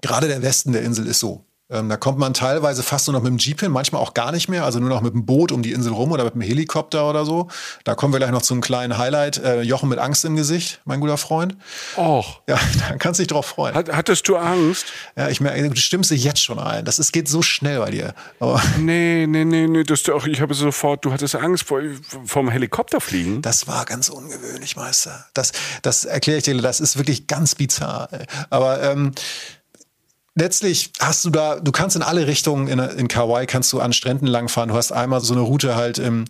Gerade 0.00 0.28
der 0.28 0.42
Westen 0.42 0.72
der 0.72 0.82
Insel 0.82 1.06
ist 1.06 1.20
so. 1.20 1.44
Ähm, 1.70 1.88
da 1.88 1.96
kommt 1.96 2.18
man 2.18 2.34
teilweise 2.34 2.82
fast 2.82 3.06
nur 3.06 3.14
noch 3.14 3.22
mit 3.22 3.30
dem 3.30 3.38
Jeep 3.38 3.60
hin, 3.60 3.70
manchmal 3.70 4.02
auch 4.02 4.14
gar 4.14 4.32
nicht 4.32 4.48
mehr, 4.48 4.64
also 4.64 4.80
nur 4.80 4.88
noch 4.88 5.02
mit 5.02 5.14
dem 5.14 5.24
Boot 5.24 5.52
um 5.52 5.62
die 5.62 5.72
Insel 5.72 5.92
rum 5.92 6.10
oder 6.10 6.24
mit 6.24 6.34
dem 6.34 6.40
Helikopter 6.40 7.08
oder 7.08 7.24
so. 7.24 7.48
Da 7.84 7.94
kommen 7.94 8.12
wir 8.12 8.18
gleich 8.18 8.32
noch 8.32 8.42
zu 8.42 8.54
einem 8.54 8.60
kleinen 8.60 8.98
Highlight. 8.98 9.38
Äh, 9.38 9.62
Jochen 9.62 9.88
mit 9.88 9.98
Angst 9.98 10.24
im 10.24 10.34
Gesicht, 10.34 10.80
mein 10.84 11.00
guter 11.00 11.16
Freund. 11.16 11.56
Och. 11.96 12.40
Ja, 12.48 12.58
da 12.88 12.96
kannst 12.96 13.18
du 13.18 13.22
dich 13.22 13.28
drauf 13.28 13.46
freuen. 13.46 13.74
Hat, 13.74 13.92
hattest 13.92 14.26
du 14.28 14.36
Angst? 14.36 14.86
Ja, 15.16 15.28
ich 15.28 15.40
merke, 15.40 15.68
du 15.68 15.76
stimmst 15.76 16.10
dich 16.10 16.24
jetzt 16.24 16.42
schon 16.42 16.58
ein. 16.58 16.84
Das 16.84 16.98
ist, 16.98 17.12
geht 17.12 17.28
so 17.28 17.42
schnell 17.42 17.78
bei 17.78 17.90
dir. 17.90 18.14
Aber 18.40 18.60
nee, 18.78 19.26
nee, 19.28 19.44
nee, 19.44 19.68
nee. 19.68 19.84
Das, 19.84 20.08
auch, 20.08 20.26
ich 20.26 20.40
habe 20.40 20.54
sofort, 20.54 21.04
du 21.04 21.12
hattest 21.12 21.36
Angst 21.36 21.64
vor, 21.64 21.80
vom 22.24 22.50
Helikopterfliegen. 22.50 23.42
Das 23.42 23.68
war 23.68 23.84
ganz 23.84 24.08
ungewöhnlich, 24.08 24.76
Meister. 24.76 25.26
Das, 25.34 25.52
das 25.82 26.04
erkläre 26.04 26.38
ich 26.38 26.44
dir, 26.44 26.60
das 26.60 26.80
ist 26.80 26.96
wirklich 26.96 27.28
ganz 27.28 27.54
bizarr. 27.54 28.08
Aber 28.50 28.82
ähm, 28.82 29.12
letztlich 30.40 30.90
hast 30.98 31.24
du 31.24 31.30
da, 31.30 31.60
du 31.60 31.70
kannst 31.70 31.94
in 31.94 32.02
alle 32.02 32.26
Richtungen 32.26 32.66
in, 32.66 32.78
in 32.78 33.08
Kauai 33.08 33.46
kannst 33.46 33.72
du 33.72 33.80
an 33.80 33.92
Stränden 33.92 34.26
langfahren. 34.26 34.70
Du 34.70 34.74
hast 34.74 34.90
einmal 34.90 35.20
so 35.20 35.34
eine 35.34 35.42
Route 35.42 35.76
halt 35.76 35.98
im, 35.98 36.24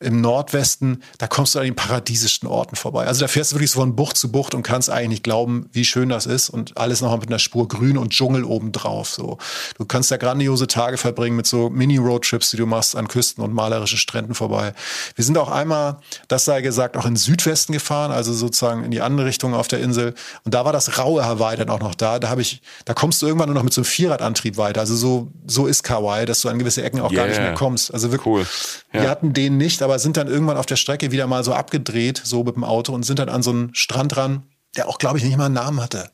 im 0.00 0.20
Nordwesten, 0.20 1.02
da 1.18 1.26
kommst 1.26 1.54
du 1.54 1.58
an 1.58 1.64
den 1.64 1.74
paradiesischsten 1.74 2.48
Orten 2.48 2.76
vorbei. 2.76 3.06
Also 3.06 3.22
da 3.22 3.28
fährst 3.28 3.50
du 3.50 3.56
wirklich 3.56 3.72
so 3.72 3.80
von 3.80 3.96
Bucht 3.96 4.16
zu 4.16 4.30
Bucht 4.30 4.54
und 4.54 4.62
kannst 4.62 4.90
eigentlich 4.90 5.08
nicht 5.08 5.24
glauben, 5.24 5.68
wie 5.72 5.84
schön 5.84 6.08
das 6.08 6.24
ist 6.24 6.50
und 6.50 6.78
alles 6.78 7.00
nochmal 7.00 7.18
mit 7.18 7.28
einer 7.28 7.40
Spur 7.40 7.66
Grün 7.66 7.98
und 7.98 8.10
Dschungel 8.10 8.44
obendrauf. 8.44 9.08
So. 9.08 9.38
Du 9.76 9.84
kannst 9.84 10.12
da 10.12 10.16
grandiose 10.16 10.68
Tage 10.68 10.98
verbringen 10.98 11.34
mit 11.34 11.48
so 11.48 11.68
Mini-Roadtrips, 11.68 12.50
die 12.50 12.58
du 12.58 12.66
machst 12.66 12.94
an 12.94 13.08
Küsten 13.08 13.42
und 13.42 13.52
malerischen 13.52 13.98
Stränden 13.98 14.36
vorbei. 14.36 14.72
Wir 15.16 15.24
sind 15.24 15.36
auch 15.36 15.50
einmal, 15.50 15.98
das 16.28 16.44
sei 16.44 16.62
gesagt, 16.62 16.96
auch 16.96 17.06
in 17.06 17.16
Südwesten 17.16 17.72
gefahren, 17.72 18.12
also 18.12 18.32
sozusagen 18.32 18.84
in 18.84 18.92
die 18.92 19.00
andere 19.00 19.26
Richtung 19.26 19.52
auf 19.54 19.66
der 19.66 19.80
Insel. 19.80 20.14
Und 20.44 20.54
da 20.54 20.64
war 20.64 20.72
das 20.72 20.98
raue 20.98 21.24
Hawaii 21.24 21.56
dann 21.56 21.70
auch 21.70 21.80
noch 21.80 21.96
da. 21.96 22.20
Da 22.20 22.28
habe 22.28 22.42
ich, 22.42 22.62
da 22.84 22.94
kommst 22.94 23.20
du 23.20 23.26
irgendwann 23.26 23.48
nur 23.48 23.56
noch 23.56 23.64
mit 23.64 23.72
so 23.72 23.80
einem 23.80 23.86
Vierradantrieb 23.86 24.58
weiter. 24.58 24.80
Also 24.80 24.94
so, 24.94 25.28
so 25.44 25.66
ist 25.66 25.82
Kauai, 25.82 26.24
dass 26.24 26.42
du 26.42 26.48
an 26.48 26.60
gewisse 26.60 26.84
Ecken 26.84 27.00
auch 27.00 27.10
yeah. 27.10 27.22
gar 27.22 27.28
nicht 27.28 27.40
mehr 27.40 27.54
kommst. 27.54 27.92
Also 27.92 28.12
wirklich, 28.12 28.26
cool. 28.26 28.46
ja. 28.92 29.02
wir 29.02 29.10
hatten 29.10 29.32
den 29.32 29.56
nicht, 29.56 29.82
aber 29.82 29.87
sind 29.96 30.16
dann 30.16 30.28
irgendwann 30.28 30.56
auf 30.56 30.66
der 30.66 30.76
Strecke 30.76 31.10
wieder 31.10 31.26
mal 31.26 31.44
so 31.44 31.54
abgedreht, 31.54 32.20
so 32.24 32.44
mit 32.44 32.56
dem 32.56 32.64
Auto 32.64 32.92
und 32.92 33.04
sind 33.04 33.18
dann 33.18 33.28
an 33.28 33.42
so 33.42 33.50
einen 33.50 33.74
Strand 33.74 34.16
ran, 34.16 34.42
der 34.76 34.88
auch, 34.88 34.98
glaube 34.98 35.18
ich, 35.18 35.24
nicht 35.24 35.36
mal 35.36 35.46
einen 35.46 35.54
Namen 35.54 35.80
hatte. 35.80 36.10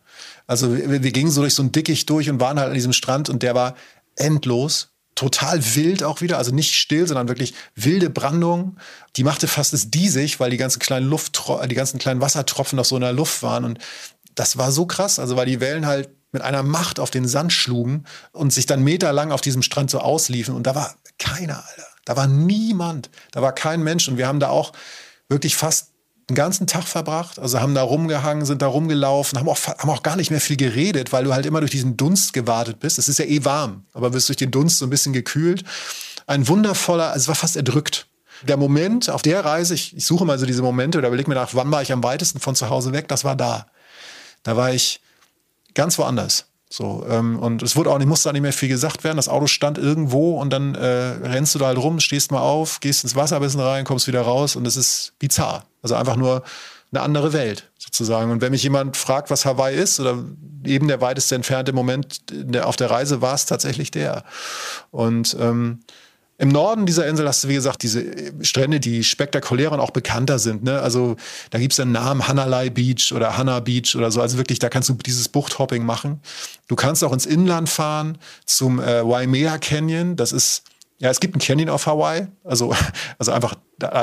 Also 0.47 0.77
wir, 0.77 1.03
wir 1.03 1.13
gingen 1.13 1.31
so 1.31 1.41
durch 1.41 1.55
so 1.55 1.63
ein 1.63 1.73
Dickicht 1.73 2.09
durch 2.11 2.31
und 2.31 2.41
waren 2.41 2.59
halt 2.59 2.69
an 2.69 2.75
diesem 2.75 2.93
Strand 2.93 3.29
und 3.29 3.43
der 3.43 3.55
war 3.55 3.75
endlos, 4.17 4.91
total 5.15 5.63
wild 5.75 6.03
auch 6.03 6.21
wieder, 6.21 6.39
also 6.39 6.53
nicht 6.53 6.75
still, 6.75 7.07
sondern 7.07 7.29
wirklich 7.29 7.55
wilde 7.75 8.11
Brandung. 8.11 8.77
Die 9.17 9.25
machte 9.25 9.47
fast 9.47 9.73
es 9.73 9.91
diesig, 9.91 10.41
weil 10.41 10.51
die 10.51 10.57
ganzen 10.57 10.81
kleinen 10.81 11.09
Luft, 11.09 11.43
die 11.69 11.75
ganzen 11.75 11.99
kleinen 11.99 12.21
Wassertropfen 12.21 12.77
noch 12.77 12.85
so 12.85 12.97
in 12.97 13.03
der 13.03 13.13
Luft 13.13 13.43
waren 13.43 13.65
und 13.65 13.79
das 14.35 14.57
war 14.57 14.73
so 14.73 14.87
krass, 14.87 15.19
also 15.19 15.37
weil 15.37 15.47
die 15.47 15.61
Wellen 15.61 15.87
halt 15.87 16.11
mit 16.33 16.43
einer 16.43 16.65
Macht 16.65 16.99
auf 16.99 17.11
den 17.11 17.29
Sand 17.29 17.53
schlugen 17.53 18.05
und 18.33 18.53
sich 18.53 18.67
dann 18.67 18.83
meterlang 18.83 19.31
auf 19.31 19.41
diesem 19.41 19.63
Strand 19.63 19.91
so 19.91 20.01
ausliefen 20.01 20.55
und 20.55 20.67
da 20.67 20.75
war 20.75 20.97
keiner, 21.19 21.65
Alter. 21.65 21.94
Da 22.05 22.17
war 22.17 22.27
niemand, 22.27 23.11
da 23.33 23.43
war 23.43 23.53
kein 23.53 23.83
Mensch. 23.83 24.09
Und 24.09 24.19
wir 24.19 24.27
haben 24.27 24.41
da 24.41 24.49
auch 24.49 24.73
wirklich 25.29 25.57
fast 25.57 25.91
den 26.31 26.35
ganzen 26.35 26.67
Tag 26.67 26.85
verbracht. 26.85 27.39
Also 27.39 27.61
haben 27.61 27.75
da 27.75 27.83
rumgehangen, 27.83 28.45
sind 28.45 28.63
da 28.63 28.67
rumgelaufen, 28.67 29.39
haben 29.39 29.49
auch, 29.49 29.59
haben 29.67 29.91
auch 29.91 30.03
gar 30.03 30.17
nicht 30.17 30.31
mehr 30.31 30.41
viel 30.41 30.57
geredet, 30.57 31.13
weil 31.13 31.25
du 31.25 31.35
halt 31.35 31.47
immer 31.47 31.61
durch 31.61 31.71
diesen 31.71 31.97
Dunst 31.97 32.33
gewartet 32.33 32.81
bist. 32.81 32.99
Es 32.99 33.09
ist 33.09 33.19
ja 33.19 33.25
eh 33.25 33.45
warm, 33.45 33.85
aber 33.93 34.13
wirst 34.13 34.29
durch 34.29 34.37
den 34.37 34.51
Dunst 34.51 34.79
so 34.79 34.87
ein 34.87 34.91
bisschen 34.91 35.13
gekühlt. 35.13 35.65
Ein 36.27 36.49
wundervoller, 36.49 37.09
also 37.09 37.25
es 37.25 37.29
war 37.29 37.35
fast 37.35 37.57
erdrückt. 37.57 38.07
Der 38.43 38.57
Moment 38.57 39.11
auf 39.11 39.23
der 39.23 39.45
Reise, 39.45 39.75
ich, 39.75 39.97
ich 39.97 40.07
suche 40.07 40.25
mal 40.25 40.39
so 40.39 40.47
diese 40.47 40.63
Momente 40.63 40.99
oder 40.99 41.09
überlege 41.09 41.29
mir 41.29 41.35
nach, 41.35 41.55
wann 41.55 41.71
war 41.71 41.83
ich 41.83 41.93
am 41.93 42.03
weitesten 42.03 42.41
von 42.41 42.55
zu 42.55 42.69
Hause 42.69 42.93
weg, 42.93 43.09
das 43.09 43.25
war 43.25 43.37
da. 43.37 43.67
Da 44.43 44.57
war 44.57 44.73
ich 44.73 45.01
ganz 45.75 45.99
woanders. 45.99 46.47
So, 46.77 47.07
ähm, 47.09 47.39
und 47.39 47.63
es 47.63 47.77
wurde 47.77 47.91
auch 47.91 47.99
nicht, 47.99 48.09
musste 48.09 48.29
auch 48.29 48.33
nicht 48.33 48.43
mehr 48.43 48.53
viel 48.53 48.69
gesagt 48.69 49.05
werden. 49.05 49.17
Das 49.17 49.29
Auto 49.29 49.47
stand 49.47 49.79
irgendwo 49.79 50.41
und 50.41 50.51
dann 50.53 50.75
äh, 50.75 50.83
rennst 51.23 51.55
du 51.55 51.61
da 51.61 51.67
halt 51.67 51.79
rum, 51.79 52.01
stehst 52.01 52.33
mal 52.33 52.41
auf, 52.41 52.81
gehst 52.81 53.05
ins 53.05 53.15
Wasser 53.15 53.37
ein 53.37 53.43
bisschen 53.43 53.61
rein, 53.61 53.85
kommst 53.85 54.09
wieder 54.09 54.23
raus 54.23 54.57
und 54.57 54.67
es 54.67 54.77
ist 54.77 55.13
bizarr. 55.21 55.67
Also 55.83 55.95
einfach 55.95 56.17
nur 56.17 56.43
eine 56.91 57.03
andere 57.03 57.33
Welt 57.33 57.71
sozusagen. 57.79 58.33
Und 58.33 58.41
wenn 58.41 58.51
mich 58.51 58.65
jemand 58.65 58.97
fragt, 58.97 59.31
was 59.31 59.45
Hawaii 59.45 59.77
ist, 59.77 60.01
oder 60.01 60.25
eben 60.65 60.89
der 60.89 61.01
weiteste 61.01 61.37
entfernte 61.37 61.73
Moment 61.73 62.23
der, 62.33 62.67
auf 62.67 62.75
der 62.75 62.91
Reise, 62.91 63.23
war 63.23 63.35
es 63.35 63.47
tatsächlich 63.47 63.93
der. 63.93 64.25
Und 64.91 65.37
ähm, 65.39 65.79
Im 66.37 66.49
Norden 66.49 66.85
dieser 66.85 67.07
Insel 67.07 67.29
hast 67.29 67.45
du, 67.45 67.49
wie 67.49 67.55
gesagt, 67.55 67.83
diese 67.85 68.05
Strände, 68.43 68.81
die 68.81 69.05
spektakulärer 69.05 69.73
und 69.73 69.81
auch 69.81 69.93
bekannter 69.93 70.41
sind. 70.41 70.65
Ne? 70.65 70.81
Also 70.81 71.17
da 71.51 71.59
gibt 71.61 71.73
es 71.73 71.81
einen 71.81 71.93
Namen, 71.93 72.27
Hanalei 72.27 72.71
Beach 72.71 73.13
oder 73.13 73.37
Hanna 73.37 73.61
Beach 73.61 73.95
oder 73.95 74.11
so. 74.11 74.21
Also 74.21 74.37
wirklich, 74.37 74.59
da 74.59 74.69
kannst 74.69 74.89
du 74.89 74.95
dieses 74.95 75.29
Buchthopping 75.29 75.87
machen. 75.87 76.21
Du 76.67 76.75
kannst 76.75 77.05
auch 77.05 77.13
ins 77.13 77.27
Inland 77.27 77.69
fahren 77.69 78.19
zum 78.47 78.81
äh, 78.81 79.09
Waimea 79.09 79.59
Canyon. 79.59 80.17
Das 80.17 80.33
ist, 80.33 80.65
ja, 80.99 81.09
es 81.09 81.21
gibt 81.21 81.35
einen 81.35 81.41
Canyon 81.41 81.69
auf 81.69 81.87
Hawaii. 81.87 82.27
Also, 82.43 82.75
also 83.19 83.31
einfach 83.31 83.55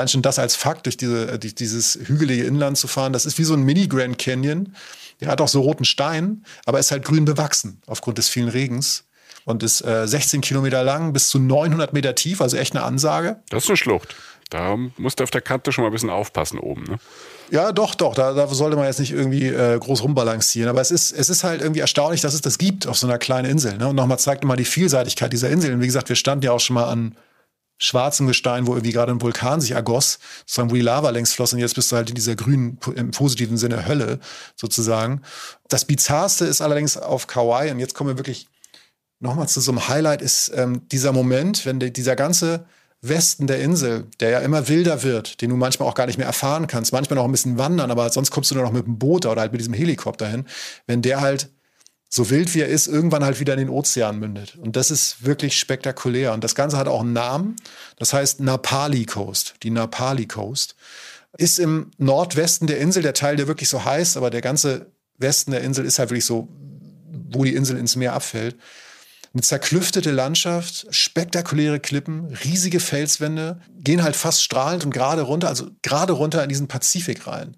schon 0.06 0.22
das 0.22 0.38
als 0.38 0.56
Fakt, 0.56 0.86
durch, 0.86 0.96
diese, 0.96 1.38
durch 1.38 1.54
dieses 1.54 1.98
hügelige 2.02 2.44
Inland 2.44 2.78
zu 2.78 2.88
fahren. 2.88 3.12
Das 3.12 3.26
ist 3.26 3.36
wie 3.38 3.44
so 3.44 3.52
ein 3.52 3.62
Mini-Grand 3.62 4.18
Canyon. 4.18 4.74
Der 5.20 5.28
hat 5.28 5.42
auch 5.42 5.48
so 5.48 5.60
roten 5.60 5.84
Stein, 5.84 6.44
aber 6.64 6.78
ist 6.78 6.92
halt 6.92 7.04
grün 7.04 7.26
bewachsen 7.26 7.82
aufgrund 7.86 8.16
des 8.16 8.30
vielen 8.30 8.48
Regens 8.48 9.04
und 9.44 9.62
ist 9.62 9.82
äh, 9.82 10.06
16 10.06 10.40
Kilometer 10.40 10.82
lang, 10.82 11.12
bis 11.12 11.28
zu 11.28 11.38
900 11.38 11.92
Meter 11.92 12.14
tief, 12.14 12.40
also 12.40 12.56
echt 12.56 12.74
eine 12.74 12.84
Ansage. 12.84 13.42
Das 13.50 13.64
ist 13.64 13.70
eine 13.70 13.76
Schlucht. 13.76 14.14
Da 14.50 14.76
musst 14.98 15.18
du 15.18 15.24
auf 15.24 15.30
der 15.30 15.40
Kante 15.40 15.72
schon 15.72 15.82
mal 15.82 15.88
ein 15.88 15.92
bisschen 15.92 16.10
aufpassen 16.10 16.58
oben. 16.58 16.82
Ne? 16.84 16.98
Ja, 17.50 17.72
doch, 17.72 17.94
doch. 17.94 18.14
Da, 18.14 18.34
da 18.34 18.46
sollte 18.48 18.76
man 18.76 18.84
jetzt 18.84 19.00
nicht 19.00 19.12
irgendwie 19.12 19.46
äh, 19.46 19.78
groß 19.78 20.02
rumbalancieren. 20.02 20.68
Aber 20.68 20.82
es 20.82 20.90
ist, 20.90 21.10
es 21.12 21.30
ist 21.30 21.42
halt 21.42 21.62
irgendwie 21.62 21.80
erstaunlich, 21.80 22.20
dass 22.20 22.34
es 22.34 22.42
das 22.42 22.58
gibt 22.58 22.86
auf 22.86 22.98
so 22.98 23.06
einer 23.06 23.16
kleinen 23.16 23.50
Insel. 23.50 23.78
Ne? 23.78 23.88
Und 23.88 23.96
nochmal 23.96 24.18
zeigt 24.18 24.42
nochmal 24.42 24.58
die 24.58 24.66
Vielseitigkeit 24.66 25.32
dieser 25.32 25.48
Insel. 25.48 25.72
Und 25.72 25.80
wie 25.80 25.86
gesagt, 25.86 26.10
wir 26.10 26.16
standen 26.16 26.44
ja 26.44 26.52
auch 26.52 26.60
schon 26.60 26.74
mal 26.74 26.84
an 26.84 27.16
schwarzem 27.78 28.26
Gestein, 28.26 28.66
wo 28.66 28.72
irgendwie 28.72 28.92
gerade 28.92 29.10
ein 29.10 29.20
Vulkan 29.20 29.60
sich 29.60 29.72
ergoss, 29.72 30.18
sozusagen, 30.40 30.70
wo 30.70 30.74
die 30.74 30.82
Lava 30.82 31.10
längs 31.10 31.32
floss 31.32 31.52
und 31.52 31.58
jetzt 31.58 31.74
bist 31.74 31.90
du 31.90 31.96
halt 31.96 32.10
in 32.10 32.14
dieser 32.14 32.36
grünen, 32.36 32.78
im 32.94 33.10
positiven 33.10 33.56
Sinne 33.56 33.86
Hölle 33.86 34.20
sozusagen. 34.54 35.22
Das 35.68 35.84
Bizarrste 35.84 36.44
ist 36.44 36.60
allerdings 36.60 36.96
auf 36.96 37.26
Kauai 37.26 37.72
und 37.72 37.80
jetzt 37.80 37.94
kommen 37.94 38.10
wir 38.10 38.18
wirklich 38.18 38.46
nochmal 39.22 39.48
zu 39.48 39.60
so 39.60 39.70
einem 39.70 39.88
Highlight 39.88 40.20
ist 40.20 40.52
ähm, 40.54 40.88
dieser 40.88 41.12
Moment, 41.12 41.64
wenn 41.64 41.80
die, 41.80 41.92
dieser 41.92 42.16
ganze 42.16 42.66
Westen 43.00 43.46
der 43.46 43.60
Insel, 43.60 44.06
der 44.20 44.30
ja 44.30 44.38
immer 44.40 44.68
wilder 44.68 45.02
wird, 45.02 45.40
den 45.40 45.50
du 45.50 45.56
manchmal 45.56 45.88
auch 45.88 45.94
gar 45.94 46.06
nicht 46.06 46.18
mehr 46.18 46.26
erfahren 46.26 46.66
kannst, 46.66 46.92
manchmal 46.92 47.16
noch 47.16 47.24
ein 47.24 47.32
bisschen 47.32 47.58
wandern, 47.58 47.90
aber 47.90 48.10
sonst 48.10 48.30
kommst 48.30 48.50
du 48.50 48.54
nur 48.54 48.64
noch 48.64 48.72
mit 48.72 48.86
dem 48.86 48.98
Boot 48.98 49.26
oder 49.26 49.40
halt 49.40 49.52
mit 49.52 49.60
diesem 49.60 49.74
Helikopter 49.74 50.28
hin, 50.28 50.46
wenn 50.86 51.02
der 51.02 51.20
halt 51.20 51.48
so 52.08 52.28
wild 52.28 52.54
wie 52.54 52.60
er 52.60 52.68
ist, 52.68 52.88
irgendwann 52.88 53.24
halt 53.24 53.40
wieder 53.40 53.54
in 53.54 53.58
den 53.58 53.68
Ozean 53.70 54.18
mündet. 54.18 54.56
Und 54.56 54.76
das 54.76 54.90
ist 54.90 55.24
wirklich 55.24 55.58
spektakulär. 55.58 56.34
Und 56.34 56.44
das 56.44 56.54
Ganze 56.54 56.76
hat 56.76 56.86
auch 56.86 57.00
einen 57.00 57.14
Namen. 57.14 57.56
Das 57.96 58.12
heißt 58.12 58.40
Napali 58.40 59.06
Coast. 59.06 59.54
Die 59.62 59.70
Napali 59.70 60.26
Coast 60.26 60.76
ist 61.38 61.58
im 61.58 61.90
Nordwesten 61.96 62.66
der 62.66 62.78
Insel, 62.78 63.02
der 63.02 63.14
Teil, 63.14 63.36
der 63.36 63.48
wirklich 63.48 63.70
so 63.70 63.86
heißt, 63.86 64.18
aber 64.18 64.28
der 64.28 64.42
ganze 64.42 64.92
Westen 65.16 65.52
der 65.52 65.62
Insel 65.62 65.86
ist 65.86 65.98
halt 65.98 66.10
wirklich 66.10 66.26
so, 66.26 66.48
wo 67.30 67.44
die 67.44 67.54
Insel 67.54 67.78
ins 67.78 67.96
Meer 67.96 68.12
abfällt. 68.12 68.56
Eine 69.34 69.42
zerklüftete 69.42 70.10
Landschaft, 70.10 70.86
spektakuläre 70.90 71.80
Klippen, 71.80 72.26
riesige 72.44 72.80
Felswände, 72.80 73.60
gehen 73.78 74.02
halt 74.02 74.14
fast 74.14 74.42
strahlend 74.42 74.84
und 74.84 74.92
gerade 74.92 75.22
runter, 75.22 75.48
also 75.48 75.70
gerade 75.80 76.12
runter 76.12 76.42
in 76.42 76.50
diesen 76.50 76.68
Pazifik 76.68 77.26
rein. 77.26 77.56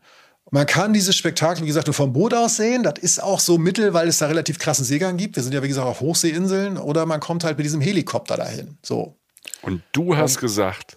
Man 0.51 0.67
kann 0.67 0.93
dieses 0.93 1.17
Spektakel, 1.17 1.65
wie 1.65 1.67
gesagt, 1.67 1.89
nur 1.89 1.95
vom 1.95 2.13
Boot 2.13 2.33
aus 2.33 2.57
sehen. 2.57 2.85
Das 2.85 2.95
ist 3.01 3.21
auch 3.21 3.41
so 3.41 3.59
mittel, 3.59 3.93
weil 3.93 4.07
es 4.07 4.19
da 4.19 4.27
relativ 4.27 4.61
krassen 4.61 4.85
Seegang 4.85 5.17
gibt. 5.17 5.35
Wir 5.35 5.43
sind 5.43 5.53
ja, 5.53 5.65
wie 5.65 5.69
gesagt, 5.69 5.87
auf 5.87 6.01
Hochseeinseln. 6.01 6.77
Oder 6.77 7.07
man 7.07 7.19
kommt 7.19 7.43
halt 7.43 7.57
mit 7.57 7.65
diesem 7.65 7.81
Helikopter 7.81 8.37
dahin. 8.37 8.79
So. 8.81 9.19
Und 9.63 9.83
du 9.91 10.17
hast 10.17 10.37
und, 10.37 10.43
gesagt, 10.43 10.97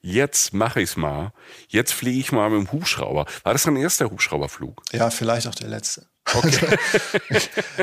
jetzt 0.00 0.54
mache 0.54 0.80
ich 0.80 0.90
es 0.90 0.96
mal. 0.96 1.32
Jetzt 1.68 1.92
fliege 1.92 2.20
ich 2.20 2.32
mal 2.32 2.48
mit 2.48 2.60
dem 2.60 2.72
Hubschrauber. 2.72 3.26
War 3.42 3.52
das 3.52 3.64
dein 3.64 3.76
erster 3.76 4.08
Hubschrauberflug? 4.08 4.80
Ja, 4.92 5.10
vielleicht 5.10 5.46
auch 5.46 5.54
der 5.54 5.68
letzte. 5.68 6.06
Okay. 6.34 6.76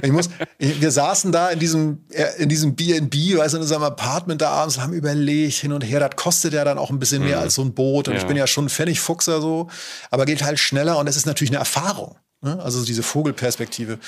ich 0.02 0.12
muss, 0.12 0.30
wir 0.60 0.92
saßen 0.92 1.32
da 1.32 1.50
in 1.50 1.60
diesem, 1.60 2.06
in 2.38 2.50
diesem 2.50 2.76
B&B, 2.76 3.38
weißt 3.38 3.54
du, 3.54 3.58
in 3.58 3.64
unserem 3.64 3.84
Apartment 3.84 4.42
da 4.42 4.50
abends, 4.50 4.80
haben 4.80 4.94
überlegt 4.94 5.56
hin 5.56 5.72
und 5.72 5.82
her. 5.82 6.00
Das 6.00 6.16
kostet 6.16 6.54
ja 6.54 6.64
dann 6.66 6.78
auch 6.78 6.90
ein 6.90 7.00
bisschen 7.00 7.24
mehr 7.24 7.38
mhm. 7.38 7.44
als 7.44 7.56
so 7.56 7.62
ein 7.62 7.74
Boot. 7.74 8.08
Und 8.08 8.16
ja. 8.16 8.20
ich 8.20 8.28
bin 8.28 8.36
ja 8.36 8.46
schon 8.48 8.66
ein 8.66 8.70
Pfennigfuchser 8.70 9.42
so, 9.42 9.70
aber 10.12 10.26
geht 10.26 10.44
halt 10.44 10.60
schneller 10.60 10.98
und 10.98 11.08
es 11.08 11.16
ist 11.16 11.26
natürlich 11.26 11.52
eine 11.52 11.60
Erfahrung. 11.60 12.18
Ne? 12.42 12.60
Also 12.62 12.84
diese 12.84 13.04
Vogelperspektive. 13.04 14.00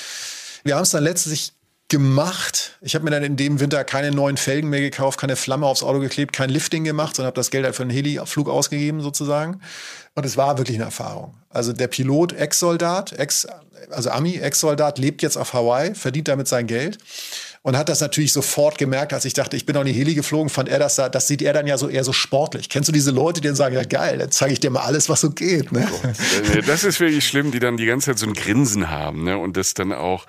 Wir 0.63 0.75
haben 0.75 0.83
es 0.83 0.89
dann 0.89 1.03
letztlich 1.03 1.53
gemacht. 1.87 2.77
Ich 2.81 2.95
habe 2.95 3.05
mir 3.05 3.11
dann 3.11 3.23
in 3.23 3.35
dem 3.37 3.59
Winter 3.59 3.83
keine 3.83 4.11
neuen 4.11 4.37
Felgen 4.37 4.69
mehr 4.69 4.81
gekauft, 4.81 5.19
keine 5.19 5.35
Flamme 5.35 5.67
aufs 5.67 5.83
Auto 5.83 5.99
geklebt, 5.99 6.33
kein 6.33 6.49
Lifting 6.49 6.83
gemacht, 6.83 7.15
sondern 7.15 7.27
habe 7.27 7.35
das 7.35 7.51
Geld 7.51 7.63
halt 7.65 7.75
für 7.75 7.83
einen 7.83 7.91
Heli-Flug 7.91 8.49
ausgegeben 8.49 9.01
sozusagen. 9.01 9.61
Und 10.15 10.25
es 10.25 10.35
war 10.35 10.57
wirklich 10.57 10.77
eine 10.77 10.85
Erfahrung. 10.85 11.35
Also 11.49 11.73
der 11.73 11.87
Pilot, 11.87 12.33
Ex-Soldat, 12.33 13.13
Ex, 13.13 13.47
also 13.91 14.09
Ami, 14.09 14.37
Ex-Soldat, 14.37 14.97
lebt 14.97 15.21
jetzt 15.21 15.37
auf 15.37 15.53
Hawaii, 15.53 15.93
verdient 15.93 16.27
damit 16.27 16.47
sein 16.47 16.65
Geld 16.65 16.97
und 17.65 17.75
hat 17.75 17.89
das 17.89 17.99
natürlich 17.99 18.31
sofort 18.31 18.77
gemerkt, 18.77 19.11
als 19.11 19.25
ich 19.25 19.33
dachte, 19.33 19.57
ich 19.57 19.65
bin 19.65 19.75
auch 19.75 19.81
in 19.81 19.87
die 19.87 19.93
Heli 19.93 20.13
geflogen, 20.13 20.49
fand 20.49 20.69
er 20.69 20.77
das 20.77 20.97
da, 20.97 21.09
das 21.09 21.27
sieht 21.27 21.41
er 21.41 21.51
dann 21.51 21.65
ja 21.65 21.79
so 21.79 21.89
eher 21.89 22.03
so 22.03 22.13
sportlich. 22.13 22.69
Kennst 22.69 22.89
du 22.89 22.93
diese 22.93 23.09
Leute, 23.09 23.41
die 23.41 23.47
dann 23.47 23.55
sagen, 23.55 23.73
ja 23.73 23.83
geil, 23.83 24.19
dann 24.19 24.29
zeige 24.29 24.53
ich 24.53 24.59
dir 24.59 24.69
mal 24.69 24.81
alles, 24.81 25.09
was 25.09 25.21
so 25.21 25.31
geht. 25.31 25.71
Ne? 25.71 25.87
Das 26.67 26.83
ist 26.83 26.99
wirklich 26.99 27.27
schlimm, 27.27 27.49
die 27.49 27.57
dann 27.57 27.75
die 27.75 27.87
ganze 27.87 28.11
Zeit 28.11 28.19
so 28.19 28.27
ein 28.27 28.33
Grinsen 28.33 28.91
haben 28.91 29.23
ne? 29.23 29.39
und 29.39 29.57
das 29.57 29.73
dann 29.73 29.93
auch, 29.93 30.27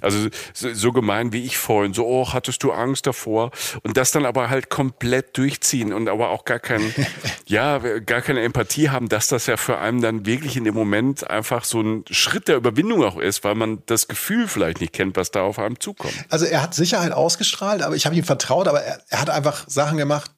also 0.00 0.28
so, 0.54 0.72
so 0.72 0.92
gemein 0.92 1.34
wie 1.34 1.44
ich 1.44 1.58
vorhin, 1.58 1.92
so, 1.92 2.06
oh, 2.06 2.32
hattest 2.32 2.62
du 2.62 2.72
Angst 2.72 3.06
davor 3.06 3.50
und 3.82 3.98
das 3.98 4.10
dann 4.10 4.24
aber 4.24 4.48
halt 4.48 4.70
komplett 4.70 5.36
durchziehen 5.36 5.92
und 5.92 6.08
aber 6.08 6.30
auch 6.30 6.46
gar 6.46 6.58
kein, 6.58 6.80
ja, 7.44 7.76
gar 7.98 8.22
keine 8.22 8.40
Empathie 8.40 8.88
haben, 8.88 9.10
dass 9.10 9.28
das 9.28 9.44
ja 9.44 9.58
für 9.58 9.76
einen 9.76 10.00
dann 10.00 10.24
wirklich 10.24 10.56
in 10.56 10.64
dem 10.64 10.74
Moment 10.74 11.28
einfach 11.28 11.64
so 11.64 11.82
ein 11.82 12.06
Schritt 12.10 12.48
der 12.48 12.56
Überwindung 12.56 13.04
auch 13.04 13.18
ist, 13.18 13.44
weil 13.44 13.56
man 13.56 13.82
das 13.84 14.08
Gefühl 14.08 14.48
vielleicht 14.48 14.80
nicht 14.80 14.94
kennt, 14.94 15.18
was 15.18 15.30
da 15.30 15.42
auf 15.42 15.58
einem 15.58 15.78
zukommt. 15.80 16.14
Also 16.30 16.46
er 16.46 16.62
hat 16.62 16.77
Sicherheit 16.78 17.12
ausgestrahlt, 17.12 17.82
aber 17.82 17.94
ich 17.94 18.06
habe 18.06 18.16
ihm 18.16 18.24
vertraut, 18.24 18.68
aber 18.68 18.82
er, 18.82 19.00
er, 19.08 19.20
hat 19.20 19.30
einfach 19.30 19.64
Sachen 19.68 19.98
gemacht. 19.98 20.30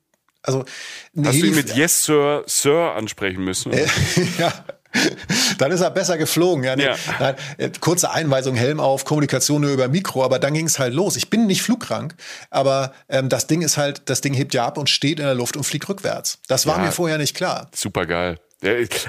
Also 0.43 0.65
Hast 1.17 1.35
Heli 1.35 1.41
du 1.41 1.47
ihn 1.49 1.55
mit 1.55 1.77
Yes, 1.77 2.05
Sir, 2.05 2.43
Sir 2.47 2.95
ansprechen 2.97 3.45
müssen? 3.45 3.73
ja. 4.39 4.53
Dann 5.59 5.71
ist 5.71 5.81
er 5.83 5.91
besser 5.91 6.19
geflogen. 6.19 6.65
Ja, 6.65 6.75
nee. 6.75 6.85
ja. 6.85 6.97
Nein, 7.21 7.37
äh, 7.59 7.71
kurze 7.81 8.11
Einweisung, 8.11 8.57
Helm 8.57 8.81
auf, 8.81 9.05
Kommunikation 9.05 9.61
nur 9.61 9.71
über 9.71 9.89
Mikro, 9.89 10.25
aber 10.25 10.39
dann 10.39 10.55
ging 10.55 10.67
es 10.67 10.79
halt 10.79 10.95
los. 10.95 11.17
Ich 11.17 11.31
bin 11.31 11.47
nicht 11.47 11.63
flugkrank, 11.63 12.15
aber 12.51 12.93
ähm, 13.09 13.29
das 13.29 13.47
Ding 13.47 13.63
ist 13.63 13.77
halt, 13.77 14.03
das 14.07 14.21
Ding 14.21 14.35
hebt 14.35 14.53
ja 14.53 14.67
ab 14.67 14.79
und 14.79 14.91
steht 14.91 15.21
in 15.21 15.27
der 15.27 15.35
Luft 15.35 15.57
und 15.57 15.65
fliegt 15.65 15.89
rückwärts. 15.89 16.39
Das 16.49 16.67
war 16.67 16.79
ja, 16.79 16.87
mir 16.87 16.93
vorher 16.93 17.19
nicht 17.19 17.37
klar. 17.37 17.69
Super 17.75 18.07
geil. 18.07 18.39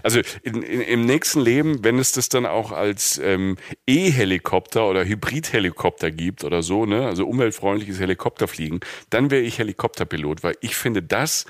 Also 0.04 0.22
in, 0.44 0.64
in, 0.64 0.82
im 0.82 1.06
nächsten 1.06 1.42
Leben, 1.42 1.84
wenn 1.84 2.00
es 2.00 2.14
das 2.14 2.30
dann 2.30 2.46
auch 2.46 2.72
als 2.72 3.18
ähm, 3.18 3.58
E-Helikopter 3.86 4.88
oder 4.88 5.04
Hybrid-Helikopter 5.04 6.12
gibt 6.12 6.44
oder 6.44 6.64
so, 6.64 6.86
ne, 6.86 7.06
also 7.06 7.28
umweltfreundliches 7.28 8.00
Helikopterfliegen, 8.00 8.80
dann 9.10 9.30
wäre 9.30 9.42
ich 9.42 9.60
Helikopterpilot, 9.60 10.44
weil 10.44 10.56
ich 10.62 10.76
finde 10.76 11.04
das 11.04 11.46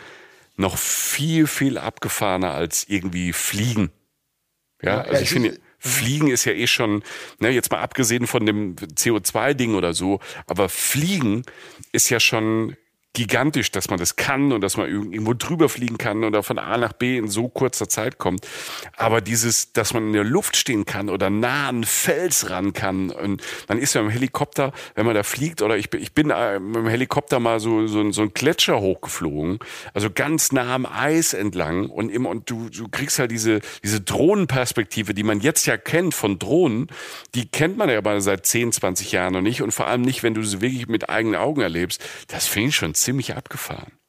noch 0.58 0.78
viel, 0.78 1.48
viel 1.48 1.78
abgefahrener 1.78 2.52
als 2.52 2.86
irgendwie 2.88 3.34
Fliegen. 3.34 3.92
Ja, 4.82 5.02
also 5.02 5.22
ich 5.22 5.30
finde. 5.30 5.60
Fliegen 5.84 6.28
ist 6.28 6.46
ja 6.46 6.52
eh 6.52 6.68
schon, 6.68 7.02
ne, 7.40 7.50
jetzt 7.50 7.72
mal 7.72 7.80
abgesehen 7.82 8.28
von 8.28 8.46
dem 8.46 8.76
CO2-Ding 8.76 9.74
oder 9.74 9.96
so, 9.96 10.20
aber 10.46 10.70
Fliegen 10.70 11.42
ist 11.92 12.12
ja 12.12 12.20
schon 12.20 12.78
gigantisch, 13.14 13.72
dass 13.72 13.90
man 13.90 14.00
das 14.00 14.16
kann 14.16 14.54
und 14.54 14.62
dass 14.62 14.78
man 14.78 14.88
irgendwo 14.88 15.34
drüber 15.34 15.68
fliegen 15.68 15.98
kann 15.98 16.24
oder 16.24 16.44
von 16.44 16.58
A 16.58 16.78
nach 16.78 16.94
B 16.94 17.18
in 17.18 17.28
so 17.28 17.50
kurzer 17.50 17.90
Zeit 17.90 18.18
kommt. 18.18 18.48
Aber 18.96 19.20
dieses, 19.20 19.74
dass 19.74 19.94
man 19.94 20.08
in 20.08 20.14
der 20.14 20.24
Luft 20.24 20.56
stehen 20.56 20.86
kann 20.86 21.10
oder 21.10 21.30
nah 21.30 21.68
an 21.68 21.84
Fels 21.84 22.50
ran 22.50 22.72
kann 22.72 23.10
und 23.10 23.42
man 23.68 23.80
ist 23.80 23.96
ja 23.96 24.02
im 24.02 24.10
Helikopter, 24.10 24.72
wenn 24.96 25.06
man 25.06 25.16
da 25.16 25.24
fliegt 25.24 25.62
oder 25.62 25.78
ich, 25.78 25.94
ich 25.94 26.14
bin 26.14 26.30
äh, 26.30 26.60
mit 26.60 26.78
dem 26.78 26.88
Helikopter 26.88 27.40
mal 27.42 27.60
so, 27.60 27.86
so, 27.88 28.12
so 28.12 28.22
ein 28.22 28.34
Gletscher 28.34 28.80
hochgeflogen, 28.80 29.60
also 29.94 30.10
ganz 30.10 30.54
nah 30.54 30.74
am 30.74 30.86
Eis 30.86 31.34
entlang 31.34 31.90
und 31.90 32.10
immer, 32.10 32.30
und 32.30 32.50
du, 32.50 32.70
du 32.70 32.88
kriegst 32.88 33.20
halt 33.20 33.32
diese, 33.32 33.60
diese 33.84 34.00
Drohnenperspektive, 34.00 35.14
die 35.14 35.24
man 35.24 35.42
jetzt 35.42 35.66
ja 35.66 35.76
kennt 35.76 36.14
von 36.14 36.40
Drohnen, 36.40 36.88
die 37.36 37.50
kennt 37.50 37.78
man 37.78 37.90
ja 37.90 37.98
aber 37.98 38.22
seit 38.22 38.46
10, 38.46 38.72
20 38.72 39.12
Jahren 39.12 39.34
noch 39.34 39.42
nicht 39.42 39.62
und 39.62 39.72
vor 39.72 39.88
allem 39.88 40.02
nicht, 40.02 40.24
wenn 40.24 40.34
du 40.34 40.44
sie 40.44 40.62
wirklich 40.62 40.88
mit 40.88 41.10
eigenen 41.10 41.36
Augen 41.36 41.62
erlebst. 41.62 42.02
Das 42.28 42.48
finde 42.48 42.70
ich 42.70 42.76
schon 42.78 42.94
ziemlich 43.02 43.36
abgefahren. 43.36 44.01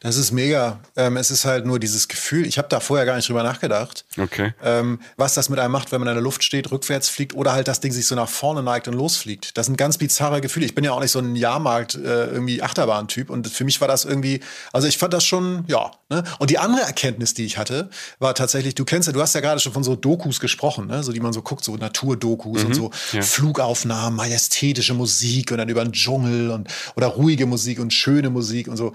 Das 0.00 0.16
ist 0.16 0.32
mega. 0.32 0.80
Ähm, 0.96 1.16
es 1.16 1.30
ist 1.30 1.44
halt 1.44 1.66
nur 1.66 1.78
dieses 1.78 2.08
Gefühl, 2.08 2.46
ich 2.46 2.58
habe 2.58 2.68
da 2.68 2.80
vorher 2.80 3.06
gar 3.06 3.16
nicht 3.16 3.28
drüber 3.28 3.42
nachgedacht, 3.42 4.04
okay. 4.18 4.54
ähm, 4.62 5.00
was 5.16 5.34
das 5.34 5.48
mit 5.48 5.58
einem 5.58 5.72
macht, 5.72 5.92
wenn 5.92 6.00
man 6.00 6.08
in 6.08 6.14
der 6.14 6.22
Luft 6.22 6.44
steht, 6.44 6.70
rückwärts 6.70 7.08
fliegt 7.08 7.34
oder 7.34 7.52
halt 7.52 7.68
das 7.68 7.80
Ding 7.80 7.92
sich 7.92 8.06
so 8.06 8.14
nach 8.14 8.28
vorne 8.28 8.62
neigt 8.62 8.88
und 8.88 8.94
losfliegt. 8.94 9.56
Das 9.56 9.66
sind 9.66 9.76
ganz 9.76 9.98
bizarre 9.98 10.40
Gefühle. 10.40 10.66
Ich 10.66 10.74
bin 10.74 10.84
ja 10.84 10.92
auch 10.92 11.00
nicht 11.00 11.10
so 11.10 11.18
ein 11.18 11.36
Jahrmarkt, 11.36 11.94
äh, 11.94 12.26
irgendwie 12.26 12.62
Achterbahn-Typ 12.62 13.30
und 13.30 13.48
für 13.48 13.64
mich 13.64 13.80
war 13.80 13.88
das 13.88 14.04
irgendwie, 14.04 14.40
also 14.72 14.86
ich 14.86 14.98
fand 14.98 15.12
das 15.12 15.24
schon, 15.24 15.64
ja. 15.68 15.90
Ne? 16.10 16.24
Und 16.38 16.50
die 16.50 16.58
andere 16.58 16.82
Erkenntnis, 16.82 17.34
die 17.34 17.44
ich 17.44 17.58
hatte, 17.58 17.88
war 18.18 18.34
tatsächlich, 18.34 18.74
du 18.74 18.84
kennst 18.84 19.06
ja, 19.06 19.12
du 19.12 19.20
hast 19.20 19.34
ja 19.34 19.40
gerade 19.40 19.60
schon 19.60 19.72
von 19.72 19.84
so 19.84 19.96
Dokus 19.96 20.40
gesprochen, 20.40 20.86
ne? 20.86 21.02
so 21.02 21.12
die 21.12 21.20
man 21.20 21.32
so 21.32 21.42
guckt, 21.42 21.64
so 21.64 21.76
Naturdokus 21.76 22.60
mhm, 22.60 22.66
und 22.66 22.74
so 22.74 22.90
ja. 23.12 23.22
Flugaufnahmen, 23.22 24.16
majestätische 24.16 24.94
Musik 24.94 25.50
und 25.50 25.58
dann 25.58 25.68
über 25.68 25.82
den 25.82 25.92
Dschungel 25.92 26.50
und 26.50 26.68
oder 26.96 27.08
ruhige 27.08 27.46
Musik 27.46 27.80
und 27.80 27.92
schöne 27.92 28.30
Musik 28.30 28.68
und 28.68 28.76
so 28.76 28.92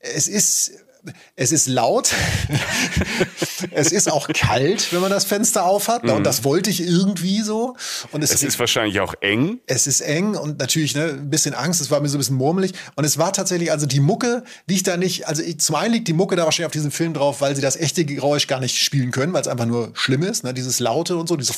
es 0.00 0.28
ist 0.28 0.72
es 1.34 1.52
ist 1.52 1.66
laut. 1.66 2.12
es 3.70 3.92
ist 3.92 4.10
auch 4.10 4.28
kalt, 4.28 4.92
wenn 4.92 5.00
man 5.00 5.10
das 5.10 5.24
Fenster 5.24 5.64
aufhat. 5.64 6.04
Mhm. 6.04 6.10
Und 6.10 6.24
das 6.24 6.44
wollte 6.44 6.70
ich 6.70 6.82
irgendwie 6.82 7.40
so. 7.42 7.76
Und 8.12 8.22
es, 8.22 8.32
es 8.32 8.42
ist 8.42 8.58
wahrscheinlich 8.58 9.00
auch 9.00 9.14
eng. 9.20 9.58
Es 9.66 9.86
ist 9.86 10.00
eng 10.00 10.34
und 10.34 10.58
natürlich 10.58 10.94
ne, 10.94 11.16
ein 11.18 11.30
bisschen 11.30 11.54
Angst. 11.54 11.80
Es 11.80 11.90
war 11.90 12.00
mir 12.00 12.08
so 12.08 12.16
ein 12.16 12.18
bisschen 12.18 12.36
murmelig. 12.36 12.72
Und 12.94 13.04
es 13.04 13.18
war 13.18 13.32
tatsächlich, 13.32 13.70
also 13.70 13.86
die 13.86 14.00
Mucke 14.00 14.44
liegt 14.66 14.86
da 14.86 14.96
nicht. 14.96 15.26
Also 15.26 15.42
ich, 15.42 15.60
zum 15.60 15.76
einen 15.76 15.94
liegt 15.94 16.08
die 16.08 16.12
Mucke 16.12 16.36
da 16.36 16.44
wahrscheinlich 16.44 16.66
auf 16.66 16.72
diesem 16.72 16.90
Film 16.90 17.14
drauf, 17.14 17.40
weil 17.40 17.54
sie 17.54 17.62
das 17.62 17.76
echte 17.76 18.04
Geräusch 18.04 18.46
gar 18.46 18.60
nicht 18.60 18.78
spielen 18.78 19.10
können, 19.10 19.32
weil 19.32 19.42
es 19.42 19.48
einfach 19.48 19.66
nur 19.66 19.90
schlimm 19.94 20.22
ist. 20.22 20.44
Ne? 20.44 20.54
Dieses 20.54 20.80
Laute 20.80 21.16
und 21.16 21.28
so. 21.28 21.36
Diese 21.36 21.52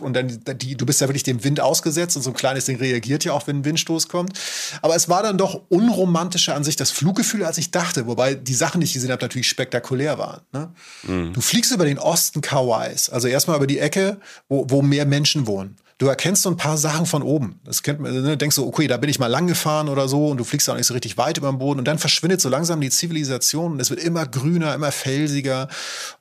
und 0.00 0.14
dann 0.14 0.40
die, 0.56 0.76
du 0.76 0.86
bist 0.86 1.00
ja 1.00 1.08
wirklich 1.08 1.22
dem 1.22 1.44
Wind 1.44 1.60
ausgesetzt 1.60 2.16
und 2.16 2.22
so 2.22 2.30
ein 2.30 2.34
kleines 2.34 2.64
Ding 2.64 2.78
reagiert 2.78 3.24
ja 3.24 3.32
auch, 3.32 3.46
wenn 3.46 3.58
ein 3.58 3.64
Windstoß 3.64 4.08
kommt. 4.08 4.38
Aber 4.82 4.96
es 4.96 5.08
war 5.08 5.22
dann 5.22 5.38
doch 5.38 5.62
unromantischer 5.68 6.54
an 6.54 6.64
sich 6.64 6.76
das 6.76 6.90
Fluggefühl, 6.90 7.44
als 7.44 7.58
ich 7.58 7.70
dachte. 7.70 8.06
Wobei 8.06 8.34
die 8.34 8.54
Sachen, 8.54 8.80
die 8.80 8.86
ich 8.86 8.93
gesehen 8.94 9.12
habe, 9.12 9.22
natürlich 9.22 9.48
spektakulär 9.48 10.18
waren. 10.18 10.40
Ne? 10.52 10.72
Mhm. 11.02 11.32
Du 11.32 11.40
fliegst 11.40 11.72
über 11.72 11.84
den 11.84 11.98
Osten 11.98 12.40
Kauais, 12.40 13.10
also 13.10 13.28
erstmal 13.28 13.56
über 13.56 13.66
die 13.66 13.78
Ecke, 13.78 14.18
wo, 14.48 14.66
wo 14.68 14.82
mehr 14.82 15.06
Menschen 15.06 15.46
wohnen. 15.46 15.76
Du 15.98 16.06
erkennst 16.06 16.42
so 16.42 16.50
ein 16.50 16.56
paar 16.56 16.76
Sachen 16.76 17.06
von 17.06 17.22
oben. 17.22 17.60
Das 17.64 17.82
kennt 17.82 18.00
man, 18.00 18.12
ne? 18.22 18.36
denkst 18.36 18.56
so, 18.56 18.66
okay, 18.66 18.88
da 18.88 18.96
bin 18.96 19.08
ich 19.08 19.20
mal 19.20 19.28
lang 19.28 19.46
gefahren 19.46 19.88
oder 19.88 20.08
so 20.08 20.28
und 20.28 20.38
du 20.38 20.44
fliegst 20.44 20.68
auch 20.68 20.76
nicht 20.76 20.86
so 20.86 20.94
richtig 20.94 21.16
weit 21.16 21.38
über 21.38 21.50
den 21.50 21.58
Boden 21.58 21.78
und 21.78 21.84
dann 21.86 21.98
verschwindet 21.98 22.40
so 22.40 22.48
langsam 22.48 22.80
die 22.80 22.90
Zivilisation 22.90 23.72
und 23.72 23.80
es 23.80 23.90
wird 23.90 24.00
immer 24.00 24.26
grüner, 24.26 24.74
immer 24.74 24.90
felsiger. 24.90 25.68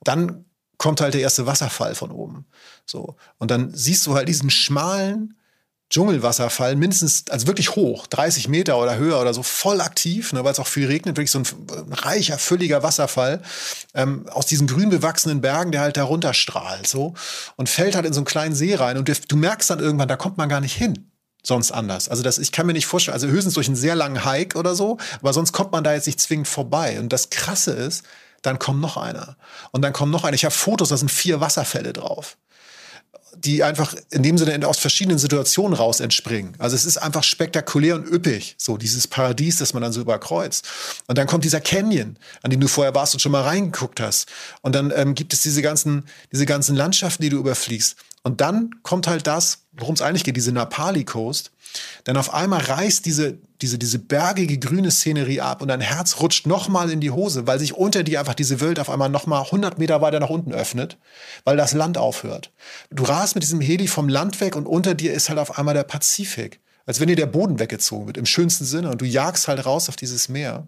Dann 0.03 0.45
kommt 0.77 1.01
halt 1.01 1.13
der 1.15 1.21
erste 1.21 1.47
Wasserfall 1.47 1.95
von 1.95 2.11
oben. 2.11 2.45
So. 2.85 3.15
Und 3.39 3.49
dann 3.49 3.73
siehst 3.73 4.05
du 4.05 4.15
halt 4.15 4.27
diesen 4.27 4.49
schmalen, 4.49 5.35
Dschungelwasserfall 5.93 6.75
mindestens, 6.75 7.25
also 7.29 7.45
wirklich 7.45 7.75
hoch, 7.75 8.07
30 8.07 8.47
Meter 8.47 8.79
oder 8.79 8.97
höher 8.97 9.21
oder 9.21 9.31
so, 9.31 9.43
voll 9.43 9.79
aktiv, 9.79 10.33
ne, 10.33 10.43
weil 10.43 10.51
es 10.51 10.59
auch 10.59 10.65
viel 10.65 10.87
regnet, 10.87 11.17
wirklich 11.17 11.29
so 11.29 11.37
ein, 11.37 11.45
reicher, 11.91 12.39
fülliger 12.39 12.81
Wasserfall 12.81 13.43
ähm, 13.93 14.27
aus 14.29 14.47
diesen 14.47 14.65
grün 14.65 14.89
bewachsenen 14.89 15.41
Bergen, 15.41 15.71
der 15.71 15.81
halt 15.81 15.95
da 15.95 16.03
runterstrahlt 16.03 16.87
so 16.87 17.13
und 17.57 17.69
fällt 17.69 17.93
halt 17.93 18.07
in 18.07 18.13
so 18.13 18.21
einen 18.21 18.25
kleinen 18.25 18.55
See 18.55 18.73
rein 18.73 18.97
und 18.97 19.07
du, 19.07 19.13
du 19.13 19.35
merkst 19.35 19.69
dann 19.69 19.77
irgendwann, 19.77 20.07
da 20.07 20.15
kommt 20.15 20.39
man 20.39 20.49
gar 20.49 20.61
nicht 20.61 20.75
hin 20.75 21.11
sonst 21.43 21.71
anders. 21.71 22.09
Also 22.09 22.23
das, 22.23 22.39
ich 22.39 22.51
kann 22.51 22.65
mir 22.65 22.73
nicht 22.73 22.87
vorstellen, 22.87 23.13
also 23.13 23.27
höchstens 23.27 23.53
durch 23.53 23.67
einen 23.67 23.75
sehr 23.75 23.95
langen 23.95 24.25
Hike 24.25 24.57
oder 24.57 24.73
so, 24.73 24.97
aber 25.19 25.33
sonst 25.33 25.51
kommt 25.51 25.73
man 25.73 25.83
da 25.83 25.93
jetzt 25.93 26.07
nicht 26.07 26.19
zwingend 26.19 26.47
vorbei. 26.47 26.99
Und 26.99 27.13
das 27.13 27.29
Krasse 27.29 27.71
ist, 27.71 28.03
dann 28.41 28.57
kommt 28.57 28.81
noch 28.81 28.97
einer. 28.97 29.37
Und 29.71 29.83
dann 29.83 29.93
kommt 29.93 30.11
noch 30.11 30.23
einer. 30.23 30.35
Ich 30.35 30.45
habe 30.45 30.55
Fotos, 30.55 30.89
da 30.89 30.97
sind 30.97 31.11
vier 31.11 31.39
Wasserfälle 31.39 31.93
drauf 31.93 32.37
die 33.35 33.63
einfach 33.63 33.95
in 34.11 34.23
dem 34.23 34.37
Sinne 34.37 34.67
aus 34.67 34.77
verschiedenen 34.77 35.17
Situationen 35.17 35.75
raus 35.75 35.99
entspringen. 35.99 36.53
Also 36.59 36.75
es 36.75 36.85
ist 36.85 36.97
einfach 36.97 37.23
spektakulär 37.23 37.95
und 37.95 38.07
üppig, 38.07 38.55
so 38.57 38.77
dieses 38.77 39.07
Paradies, 39.07 39.57
das 39.57 39.73
man 39.73 39.81
dann 39.81 39.91
so 39.91 40.01
überkreuzt. 40.01 40.67
Und 41.07 41.17
dann 41.17 41.27
kommt 41.27 41.43
dieser 41.43 41.59
Canyon, 41.59 42.17
an 42.41 42.51
dem 42.51 42.59
du 42.59 42.67
vorher 42.67 42.95
warst 42.95 43.13
und 43.13 43.19
schon 43.19 43.31
mal 43.31 43.41
reingeguckt 43.41 43.99
hast. 43.99 44.31
Und 44.61 44.75
dann 44.75 44.93
ähm, 44.95 45.15
gibt 45.15 45.33
es 45.33 45.41
diese 45.41 45.61
ganzen, 45.61 46.05
diese 46.31 46.45
ganzen 46.45 46.75
Landschaften, 46.75 47.23
die 47.23 47.29
du 47.29 47.37
überfliegst. 47.37 47.97
Und 48.23 48.39
dann 48.39 48.69
kommt 48.83 49.07
halt 49.07 49.27
das, 49.27 49.59
worum 49.73 49.95
es 49.95 50.01
eigentlich 50.01 50.23
geht, 50.23 50.37
diese 50.37 50.51
Napali 50.51 51.03
Coast. 51.03 51.51
Denn 52.05 52.17
auf 52.17 52.33
einmal 52.33 52.61
reißt 52.61 53.05
diese, 53.05 53.37
diese, 53.61 53.77
diese 53.77 53.99
bergige 53.99 54.57
grüne 54.57 54.91
Szenerie 54.91 55.41
ab 55.41 55.61
und 55.61 55.69
dein 55.69 55.81
Herz 55.81 56.19
rutscht 56.19 56.47
nochmal 56.47 56.91
in 56.91 56.99
die 56.99 57.11
Hose, 57.11 57.47
weil 57.47 57.59
sich 57.59 57.73
unter 57.73 58.03
dir 58.03 58.19
einfach 58.19 58.35
diese 58.35 58.59
Welt 58.59 58.79
auf 58.79 58.89
einmal 58.89 59.09
nochmal 59.09 59.43
100 59.43 59.77
Meter 59.77 60.01
weiter 60.01 60.19
nach 60.19 60.29
unten 60.29 60.53
öffnet, 60.53 60.97
weil 61.43 61.57
das 61.57 61.73
Land 61.73 61.97
aufhört. 61.97 62.51
Du 62.91 63.03
rast 63.03 63.35
mit 63.35 63.43
diesem 63.43 63.61
Heli 63.61 63.87
vom 63.87 64.09
Land 64.09 64.41
weg 64.41 64.55
und 64.55 64.65
unter 64.65 64.95
dir 64.95 65.13
ist 65.13 65.29
halt 65.29 65.39
auf 65.39 65.57
einmal 65.57 65.73
der 65.73 65.83
Pazifik. 65.83 66.59
Als 66.85 66.99
wenn 66.99 67.07
dir 67.07 67.15
der 67.15 67.27
Boden 67.27 67.59
weggezogen 67.59 68.07
wird, 68.07 68.17
im 68.17 68.25
schönsten 68.25 68.65
Sinne. 68.65 68.89
Und 68.89 69.01
du 69.01 69.05
jagst 69.05 69.47
halt 69.47 69.65
raus 69.65 69.87
auf 69.87 69.95
dieses 69.95 70.27
Meer. 70.27 70.67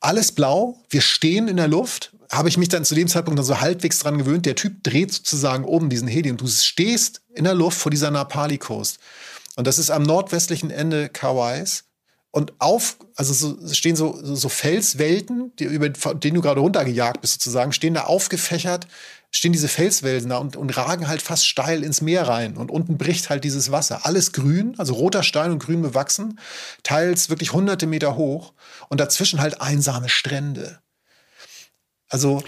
Alles 0.00 0.30
blau, 0.30 0.78
wir 0.90 1.00
stehen 1.00 1.48
in 1.48 1.56
der 1.56 1.66
Luft. 1.66 2.12
Habe 2.30 2.48
ich 2.48 2.56
mich 2.56 2.68
dann 2.68 2.84
zu 2.84 2.94
dem 2.94 3.08
Zeitpunkt 3.08 3.38
dann 3.38 3.46
so 3.46 3.60
halbwegs 3.60 3.98
dran 3.98 4.18
gewöhnt. 4.18 4.46
Der 4.46 4.54
Typ 4.54 4.84
dreht 4.84 5.12
sozusagen 5.12 5.64
oben 5.64 5.88
diesen 5.88 6.06
Heli 6.06 6.30
und 6.30 6.40
du 6.40 6.46
stehst 6.46 7.22
in 7.34 7.44
der 7.44 7.54
Luft 7.54 7.78
vor 7.78 7.90
dieser 7.90 8.10
Napali 8.10 8.58
Coast. 8.58 8.98
Und 9.58 9.66
das 9.66 9.80
ist 9.80 9.90
am 9.90 10.04
nordwestlichen 10.04 10.70
Ende 10.70 11.08
Kauais. 11.08 11.82
Und 12.30 12.52
auf, 12.60 12.96
also 13.16 13.32
so, 13.32 13.74
stehen 13.74 13.96
so, 13.96 14.16
so 14.22 14.48
Felswelten, 14.48 15.50
die, 15.58 15.64
über 15.64 15.88
denen 15.88 16.36
du 16.36 16.42
gerade 16.42 16.60
runtergejagt 16.60 17.20
bist, 17.20 17.32
sozusagen, 17.32 17.72
stehen 17.72 17.94
da 17.94 18.04
aufgefächert, 18.04 18.86
stehen 19.32 19.50
diese 19.50 19.66
Felswelsen 19.66 20.30
da 20.30 20.36
und, 20.36 20.54
und 20.54 20.76
ragen 20.76 21.08
halt 21.08 21.22
fast 21.22 21.44
steil 21.44 21.82
ins 21.82 22.00
Meer 22.00 22.28
rein. 22.28 22.56
Und 22.56 22.70
unten 22.70 22.98
bricht 22.98 23.30
halt 23.30 23.42
dieses 23.42 23.72
Wasser. 23.72 24.06
Alles 24.06 24.30
grün, 24.30 24.76
also 24.78 24.94
roter 24.94 25.24
Stein 25.24 25.50
und 25.50 25.58
grün 25.58 25.82
bewachsen, 25.82 26.38
teils 26.84 27.28
wirklich 27.28 27.52
hunderte 27.52 27.88
Meter 27.88 28.14
hoch 28.14 28.52
und 28.88 29.00
dazwischen 29.00 29.40
halt 29.40 29.60
einsame 29.60 30.08
Strände. 30.08 30.78
Also 32.08 32.44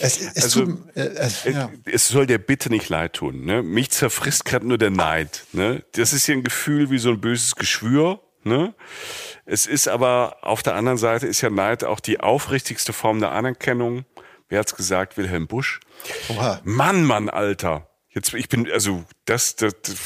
es, 0.00 0.20
es, 0.20 0.44
also, 0.44 0.66
tut, 0.66 0.96
äh, 0.96 1.06
äh, 1.06 1.52
ja. 1.52 1.70
es 1.84 2.08
soll 2.08 2.26
dir 2.26 2.38
bitte 2.38 2.70
nicht 2.70 2.88
leid 2.88 3.14
tun. 3.14 3.44
Ne? 3.44 3.62
Mich 3.62 3.90
zerfrisst 3.90 4.44
gerade 4.44 4.66
nur 4.66 4.78
der 4.78 4.90
Neid. 4.90 5.44
Ne? 5.52 5.84
Das 5.92 6.12
ist 6.12 6.26
hier 6.26 6.34
ein 6.34 6.44
Gefühl 6.44 6.90
wie 6.90 6.98
so 6.98 7.10
ein 7.10 7.20
böses 7.20 7.56
Geschwür. 7.56 8.20
Ne? 8.44 8.74
Es 9.44 9.66
ist 9.66 9.88
aber 9.88 10.38
auf 10.42 10.62
der 10.62 10.74
anderen 10.74 10.98
Seite 10.98 11.26
ist 11.26 11.40
ja 11.40 11.50
Neid 11.50 11.84
auch 11.84 12.00
die 12.00 12.20
aufrichtigste 12.20 12.92
Form 12.92 13.20
der 13.20 13.32
Anerkennung. 13.32 14.04
Wer 14.48 14.60
hat's 14.60 14.76
gesagt? 14.76 15.16
Wilhelm 15.16 15.46
Busch. 15.46 15.80
Oha. 16.28 16.60
Mann, 16.64 17.04
Mann, 17.04 17.28
Alter. 17.28 17.88
Jetzt, 18.10 18.32
ich 18.34 18.48
bin, 18.48 18.70
also, 18.70 19.04
das, 19.24 19.56
das, 19.56 19.74
das, 19.82 19.96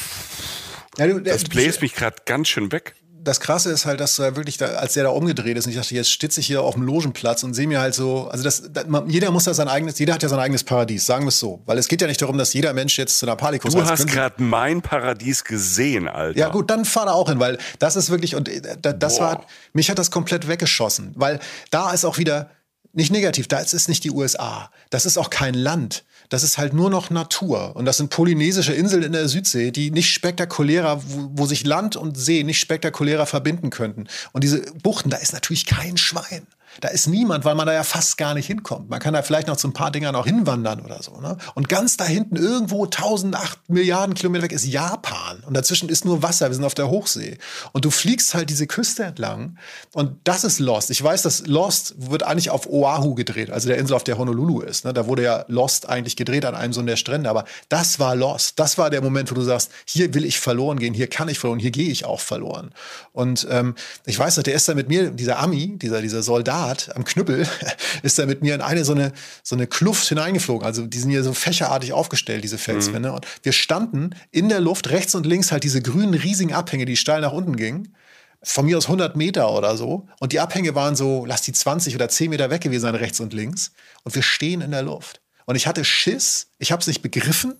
ja, 0.97 1.07
du, 1.07 1.19
das 1.19 1.43
bläst 1.43 1.81
mich 1.81 1.93
gerade 1.93 2.17
ganz 2.25 2.49
schön 2.49 2.71
weg 2.71 2.95
das 3.23 3.39
Krasse 3.39 3.71
ist 3.71 3.85
halt, 3.85 3.99
dass 3.99 4.15
du 4.15 4.23
ja 4.23 4.35
wirklich, 4.35 4.57
da, 4.57 4.65
als 4.67 4.93
der 4.93 5.03
da 5.03 5.09
umgedreht 5.09 5.57
ist, 5.57 5.65
und 5.65 5.71
ich 5.71 5.77
dachte, 5.77 5.93
jetzt 5.93 6.09
stitze 6.09 6.39
ich 6.39 6.47
hier 6.47 6.63
auf 6.63 6.73
dem 6.73 6.83
Logenplatz 6.83 7.43
und 7.43 7.53
sehe 7.53 7.67
mir 7.67 7.79
halt 7.79 7.93
so, 7.93 8.27
also 8.27 8.43
das, 8.43 8.63
das, 8.71 8.85
jeder 9.07 9.31
muss 9.31 9.45
ja 9.45 9.53
sein 9.53 9.67
eigenes, 9.67 9.99
jeder 9.99 10.13
hat 10.13 10.23
ja 10.23 10.29
sein 10.29 10.39
eigenes 10.39 10.63
Paradies, 10.63 11.05
sagen 11.05 11.25
wir 11.25 11.29
es 11.29 11.39
so. 11.39 11.61
Weil 11.65 11.77
es 11.77 11.87
geht 11.87 12.01
ja 12.01 12.07
nicht 12.07 12.21
darum, 12.21 12.37
dass 12.37 12.53
jeder 12.53 12.73
Mensch 12.73 12.97
jetzt 12.97 13.19
zu 13.19 13.25
einer 13.25 13.35
kommt. 13.35 13.73
Du 13.73 13.85
hast 13.85 14.07
gerade 14.07 14.41
mein 14.41 14.81
Paradies 14.81 15.43
gesehen, 15.43 16.07
Alter. 16.07 16.37
Ja 16.37 16.49
gut, 16.49 16.69
dann 16.69 16.85
fahr 16.85 17.05
da 17.05 17.13
auch 17.13 17.29
hin, 17.29 17.39
weil 17.39 17.57
das 17.79 17.95
ist 17.95 18.09
wirklich, 18.09 18.35
und 18.35 18.49
äh, 18.49 18.61
das 18.97 19.17
Boah. 19.17 19.23
war, 19.23 19.45
mich 19.73 19.89
hat 19.89 19.99
das 19.99 20.11
komplett 20.11 20.47
weggeschossen. 20.47 21.13
Weil 21.15 21.39
da 21.69 21.91
ist 21.91 22.05
auch 22.05 22.17
wieder, 22.17 22.49
nicht 22.93 23.11
negativ, 23.11 23.47
da 23.47 23.59
ist 23.59 23.73
es 23.73 23.87
nicht 23.87 24.03
die 24.03 24.11
USA. 24.11 24.69
Das 24.89 25.05
ist 25.05 25.17
auch 25.17 25.29
kein 25.29 25.53
Land 25.53 26.03
das 26.31 26.43
ist 26.43 26.57
halt 26.57 26.73
nur 26.73 26.89
noch 26.89 27.09
Natur. 27.09 27.75
Und 27.75 27.83
das 27.83 27.97
sind 27.97 28.09
polynesische 28.09 28.71
Inseln 28.71 29.03
in 29.03 29.11
der 29.11 29.27
Südsee, 29.27 29.71
die 29.71 29.91
nicht 29.91 30.13
spektakulärer, 30.13 31.03
wo, 31.05 31.29
wo 31.33 31.45
sich 31.45 31.65
Land 31.65 31.97
und 31.97 32.17
See 32.17 32.43
nicht 32.43 32.59
spektakulärer 32.59 33.25
verbinden 33.25 33.69
könnten. 33.69 34.07
Und 34.31 34.45
diese 34.45 34.61
Buchten, 34.81 35.09
da 35.09 35.17
ist 35.17 35.33
natürlich 35.33 35.65
kein 35.65 35.97
Schwein. 35.97 36.47
Da 36.79 36.87
ist 36.87 37.07
niemand, 37.07 37.43
weil 37.43 37.55
man 37.55 37.67
da 37.67 37.73
ja 37.73 37.83
fast 37.83 38.17
gar 38.17 38.33
nicht 38.33 38.47
hinkommt. 38.47 38.89
Man 38.89 38.99
kann 38.99 39.13
da 39.13 39.21
vielleicht 39.21 39.47
noch 39.47 39.57
zu 39.57 39.67
ein 39.67 39.73
paar 39.73 39.91
Dingern 39.91 40.15
auch 40.15 40.25
hinwandern 40.25 40.81
oder 40.81 41.03
so. 41.03 41.19
Ne? 41.19 41.37
Und 41.53 41.67
ganz 41.67 41.97
da 41.97 42.05
hinten, 42.05 42.37
irgendwo 42.37 42.85
1008 42.85 43.69
Milliarden 43.69 44.15
Kilometer 44.15 44.43
weg, 44.43 44.53
ist 44.53 44.65
Japan. 44.65 45.43
Und 45.45 45.55
dazwischen 45.55 45.89
ist 45.89 46.05
nur 46.05 46.23
Wasser. 46.23 46.49
Wir 46.49 46.55
sind 46.55 46.63
auf 46.63 46.73
der 46.73 46.89
Hochsee. 46.89 47.37
Und 47.73 47.83
du 47.85 47.91
fliegst 47.91 48.33
halt 48.33 48.49
diese 48.49 48.67
Küste 48.67 49.03
entlang. 49.03 49.57
Und 49.93 50.15
das 50.23 50.43
ist 50.43 50.59
Lost. 50.59 50.89
Ich 50.91 51.03
weiß, 51.03 51.23
dass 51.23 51.45
Lost 51.47 51.95
wird 51.97 52.23
eigentlich 52.23 52.49
auf 52.49 52.67
Oahu 52.67 53.15
gedreht, 53.15 53.51
also 53.51 53.67
der 53.67 53.77
Insel, 53.77 53.95
auf 53.95 54.03
der 54.03 54.17
Honolulu 54.17 54.61
ist. 54.61 54.85
Ne? 54.85 54.93
Da 54.93 55.07
wurde 55.07 55.23
ja 55.23 55.45
Lost 55.47 55.89
eigentlich 55.89 56.15
gedreht 56.15 56.45
an 56.45 56.55
einem 56.55 56.73
so 56.73 56.81
der 56.81 56.95
Strände. 56.95 57.29
Aber 57.29 57.45
das 57.69 57.99
war 57.99 58.15
Lost. 58.15 58.59
Das 58.59 58.77
war 58.77 58.89
der 58.89 59.01
Moment, 59.01 59.29
wo 59.29 59.35
du 59.35 59.41
sagst, 59.41 59.71
hier 59.85 60.13
will 60.13 60.23
ich 60.23 60.39
verloren 60.39 60.79
gehen, 60.79 60.93
hier 60.93 61.07
kann 61.07 61.27
ich 61.27 61.39
verloren, 61.39 61.59
hier 61.59 61.71
gehe 61.71 61.89
ich 61.89 62.05
auch 62.05 62.19
verloren. 62.19 62.71
Und 63.11 63.45
ähm, 63.49 63.75
ich 64.05 64.17
weiß, 64.17 64.35
der 64.35 64.53
ist 64.53 64.67
da 64.69 64.73
mit 64.73 64.87
mir, 64.87 65.11
dieser 65.11 65.39
Ami, 65.39 65.77
dieser, 65.77 66.01
dieser 66.01 66.23
Soldat, 66.23 66.60
Soldat 66.61 66.95
am 66.95 67.03
Knüppel 67.03 67.47
ist 68.03 68.19
da 68.19 68.25
mit 68.25 68.41
mir 68.41 68.55
in 68.55 68.61
eine 68.61 68.85
so 68.85 68.93
eine, 68.93 69.11
so 69.43 69.55
eine 69.55 69.67
Kluft 69.67 70.07
hineingeflogen. 70.07 70.65
Also 70.65 70.85
die 70.85 70.99
sind 70.99 71.09
hier 71.09 71.23
so 71.23 71.33
fächerartig 71.33 71.93
aufgestellt, 71.93 72.43
diese 72.43 72.57
Felswände. 72.57 73.09
Mhm. 73.09 73.15
Und 73.15 73.27
wir 73.43 73.51
standen 73.51 74.11
in 74.31 74.49
der 74.49 74.59
Luft, 74.59 74.89
rechts 74.89 75.15
und 75.15 75.25
links 75.25 75.51
halt 75.51 75.63
diese 75.63 75.81
grünen, 75.81 76.13
riesigen 76.13 76.53
Abhänge, 76.53 76.85
die 76.85 76.97
steil 76.97 77.21
nach 77.21 77.31
unten 77.31 77.55
gingen. 77.55 77.95
Von 78.43 78.65
mir 78.65 78.77
aus 78.77 78.85
100 78.85 79.15
Meter 79.15 79.51
oder 79.51 79.77
so. 79.77 80.07
Und 80.19 80.33
die 80.33 80.39
Abhänge 80.39 80.73
waren 80.73 80.95
so, 80.95 81.25
lass 81.25 81.43
die 81.43 81.53
20 81.53 81.95
oder 81.95 82.09
10 82.09 82.29
Meter 82.29 82.49
weg 82.49 82.61
gewesen 82.61 82.81
sein, 82.81 82.95
rechts 82.95 83.19
und 83.19 83.33
links. 83.33 83.71
Und 84.03 84.15
wir 84.15 84.23
stehen 84.23 84.61
in 84.61 84.71
der 84.71 84.81
Luft. 84.81 85.21
Und 85.45 85.55
ich 85.55 85.67
hatte 85.67 85.83
Schiss, 85.85 86.47
ich 86.57 86.71
habe 86.71 86.81
es 86.81 86.87
nicht 86.87 87.01
begriffen. 87.01 87.55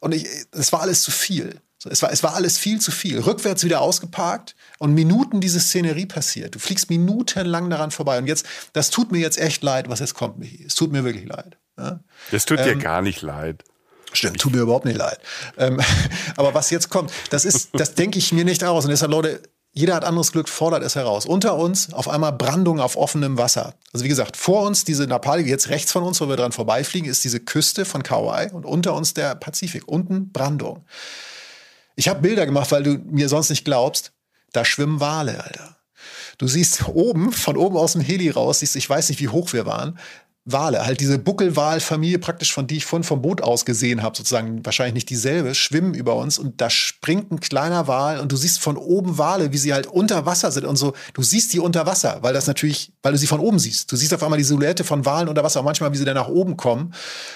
Und 0.00 0.14
es 0.52 0.72
war 0.72 0.80
alles 0.80 1.02
zu 1.02 1.10
viel. 1.10 1.60
Es 1.84 2.02
war, 2.02 2.10
es 2.10 2.22
war 2.22 2.34
alles 2.34 2.58
viel 2.58 2.80
zu 2.80 2.90
viel. 2.90 3.20
Rückwärts 3.20 3.62
wieder 3.64 3.80
ausgeparkt 3.80 4.56
und 4.78 4.94
Minuten 4.94 5.40
diese 5.40 5.60
Szenerie 5.60 6.06
passiert. 6.06 6.54
Du 6.54 6.58
fliegst 6.58 6.90
minutenlang 6.90 7.68
daran 7.70 7.90
vorbei. 7.90 8.18
Und 8.18 8.26
jetzt, 8.26 8.46
das 8.72 8.90
tut 8.90 9.12
mir 9.12 9.18
jetzt 9.18 9.38
echt 9.38 9.62
leid, 9.62 9.88
was 9.88 10.00
jetzt 10.00 10.14
kommt, 10.14 10.38
Michi. 10.38 10.64
Es 10.64 10.74
tut 10.74 10.90
mir 10.90 11.04
wirklich 11.04 11.26
leid. 11.26 11.58
Ja? 11.78 12.00
Das 12.30 12.46
tut 12.46 12.58
ähm, 12.60 12.64
dir 12.64 12.76
gar 12.76 13.02
nicht 13.02 13.22
leid. 13.22 13.62
Stimmt, 14.12 14.40
tut 14.40 14.54
mir 14.54 14.62
überhaupt 14.62 14.86
nicht 14.86 14.96
leid. 14.96 15.18
Ähm, 15.58 15.80
aber 16.36 16.54
was 16.54 16.70
jetzt 16.70 16.88
kommt, 16.88 17.12
das 17.30 17.44
ist, 17.44 17.70
das 17.74 17.94
denke 17.94 18.18
ich 18.18 18.32
mir 18.32 18.44
nicht 18.44 18.64
aus. 18.64 18.84
Und 18.84 18.90
deshalb, 18.90 19.10
Leute, 19.10 19.42
jeder 19.72 19.94
hat 19.94 20.04
anderes 20.04 20.32
Glück, 20.32 20.48
fordert 20.48 20.82
es 20.82 20.94
heraus. 20.94 21.26
Unter 21.26 21.56
uns 21.56 21.92
auf 21.92 22.08
einmal 22.08 22.32
Brandung 22.32 22.80
auf 22.80 22.96
offenem 22.96 23.36
Wasser. 23.36 23.74
Also 23.92 24.04
wie 24.06 24.08
gesagt, 24.08 24.38
vor 24.38 24.62
uns 24.62 24.84
diese 24.84 25.06
Napali, 25.06 25.42
jetzt 25.42 25.68
rechts 25.68 25.92
von 25.92 26.02
uns, 26.02 26.18
wo 26.22 26.28
wir 26.30 26.36
dran 26.36 26.52
vorbeifliegen, 26.52 27.10
ist 27.10 27.22
diese 27.24 27.40
Küste 27.40 27.84
von 27.84 28.02
Kauai 28.02 28.50
und 28.50 28.64
unter 28.64 28.94
uns 28.94 29.12
der 29.12 29.34
Pazifik. 29.34 29.86
Unten 29.86 30.32
Brandung. 30.32 30.86
Ich 31.96 32.08
habe 32.08 32.20
Bilder 32.20 32.46
gemacht, 32.46 32.70
weil 32.70 32.82
du 32.82 32.98
mir 33.10 33.28
sonst 33.28 33.50
nicht 33.50 33.64
glaubst. 33.64 34.12
Da 34.52 34.64
schwimmen 34.64 35.00
Wale, 35.00 35.42
Alter. 35.42 35.76
Du 36.38 36.46
siehst 36.46 36.86
oben, 36.88 37.32
von 37.32 37.56
oben 37.56 37.76
aus 37.76 37.92
dem 37.92 38.02
Heli 38.02 38.30
raus, 38.30 38.60
siehst, 38.60 38.76
ich 38.76 38.88
weiß 38.88 39.08
nicht, 39.08 39.20
wie 39.20 39.28
hoch 39.28 39.52
wir 39.52 39.66
waren, 39.66 39.98
Wale, 40.48 40.86
halt 40.86 41.00
diese 41.00 41.18
Buckelwalfamilie 41.18 42.20
praktisch, 42.20 42.54
von 42.54 42.68
die 42.68 42.76
ich 42.76 42.86
vorhin 42.86 43.02
vom 43.02 43.20
Boot 43.20 43.42
aus 43.42 43.64
gesehen 43.64 44.04
habe, 44.04 44.16
sozusagen 44.16 44.64
wahrscheinlich 44.64 44.94
nicht 44.94 45.10
dieselbe, 45.10 45.56
schwimmen 45.56 45.92
über 45.92 46.14
uns 46.14 46.38
und 46.38 46.60
da 46.60 46.70
springt 46.70 47.32
ein 47.32 47.40
kleiner 47.40 47.88
Wal 47.88 48.20
und 48.20 48.30
du 48.30 48.36
siehst 48.36 48.60
von 48.60 48.76
oben 48.76 49.18
Wale, 49.18 49.52
wie 49.52 49.58
sie 49.58 49.74
halt 49.74 49.88
unter 49.88 50.24
Wasser 50.24 50.52
sind 50.52 50.64
und 50.64 50.76
so. 50.76 50.92
Du 51.14 51.24
siehst 51.24 51.52
die 51.52 51.58
unter 51.58 51.84
Wasser, 51.84 52.18
weil 52.20 52.32
das 52.32 52.46
natürlich, 52.46 52.92
weil 53.02 53.10
du 53.10 53.18
sie 53.18 53.26
von 53.26 53.40
oben 53.40 53.58
siehst. 53.58 53.90
Du 53.90 53.96
siehst 53.96 54.14
auf 54.14 54.22
einmal 54.22 54.38
die 54.38 54.44
Silhouette 54.44 54.84
von 54.84 55.04
Walen 55.04 55.28
unter 55.28 55.42
Wasser, 55.42 55.62
manchmal, 55.64 55.92
wie 55.92 55.96
sie 55.96 56.04
dann 56.04 56.14
nach 56.14 56.28
oben 56.28 56.56
kommen 56.56 56.94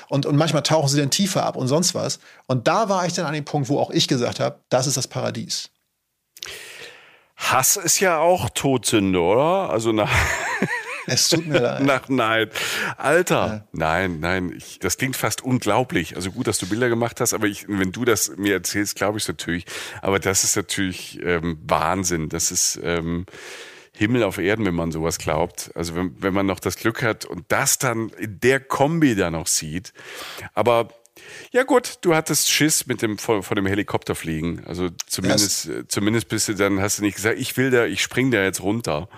und, 0.08 0.24
und 0.24 0.36
manchmal 0.36 0.62
tauchen 0.62 0.88
sie 0.88 1.00
dann 1.00 1.10
tiefer 1.10 1.44
ab 1.44 1.56
und 1.56 1.66
sonst 1.66 1.96
was. 1.96 2.20
Und 2.46 2.68
da 2.68 2.88
war 2.88 3.06
ich 3.06 3.12
dann 3.12 3.26
an 3.26 3.34
dem 3.34 3.44
Punkt, 3.44 3.68
wo 3.68 3.80
auch 3.80 3.90
ich 3.90 4.06
gesagt 4.06 4.38
habe, 4.38 4.60
das 4.68 4.86
ist 4.86 4.96
das 4.96 5.08
Paradies. 5.08 5.70
Hass 7.34 7.76
ist 7.76 7.98
ja 7.98 8.18
auch 8.18 8.50
Todsünde, 8.50 9.18
oder? 9.18 9.70
Also 9.70 9.90
nach 9.90 10.10
Es 11.06 11.28
tut 11.28 11.46
mir 11.46 11.60
leid. 11.60 11.82
Nach 11.82 12.08
Neid. 12.08 12.52
Alter, 12.96 13.46
ja. 13.46 13.68
nein, 13.72 14.20
nein, 14.20 14.52
ich, 14.56 14.78
das 14.78 14.96
klingt 14.96 15.16
fast 15.16 15.42
unglaublich. 15.42 16.16
Also 16.16 16.30
gut, 16.30 16.46
dass 16.46 16.58
du 16.58 16.68
Bilder 16.68 16.88
gemacht 16.88 17.20
hast, 17.20 17.34
aber 17.34 17.46
ich, 17.46 17.66
wenn 17.68 17.92
du 17.92 18.04
das 18.04 18.36
mir 18.36 18.54
erzählst, 18.54 18.96
glaube 18.96 19.18
ich 19.18 19.24
es 19.24 19.28
natürlich. 19.28 19.64
Aber 20.02 20.18
das 20.18 20.44
ist 20.44 20.56
natürlich 20.56 21.20
ähm, 21.22 21.58
Wahnsinn. 21.66 22.28
Das 22.28 22.50
ist 22.50 22.78
ähm, 22.82 23.26
Himmel 23.96 24.22
auf 24.22 24.38
Erden, 24.38 24.64
wenn 24.64 24.74
man 24.74 24.92
sowas 24.92 25.18
glaubt. 25.18 25.70
Also 25.74 25.94
wenn, 25.94 26.22
wenn 26.22 26.34
man 26.34 26.46
noch 26.46 26.60
das 26.60 26.76
Glück 26.76 27.02
hat 27.02 27.24
und 27.24 27.44
das 27.48 27.78
dann 27.78 28.10
in 28.10 28.40
der 28.40 28.60
Kombi 28.60 29.14
da 29.14 29.30
noch 29.30 29.46
sieht. 29.46 29.92
Aber 30.54 30.88
ja 31.52 31.64
gut, 31.64 31.98
du 32.02 32.14
hattest 32.14 32.50
Schiss 32.50 32.86
mit 32.86 33.02
dem 33.02 33.18
vor, 33.18 33.42
vor 33.42 33.54
dem 33.54 33.66
Helikopter 33.66 34.14
fliegen. 34.14 34.62
Also 34.66 34.88
zumindest, 35.06 35.66
yes. 35.66 35.84
zumindest 35.88 36.28
bist 36.28 36.48
du 36.48 36.54
dann 36.54 36.80
hast 36.80 36.98
du 36.98 37.02
nicht 37.02 37.16
gesagt, 37.16 37.38
ich 37.38 37.56
will 37.56 37.70
da, 37.70 37.84
ich 37.86 38.02
spring 38.02 38.30
da 38.30 38.42
jetzt 38.42 38.62
runter. 38.62 39.08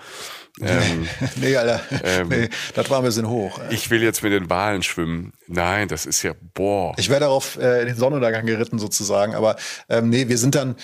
Ähm, 0.61 1.07
nee, 1.37 1.55
Alter. 1.55 1.81
Ähm, 2.03 2.27
nee, 2.29 2.49
das 2.75 2.89
war 2.89 2.99
ein 2.99 3.05
bisschen 3.05 3.27
hoch. 3.27 3.59
Ich 3.69 3.89
will 3.89 4.03
jetzt 4.03 4.21
mit 4.21 4.33
den 4.33 4.49
Walen 4.49 4.83
schwimmen. 4.83 5.33
Nein, 5.47 5.87
das 5.87 6.05
ist 6.05 6.21
ja, 6.21 6.33
boah. 6.53 6.93
Ich 6.97 7.09
wäre 7.09 7.21
darauf 7.21 7.57
äh, 7.57 7.81
in 7.81 7.87
den 7.87 7.95
Sonnenuntergang 7.95 8.45
geritten 8.45 8.77
sozusagen. 8.77 9.33
Aber 9.33 9.55
ähm, 9.89 10.09
nee, 10.09 10.27
wir 10.27 10.37
sind 10.37 10.55
dann, 10.55 10.75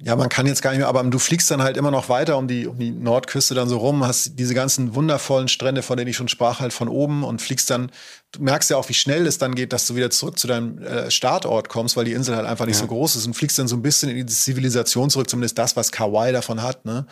ja, 0.00 0.14
man 0.14 0.28
kann 0.28 0.46
jetzt 0.46 0.62
gar 0.62 0.70
nicht 0.70 0.78
mehr, 0.78 0.86
aber 0.86 1.02
du 1.02 1.18
fliegst 1.18 1.50
dann 1.50 1.60
halt 1.60 1.76
immer 1.76 1.90
noch 1.90 2.08
weiter 2.08 2.38
um 2.38 2.46
die, 2.46 2.68
um 2.68 2.78
die 2.78 2.92
Nordküste 2.92 3.56
dann 3.56 3.68
so 3.68 3.78
rum, 3.78 4.06
hast 4.06 4.38
diese 4.38 4.54
ganzen 4.54 4.94
wundervollen 4.94 5.48
Strände, 5.48 5.82
von 5.82 5.96
denen 5.96 6.08
ich 6.08 6.16
schon 6.16 6.28
sprach, 6.28 6.60
halt 6.60 6.72
von 6.72 6.86
oben 6.86 7.24
und 7.24 7.42
fliegst 7.42 7.68
dann, 7.68 7.90
du 8.30 8.40
merkst 8.40 8.70
ja 8.70 8.76
auch, 8.76 8.88
wie 8.88 8.94
schnell 8.94 9.26
es 9.26 9.38
dann 9.38 9.56
geht, 9.56 9.72
dass 9.72 9.88
du 9.88 9.96
wieder 9.96 10.10
zurück 10.10 10.38
zu 10.38 10.46
deinem 10.46 10.78
äh, 10.78 11.10
Startort 11.10 11.68
kommst, 11.68 11.96
weil 11.96 12.04
die 12.04 12.12
Insel 12.12 12.36
halt 12.36 12.46
einfach 12.46 12.66
nicht 12.66 12.76
ja. 12.76 12.82
so 12.82 12.86
groß 12.86 13.16
ist 13.16 13.26
und 13.26 13.34
fliegst 13.34 13.58
dann 13.58 13.66
so 13.66 13.74
ein 13.74 13.82
bisschen 13.82 14.08
in 14.08 14.24
die 14.24 14.32
Zivilisation 14.32 15.10
zurück, 15.10 15.28
zumindest 15.28 15.58
das, 15.58 15.74
was 15.74 15.90
Kauai 15.90 16.30
davon 16.30 16.62
hat, 16.62 16.84
ne? 16.84 17.04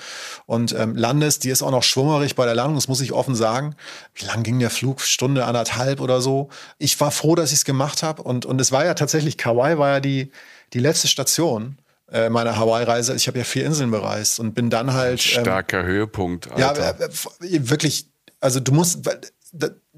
Und 0.47 0.73
ähm, 0.73 0.95
landest, 0.95 1.43
die 1.43 1.51
ist 1.51 1.63
auch 1.63 1.73
noch 1.73 1.83
schwummerig 1.83 2.37
bei 2.37 2.45
der 2.45 2.55
Landung, 2.55 2.77
das 2.77 2.87
muss 2.87 3.01
ich 3.01 3.13
offen 3.13 3.35
sagen. 3.35 3.75
Wie 4.15 4.27
lang 4.27 4.45
ging 4.45 4.61
der 4.61 4.71
Flug? 4.71 5.01
Stunde, 5.01 5.45
anderthalb 5.45 6.01
oder 6.01 6.21
so. 6.21 6.51
Ich 6.79 7.01
war 7.01 7.11
froh, 7.11 7.35
dass 7.35 7.51
ich 7.51 7.59
es 7.59 7.65
gemacht 7.65 8.05
habe 8.05 8.23
und, 8.23 8.47
und 8.47 8.61
es 8.61 8.71
war 8.71 8.85
ja 8.85 8.95
tatsächlich, 8.95 9.39
Kauai 9.39 9.77
war 9.77 9.89
ja 9.89 10.01
die, 10.01 10.31
die 10.73 10.79
letzte 10.79 11.09
Station 11.09 11.79
äh, 12.11 12.29
meiner 12.29 12.57
Hawaii-Reise. 12.57 13.15
Ich 13.15 13.27
habe 13.29 13.39
ja 13.39 13.45
vier 13.45 13.67
Inseln 13.67 13.91
bereist 13.91 14.41
und 14.41 14.55
bin 14.55 14.71
dann 14.71 14.93
halt. 14.93 15.21
Ähm, 15.37 15.43
Starker 15.43 15.85
Höhepunkt. 15.85 16.51
Alter. 16.51 16.83
Ja, 16.83 16.91
äh, 16.91 17.57
äh, 17.57 17.71
wirklich. 17.71 18.11
Also 18.41 18.61
du 18.61 18.73
musst, 18.73 19.09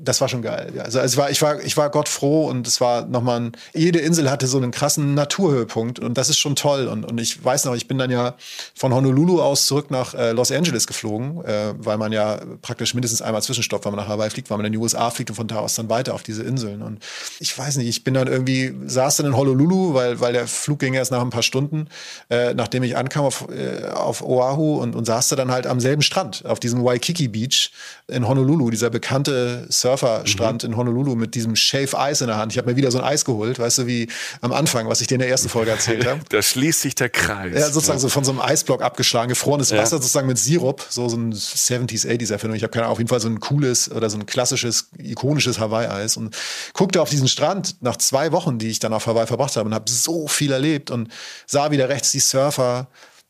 das 0.00 0.20
war 0.20 0.28
schon 0.28 0.42
geil. 0.42 0.72
Ja. 0.74 0.82
Also, 0.84 1.02
ich 1.02 1.16
war, 1.16 1.30
ich 1.30 1.42
war, 1.42 1.62
ich 1.62 1.76
war 1.76 1.90
Gott 1.90 2.08
froh 2.08 2.46
und 2.46 2.66
es 2.66 2.80
war 2.80 3.06
nochmal 3.06 3.40
ein, 3.40 3.52
jede 3.74 3.98
Insel 3.98 4.30
hatte 4.30 4.46
so 4.46 4.56
einen 4.56 4.70
krassen 4.70 5.14
Naturhöhepunkt 5.14 5.98
und 5.98 6.16
das 6.16 6.28
ist 6.28 6.38
schon 6.38 6.56
toll. 6.56 6.86
Und, 6.88 7.04
und 7.04 7.18
ich 7.20 7.42
weiß 7.44 7.64
noch, 7.64 7.74
ich 7.74 7.88
bin 7.88 7.98
dann 7.98 8.10
ja 8.10 8.34
von 8.74 8.94
Honolulu 8.94 9.42
aus 9.42 9.66
zurück 9.66 9.90
nach 9.90 10.14
äh, 10.14 10.32
Los 10.32 10.52
Angeles 10.52 10.86
geflogen, 10.86 11.44
äh, 11.44 11.74
weil 11.76 11.98
man 11.98 12.12
ja 12.12 12.40
praktisch 12.62 12.94
mindestens 12.94 13.22
einmal 13.22 13.42
zwischenstoppt, 13.42 13.84
wenn 13.84 13.94
man 13.94 14.04
nach 14.04 14.08
Hawaii 14.08 14.30
fliegt, 14.30 14.50
weil 14.50 14.56
man 14.56 14.66
in 14.66 14.72
die 14.72 14.78
USA 14.78 15.10
fliegt 15.10 15.30
und 15.30 15.36
von 15.36 15.48
da 15.48 15.56
aus 15.56 15.74
dann 15.74 15.88
weiter 15.88 16.14
auf 16.14 16.22
diese 16.22 16.42
Inseln. 16.42 16.82
Und 16.82 17.04
ich 17.40 17.56
weiß 17.56 17.76
nicht, 17.76 17.88
ich 17.88 18.04
bin 18.04 18.14
dann 18.14 18.28
irgendwie, 18.28 18.74
saß 18.86 19.16
dann 19.16 19.26
in 19.26 19.36
Honolulu, 19.36 19.94
weil, 19.94 20.20
weil 20.20 20.32
der 20.32 20.46
Flug 20.46 20.78
ging 20.78 20.94
erst 20.94 21.10
nach 21.10 21.20
ein 21.20 21.30
paar 21.30 21.42
Stunden, 21.42 21.88
äh, 22.30 22.54
nachdem 22.54 22.82
ich 22.82 22.96
ankam 22.96 23.24
auf, 23.24 23.46
äh, 23.50 23.88
auf 23.88 24.22
Oahu 24.22 24.80
und, 24.80 24.94
und 24.94 25.04
saß 25.04 25.28
da 25.28 25.36
dann 25.36 25.50
halt 25.50 25.66
am 25.66 25.80
selben 25.80 26.02
Strand, 26.02 26.44
auf 26.44 26.60
diesem 26.60 26.84
Waikiki 26.84 27.28
Beach 27.28 27.70
in 28.06 28.26
Honolulu, 28.26 28.70
dieser 28.70 28.90
bekannte 28.90 29.66
Surf 29.70 29.87
Surferstrand 29.88 30.62
mhm. 30.62 30.70
in 30.70 30.76
Honolulu 30.76 31.14
mit 31.14 31.34
diesem 31.34 31.56
Shave 31.56 31.98
Eis 31.98 32.20
in 32.20 32.26
der 32.26 32.36
Hand. 32.36 32.52
Ich 32.52 32.58
habe 32.58 32.70
mir 32.70 32.76
wieder 32.76 32.90
so 32.90 32.98
ein 32.98 33.04
Eis 33.04 33.24
geholt, 33.24 33.58
weißt 33.58 33.78
du, 33.78 33.86
wie 33.86 34.08
am 34.40 34.52
Anfang, 34.52 34.88
was 34.88 35.00
ich 35.00 35.06
dir 35.06 35.14
in 35.14 35.20
der 35.20 35.28
ersten 35.28 35.48
Folge 35.48 35.70
erzählt 35.70 36.06
habe. 36.06 36.20
da 36.28 36.42
schließt 36.42 36.80
sich 36.80 36.94
der 36.94 37.08
Kreis. 37.08 37.54
Ja, 37.54 37.70
sozusagen 37.70 37.98
ja. 37.98 38.02
so 38.02 38.08
von 38.08 38.24
so 38.24 38.32
einem 38.32 38.40
Eisblock 38.40 38.82
abgeschlagen, 38.82 39.30
gefrorenes 39.30 39.70
ja. 39.70 39.78
Wasser 39.78 39.96
sozusagen 39.96 40.26
mit 40.26 40.38
Sirup, 40.38 40.84
so, 40.88 41.08
so 41.08 41.16
ein 41.16 41.32
70s, 41.32 42.06
80s 42.06 42.32
Erfindung. 42.32 42.56
Ich 42.56 42.62
habe 42.62 42.70
keine 42.70 42.84
Ahnung, 42.84 42.92
auf 42.92 42.98
jeden 42.98 43.08
Fall 43.08 43.20
so 43.20 43.28
ein 43.28 43.40
cooles 43.40 43.90
oder 43.90 44.10
so 44.10 44.18
ein 44.18 44.26
klassisches, 44.26 44.90
ikonisches 44.98 45.58
Hawaii-Eis 45.58 46.16
und 46.16 46.36
guckte 46.74 47.00
auf 47.00 47.10
diesen 47.10 47.28
Strand 47.28 47.76
nach 47.82 47.96
zwei 47.96 48.32
Wochen, 48.32 48.58
die 48.58 48.68
ich 48.68 48.78
dann 48.78 48.92
auf 48.92 49.06
Hawaii 49.06 49.26
verbracht 49.26 49.56
habe 49.56 49.68
und 49.68 49.74
habe 49.74 49.90
so 49.90 50.28
viel 50.28 50.52
erlebt 50.52 50.90
und 50.90 51.08
sah 51.46 51.70
wieder 51.70 51.88
rechts 51.88 52.12
die 52.12 52.20
Surfer 52.20 52.88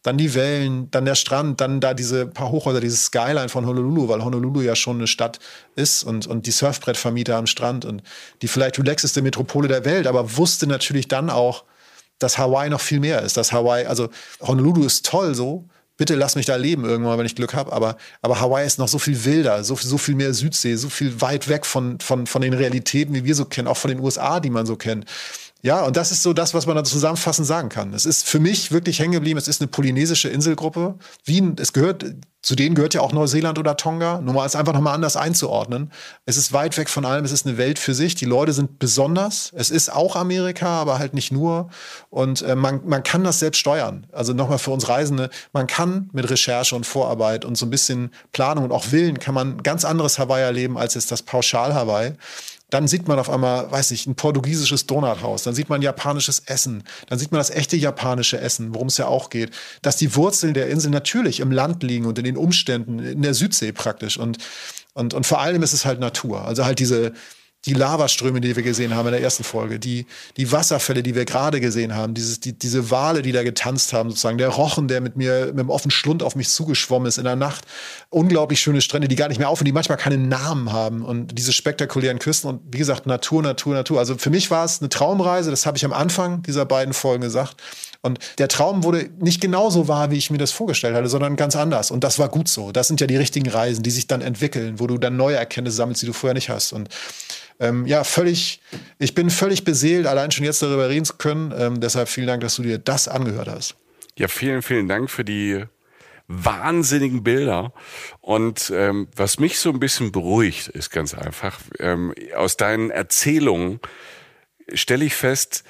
dann 0.09 0.17
die 0.17 0.35
Wellen, 0.35 0.91
dann 0.91 1.05
der 1.05 1.15
Strand, 1.15 1.61
dann 1.61 1.81
da 1.83 1.93
diese 1.93 2.27
paar 2.27 2.51
Hochhäuser, 2.51 2.81
dieses 2.81 3.05
Skyline 3.05 3.51
von 3.51 3.67
Honolulu, 3.67 4.09
weil 4.09 4.25
Honolulu 4.25 4.63
ja 4.63 4.75
schon 4.75 4.97
eine 4.97 5.07
Stadt 5.07 5.39
ist 5.77 6.03
und, 6.03 6.27
und 6.27 6.47
die 6.47 6.51
Surfbrettvermieter 6.51 7.37
am 7.37 7.47
Strand 7.47 7.85
und 7.85 8.03
die 8.41 8.49
vielleicht 8.49 8.79
relaxeste 8.79 9.21
Metropole 9.21 9.69
der 9.69 9.85
Welt, 9.85 10.07
aber 10.07 10.39
wusste 10.39 10.67
natürlich 10.67 11.09
dann 11.09 11.29
auch, 11.29 11.65
dass 12.19 12.39
Hawaii 12.39 12.71
noch 12.71 12.81
viel 12.81 13.01
mehr 13.01 13.21
ist. 13.21 13.37
Dass 13.37 13.53
Hawaii, 13.53 13.85
also 13.85 14.09
Honolulu 14.41 14.87
ist 14.87 15.05
toll 15.05 15.35
so, 15.35 15.67
bitte 15.99 16.15
lass 16.15 16.37
mich 16.37 16.47
da 16.47 16.57
leben 16.57 16.87
irgendwann, 16.87 17.19
wenn 17.19 17.27
ich 17.27 17.37
Glück 17.37 17.53
habe. 17.53 17.71
Aber, 17.75 17.99
aber 18.23 18.41
Hawaii 18.41 18.67
ist 18.67 18.79
noch 18.79 18.89
so 18.89 18.99
viel 18.99 19.27
wilder, 19.27 19.63
so, 19.63 19.75
so 19.75 19.99
viel 19.99 20.15
mehr 20.15 20.33
Südsee, 20.33 20.77
so 20.77 20.89
viel 20.89 21.21
weit 21.21 21.49
weg 21.51 21.67
von, 21.67 22.01
von, 22.01 22.27
von 22.27 22.41
den 22.41 22.55
Realitäten, 22.55 23.15
wie 23.15 23.25
wir 23.25 23.35
so 23.35 23.45
kennen, 23.45 23.69
auch 23.69 23.77
von 23.77 23.91
den 23.91 24.01
USA, 24.01 24.41
die 24.41 24.49
man 24.49 24.65
so 24.65 24.77
kennt. 24.77 25.05
Ja, 25.61 25.85
und 25.85 25.97
das 25.97 26.13
ist 26.13 26.23
so 26.23 26.33
das, 26.33 26.55
was 26.55 26.67
man 26.67 26.77
da 26.77 26.85
zusammenfassend 26.85 27.47
sagen 27.47 27.69
kann. 27.69 27.93
Es 27.93 28.07
ist 28.07 28.29
für 28.29 28.39
mich 28.39 28.71
wirklich 28.71 29.01
hängen 29.01 29.13
geblieben, 29.13 29.39
es 29.39 29.49
ist 29.49 29.61
eine 29.61 29.67
polynesische 29.67 30.29
Inselgruppe. 30.29 30.95
Wien, 31.25 31.57
es 31.59 31.73
gehört, 31.73 32.05
zu 32.43 32.55
denen 32.55 32.77
gehört 32.77 32.95
ja 32.95 33.01
auch 33.01 33.13
Neuseeland 33.13 33.59
oder 33.59 33.77
Tonga, 33.77 34.21
nur 34.21 34.35
mal 34.35 34.47
es 34.47 34.55
einfach 34.55 34.73
nochmal 34.73 34.95
anders 34.95 35.17
einzuordnen. 35.17 35.91
Es 36.27 36.37
ist 36.37 36.53
weit 36.53 36.79
weg 36.79 36.89
von 36.89 37.05
allem, 37.05 37.25
es 37.25 37.33
ist 37.33 37.45
eine 37.45 37.59
Welt 37.59 37.81
für 37.81 37.93
sich. 37.93 38.15
Die 38.15 38.25
Leute 38.25 38.53
sind 38.53 38.79
besonders. 38.79 39.53
Es 39.53 39.71
ist 39.71 39.93
auch 39.93 40.15
Amerika, 40.15 40.69
aber 40.69 41.01
halt 41.01 41.13
nicht 41.13 41.33
nur. 41.33 41.71
Und 42.09 42.43
äh, 42.43 42.55
man, 42.55 42.83
man 42.87 43.03
kann 43.03 43.25
das 43.25 43.41
selbst 43.41 43.59
steuern. 43.59 44.07
Also 44.13 44.35
nochmal 44.35 44.59
für 44.59 44.71
uns 44.71 44.89
Reisende, 44.89 45.29
man 45.53 45.67
kann 45.67 46.09
mit 46.13 46.31
Recherche 46.31 46.77
und 46.77 46.87
Vorarbeit 46.87 47.45
und 47.45 47.59
so 47.59 47.67
ein 47.67 47.71
bisschen 47.71 48.13
Planung 48.31 48.63
und 48.63 48.71
auch 48.71 48.93
Willen 48.93 49.19
kann 49.19 49.35
man 49.35 49.61
ganz 49.65 49.85
anderes 49.85 50.21
Hawaii 50.21 50.45
erleben 50.45 50.79
als 50.79 50.95
jetzt 50.95 51.11
das 51.11 51.23
Pauschal-Hawaii. 51.23 52.13
Dann 52.71 52.87
sieht 52.87 53.09
man 53.09 53.19
auf 53.19 53.31
einmal, 53.31 53.71
weiß 53.71 53.93
ich, 53.93 54.07
ein 54.07 54.15
portugiesisches 54.15 54.87
Donuthaus. 54.87 55.43
Dann 55.43 55.55
sieht 55.55 55.71
man 55.71 55.81
japanisches 55.81 56.41
Essen. 56.41 56.85
Dann 57.09 57.19
sieht 57.19 57.33
man 57.33 57.39
das 57.39 57.51
echte 57.51 57.77
japanische 57.77 58.39
Essen, 58.39 58.75
worum 58.75 58.89
es 58.89 58.99
ja 58.99 59.07
auch 59.07 59.31
geht. 59.31 59.53
Dass 59.81 59.97
die 59.97 60.15
Wurzeln 60.15 60.53
der 60.53 60.69
Insel 60.69 60.91
natürlich 60.91 61.41
im 61.41 61.51
Land 61.51 61.83
liegen 61.83 62.05
und 62.05 62.19
in 62.19 62.25
den 62.25 62.37
Umständen, 62.37 62.99
in 62.99 63.23
der 63.23 63.35
Südsee 63.35 63.73
praktisch. 63.73 64.19
Und, 64.19 64.39
und, 64.93 65.15
und 65.15 65.27
vor 65.27 65.41
allem 65.41 65.63
ist 65.63 65.73
es 65.73 65.87
halt 65.87 65.99
Natur. 65.99 66.45
Also 66.45 66.67
halt 66.67 66.79
diese, 66.79 67.15
die 67.67 67.75
Lavaströme, 67.75 68.41
die 68.41 68.55
wir 68.55 68.63
gesehen 68.63 68.95
haben 68.95 69.07
in 69.07 69.13
der 69.13 69.21
ersten 69.21 69.43
Folge, 69.43 69.81
die, 69.81 70.07
die 70.37 70.53
Wasserfälle, 70.53 71.03
die 71.03 71.15
wir 71.15 71.25
gerade 71.25 71.61
gesehen 71.61 71.95
haben, 71.95 72.15
dieses, 72.15 72.39
die, 72.39 72.57
diese 72.57 72.91
Wale, 72.91 73.21
die 73.21 73.33
da 73.33 73.43
getanzt 73.43 73.93
haben, 73.93 74.11
sozusagen, 74.11 74.39
der 74.39 74.49
Rochen, 74.49 74.87
der 74.87 75.01
mit 75.01 75.17
mir 75.17 75.47
mit 75.47 75.59
dem 75.59 75.71
offenen 75.71 75.91
Schlund 75.91 76.23
auf 76.23 76.37
mich 76.37 76.49
zugeschwommen 76.49 77.09
ist 77.09 77.19
in 77.19 77.25
der 77.25 77.37
Nacht, 77.37 77.67
unglaublich 78.11 78.61
schöne 78.61 78.81
Strände, 78.81 79.09
die 79.09 79.17
gar 79.17 79.29
nicht 79.29 79.39
mehr 79.39 79.49
aufhören, 79.49 79.67
die 79.67 79.73
manchmal 79.73 79.99
keinen 79.99 80.29
Namen 80.29 80.73
haben 80.73 81.05
und 81.05 81.37
diese 81.37 81.53
spektakulären 81.53 82.21
Küsten 82.21 82.49
und 82.49 82.61
wie 82.73 82.79
gesagt, 82.79 83.07
Natur, 83.07 83.43
Natur, 83.43 83.75
Natur. 83.75 83.99
Also 83.99 84.17
für 84.17 84.31
mich 84.31 84.51
war 84.51 84.65
es 84.65 84.81
eine 84.81 84.89
Traumreise, 84.89 85.51
das 85.51 85.67
habe 85.67 85.77
ich 85.77 85.85
am 85.85 85.93
Anfang 85.93 86.43
dieser 86.43 86.65
beiden 86.65 86.95
Folgen 86.95 87.23
gesagt. 87.23 87.57
Und 88.01 88.21
der 88.39 88.47
Traum 88.47 88.85
wurde 88.85 89.11
nicht 89.19 89.41
genauso 89.41 89.89
wahr, 89.89 90.13
wie 90.13 90.17
ich 90.17 90.31
mir 90.31 90.39
das 90.39 90.53
vorgestellt 90.53 90.95
hatte, 90.95 91.09
sondern 91.09 91.35
ganz 91.35 91.57
anders. 91.57 91.91
Und 91.91 92.05
das 92.05 92.21
war 92.21 92.29
gut 92.29 92.49
so. 92.49 92.71
Das 92.71 92.87
sind 92.87 93.01
ja 93.01 93.09
die 93.09 93.17
richtigen 93.17 93.49
Reisen, 93.49 93.83
die 93.83 93.91
sich 93.91 94.07
dann 94.07 94.21
entwickeln, 94.21 94.79
wo 94.79 94.87
du 94.87 94.99
dann 94.99 95.17
neue 95.17 95.35
Erkenntnisse 95.37 95.79
sammelst, 95.79 96.03
die 96.03 96.07
du 96.07 96.13
vorher 96.13 96.35
nicht 96.35 96.49
hast. 96.49 96.73
Und 96.73 96.89
ähm, 97.61 97.87
ja, 97.87 98.05
völlig, 98.05 98.61
ich 98.99 99.15
bin 99.15 99.31
völlig 99.31 99.65
beseelt, 99.65 100.07
allein 100.07 100.31
schon 100.31 100.45
jetzt 100.45 100.63
darüber 100.63 100.89
reden 100.89 101.05
zu 101.05 101.15
können. 101.15 101.53
Ähm, 101.57 101.81
deshalb 101.81 102.09
vielen 102.09 102.27
Dank, 102.27 102.43
dass 102.43 102.57
du 102.57 102.63
dir 102.63 102.79
das 102.79 103.09
angehört 103.09 103.49
hast. 103.49 103.77
Ja, 104.17 104.29
vielen, 104.29 104.63
vielen 104.63 104.89
Dank 104.89 105.11
für 105.11 105.25
die 105.25 105.65
wahnsinnigen 106.29 107.23
Bilder. 107.23 107.73
Und 108.21 108.71
ähm, 108.75 109.09
was 109.17 109.39
mich 109.39 109.59
so 109.59 109.71
ein 109.71 109.81
bisschen 109.81 110.13
beruhigt, 110.13 110.69
ist 110.69 110.91
ganz 110.91 111.15
einfach, 111.15 111.59
ähm, 111.79 112.15
aus 112.37 112.57
deinen 112.57 112.91
Erzählungen 112.91 113.81
stelle 114.73 115.05
ich 115.05 115.15
fest, 115.15 115.65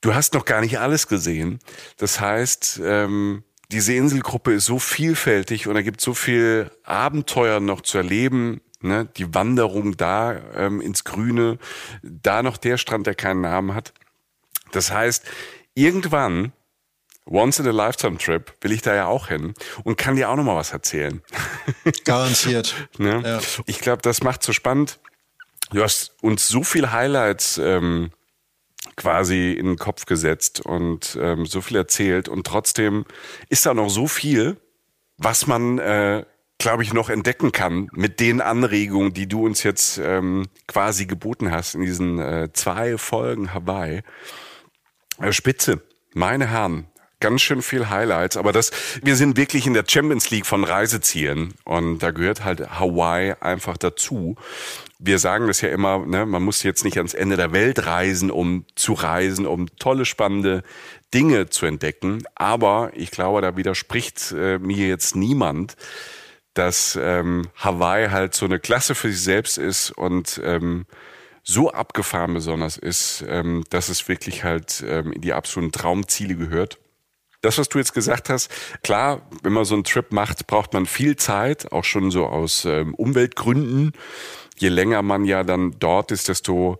du 0.00 0.14
hast 0.14 0.34
noch 0.34 0.44
gar 0.44 0.60
nicht 0.60 0.78
alles 0.78 1.08
gesehen. 1.08 1.58
Das 1.96 2.20
heißt, 2.20 2.80
ähm, 2.84 3.42
diese 3.72 3.94
Inselgruppe 3.94 4.52
ist 4.52 4.66
so 4.66 4.78
vielfältig 4.78 5.66
und 5.66 5.74
da 5.74 5.82
gibt 5.82 6.00
so 6.00 6.14
viel 6.14 6.70
Abenteuer 6.84 7.60
noch 7.60 7.80
zu 7.80 7.98
erleben, 7.98 8.60
ne, 8.84 9.08
die 9.16 9.34
Wanderung 9.34 9.96
da 9.96 10.36
ähm, 10.54 10.80
ins 10.80 11.04
Grüne, 11.04 11.58
da 12.02 12.42
noch 12.42 12.56
der 12.56 12.78
Strand, 12.78 13.06
der 13.06 13.14
keinen 13.14 13.40
Namen 13.40 13.74
hat. 13.74 13.92
Das 14.72 14.92
heißt, 14.92 15.24
irgendwann 15.74 16.52
Once 17.26 17.58
in 17.58 17.66
a 17.66 17.70
Lifetime 17.70 18.18
Trip 18.18 18.52
will 18.60 18.72
ich 18.72 18.82
da 18.82 18.94
ja 18.94 19.06
auch 19.06 19.28
hin 19.28 19.54
und 19.82 19.96
kann 19.96 20.16
dir 20.16 20.28
auch 20.28 20.36
noch 20.36 20.44
mal 20.44 20.56
was 20.56 20.72
erzählen. 20.72 21.22
Garantiert. 22.04 22.74
ne? 22.98 23.22
ja. 23.24 23.40
Ich 23.66 23.80
glaube, 23.80 24.02
das 24.02 24.22
macht 24.22 24.42
so 24.42 24.52
spannend. 24.52 25.00
Du 25.70 25.82
hast 25.82 26.14
uns 26.20 26.48
so 26.48 26.62
viel 26.62 26.92
Highlights 26.92 27.56
ähm, 27.56 28.10
quasi 28.96 29.52
in 29.52 29.66
den 29.66 29.78
Kopf 29.78 30.04
gesetzt 30.04 30.60
und 30.60 31.18
ähm, 31.20 31.46
so 31.46 31.62
viel 31.62 31.78
erzählt 31.78 32.28
und 32.28 32.46
trotzdem 32.46 33.06
ist 33.48 33.64
da 33.64 33.72
noch 33.72 33.88
so 33.88 34.06
viel, 34.06 34.58
was 35.16 35.46
man 35.46 35.78
äh, 35.78 36.26
glaube 36.58 36.82
ich, 36.82 36.92
noch 36.92 37.10
entdecken 37.10 37.52
kann 37.52 37.88
mit 37.92 38.20
den 38.20 38.40
Anregungen, 38.40 39.12
die 39.12 39.26
du 39.26 39.44
uns 39.44 39.62
jetzt 39.62 39.98
ähm, 39.98 40.46
quasi 40.66 41.06
geboten 41.06 41.50
hast 41.50 41.74
in 41.74 41.82
diesen 41.82 42.18
äh, 42.18 42.48
zwei 42.52 42.96
Folgen 42.96 43.52
Hawaii. 43.52 44.02
Äh, 45.20 45.32
Spitze, 45.32 45.82
meine 46.14 46.48
Herren, 46.48 46.86
ganz 47.20 47.42
schön 47.42 47.62
viel 47.62 47.88
Highlights, 47.88 48.36
aber 48.36 48.52
das, 48.52 48.70
wir 49.02 49.16
sind 49.16 49.36
wirklich 49.36 49.66
in 49.66 49.74
der 49.74 49.84
Champions 49.88 50.30
League 50.30 50.46
von 50.46 50.62
Reisezielen 50.62 51.54
und 51.64 52.00
da 52.00 52.10
gehört 52.10 52.44
halt 52.44 52.78
Hawaii 52.78 53.34
einfach 53.40 53.76
dazu. 53.76 54.36
Wir 54.98 55.18
sagen 55.18 55.46
das 55.46 55.60
ja 55.60 55.70
immer, 55.70 56.06
ne, 56.06 56.26
man 56.26 56.42
muss 56.42 56.62
jetzt 56.62 56.84
nicht 56.84 56.98
ans 56.98 57.14
Ende 57.14 57.36
der 57.36 57.52
Welt 57.52 57.86
reisen, 57.86 58.30
um 58.30 58.64
zu 58.74 58.92
reisen, 58.92 59.46
um 59.46 59.74
tolle, 59.76 60.04
spannende 60.04 60.62
Dinge 61.12 61.48
zu 61.48 61.66
entdecken. 61.66 62.22
Aber 62.34 62.90
ich 62.94 63.10
glaube, 63.10 63.40
da 63.40 63.56
widerspricht 63.56 64.32
äh, 64.32 64.58
mir 64.58 64.88
jetzt 64.88 65.16
niemand, 65.16 65.76
dass 66.54 66.98
ähm, 67.00 67.48
Hawaii 67.56 68.08
halt 68.08 68.34
so 68.34 68.46
eine 68.46 68.60
Klasse 68.60 68.94
für 68.94 69.10
sich 69.10 69.22
selbst 69.22 69.58
ist 69.58 69.90
und 69.90 70.40
ähm, 70.44 70.86
so 71.42 71.70
abgefahren 71.70 72.32
besonders 72.32 72.78
ist, 72.78 73.24
ähm, 73.28 73.64
dass 73.70 73.88
es 73.88 74.08
wirklich 74.08 74.44
halt 74.44 74.82
ähm, 74.86 75.12
in 75.12 75.20
die 75.20 75.32
absoluten 75.32 75.72
Traumziele 75.72 76.36
gehört. 76.36 76.78
Das, 77.42 77.58
was 77.58 77.68
du 77.68 77.76
jetzt 77.76 77.92
gesagt 77.92 78.30
hast, 78.30 78.50
klar, 78.82 79.20
wenn 79.42 79.52
man 79.52 79.66
so 79.66 79.74
einen 79.74 79.84
Trip 79.84 80.10
macht, 80.12 80.46
braucht 80.46 80.72
man 80.72 80.86
viel 80.86 81.16
Zeit, 81.16 81.70
auch 81.72 81.84
schon 81.84 82.10
so 82.10 82.26
aus 82.26 82.64
ähm, 82.64 82.94
Umweltgründen. 82.94 83.92
Je 84.56 84.70
länger 84.70 85.02
man 85.02 85.26
ja 85.26 85.44
dann 85.44 85.76
dort 85.78 86.10
ist, 86.10 86.28
desto 86.28 86.78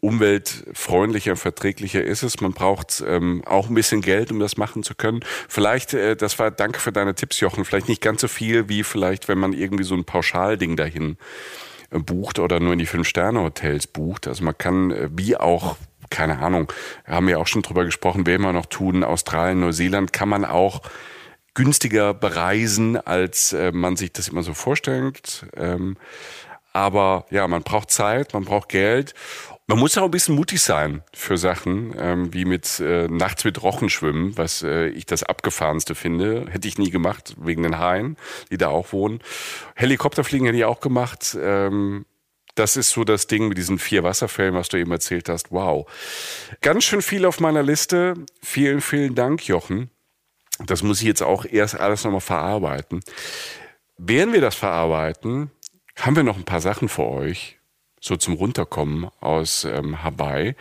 umweltfreundlicher, 0.00 1.36
verträglicher 1.36 2.02
ist 2.02 2.22
es. 2.22 2.40
Man 2.40 2.52
braucht 2.52 3.02
ähm, 3.06 3.42
auch 3.44 3.68
ein 3.68 3.74
bisschen 3.74 4.00
Geld, 4.00 4.32
um 4.32 4.40
das 4.40 4.56
machen 4.56 4.82
zu 4.82 4.94
können. 4.94 5.20
Vielleicht, 5.48 5.94
äh, 5.94 6.16
das 6.16 6.38
war, 6.38 6.50
danke 6.50 6.80
für 6.80 6.92
deine 6.92 7.14
Tipps, 7.14 7.40
Jochen, 7.40 7.64
vielleicht 7.64 7.88
nicht 7.88 8.00
ganz 8.00 8.22
so 8.22 8.28
viel 8.28 8.68
wie 8.68 8.82
vielleicht, 8.82 9.28
wenn 9.28 9.38
man 9.38 9.52
irgendwie 9.52 9.84
so 9.84 9.94
ein 9.94 10.04
Pauschalding 10.04 10.76
dahin 10.76 11.18
äh, 11.90 11.98
bucht 11.98 12.38
oder 12.38 12.60
nur 12.60 12.72
in 12.72 12.78
die 12.78 12.86
Fünf-Sterne-Hotels 12.86 13.86
bucht. 13.88 14.26
Also 14.26 14.42
man 14.42 14.56
kann, 14.56 14.90
äh, 14.90 15.08
wie 15.12 15.36
auch 15.36 15.76
keine 16.08 16.40
Ahnung, 16.40 16.72
haben 17.06 17.28
wir 17.28 17.38
auch 17.38 17.46
schon 17.46 17.62
drüber 17.62 17.84
gesprochen, 17.84 18.26
werden 18.26 18.42
wir 18.42 18.52
noch 18.52 18.66
tun, 18.66 19.04
Australien, 19.04 19.60
Neuseeland 19.60 20.12
kann 20.12 20.28
man 20.28 20.44
auch 20.44 20.82
günstiger 21.54 22.14
bereisen, 22.14 22.96
als 22.96 23.52
äh, 23.52 23.70
man 23.72 23.96
sich 23.96 24.12
das 24.12 24.28
immer 24.28 24.42
so 24.42 24.54
vorstellt. 24.54 25.46
Ähm, 25.56 25.96
aber 26.72 27.26
ja, 27.30 27.48
man 27.48 27.62
braucht 27.62 27.90
Zeit, 27.90 28.32
man 28.32 28.44
braucht 28.44 28.68
Geld 28.68 29.14
man 29.70 29.78
muss 29.78 29.96
auch 29.96 30.02
ein 30.02 30.10
bisschen 30.10 30.34
mutig 30.34 30.60
sein 30.60 31.04
für 31.14 31.38
Sachen, 31.38 31.94
ähm, 31.96 32.34
wie 32.34 32.44
mit 32.44 32.80
äh, 32.80 33.06
nachts 33.06 33.44
mit 33.44 33.62
Rochen 33.62 33.88
schwimmen, 33.88 34.36
was 34.36 34.64
äh, 34.64 34.88
ich 34.88 35.06
das 35.06 35.22
abgefahrenste 35.22 35.94
finde. 35.94 36.46
Hätte 36.50 36.66
ich 36.66 36.76
nie 36.76 36.90
gemacht, 36.90 37.36
wegen 37.38 37.62
den 37.62 37.78
Haien, 37.78 38.16
die 38.50 38.56
da 38.56 38.66
auch 38.66 38.92
wohnen. 38.92 39.20
Helikopterfliegen 39.76 40.46
hätte 40.46 40.58
ich 40.58 40.64
auch 40.64 40.80
gemacht. 40.80 41.38
Ähm, 41.40 42.04
das 42.56 42.76
ist 42.76 42.90
so 42.90 43.04
das 43.04 43.28
Ding 43.28 43.46
mit 43.46 43.58
diesen 43.58 43.78
vier 43.78 44.02
Wasserfällen, 44.02 44.56
was 44.56 44.70
du 44.70 44.76
eben 44.76 44.90
erzählt 44.90 45.28
hast. 45.28 45.52
Wow. 45.52 45.88
Ganz 46.62 46.82
schön 46.82 47.00
viel 47.00 47.24
auf 47.24 47.38
meiner 47.38 47.62
Liste. 47.62 48.14
Vielen, 48.42 48.80
vielen 48.80 49.14
Dank, 49.14 49.46
Jochen. 49.46 49.88
Das 50.66 50.82
muss 50.82 51.00
ich 51.00 51.06
jetzt 51.06 51.22
auch 51.22 51.44
erst 51.44 51.78
alles 51.78 52.02
nochmal 52.02 52.20
verarbeiten. 52.20 53.02
Während 53.98 54.32
wir 54.32 54.40
das 54.40 54.56
verarbeiten, 54.56 55.52
haben 55.96 56.16
wir 56.16 56.24
noch 56.24 56.36
ein 56.36 56.44
paar 56.44 56.60
Sachen 56.60 56.88
für 56.88 57.06
euch 57.06 57.59
so 58.00 58.16
zum 58.16 58.34
Runterkommen 58.34 59.08
aus 59.20 59.64
ähm, 59.64 60.02
Hawaii, 60.02 60.54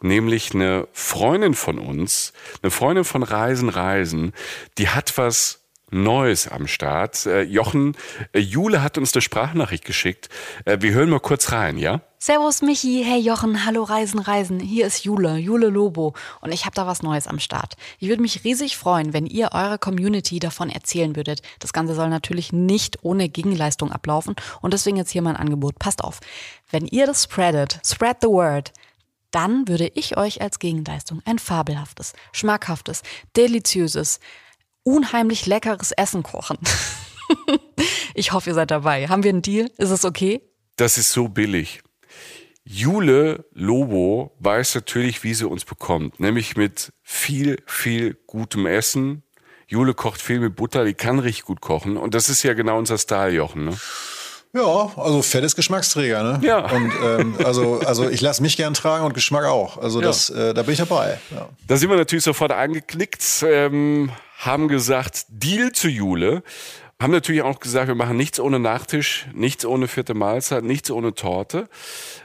nämlich 0.00 0.54
eine 0.54 0.86
Freundin 0.92 1.54
von 1.54 1.78
uns, 1.78 2.32
eine 2.62 2.70
Freundin 2.70 3.04
von 3.04 3.22
Reisen, 3.22 3.68
Reisen, 3.68 4.32
die 4.78 4.88
hat 4.88 5.18
was 5.18 5.60
Neues 5.90 6.48
am 6.48 6.66
Start. 6.66 7.26
Äh, 7.26 7.42
Jochen, 7.42 7.96
äh, 8.32 8.40
Jule 8.40 8.82
hat 8.82 8.98
uns 8.98 9.14
eine 9.14 9.22
Sprachnachricht 9.22 9.84
geschickt. 9.84 10.28
Äh, 10.64 10.78
wir 10.80 10.92
hören 10.92 11.10
mal 11.10 11.20
kurz 11.20 11.52
rein, 11.52 11.78
ja? 11.78 12.00
Servus 12.26 12.60
Michi, 12.60 13.04
hey 13.04 13.20
Jochen, 13.20 13.64
hallo 13.64 13.84
Reisen, 13.84 14.18
Reisen. 14.18 14.58
Hier 14.58 14.88
ist 14.88 15.04
Jule, 15.04 15.36
Jule 15.36 15.68
Lobo 15.68 16.12
und 16.40 16.50
ich 16.50 16.64
habe 16.64 16.74
da 16.74 16.84
was 16.84 17.04
Neues 17.04 17.28
am 17.28 17.38
Start. 17.38 17.74
Ich 18.00 18.08
würde 18.08 18.20
mich 18.20 18.42
riesig 18.42 18.76
freuen, 18.76 19.12
wenn 19.12 19.26
ihr 19.26 19.50
eurer 19.52 19.78
Community 19.78 20.40
davon 20.40 20.68
erzählen 20.68 21.14
würdet. 21.14 21.42
Das 21.60 21.72
Ganze 21.72 21.94
soll 21.94 22.08
natürlich 22.08 22.52
nicht 22.52 23.04
ohne 23.04 23.28
Gegenleistung 23.28 23.92
ablaufen 23.92 24.34
und 24.60 24.74
deswegen 24.74 24.96
jetzt 24.96 25.12
hier 25.12 25.22
mein 25.22 25.36
Angebot. 25.36 25.78
Passt 25.78 26.02
auf. 26.02 26.18
Wenn 26.68 26.88
ihr 26.88 27.06
das 27.06 27.22
spreadet, 27.22 27.78
spread 27.86 28.16
the 28.20 28.26
word, 28.26 28.72
dann 29.30 29.68
würde 29.68 29.86
ich 29.94 30.16
euch 30.16 30.42
als 30.42 30.58
Gegenleistung 30.58 31.22
ein 31.26 31.38
fabelhaftes, 31.38 32.12
schmackhaftes, 32.32 33.02
deliziöses, 33.36 34.18
unheimlich 34.82 35.46
leckeres 35.46 35.92
Essen 35.92 36.24
kochen. 36.24 36.58
ich 38.14 38.32
hoffe, 38.32 38.50
ihr 38.50 38.54
seid 38.54 38.72
dabei. 38.72 39.06
Haben 39.06 39.22
wir 39.22 39.30
einen 39.30 39.42
Deal? 39.42 39.70
Ist 39.78 39.90
es 39.90 40.04
okay? 40.04 40.42
Das 40.74 40.98
ist 40.98 41.12
so 41.12 41.28
billig. 41.28 41.84
Jule 42.68 43.44
Lobo 43.52 44.32
weiß 44.40 44.74
natürlich, 44.74 45.22
wie 45.22 45.34
sie 45.34 45.48
uns 45.48 45.64
bekommt, 45.64 46.18
nämlich 46.18 46.56
mit 46.56 46.92
viel, 47.02 47.62
viel 47.64 48.18
gutem 48.26 48.66
Essen. 48.66 49.22
Jule 49.68 49.94
kocht 49.94 50.20
viel 50.20 50.40
mit 50.40 50.56
Butter, 50.56 50.84
die 50.84 50.94
kann 50.94 51.20
richtig 51.20 51.44
gut 51.44 51.60
kochen 51.60 51.96
und 51.96 52.14
das 52.14 52.28
ist 52.28 52.42
ja 52.42 52.54
genau 52.54 52.76
unser 52.76 52.98
Style, 52.98 53.32
Jochen. 53.32 53.66
Ne? 53.66 53.76
Ja, 54.52 54.90
also 54.96 55.22
Fett 55.22 55.44
ist 55.44 55.54
Geschmacksträger, 55.54 56.22
ne? 56.22 56.40
Ja. 56.42 56.70
Und 56.70 56.92
ähm, 57.04 57.36
also, 57.44 57.80
also 57.84 58.08
ich 58.08 58.20
lasse 58.20 58.42
mich 58.42 58.56
gern 58.56 58.74
tragen 58.74 59.04
und 59.04 59.12
Geschmack 59.12 59.44
auch. 59.44 59.76
Also 59.76 60.00
das, 60.00 60.28
ja. 60.28 60.50
äh, 60.50 60.54
da 60.54 60.62
bin 60.62 60.72
ich 60.72 60.78
dabei. 60.78 61.20
Ja. 61.30 61.48
Da 61.68 61.76
sind 61.76 61.90
wir 61.90 61.96
natürlich 61.96 62.24
sofort 62.24 62.52
angeklickt. 62.52 63.22
Ähm, 63.46 64.10
haben 64.38 64.68
gesagt, 64.68 65.26
Deal 65.28 65.72
zu 65.72 65.88
Jule. 65.88 66.42
Haben 66.98 67.12
natürlich 67.12 67.42
auch 67.42 67.60
gesagt, 67.60 67.88
wir 67.88 67.94
machen 67.94 68.16
nichts 68.16 68.40
ohne 68.40 68.58
Nachtisch, 68.58 69.26
nichts 69.34 69.66
ohne 69.66 69.86
vierte 69.86 70.14
Mahlzeit, 70.14 70.64
nichts 70.64 70.90
ohne 70.90 71.14
Torte. 71.14 71.68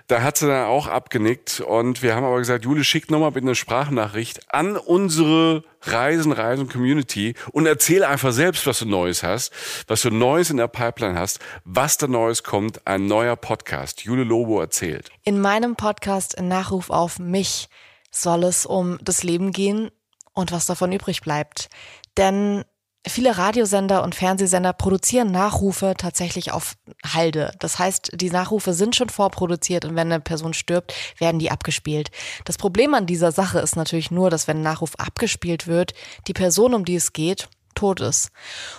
Da 0.07 0.22
hat 0.22 0.38
sie 0.38 0.48
dann 0.48 0.65
auch 0.65 0.88
abgenickt 0.88 1.60
und 1.60 2.02
wir 2.02 2.15
haben 2.15 2.23
aber 2.23 2.38
gesagt, 2.38 2.64
Jule, 2.64 2.85
schick 2.85 3.11
nochmal 3.11 3.31
bitte 3.31 3.48
eine 3.48 3.56
Sprachnachricht 3.56 4.53
an 4.53 4.77
unsere 4.77 5.65
Reisen, 5.81 6.31
Reisen 6.31 6.69
Community 6.69 7.34
und 7.52 7.65
erzähl 7.65 8.06
einfach 8.06 8.31
selbst, 8.31 8.65
was 8.65 8.80
du 8.80 8.85
Neues 8.85 9.23
hast, 9.23 9.52
was 9.88 10.03
du 10.03 10.10
Neues 10.10 10.49
in 10.49 10.56
der 10.56 10.69
Pipeline 10.69 11.19
hast, 11.19 11.39
was 11.65 11.98
da 11.98 12.07
Neues 12.07 12.43
kommt, 12.43 12.88
ein 12.88 13.07
neuer 13.07 13.35
Podcast. 13.35 14.03
Jule 14.03 14.23
Lobo 14.23 14.61
erzählt. 14.61 15.11
In 15.23 15.41
meinem 15.41 15.76
Podcast 15.76 16.39
Nachruf 16.39 16.89
auf 16.89 17.19
mich 17.19 17.68
soll 18.10 18.45
es 18.45 18.65
um 18.65 18.99
das 19.02 19.23
Leben 19.23 19.52
gehen 19.52 19.91
und 20.31 20.53
was 20.53 20.65
davon 20.65 20.93
übrig 20.93 21.19
bleibt. 21.19 21.68
Denn 22.15 22.64
Viele 23.07 23.35
Radiosender 23.35 24.03
und 24.03 24.13
Fernsehsender 24.13 24.73
produzieren 24.73 25.31
Nachrufe 25.31 25.95
tatsächlich 25.97 26.51
auf 26.51 26.75
Halde. 27.03 27.51
Das 27.57 27.79
heißt, 27.79 28.11
die 28.13 28.29
Nachrufe 28.29 28.73
sind 28.73 28.95
schon 28.95 29.09
vorproduziert 29.09 29.85
und 29.85 29.95
wenn 29.95 30.11
eine 30.11 30.19
Person 30.21 30.53
stirbt, 30.53 30.93
werden 31.17 31.39
die 31.39 31.49
abgespielt. 31.49 32.11
Das 32.45 32.57
Problem 32.57 32.93
an 32.93 33.07
dieser 33.07 33.31
Sache 33.31 33.59
ist 33.59 33.75
natürlich 33.75 34.11
nur, 34.11 34.29
dass 34.29 34.47
wenn 34.47 34.57
ein 34.57 34.63
Nachruf 34.63 34.93
abgespielt 34.97 35.65
wird, 35.65 35.93
die 36.27 36.33
Person, 36.33 36.75
um 36.75 36.85
die 36.85 36.95
es 36.95 37.11
geht, 37.11 37.49
tot 37.73 38.01
ist. 38.01 38.29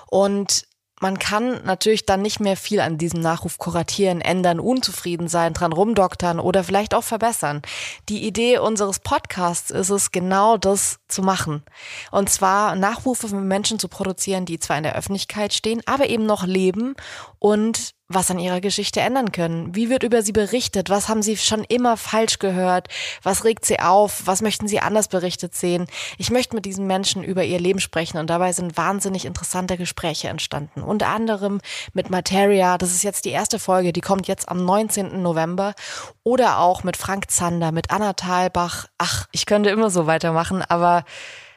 Und 0.09 0.67
man 1.03 1.19
kann 1.19 1.65
natürlich 1.65 2.07
dann 2.07 2.23
nicht 2.23 2.39
mehr 2.39 2.57
viel 2.57 2.79
an 2.79 2.97
diesem 2.97 3.21
Nachruf 3.21 3.59
kuratieren, 3.59 4.21
ändern, 4.21 4.61
unzufrieden 4.61 5.27
sein, 5.27 5.53
dran 5.53 5.73
rumdoktern 5.73 6.39
oder 6.39 6.63
vielleicht 6.63 6.95
auch 6.95 7.03
verbessern. 7.03 7.61
Die 8.09 8.25
Idee 8.25 8.59
unseres 8.59 9.01
Podcasts 9.01 9.73
ist 9.73 9.91
es, 9.91 10.13
genau 10.13 10.57
das 10.57 11.01
zu 11.09 11.23
machen. 11.23 11.65
Und 12.13 12.31
zwar 12.31 12.77
Nachrufe 12.77 13.27
von 13.27 13.49
Menschen 13.49 13.81
zu 13.81 13.89
produzieren, 13.89 14.47
die 14.47 14.61
zwar 14.61 14.77
in 14.77 14.85
der 14.85 14.95
Öffentlichkeit 14.95 15.53
stehen, 15.53 15.83
aber 15.87 16.09
eben 16.09 16.25
noch 16.25 16.47
leben 16.47 16.95
und 17.41 17.95
was 18.15 18.31
an 18.31 18.39
ihrer 18.39 18.61
Geschichte 18.61 19.01
ändern 19.01 19.33
können. 19.33 19.75
Wie 19.75 19.91
wird 19.91 20.03
über 20.03 20.23
sie 20.23 20.33
berichtet? 20.33 20.91
Was 20.91 21.09
haben 21.09 21.23
sie 21.23 21.37
schon 21.37 21.65
immer 21.65 21.97
falsch 21.97 22.39
gehört? 22.39 22.89
Was 23.23 23.45
regt 23.45 23.65
sie 23.65 23.81
auf? 23.81 24.23
Was 24.27 24.43
möchten 24.43 24.69
sie 24.69 24.81
anders 24.81 25.09
berichtet 25.09 25.55
sehen? 25.55 25.87
Ich 26.19 26.31
möchte 26.31 26.55
mit 26.55 26.65
diesen 26.65 26.87
Menschen 26.87 27.23
über 27.25 27.45
ihr 27.45 27.61
Leben 27.61 27.81
sprechen 27.81 28.19
und 28.19 28.31
dabei 28.31 28.53
sind 28.53 28.77
wahnsinnig 28.77 29.25
interessante 29.25 29.77
Gespräche 29.77 30.29
entstanden. 30.29 30.83
Unter 30.83 31.09
anderem 31.09 31.61
mit 31.93 32.11
Materia, 32.11 32.79
das 32.79 32.93
ist 32.93 33.03
jetzt 33.03 33.25
die 33.25 33.31
erste 33.31 33.59
Folge, 33.59 33.93
die 33.93 34.01
kommt 34.01 34.29
jetzt 34.29 34.49
am 34.49 34.65
19. 34.65 35.23
November. 35.23 35.75
Oder 36.25 36.59
auch 36.59 36.85
mit 36.85 36.97
Frank 36.97 37.31
Zander, 37.31 37.73
mit 37.73 37.91
Anna 37.91 38.13
Thalbach. 38.13 38.87
Ach, 38.99 39.27
ich 39.33 39.47
könnte 39.47 39.71
immer 39.71 39.91
so 39.91 40.07
weitermachen, 40.07 40.63
aber 40.63 41.05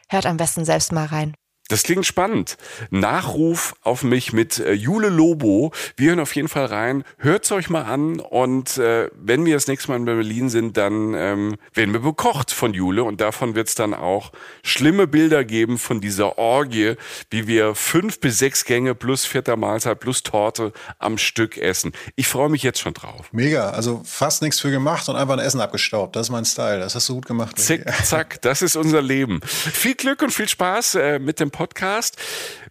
hört 0.09 0.25
am 0.25 0.37
besten 0.37 0.65
selbst 0.65 0.91
mal 0.91 1.05
rein. 1.05 1.35
Das 1.67 1.81
klingt 1.81 2.05
spannend. 2.05 2.57
Nachruf 2.91 3.73
auf 3.81 4.03
mich 4.03 4.33
mit 4.33 4.59
äh, 4.59 4.73
Jule 4.73 5.09
Lobo. 5.09 5.71
Wir 5.97 6.09
hören 6.09 6.19
auf 6.19 6.35
jeden 6.35 6.47
Fall 6.47 6.65
rein. 6.65 7.03
Hört's 7.17 7.51
euch 7.51 7.71
mal 7.71 7.81
an 7.83 8.19
und 8.19 8.77
äh, 8.77 9.09
wenn 9.15 9.45
wir 9.45 9.55
das 9.55 9.65
nächste 9.65 9.89
Mal 9.89 9.97
in 9.97 10.05
Berlin 10.05 10.49
sind, 10.49 10.77
dann 10.77 11.15
ähm, 11.15 11.55
werden 11.73 11.93
wir 11.93 12.01
bekocht 12.01 12.51
von 12.51 12.75
Jule 12.75 13.03
und 13.03 13.19
davon 13.19 13.55
wird's 13.55 13.73
dann 13.73 13.95
auch 13.95 14.31
schlimme 14.63 15.07
Bilder 15.07 15.43
geben 15.43 15.79
von 15.79 16.01
dieser 16.01 16.37
Orgie, 16.37 16.95
wie 17.31 17.47
wir 17.47 17.73
fünf 17.73 18.19
bis 18.19 18.37
sechs 18.37 18.65
Gänge 18.65 18.93
plus 18.93 19.25
vierter 19.25 19.57
Mahlzeit 19.57 19.99
plus 19.99 20.21
Torte 20.21 20.71
am 20.99 21.17
Stück 21.17 21.57
essen. 21.57 21.93
Ich 22.15 22.27
freue 22.27 22.49
mich 22.49 22.61
jetzt 22.61 22.79
schon 22.79 22.93
drauf. 22.93 23.29
Mega, 23.31 23.71
also 23.71 24.01
fast 24.05 24.43
nichts 24.43 24.59
für 24.59 24.69
gemacht 24.69 25.09
und 25.09 25.15
einfach 25.15 25.33
ein 25.33 25.39
Essen 25.39 25.61
abgestaubt. 25.61 26.15
Das 26.15 26.27
ist 26.27 26.31
mein 26.31 26.45
Style. 26.45 26.79
Das 26.79 26.93
hast 26.93 27.09
du 27.09 27.15
gut 27.15 27.25
gemacht. 27.25 27.57
Zick, 27.57 27.85
zack, 28.03 28.39
das 28.43 28.61
ist 28.61 28.75
unser 28.75 29.01
Leben. 29.01 29.41
Viel 29.43 29.95
Glück 29.95 30.21
und 30.21 30.31
viel 30.31 30.47
Spaß 30.47 30.95
äh, 30.95 31.17
mit 31.17 31.39
dem 31.39 31.49
Podcast. 31.55 32.17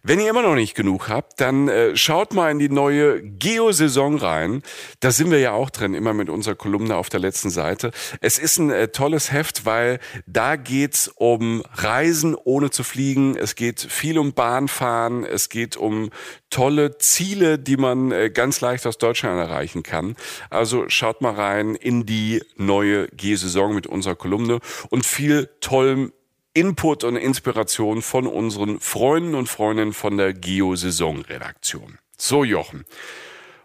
Wenn 0.03 0.19
ihr 0.19 0.29
immer 0.29 0.43
noch 0.43 0.53
nicht 0.53 0.75
genug 0.75 1.09
habt, 1.09 1.41
dann 1.41 1.67
äh, 1.67 1.97
schaut 1.97 2.35
mal 2.35 2.51
in 2.51 2.59
die 2.59 2.69
neue 2.69 3.23
Geo-Saison 3.23 4.17
rein. 4.17 4.61
Da 4.99 5.09
sind 5.09 5.31
wir 5.31 5.39
ja 5.39 5.53
auch 5.53 5.71
drin, 5.71 5.95
immer 5.95 6.13
mit 6.13 6.29
unserer 6.29 6.53
Kolumne 6.53 6.95
auf 6.95 7.09
der 7.09 7.19
letzten 7.19 7.49
Seite. 7.49 7.89
Es 8.21 8.37
ist 8.37 8.59
ein 8.59 8.69
äh, 8.69 8.89
tolles 8.89 9.31
Heft, 9.31 9.65
weil 9.65 9.99
da 10.27 10.57
geht's 10.57 11.07
um 11.07 11.63
Reisen 11.73 12.35
ohne 12.35 12.69
zu 12.69 12.83
fliegen. 12.83 13.35
Es 13.35 13.55
geht 13.55 13.81
viel 13.81 14.19
um 14.19 14.33
Bahnfahren. 14.33 15.23
Es 15.23 15.49
geht 15.49 15.75
um 15.75 16.11
tolle 16.51 16.99
Ziele, 16.99 17.57
die 17.57 17.77
man 17.77 18.11
äh, 18.11 18.29
ganz 18.29 18.61
leicht 18.61 18.85
aus 18.85 18.99
Deutschland 18.99 19.39
erreichen 19.39 19.81
kann. 19.81 20.15
Also 20.51 20.87
schaut 20.87 21.21
mal 21.21 21.33
rein 21.33 21.73
in 21.73 22.05
die 22.05 22.43
neue 22.57 23.07
G-Saison 23.07 23.73
mit 23.73 23.87
unserer 23.87 24.15
Kolumne 24.15 24.59
und 24.91 25.03
viel 25.03 25.49
tollem 25.61 26.13
Input 26.55 27.03
und 27.03 27.17
Inspiration 27.17 28.01
von 28.01 28.27
unseren 28.27 28.79
Freunden 28.79 29.35
und 29.35 29.49
Freundinnen 29.49 29.91
von 29.91 30.15
der 30.15 30.33
Geo-Saison-Redaktion. 30.33 31.99
So, 32.17 32.45
Jochen. 32.45 32.85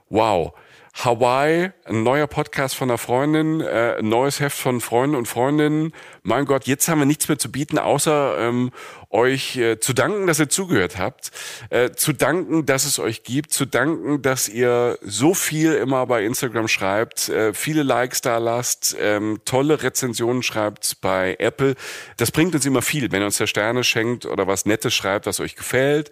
Wow. 0.09 0.55
Hawaii, 0.95 1.71
ein 1.85 2.03
neuer 2.03 2.27
Podcast 2.27 2.75
von 2.75 2.91
einer 2.91 2.99
Freundin, 2.99 3.61
äh, 3.61 3.97
ein 3.99 4.09
neues 4.09 4.41
Heft 4.41 4.59
von 4.59 4.81
Freunden 4.81 5.17
und 5.17 5.27
Freundinnen. 5.27 5.93
Mein 6.23 6.45
Gott, 6.45 6.67
jetzt 6.67 6.89
haben 6.89 6.99
wir 6.99 7.07
nichts 7.07 7.29
mehr 7.29 7.39
zu 7.39 7.51
bieten, 7.51 7.79
außer 7.79 8.37
ähm, 8.39 8.71
euch 9.09 9.57
äh, 9.57 9.81
zu 9.81 9.93
danken, 9.93 10.27
dass 10.27 10.39
ihr 10.39 10.49
zugehört 10.49 10.99
habt, 10.99 11.31
äh, 11.71 11.91
zu 11.91 12.13
danken, 12.13 12.67
dass 12.67 12.85
es 12.85 12.99
euch 12.99 13.23
gibt, 13.23 13.53
zu 13.53 13.67
danken, 13.67 14.23
dass 14.23 14.49
ihr 14.49 14.99
so 15.03 15.35
viel 15.35 15.75
immer 15.75 16.07
bei 16.07 16.25
Instagram 16.25 16.69
schreibt, 16.69 17.29
äh, 17.29 17.55
viele 17.55 17.83
Likes 17.83 18.21
da 18.21 18.39
lasst, 18.39 18.97
ähm, 19.01 19.41
tolle 19.45 19.83
Rezensionen 19.83 20.43
schreibt 20.43 21.01
bei 21.01 21.37
Apple. 21.39 21.75
Das 22.19 22.31
bringt 22.31 22.55
uns 22.55 22.67
immer 22.67 22.83
viel, 22.83 23.11
wenn 23.11 23.23
ihr 23.23 23.27
uns 23.27 23.39
der 23.39 23.47
Sterne 23.47 23.85
schenkt 23.85 24.27
oder 24.27 24.47
was 24.47 24.67
Nettes 24.67 24.95
schreibt, 24.95 25.27
was 25.27 25.41
euch 25.41 25.57
gefällt 25.57 26.11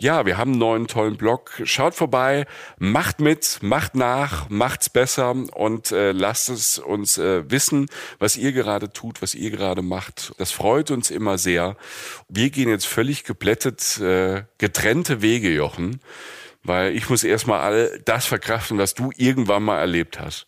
ja, 0.00 0.26
wir 0.26 0.36
haben 0.36 0.52
einen 0.52 0.58
neuen 0.58 0.86
tollen 0.88 1.16
Blog. 1.16 1.52
Schaut 1.64 1.94
vorbei, 1.94 2.46
macht 2.78 3.20
mit, 3.20 3.58
macht 3.62 3.94
nach, 3.94 4.48
macht's 4.50 4.88
besser 4.88 5.30
und 5.30 5.92
äh, 5.92 6.12
lasst 6.12 6.48
es 6.48 6.78
uns 6.78 7.16
äh, 7.16 7.48
wissen, 7.48 7.86
was 8.18 8.36
ihr 8.36 8.52
gerade 8.52 8.92
tut, 8.92 9.22
was 9.22 9.34
ihr 9.34 9.50
gerade 9.50 9.82
macht. 9.82 10.32
Das 10.38 10.50
freut 10.50 10.90
uns 10.90 11.10
immer 11.10 11.38
sehr. 11.38 11.76
Wir 12.28 12.50
gehen 12.50 12.68
jetzt 12.68 12.86
völlig 12.86 13.24
geblättet, 13.24 13.98
äh, 14.00 14.44
getrennte 14.58 15.22
Wege, 15.22 15.50
Jochen, 15.50 16.00
weil 16.64 16.96
ich 16.96 17.08
muss 17.08 17.22
erstmal 17.22 17.60
all 17.60 18.00
das 18.04 18.26
verkraften, 18.26 18.78
was 18.78 18.94
du 18.94 19.12
irgendwann 19.16 19.62
mal 19.62 19.78
erlebt 19.78 20.18
hast. 20.18 20.46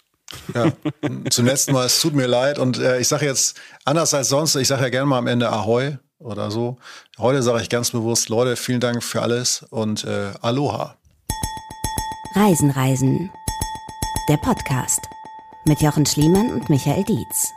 Ja, 0.55 0.73
zunächst 1.31 1.71
mal, 1.71 1.87
es 1.87 2.01
tut 2.01 2.15
mir 2.15 2.27
leid 2.27 2.59
und 2.59 2.79
äh, 2.79 2.99
ich 2.99 3.07
sage 3.07 3.27
jetzt 3.27 3.61
anders 3.85 4.13
als 4.13 4.29
sonst, 4.29 4.57
ich 4.57 4.67
sage 4.67 4.83
ja 4.83 4.89
gerne 4.89 5.07
mal 5.07 5.19
am 5.19 5.29
Ende 5.29 5.49
Ahoi 5.49 5.99
oder 6.27 6.51
so. 6.51 6.77
Heute 7.19 7.43
sage 7.43 7.63
ich 7.63 7.69
ganz 7.71 7.91
bewusst, 7.91 8.29
Leute, 8.29 8.57
vielen 8.57 8.81
Dank 8.81 9.03
für 9.03 9.23
alles 9.23 9.65
und 9.71 10.05
äh, 10.05 10.33
Aloha. 10.43 10.97
Reisen, 12.35 12.71
Reisen. 12.71 13.31
Der 14.29 14.37
Podcast 14.37 15.01
mit 15.65 15.81
Jochen 15.81 16.05
Schliemann 16.05 16.53
und 16.53 16.69
Michael 16.69 17.05
Dietz. 17.05 17.53